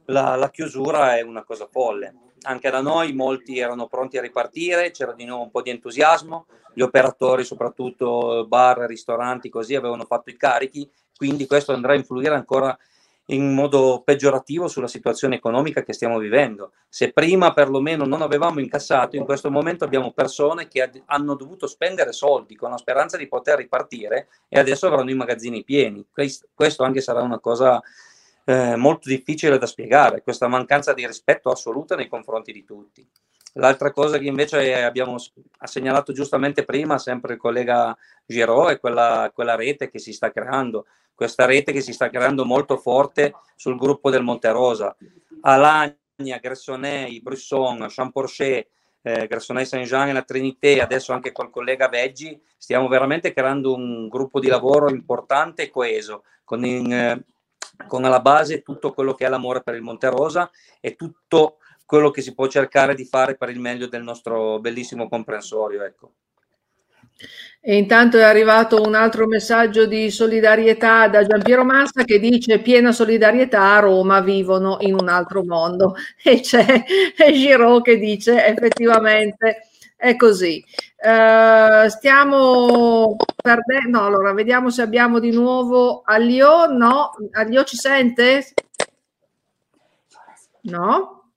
[0.06, 2.14] la, la chiusura è una cosa folle.
[2.44, 6.46] Anche da noi molti erano pronti a ripartire, c'era di nuovo un po' di entusiasmo,
[6.74, 12.36] gli operatori, soprattutto bar, ristoranti, così avevano fatto i carichi, quindi questo andrà a influire
[12.36, 12.78] ancora
[13.28, 16.74] in modo peggiorativo sulla situazione economica che stiamo vivendo.
[16.90, 21.68] Se prima perlomeno non avevamo incassato, in questo momento abbiamo persone che ad- hanno dovuto
[21.68, 26.06] spendere soldi con la speranza di poter ripartire e adesso avranno i magazzini pieni.
[26.12, 27.82] Questo anche sarà una cosa
[28.46, 33.08] eh, molto difficile da spiegare, questa mancanza di rispetto assoluta nei confronti di tutti.
[33.58, 35.16] L'altra cosa che invece abbiamo
[35.64, 40.86] segnalato giustamente prima, sempre il collega Giraud, è quella, quella rete che si sta creando
[41.16, 44.96] questa rete che si sta creando molto forte sul gruppo del Monterosa.
[45.42, 48.68] Alagna, Gressonei, Brusson, Champorchet,
[49.02, 54.08] eh, Gressonei Saint-Jean e la Trinité, adesso anche col collega Veggi, stiamo veramente creando un
[54.08, 57.24] gruppo di lavoro importante e coeso, con, in, eh,
[57.88, 62.22] con alla base tutto quello che è l'amore per il Monterosa e tutto quello che
[62.22, 65.84] si può cercare di fare per il meglio del nostro bellissimo comprensorio.
[65.84, 66.14] Ecco.
[67.62, 72.92] E intanto è arrivato un altro messaggio di solidarietà da Giampiero Massa che dice piena
[72.92, 76.84] solidarietà a Roma vivono in un altro mondo e c'è
[77.32, 80.62] Giro che dice effettivamente è così.
[81.06, 88.54] Uh, stiamo perdendo, no, allora vediamo se abbiamo di nuovo Alio, no, Alio ci sente?
[90.62, 91.32] No?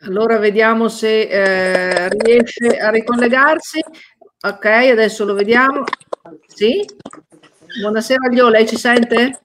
[0.00, 3.82] Allora vediamo se eh, riesce a ricollegarsi.
[4.42, 5.84] Ok, adesso lo vediamo.
[6.46, 6.84] Sì?
[7.80, 9.40] Buonasera Lio, lei ci sente?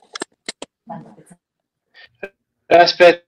[2.65, 3.25] Aspetta.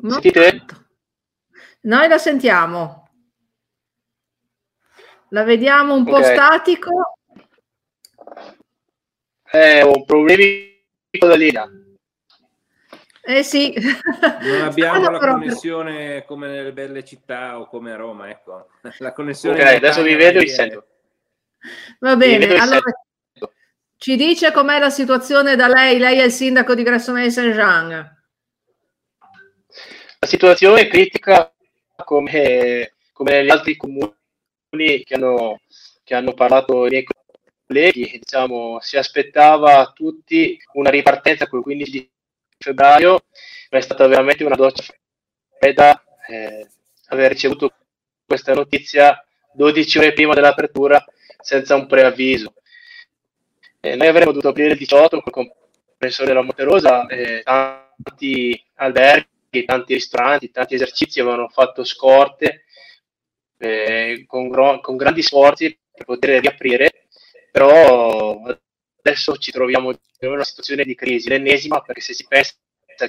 [0.00, 0.20] No.
[1.88, 3.08] Noi la sentiamo.
[5.30, 6.34] La vediamo un po' okay.
[6.34, 7.16] statico.
[9.42, 10.42] È un problema
[11.18, 11.66] con la linea.
[13.22, 13.74] Eh sì.
[14.40, 16.24] Non abbiamo la connessione per...
[16.26, 18.68] come nelle belle città o come a Roma, ecco.
[18.98, 20.86] La connessione ok, adesso vi vedo e vi sento.
[22.00, 22.82] Va bene, allora
[23.32, 23.52] sento.
[23.96, 28.16] ci dice com'è la situazione da lei, lei è il sindaco di Gressoney Saint-Jean.
[30.20, 31.50] La situazione è critica
[32.04, 34.12] come, come negli altri comuni
[35.04, 35.60] che hanno,
[36.04, 37.06] che hanno parlato i miei
[37.66, 42.10] colleghi, diciamo, si aspettava tutti una ripartenza col 15 di
[42.58, 43.22] febbraio
[43.70, 44.82] è stata veramente una doccia
[45.58, 46.66] fredda eh,
[47.08, 47.72] aver ricevuto
[48.26, 51.02] questa notizia 12 ore prima dell'apertura
[51.40, 52.54] senza un preavviso.
[53.80, 55.50] Eh, noi avremmo dovuto aprire il 18 con il
[55.92, 59.28] comprensore della Monterosa, eh, tanti alberghi,
[59.64, 62.64] tanti ristoranti, tanti esercizi avevano fatto scorte
[63.58, 67.06] eh, con, gro- con grandi sforzi per poter riaprire,
[67.50, 68.40] però
[69.02, 72.54] adesso ci troviamo in una situazione di crisi, l'ennesima, perché se si pensa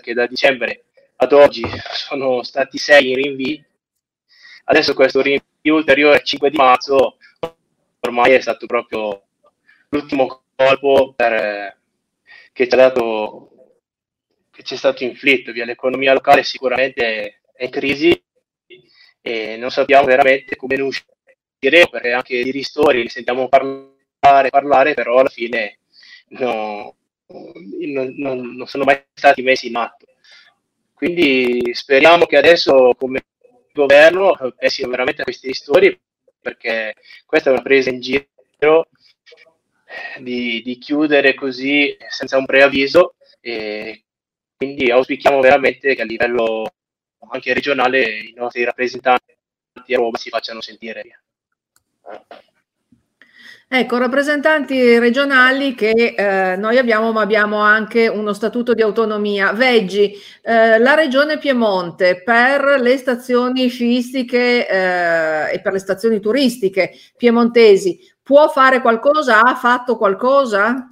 [0.02, 0.86] che da dicembre
[1.18, 3.66] ad oggi sono stati sei rinvii,
[4.66, 7.18] adesso questo rinvio ulteriore 5 di marzo
[8.02, 9.24] ormai è stato proprio
[9.90, 11.78] l'ultimo colpo per,
[12.54, 13.59] che ci ha dato
[14.60, 18.24] che ci è stato inflitto via l'economia locale sicuramente è in crisi
[19.22, 24.94] e non sappiamo veramente come ne usciremo perché anche di ristori li sentiamo parlare, parlare
[24.96, 25.80] però alla fine
[26.30, 26.94] no,
[27.28, 30.08] non, non, non sono mai stati messi in atto.
[30.94, 33.24] Quindi speriamo che adesso come
[33.72, 35.98] governo pensino veramente a questi ristori
[36.42, 38.90] perché questa è una presa in giro
[40.20, 44.04] di, di chiudere così senza un preavviso e
[44.60, 46.70] quindi auspichiamo veramente che a livello
[47.30, 49.32] anche regionale i nostri rappresentanti
[49.94, 51.22] a Roma si facciano sentire.
[53.70, 59.54] Ecco, rappresentanti regionali che eh, noi abbiamo, ma abbiamo anche uno statuto di autonomia.
[59.54, 66.92] Veggi, eh, la regione Piemonte per le stazioni sciistiche eh, e per le stazioni turistiche
[67.16, 69.42] piemontesi può fare qualcosa?
[69.42, 70.86] Ha fatto qualcosa?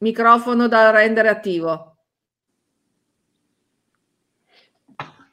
[0.00, 1.96] Microfono da rendere attivo.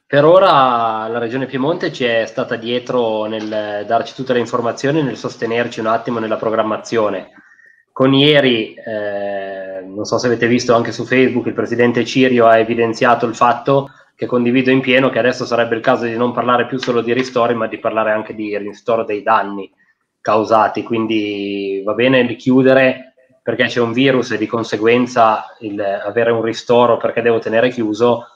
[0.06, 5.16] Per ora la Regione Piemonte ci è stata dietro nel darci tutte le informazioni, nel
[5.16, 7.30] sostenerci un attimo nella programmazione.
[7.92, 12.58] Con ieri, eh, non so se avete visto anche su Facebook, il Presidente Cirio ha
[12.58, 16.66] evidenziato il fatto che condivido in pieno che adesso sarebbe il caso di non parlare
[16.66, 19.70] più solo di ristori, ma di parlare anche di ristoro dei danni
[20.20, 20.82] causati.
[20.82, 23.07] Quindi va bene chiudere
[23.48, 28.26] perché c'è un virus e di conseguenza il avere un ristoro perché devo tenere chiuso.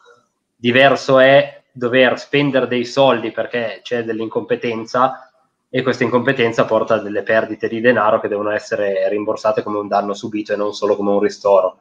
[0.57, 5.31] Diverso è dover spendere dei soldi perché c'è dell'incompetenza
[5.69, 9.87] e questa incompetenza porta a delle perdite di denaro che devono essere rimborsate come un
[9.87, 11.81] danno subito e non solo come un ristoro.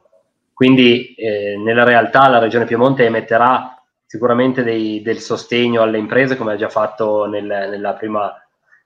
[0.52, 6.52] Quindi eh, nella realtà la Regione Piemonte emetterà sicuramente dei, del sostegno alle imprese come
[6.52, 8.30] ha già fatto nel, nella, prima,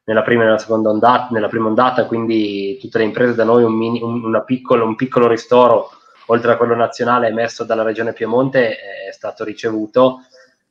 [0.07, 3.65] nella prima e nella seconda ondata, nella prima ondata, quindi tutte le imprese da noi
[3.65, 5.91] un, mini, un, piccolo, un piccolo ristoro
[6.27, 8.77] oltre a quello nazionale emesso dalla Regione Piemonte
[9.09, 10.23] è stato ricevuto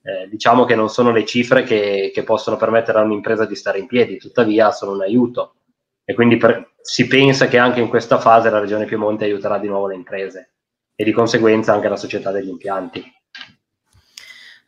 [0.01, 3.79] eh, diciamo che non sono le cifre che, che, possono permettere a un'impresa di stare
[3.79, 5.55] in piedi, tuttavia sono un aiuto
[6.03, 9.67] e quindi per, si pensa che anche in questa fase la Regione Piemonte aiuterà di
[9.67, 10.51] nuovo le imprese
[10.95, 13.03] e di conseguenza anche la società degli impianti.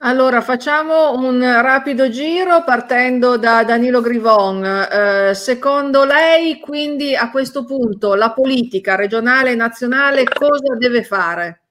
[0.02, 4.64] Allora, facciamo un rapido giro partendo da Danilo Grivon.
[4.64, 11.67] Eh, secondo lei, quindi, a questo punto la politica regionale e nazionale cosa deve fare?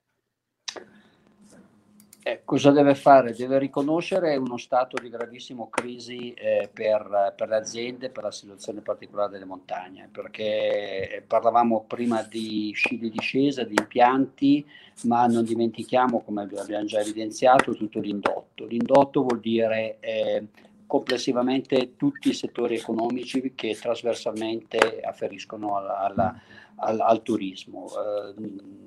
[2.29, 3.35] Eh, cosa deve fare?
[3.35, 8.81] Deve riconoscere uno stato di gravissima crisi eh, per, per, le aziende, per la situazione
[8.81, 14.67] particolare delle montagne, perché eh, parlavamo prima di sci di discesa, di impianti,
[15.05, 18.67] ma non dimentichiamo, come abbiamo già evidenziato, tutto l'indotto.
[18.67, 20.47] L'indotto vuol dire eh,
[20.85, 26.41] complessivamente tutti i settori economici che trasversalmente afferiscono alla, alla
[26.77, 27.89] al, al turismo,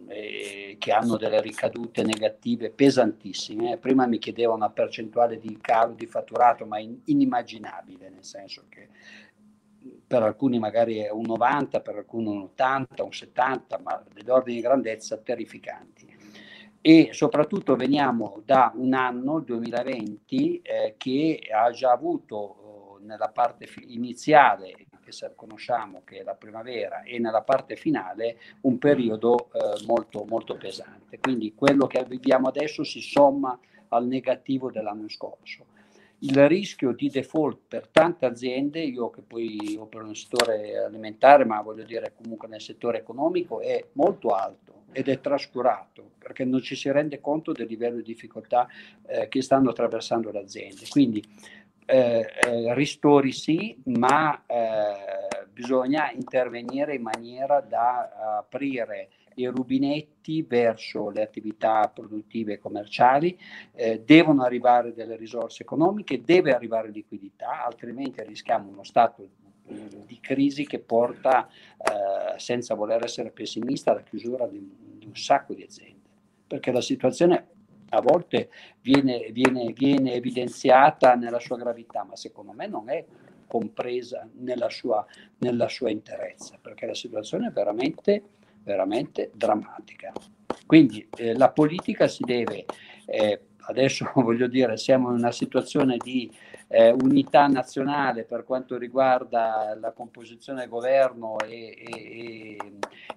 [0.07, 3.77] eh, che hanno delle ricadute negative pesantissime.
[3.77, 8.89] Prima mi chiedeva una percentuale di calo di fatturato, ma in, inimmaginabile, nel senso che
[10.05, 14.57] per alcuni magari è un 90, per alcuni un 80, un 70, ma degli ordini
[14.57, 16.17] di grandezza terrificanti.
[16.81, 23.29] E soprattutto veniamo da un anno, il 2020, eh, che ha già avuto oh, nella
[23.29, 29.85] parte iniziale che conosciamo che è la primavera e nella parte finale un periodo eh,
[29.85, 31.19] molto, molto pesante.
[31.19, 33.57] Quindi quello che viviamo adesso si somma
[33.89, 35.65] al negativo dell'anno scorso.
[36.21, 41.61] Il rischio di default per tante aziende, io che poi opero nel settore alimentare, ma
[41.61, 46.75] voglio dire comunque nel settore economico, è molto alto ed è trascurato perché non ci
[46.75, 48.67] si rende conto del livello di difficoltà
[49.07, 50.87] eh, che stanno attraversando le aziende.
[50.89, 51.23] Quindi
[51.89, 61.09] eh, eh, ristori sì, ma eh, bisogna intervenire in maniera da aprire i rubinetti verso
[61.09, 63.37] le attività produttive e commerciali,
[63.73, 69.27] eh, devono arrivare delle risorse economiche, deve arrivare liquidità, altrimenti rischiamo uno stato
[69.65, 74.59] di crisi che porta, eh, senza voler essere pessimista, alla chiusura di,
[74.97, 76.09] di un sacco di aziende,
[76.45, 77.47] perché la situazione
[77.89, 78.49] a volte
[78.81, 83.05] viene, viene, viene evidenziata nella sua gravità, ma secondo me non è
[83.47, 85.05] compresa nella sua,
[85.39, 88.23] nella sua interezza, perché la situazione è veramente,
[88.63, 90.13] veramente drammatica.
[90.65, 92.65] Quindi eh, la politica si deve,
[93.05, 96.31] eh, adesso voglio dire, siamo in una situazione di
[96.67, 102.57] eh, unità nazionale per quanto riguarda la composizione del governo e, e, e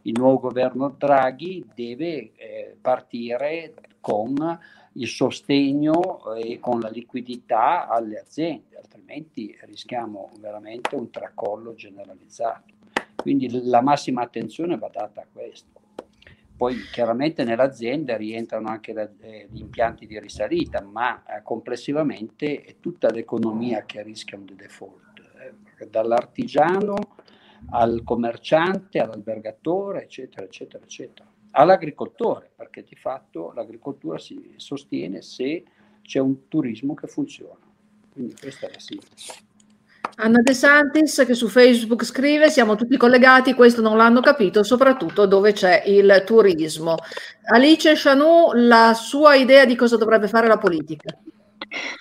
[0.02, 4.58] il nuovo governo Draghi, deve eh, partire con
[4.94, 12.74] il sostegno e con la liquidità alle aziende, altrimenti rischiamo veramente un tracollo generalizzato.
[13.14, 15.80] Quindi la massima attenzione va data a questo.
[16.54, 22.76] Poi chiaramente nell'azienda rientrano anche la, eh, gli impianti di risalita, ma eh, complessivamente è
[22.78, 25.20] tutta l'economia che rischia un default,
[25.78, 26.96] eh, dall'artigiano
[27.70, 35.64] al commerciante, all'albergatore, eccetera, eccetera, eccetera all'agricoltore, perché di fatto l'agricoltura si sostiene se
[36.02, 37.58] c'è un turismo che funziona.
[38.12, 39.50] Quindi questa è la sintesi.
[40.16, 45.26] Anna De Santis che su Facebook scrive siamo tutti collegati, questo non l'hanno capito, soprattutto
[45.26, 46.96] dove c'è il turismo.
[47.44, 51.18] Alice Chanou, la sua idea di cosa dovrebbe fare la politica?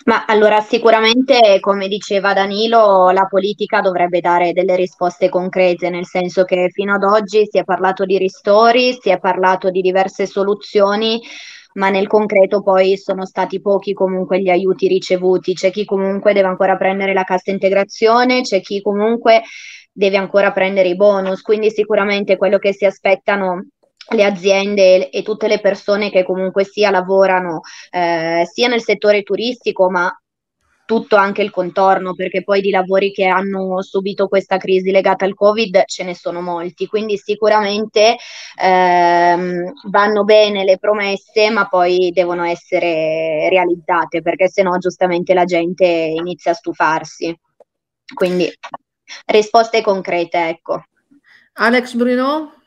[0.06, 6.43] Ma allora sicuramente, come diceva Danilo, la politica dovrebbe dare delle risposte concrete, nel senso
[6.43, 11.22] che fino ad oggi si è parlato di ristori, si è parlato di diverse soluzioni,
[11.74, 15.53] ma nel concreto poi sono stati pochi comunque gli aiuti ricevuti.
[15.53, 19.43] C'è chi comunque deve ancora prendere la cassa integrazione, c'è chi comunque
[19.93, 23.67] deve ancora prendere i bonus, quindi sicuramente quello che si aspettano
[24.11, 29.90] le aziende e tutte le persone che comunque sia lavorano eh, sia nel settore turistico
[29.90, 30.14] ma
[30.91, 35.35] tutto anche il contorno, perché poi di lavori che hanno subito questa crisi legata al
[35.35, 38.17] Covid ce ne sono molti, quindi sicuramente
[38.61, 45.85] ehm, vanno bene le promesse, ma poi devono essere realizzate, perché sennò giustamente la gente
[45.85, 47.40] inizia a stufarsi.
[48.14, 48.51] Quindi
[49.27, 50.83] risposte concrete, ecco.
[51.53, 52.60] Alex Bruno?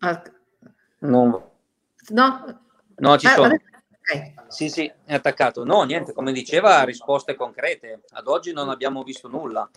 [0.00, 0.22] Ah.
[1.00, 1.42] Non...
[2.08, 2.60] No?
[2.96, 3.48] No, ci Eh, sono.
[3.48, 3.62] vabbè.
[4.00, 4.32] Ok.
[4.52, 5.64] Sì, sì, è attaccato.
[5.64, 8.02] No, niente, come diceva, risposte concrete.
[8.10, 9.68] Ad oggi non abbiamo visto nulla.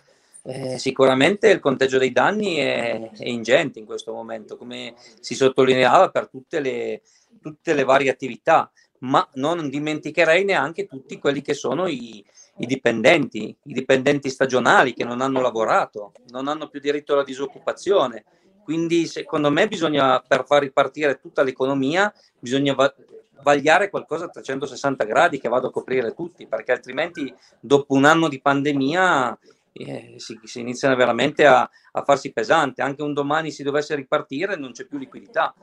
[0.42, 6.10] Eh, sicuramente il conteggio dei danni è, è ingente in questo momento, come si sottolineava
[6.10, 7.00] per tutte le,
[7.40, 8.70] tutte le varie attività,
[9.04, 12.24] ma non dimenticherei neanche tutti quelli che sono i,
[12.58, 18.24] i dipendenti, i dipendenti stagionali che non hanno lavorato, non hanno più diritto alla disoccupazione.
[18.62, 22.94] Quindi secondo me bisogna, per far ripartire tutta l'economia, bisogna va-
[23.42, 28.28] vagliare qualcosa a 360 gradi che vada a coprire tutti, perché altrimenti dopo un anno
[28.28, 29.38] di pandemia
[29.72, 32.80] eh, si, si iniziano veramente a, a farsi pesante.
[32.80, 35.54] Anche un domani si dovesse ripartire non c'è più liquidità.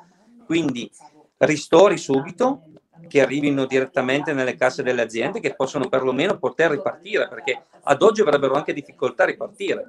[0.45, 0.91] Quindi
[1.37, 2.63] ristori subito,
[3.07, 8.21] che arrivino direttamente nelle casse delle aziende che possono perlomeno poter ripartire, perché ad oggi
[8.21, 9.88] avrebbero anche difficoltà a ripartire.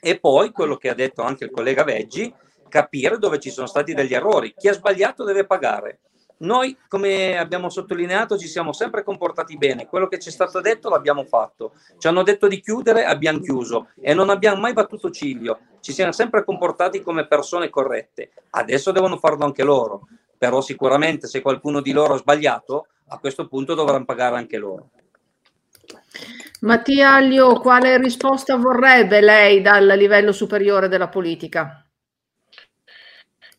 [0.00, 2.32] E poi quello che ha detto anche il collega Veggi,
[2.68, 4.54] capire dove ci sono stati degli errori.
[4.56, 6.00] Chi ha sbagliato deve pagare.
[6.40, 9.88] Noi, come abbiamo sottolineato, ci siamo sempre comportati bene.
[9.88, 11.72] Quello che ci è stato detto l'abbiamo fatto.
[11.98, 15.58] Ci hanno detto di chiudere, abbiamo chiuso e non abbiamo mai battuto ciglio.
[15.80, 18.30] Ci siamo sempre comportati come persone corrette.
[18.50, 20.06] Adesso devono farlo anche loro.
[20.38, 24.90] Però sicuramente se qualcuno di loro ha sbagliato, a questo punto dovranno pagare anche loro.
[26.60, 31.84] Mattia Aglio, quale risposta vorrebbe lei dal livello superiore della politica?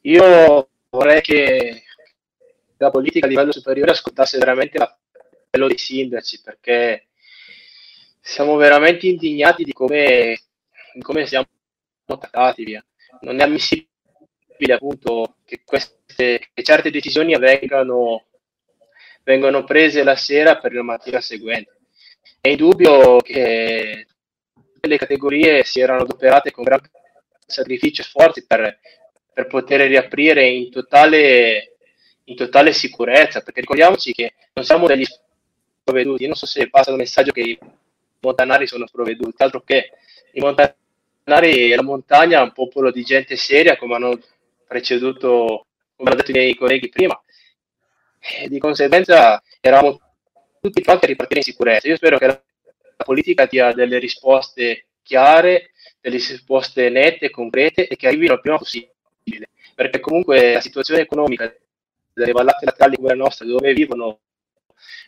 [0.02, 1.84] Io vorrei che
[2.78, 7.08] la politica a livello superiore ascoltasse veramente l'appello dei sindaci perché
[8.22, 10.40] siamo veramente indignati di come,
[10.94, 11.48] di come siamo
[12.06, 12.84] trattati via.
[13.22, 13.88] Non è ammissibile
[14.74, 18.26] appunto che, queste, che certe decisioni avvengano
[19.24, 21.78] vengono prese la sera per la mattina seguente.
[22.42, 24.08] È indubbio che
[24.82, 26.90] le categorie si erano adoperate con grande
[27.46, 28.80] sacrificio e sforzi per,
[29.34, 31.78] per poter riaprire in totale,
[32.26, 36.98] in totale sicurezza, perché ricordiamoci che non siamo degli sprovveduti, non so se passa il
[36.98, 37.60] messaggio che i
[38.20, 39.92] montanari sono sprovveduti, altro che
[40.34, 44.20] i montanari e la montagna è un popolo di gente seria, come hanno
[44.68, 45.66] preceduto,
[46.00, 47.22] come hanno detto i miei colleghi prima,
[48.20, 50.00] e di conseguenza eravamo
[50.62, 51.90] tutti pronti a ripartire in sicurezza.
[51.90, 52.42] Io spero che la
[53.04, 59.50] politica dia delle risposte chiare, delle risposte nette, concrete e che arrivino il prima possibile,
[59.76, 61.54] perché comunque la situazione economica
[62.14, 64.20] delle vallate laterali come la nostra, dove vivono,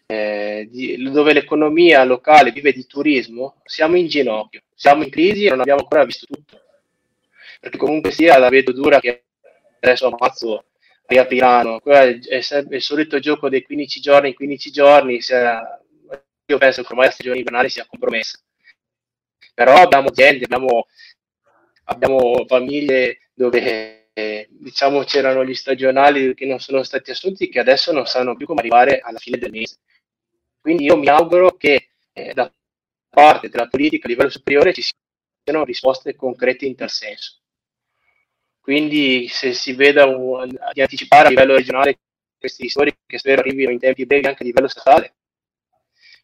[0.08, 5.50] eh, di, dove l'economia locale vive di turismo, siamo in ginocchio, siamo in crisi e
[5.52, 6.62] non abbiamo ancora visto tutto.
[7.62, 9.24] Perché comunque sia la vedo dura che
[9.80, 10.66] adesso a marzo
[11.12, 11.80] riapriranno.
[11.80, 15.20] Quello è, sempre il solito gioco dei 15 giorni in 15 giorni.
[16.46, 18.40] Io penso che ormai la stagione invernale sia compromessa.
[19.54, 20.88] Però abbiamo aziende, abbiamo,
[21.86, 27.92] abbiamo famiglie dove eh, diciamo c'erano gli stagionali che non sono stati assunti che adesso
[27.92, 29.78] non sanno più come arrivare alla fine del mese.
[30.60, 32.52] Quindi io mi auguro che eh, da
[33.10, 34.84] parte della politica a livello superiore ci
[35.44, 37.41] siano risposte concrete in tal senso.
[38.62, 42.00] Quindi se si veda un, di anticipare a livello regionale
[42.38, 45.16] questi ristori che spero arrivino in tempi brevi anche a livello statale,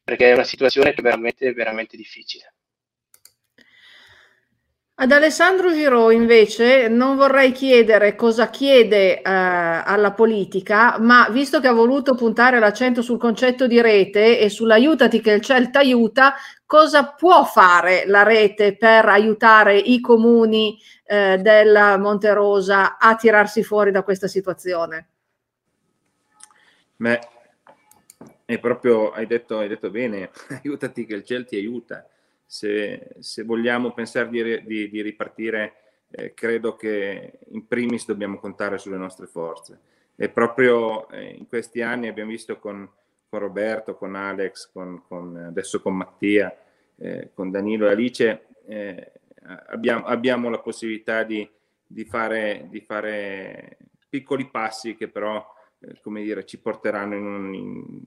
[0.04, 2.54] perché è una situazione che è veramente, veramente difficile.
[5.00, 11.68] Ad Alessandro Giro invece non vorrei chiedere cosa chiede eh, alla politica, ma visto che
[11.68, 16.34] ha voluto puntare l'accento sul concetto di rete e sull'aiutati che il CEL t'aiuta,
[16.66, 21.40] cosa può fare la rete per aiutare i comuni eh,
[22.00, 25.10] Monte Rosa a tirarsi fuori da questa situazione?
[26.96, 27.20] Beh,
[28.46, 30.32] è proprio, hai detto, hai detto bene,
[30.64, 32.04] aiutati che il CEL ti aiuta
[32.48, 35.74] se, se vogliamo pensare di, di, di ripartire,
[36.10, 39.80] eh, credo che in primis dobbiamo contare sulle nostre forze.
[40.16, 42.90] E proprio eh, in questi anni abbiamo visto con,
[43.30, 46.58] con Roberto, con Alex, con, con, adesso con Mattia,
[46.96, 49.12] eh, con Danilo e Alice, eh,
[49.68, 51.48] abbiamo, abbiamo, la possibilità di,
[51.86, 53.78] di, fare, di, fare,
[54.10, 55.46] piccoli passi che però,
[55.80, 58.02] eh, come dire, ci porteranno in,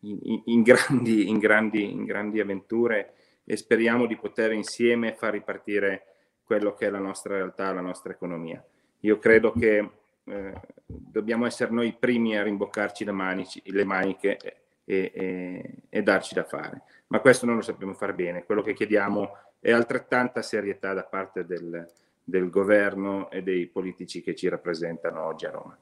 [0.00, 3.12] in, in, in grandi, grandi, in grandi avventure
[3.48, 6.02] e speriamo di poter insieme far ripartire
[6.44, 8.62] quello che è la nostra realtà, la nostra economia.
[9.00, 9.90] Io credo che
[10.24, 10.52] eh,
[10.84, 14.36] dobbiamo essere noi i primi a rimboccarci le, manici, le maniche
[14.84, 16.82] e, e, e, darci da fare.
[17.08, 18.44] Ma questo non lo sappiamo fare bene.
[18.44, 21.88] Quello che chiediamo è altrettanta serietà da parte del,
[22.22, 25.78] del governo e dei politici che ci rappresentano oggi a Roma.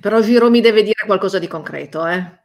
[0.00, 2.40] Però Giro mi deve dire qualcosa di concreto, eh?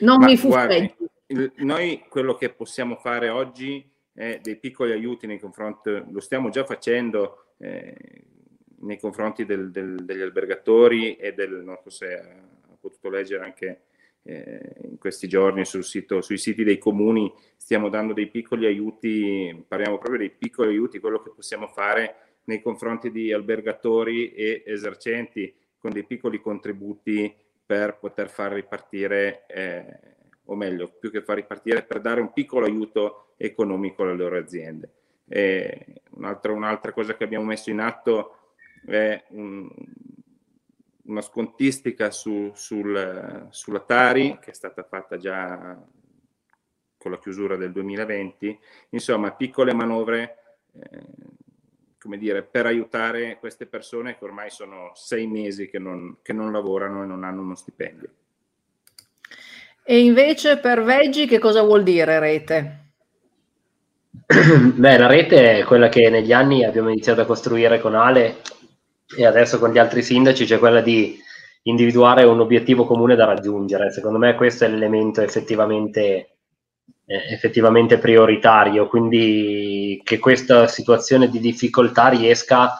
[0.00, 0.94] Non Ma mi guardi,
[1.26, 6.48] il, noi quello che possiamo fare oggi è dei piccoli aiuti nei confronti, lo stiamo
[6.48, 7.94] già facendo eh,
[8.80, 13.82] nei confronti del, del, degli albergatori e del, non so se ha potuto leggere anche
[14.22, 19.64] eh, in questi giorni sul sito, sui siti dei comuni, stiamo dando dei piccoli aiuti,
[19.66, 25.52] parliamo proprio dei piccoli aiuti, quello che possiamo fare nei confronti di albergatori e esercenti
[25.78, 27.34] con dei piccoli contributi
[27.66, 29.98] per poter far ripartire, eh,
[30.44, 34.90] o meglio, più che far ripartire, per dare un piccolo aiuto economico alle loro aziende.
[36.10, 38.52] Un'altra, un'altra cosa che abbiamo messo in atto
[38.86, 39.68] è un,
[41.04, 45.82] una scontistica su, sul, sulla Tari che è stata fatta già
[46.96, 48.58] con la chiusura del 2020,
[48.90, 50.38] insomma piccole manovre
[50.72, 51.02] eh,
[52.04, 56.52] come dire, per aiutare queste persone che ormai sono sei mesi che non, che non
[56.52, 58.10] lavorano e non hanno uno stipendio.
[59.82, 62.83] E invece per Veggi che cosa vuol dire rete?
[64.74, 68.36] Beh, la rete è quella che negli anni abbiamo iniziato a costruire con Ale
[69.16, 71.18] e adesso con gli altri sindaci c'è quella di
[71.62, 73.90] individuare un obiettivo comune da raggiungere.
[73.90, 76.36] Secondo me questo è l'elemento effettivamente,
[77.06, 82.72] eh, effettivamente prioritario, quindi che questa situazione di difficoltà riesca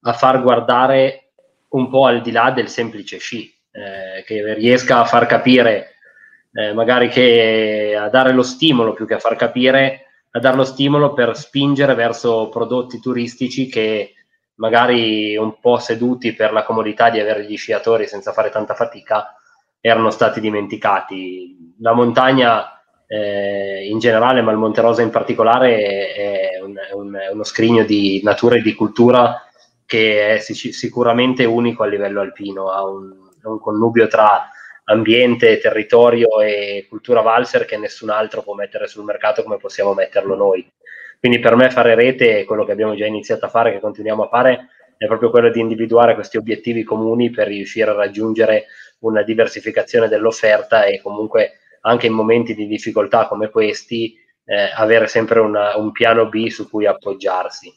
[0.00, 1.30] a far guardare
[1.68, 5.94] un po' al di là del semplice sci, eh, che riesca a far capire,
[6.52, 10.03] eh, magari che a dare lo stimolo più che a far capire,
[10.36, 14.14] a dare lo stimolo per spingere verso prodotti turistici che
[14.56, 19.36] magari un po' seduti per la comodità di avere gli sciatori senza fare tanta fatica,
[19.80, 21.74] erano stati dimenticati.
[21.78, 27.14] La montagna eh, in generale, ma il Monte Rosa in particolare, è, un, è, un,
[27.14, 29.40] è, uno scrigno di natura e di cultura
[29.86, 34.50] che è sic- sicuramente unico a livello alpino, ha un, un connubio tra
[34.84, 40.34] ambiente, territorio e cultura valser che nessun altro può mettere sul mercato come possiamo metterlo
[40.34, 40.66] noi.
[41.18, 44.28] Quindi per me fare rete, quello che abbiamo già iniziato a fare, che continuiamo a
[44.28, 48.66] fare, è proprio quello di individuare questi obiettivi comuni per riuscire a raggiungere
[49.00, 54.14] una diversificazione dell'offerta e comunque anche in momenti di difficoltà come questi
[54.44, 57.72] eh, avere sempre una, un piano B su cui appoggiarsi.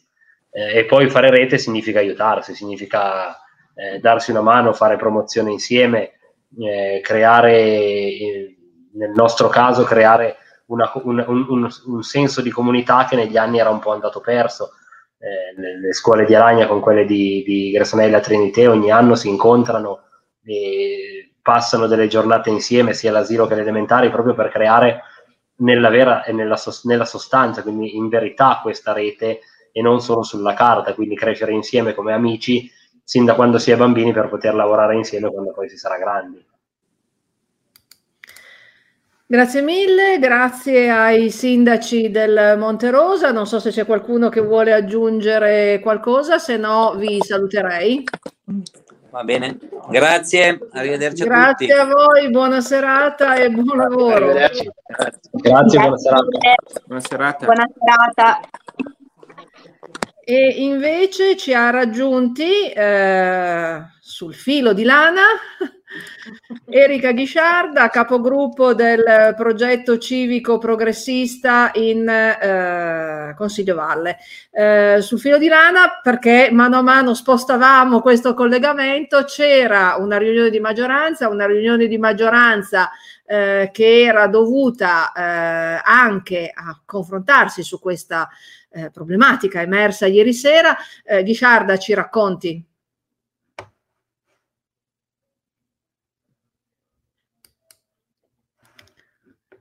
[0.52, 3.38] Eh, e poi fare rete significa aiutarsi, significa
[3.76, 6.14] eh, darsi una mano, fare promozione insieme,
[6.60, 8.58] eh, creare, eh,
[8.94, 13.70] nel nostro caso, creare una, un, un, un, senso di comunità che negli anni era
[13.70, 14.72] un po' andato perso.
[15.20, 20.04] Eh, le, scuole di Aragna con quelle di, di Gressonella Trinité ogni anno si incontrano
[20.44, 25.02] e passano delle giornate insieme, sia all'asilo che alle elementari, proprio per creare
[25.58, 29.40] nella vera e nella, nella sostanza, quindi in verità questa rete
[29.72, 32.70] e non solo sulla carta, quindi crescere insieme come amici
[33.08, 36.46] sin da quando si è bambini per poter lavorare insieme quando poi si sarà grandi.
[39.26, 43.32] Grazie mille, grazie ai sindaci del Monte Rosa.
[43.32, 48.04] Non so se c'è qualcuno che vuole aggiungere qualcosa, se no vi saluterei.
[49.10, 49.58] Va bene,
[49.90, 51.66] grazie, arrivederci grazie a tutti.
[51.66, 54.34] Grazie a voi, buona serata e buon lavoro.
[54.34, 54.74] Grazie,
[55.32, 56.26] grazie buona serata.
[56.84, 57.46] Buona serata.
[57.46, 58.40] Buona serata.
[60.30, 65.22] E invece ci ha raggiunti eh, sul filo di lana
[66.70, 74.18] Erika Ghisciarda, capogruppo del progetto civico progressista in eh, Consiglio Valle.
[74.52, 80.50] Eh, sul filo di lana, perché mano a mano spostavamo questo collegamento, c'era una riunione
[80.50, 82.90] di maggioranza, una riunione di maggioranza
[83.26, 88.28] eh, che era dovuta eh, anche a confrontarsi su questa
[88.92, 90.76] problematica emersa ieri sera.
[91.04, 92.67] Eh, Ghisciarda, ci racconti?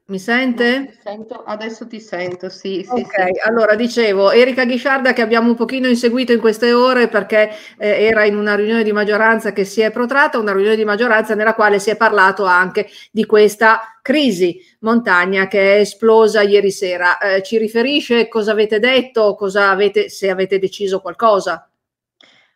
[0.07, 0.69] Mi sente?
[0.87, 3.29] Ti sento, adesso ti sento, sì, sì, Ok, sì.
[3.45, 8.25] allora dicevo, Erika Ghisciarda che abbiamo un pochino inseguito in queste ore perché eh, era
[8.25, 11.81] in una riunione di maggioranza che si è protratta, una riunione di maggioranza nella quale
[11.81, 17.19] si è parlato anche di questa crisi montagna che è esplosa ieri sera.
[17.19, 21.69] Eh, ci riferisce cosa avete detto, cosa avete, se avete deciso qualcosa?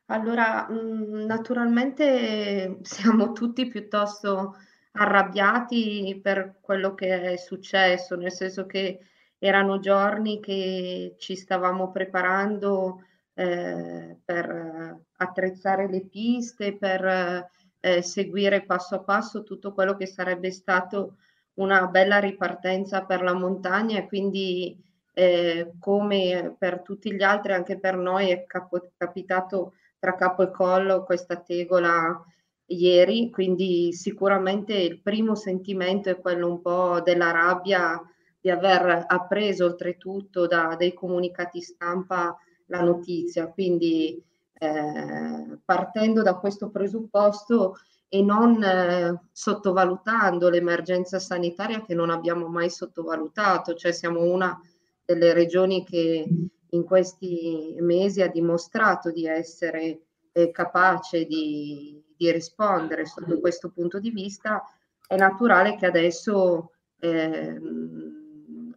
[0.06, 4.56] Allora, mh, naturalmente siamo tutti piuttosto
[4.92, 9.00] arrabbiati per quello che è successo, nel senso che
[9.38, 13.04] erano giorni che ci stavamo preparando
[13.34, 17.48] eh, per attrezzare le piste, per
[17.80, 21.16] eh, seguire passo a passo tutto quello che sarebbe stato
[21.54, 24.78] una bella ripartenza per la montagna e quindi
[25.12, 30.50] eh, come per tutti gli altri anche per noi è capo- capitato tra capo e
[30.50, 32.22] collo questa tegola
[32.70, 38.00] ieri, quindi sicuramente il primo sentimento è quello un po' della rabbia
[38.40, 46.70] di aver appreso oltretutto da dei comunicati stampa la notizia, quindi eh, partendo da questo
[46.70, 47.76] presupposto
[48.08, 54.58] e non eh, sottovalutando l'emergenza sanitaria che non abbiamo mai sottovalutato, cioè siamo una
[55.04, 56.26] delle regioni che
[56.72, 63.98] in questi mesi ha dimostrato di essere eh, capace di, di, rispondere sotto questo punto
[63.98, 64.62] di vista,
[65.06, 67.58] è naturale che adesso eh,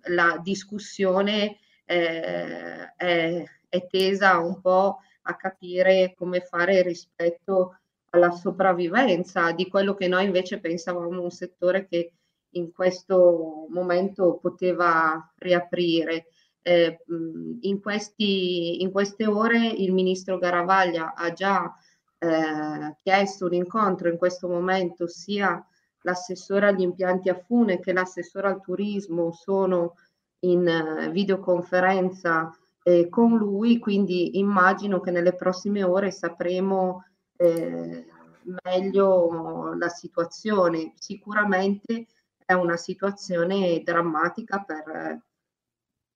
[0.05, 7.77] la discussione eh, è, è tesa un po' a capire come fare rispetto
[8.09, 12.13] alla sopravvivenza di quello che noi invece pensavamo un settore che
[12.55, 16.27] in questo momento poteva riaprire.
[16.65, 17.03] Eh,
[17.59, 21.75] in, questi, in, queste ore il ministro Garavaglia ha già
[22.17, 25.61] eh, chiesto un incontro in questo momento sia
[26.03, 29.95] l'assessore agli impianti a fune che l'assessore al turismo sono
[30.39, 32.49] in eh, videoconferenza
[32.81, 37.03] eh, con lui, quindi immagino che nelle prossime ore sapremo
[37.35, 38.05] eh,
[38.63, 40.93] meglio la situazione.
[40.95, 42.07] Sicuramente
[42.45, 45.21] è una situazione drammatica per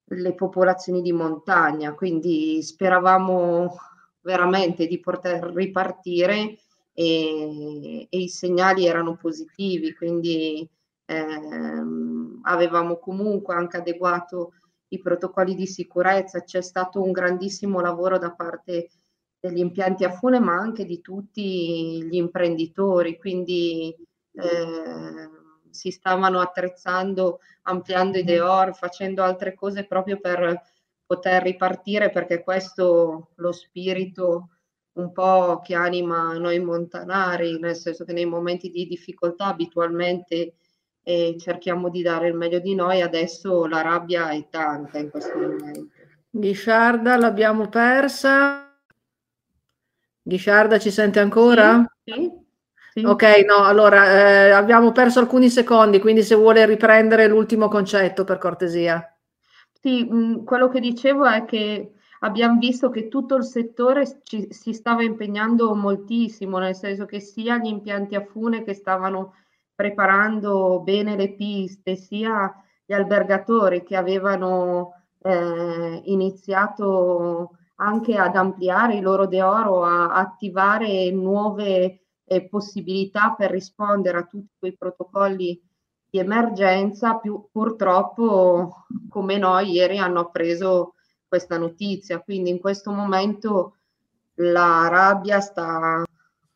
[0.08, 3.76] le popolazioni di montagna, quindi speravamo
[4.20, 6.58] veramente di poter ripartire
[6.92, 10.68] e, e i segnali erano positivi, quindi
[11.06, 14.52] ehm, avevamo comunque anche adeguato
[14.88, 18.88] i protocolli di sicurezza, c'è stato un grandissimo lavoro da parte
[19.38, 23.94] degli impianti a fune, ma anche di tutti gli imprenditori, quindi
[24.32, 25.30] eh,
[25.70, 30.60] si stavano attrezzando, ampliando i deor, facendo altre cose proprio per
[31.06, 34.50] poter ripartire, perché questo lo spirito
[34.98, 40.54] un po' che anima noi montanari, nel senso che nei momenti di difficoltà abitualmente
[41.02, 45.38] eh, cerchiamo di dare il meglio di noi, adesso la rabbia è tanta in questo
[45.38, 45.88] momento.
[46.30, 48.78] Ghisciarda l'abbiamo persa.
[50.20, 51.90] Ghisciarda ci sente ancora?
[52.04, 52.46] Sì, sì.
[52.98, 53.04] Sì.
[53.04, 58.38] Ok, no, allora eh, abbiamo perso alcuni secondi, quindi se vuole riprendere l'ultimo concetto per
[58.38, 59.16] cortesia.
[59.80, 64.72] Sì, mh, quello che dicevo è che abbiamo visto che tutto il settore ci, si
[64.72, 69.34] stava impegnando moltissimo, nel senso che sia gli impianti a fune che stavano
[69.74, 72.52] preparando bene le piste, sia
[72.84, 81.12] gli albergatori che avevano eh, iniziato anche ad ampliare il loro de oro, a attivare
[81.12, 85.60] nuove eh, possibilità per rispondere a tutti quei protocolli
[86.10, 90.94] di emergenza, più, purtroppo come noi ieri hanno appreso
[91.26, 92.20] questa notizia.
[92.20, 93.76] Quindi in questo momento
[94.34, 96.04] la rabbia sta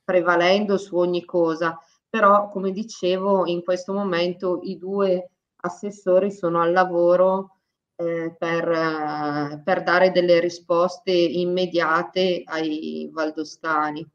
[0.05, 1.78] prevalendo su ogni cosa,
[2.09, 5.31] però come dicevo in questo momento i due
[5.65, 7.57] assessori sono al lavoro
[7.97, 14.07] eh, per, eh, per dare delle risposte immediate ai valdostani.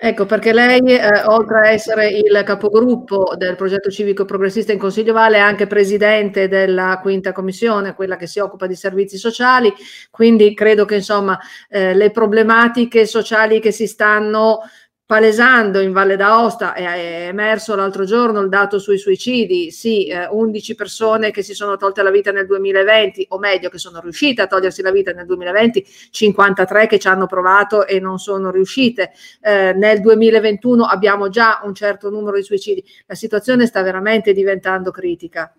[0.00, 5.12] Ecco, perché lei, eh, oltre a essere il capogruppo del progetto civico progressista in Consiglio
[5.12, 9.72] Valle, è anche presidente della quinta commissione, quella che si occupa di servizi sociali,
[10.08, 11.36] quindi credo che insomma
[11.68, 14.60] eh, le problematiche sociali che si stanno
[15.08, 20.74] palesando in Valle d'Aosta, è emerso l'altro giorno il dato sui suicidi, sì, eh, 11
[20.74, 24.46] persone che si sono tolte la vita nel 2020, o meglio che sono riuscite a
[24.46, 29.12] togliersi la vita nel 2020, 53 che ci hanno provato e non sono riuscite.
[29.40, 32.84] Eh, nel 2021 abbiamo già un certo numero di suicidi.
[33.06, 35.50] La situazione sta veramente diventando critica.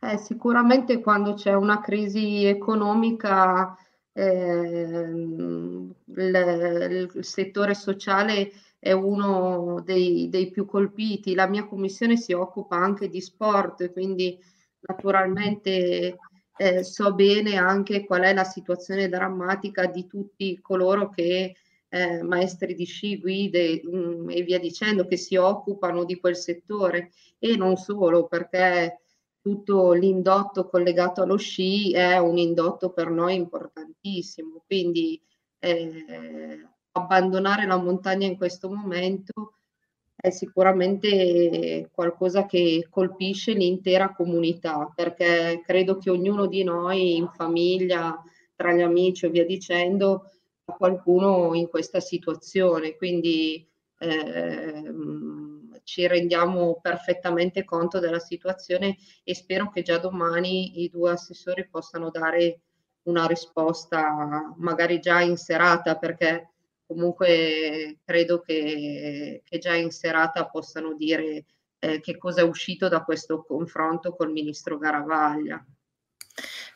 [0.00, 3.87] Eh, sicuramente quando c'è una crisi economica eh,
[4.22, 5.94] il,
[7.14, 11.34] il, settore sociale è uno dei, dei più colpiti.
[11.34, 14.38] La mia commissione si occupa anche di sport, quindi
[14.80, 16.16] naturalmente
[16.56, 21.54] eh, so bene anche qual è la situazione drammatica di tutti coloro che
[21.88, 26.36] eh, maestri di sci, guide mh, mm, e via dicendo che si occupano di quel
[26.36, 29.00] settore e non solo perché
[29.48, 35.18] tutto l'indotto collegato allo sci è un indotto per noi importantissimo, quindi
[35.58, 39.54] eh, abbandonare la montagna in questo momento
[40.14, 48.22] è sicuramente qualcosa che colpisce l'intera comunità, perché credo che ognuno di noi in famiglia,
[48.54, 50.30] tra gli amici e via dicendo,
[50.66, 53.66] ha qualcuno in questa situazione, quindi
[54.00, 54.92] eh,
[55.88, 62.10] ci rendiamo perfettamente conto della situazione e spero che già domani i due assessori possano
[62.10, 62.60] dare
[63.04, 66.50] una risposta magari già in serata perché
[66.86, 71.46] comunque credo che, che già in serata possano dire
[71.78, 75.64] eh, che cosa è uscito da questo confronto col ministro Garavaglia.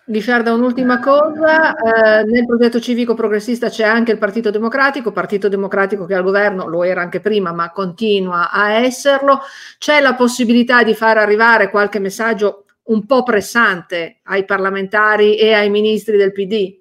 [0.07, 6.07] Licciarda, un'ultima cosa, eh, nel progetto civico progressista c'è anche il Partito Democratico, Partito Democratico
[6.07, 9.41] che al governo lo era anche prima ma continua a esserlo,
[9.79, 15.71] c'è la possibilità di far arrivare qualche messaggio un po' pressante ai parlamentari e ai
[15.71, 16.81] ministri del PD?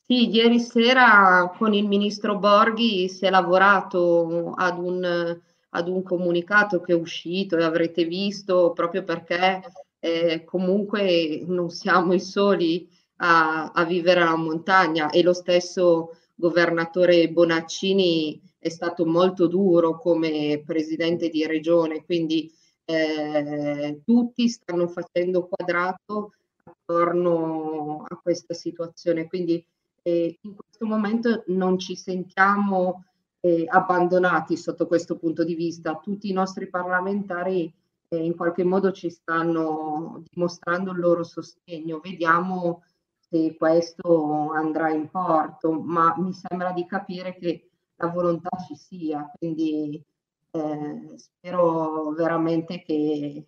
[0.00, 5.38] Sì, ieri sera con il ministro Borghi si è lavorato ad un,
[5.70, 9.62] ad un comunicato che è uscito e avrete visto proprio perché
[10.04, 17.30] eh, comunque non siamo i soli a, a, vivere la montagna e lo stesso governatore
[17.30, 22.52] Bonaccini è stato molto duro come presidente di regione, quindi
[22.84, 26.32] eh, tutti stanno facendo quadrato
[26.64, 29.26] attorno a questa situazione.
[29.26, 29.64] Quindi
[30.02, 33.04] eh, in questo momento non ci sentiamo
[33.40, 35.98] eh, abbandonati sotto questo punto di vista.
[36.02, 37.72] Tutti i nostri parlamentari
[38.16, 42.00] in qualche modo ci stanno dimostrando il loro sostegno.
[42.02, 42.82] Vediamo
[43.18, 49.30] se questo andrà in porto, ma mi sembra di capire che la volontà ci sia,
[49.36, 50.02] quindi
[50.50, 53.46] eh, spero veramente che,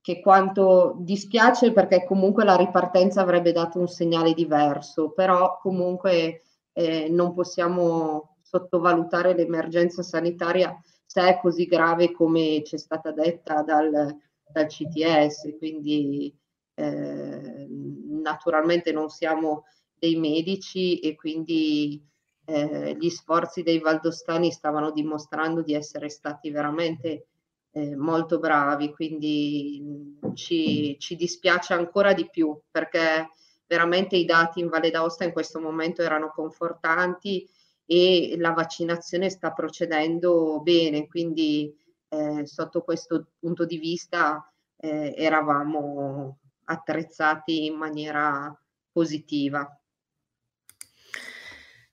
[0.00, 6.42] che quanto dispiace perché comunque la ripartenza avrebbe dato un segnale diverso, però comunque
[6.72, 10.76] eh, non possiamo sottovalutare l'emergenza sanitaria
[11.14, 14.18] se è così grave come ci è stata detta dal,
[14.48, 16.36] dal CTS, quindi
[16.74, 22.04] eh, naturalmente non siamo dei medici e quindi
[22.46, 27.28] eh, gli sforzi dei valdostani stavano dimostrando di essere stati veramente
[27.70, 33.30] eh, molto bravi, quindi mh, ci, ci, dispiace ancora di più perché
[33.68, 37.48] veramente i dati in Valle d'Aosta in questo momento erano confortanti
[37.86, 41.74] e la vaccinazione sta procedendo bene, quindi
[42.08, 48.56] eh, sotto questo punto di vista eh, eravamo attrezzati in maniera
[48.90, 49.78] positiva.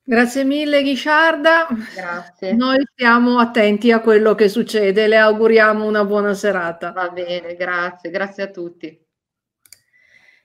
[0.03, 1.67] Grazie mille Ghisciarda.
[1.95, 2.53] Grazie.
[2.53, 6.91] Noi stiamo attenti a quello che succede, le auguriamo una buona serata.
[6.91, 9.09] Va bene, grazie, grazie a tutti.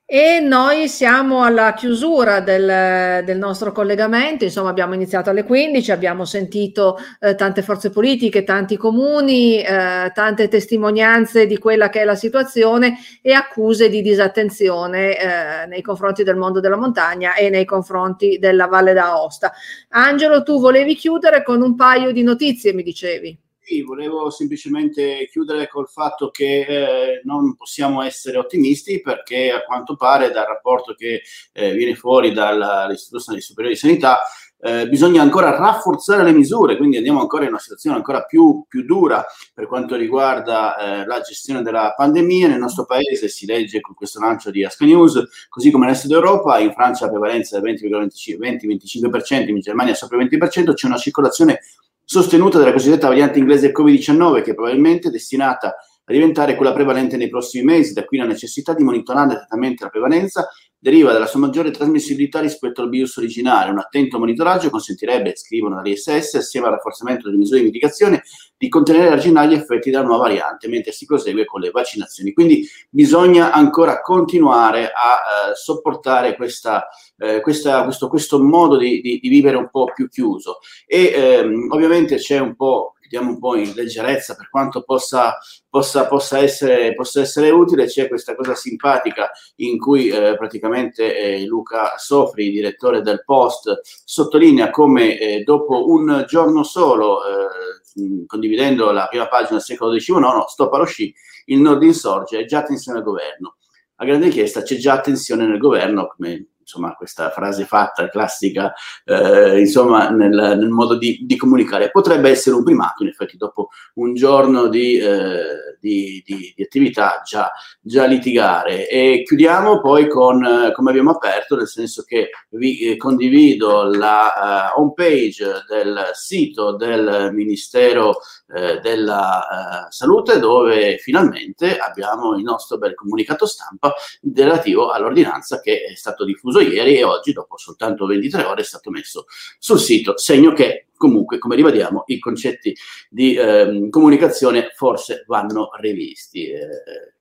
[0.09, 6.25] E noi siamo alla chiusura del, del, nostro collegamento, insomma abbiamo iniziato alle 15, abbiamo
[6.25, 12.15] sentito eh, tante forze politiche, tanti comuni, eh, tante testimonianze di quella che è la
[12.15, 18.39] situazione e accuse di disattenzione eh, nei confronti del mondo della montagna e nei confronti
[18.39, 19.53] della Valle d'Aosta.
[19.89, 23.37] Angelo, tu volevi chiudere con un paio di notizie, mi dicevi.
[23.69, 29.97] Sì, volevo semplicemente chiudere col fatto che eh, non possiamo essere ottimisti perché a quanto
[29.97, 31.23] pare dal rapporto che
[31.53, 34.21] eh, viene fuori dall'Istituto Superiore di Sanità
[34.61, 38.85] eh, bisogna ancora rafforzare le misure, quindi andiamo ancora in una situazione ancora più, più
[38.85, 42.47] dura per quanto riguarda eh, la gestione della pandemia.
[42.47, 46.13] Nel nostro paese si legge con questo lancio di Asca News, così come nel sud
[46.13, 50.99] Europa, in Francia la prevalenza è del 20-25%, in Germania sopra il 20%, c'è una
[50.99, 51.63] circolazione
[52.09, 57.29] sostenuta dalla cosiddetta variante inglese Covid-19 che è probabilmente destinata a diventare quella prevalente nei
[57.29, 60.49] prossimi mesi, da qui la necessità di monitorare attentamente la prevalenza
[60.79, 63.71] deriva dalla sua maggiore trasmissibilità rispetto al virus originale.
[63.71, 68.23] Un attento monitoraggio consentirebbe, scrivono dall'ISS, assieme al rafforzamento delle misure di mitigazione,
[68.57, 72.33] di contenere e arginare gli effetti della nuova variante, mentre si prosegue con le vaccinazioni.
[72.33, 76.89] Quindi bisogna ancora continuare a eh, sopportare questa,
[77.19, 80.59] eh, questa, questo, questo, modo di, di, di, vivere un po' più chiuso.
[80.87, 86.07] E ehm, ovviamente c'è un po' chiudiamo un po' in leggerezza per quanto possa, possa,
[86.07, 91.97] possa, essere, possa essere utile, c'è questa cosa simpatica in cui eh, praticamente eh, Luca
[91.97, 99.29] Sofri, direttore del Post, sottolinea come eh, dopo un giorno solo, eh, condividendo la prima
[99.29, 101.15] pagina del secolo XIX, stop allo sci,
[101.47, 103.57] il Nord insorge, è già tensione al governo.
[103.97, 109.61] A grande richiesta c'è già tensione nel governo, come insomma, questa frase fatta classica, eh,
[109.61, 111.91] insomma, nel, nel modo di, di, comunicare.
[111.91, 117.51] Potrebbe essere un primato, in effetti, dopo un giorno di, eh, di, di attività già,
[117.81, 118.89] già, litigare.
[118.89, 124.73] E chiudiamo poi con, eh, come abbiamo aperto, nel senso che vi eh, condivido la
[124.75, 132.95] uh, home page del sito del Ministero della Salute, dove finalmente abbiamo il nostro bel
[132.95, 133.93] comunicato stampa
[134.33, 138.65] relativo all'ordinanza che è stato diffuso chiuso ieri e oggi, dopo soltanto 23 ore, è
[138.65, 139.27] stato messo
[139.59, 142.75] sul sito, segno che comunque, come ribadiamo, i concetti
[143.11, 146.49] di eh, comunicazione forse vanno rivisti.
[146.51, 146.69] Eh,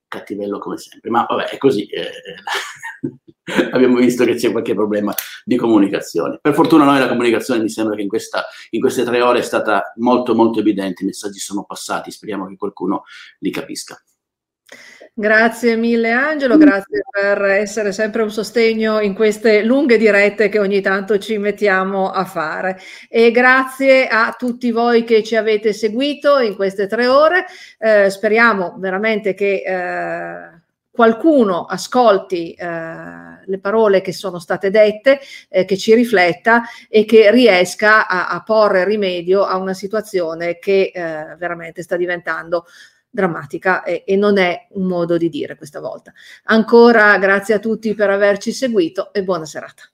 [0.08, 1.84] cattivello come sempre, ma vabbè, è così.
[1.86, 2.10] Eh,
[3.72, 5.12] abbiamo visto che c'è qualche problema
[5.44, 6.38] di comunicazione.
[6.40, 9.42] Per fortuna noi la comunicazione mi sembra che in, questa, in queste tre ore è
[9.42, 13.02] stata molto molto evidente, i messaggi sono passati, speriamo che qualcuno
[13.40, 14.00] li capisca.
[15.18, 20.82] Grazie mille Angelo, grazie per essere sempre un sostegno in queste lunghe dirette che ogni
[20.82, 22.78] tanto ci mettiamo a fare.
[23.08, 27.46] E grazie a tutti voi che ci avete seguito in queste tre ore.
[27.78, 35.64] Eh, speriamo veramente che eh, qualcuno ascolti eh, le parole che sono state dette, eh,
[35.64, 41.36] che ci rifletta e che riesca a, a porre rimedio a una situazione che eh,
[41.38, 42.66] veramente sta diventando
[43.16, 46.12] drammatica e, e non è un modo di dire questa volta.
[46.44, 49.90] Ancora grazie a tutti per averci seguito e buona serata.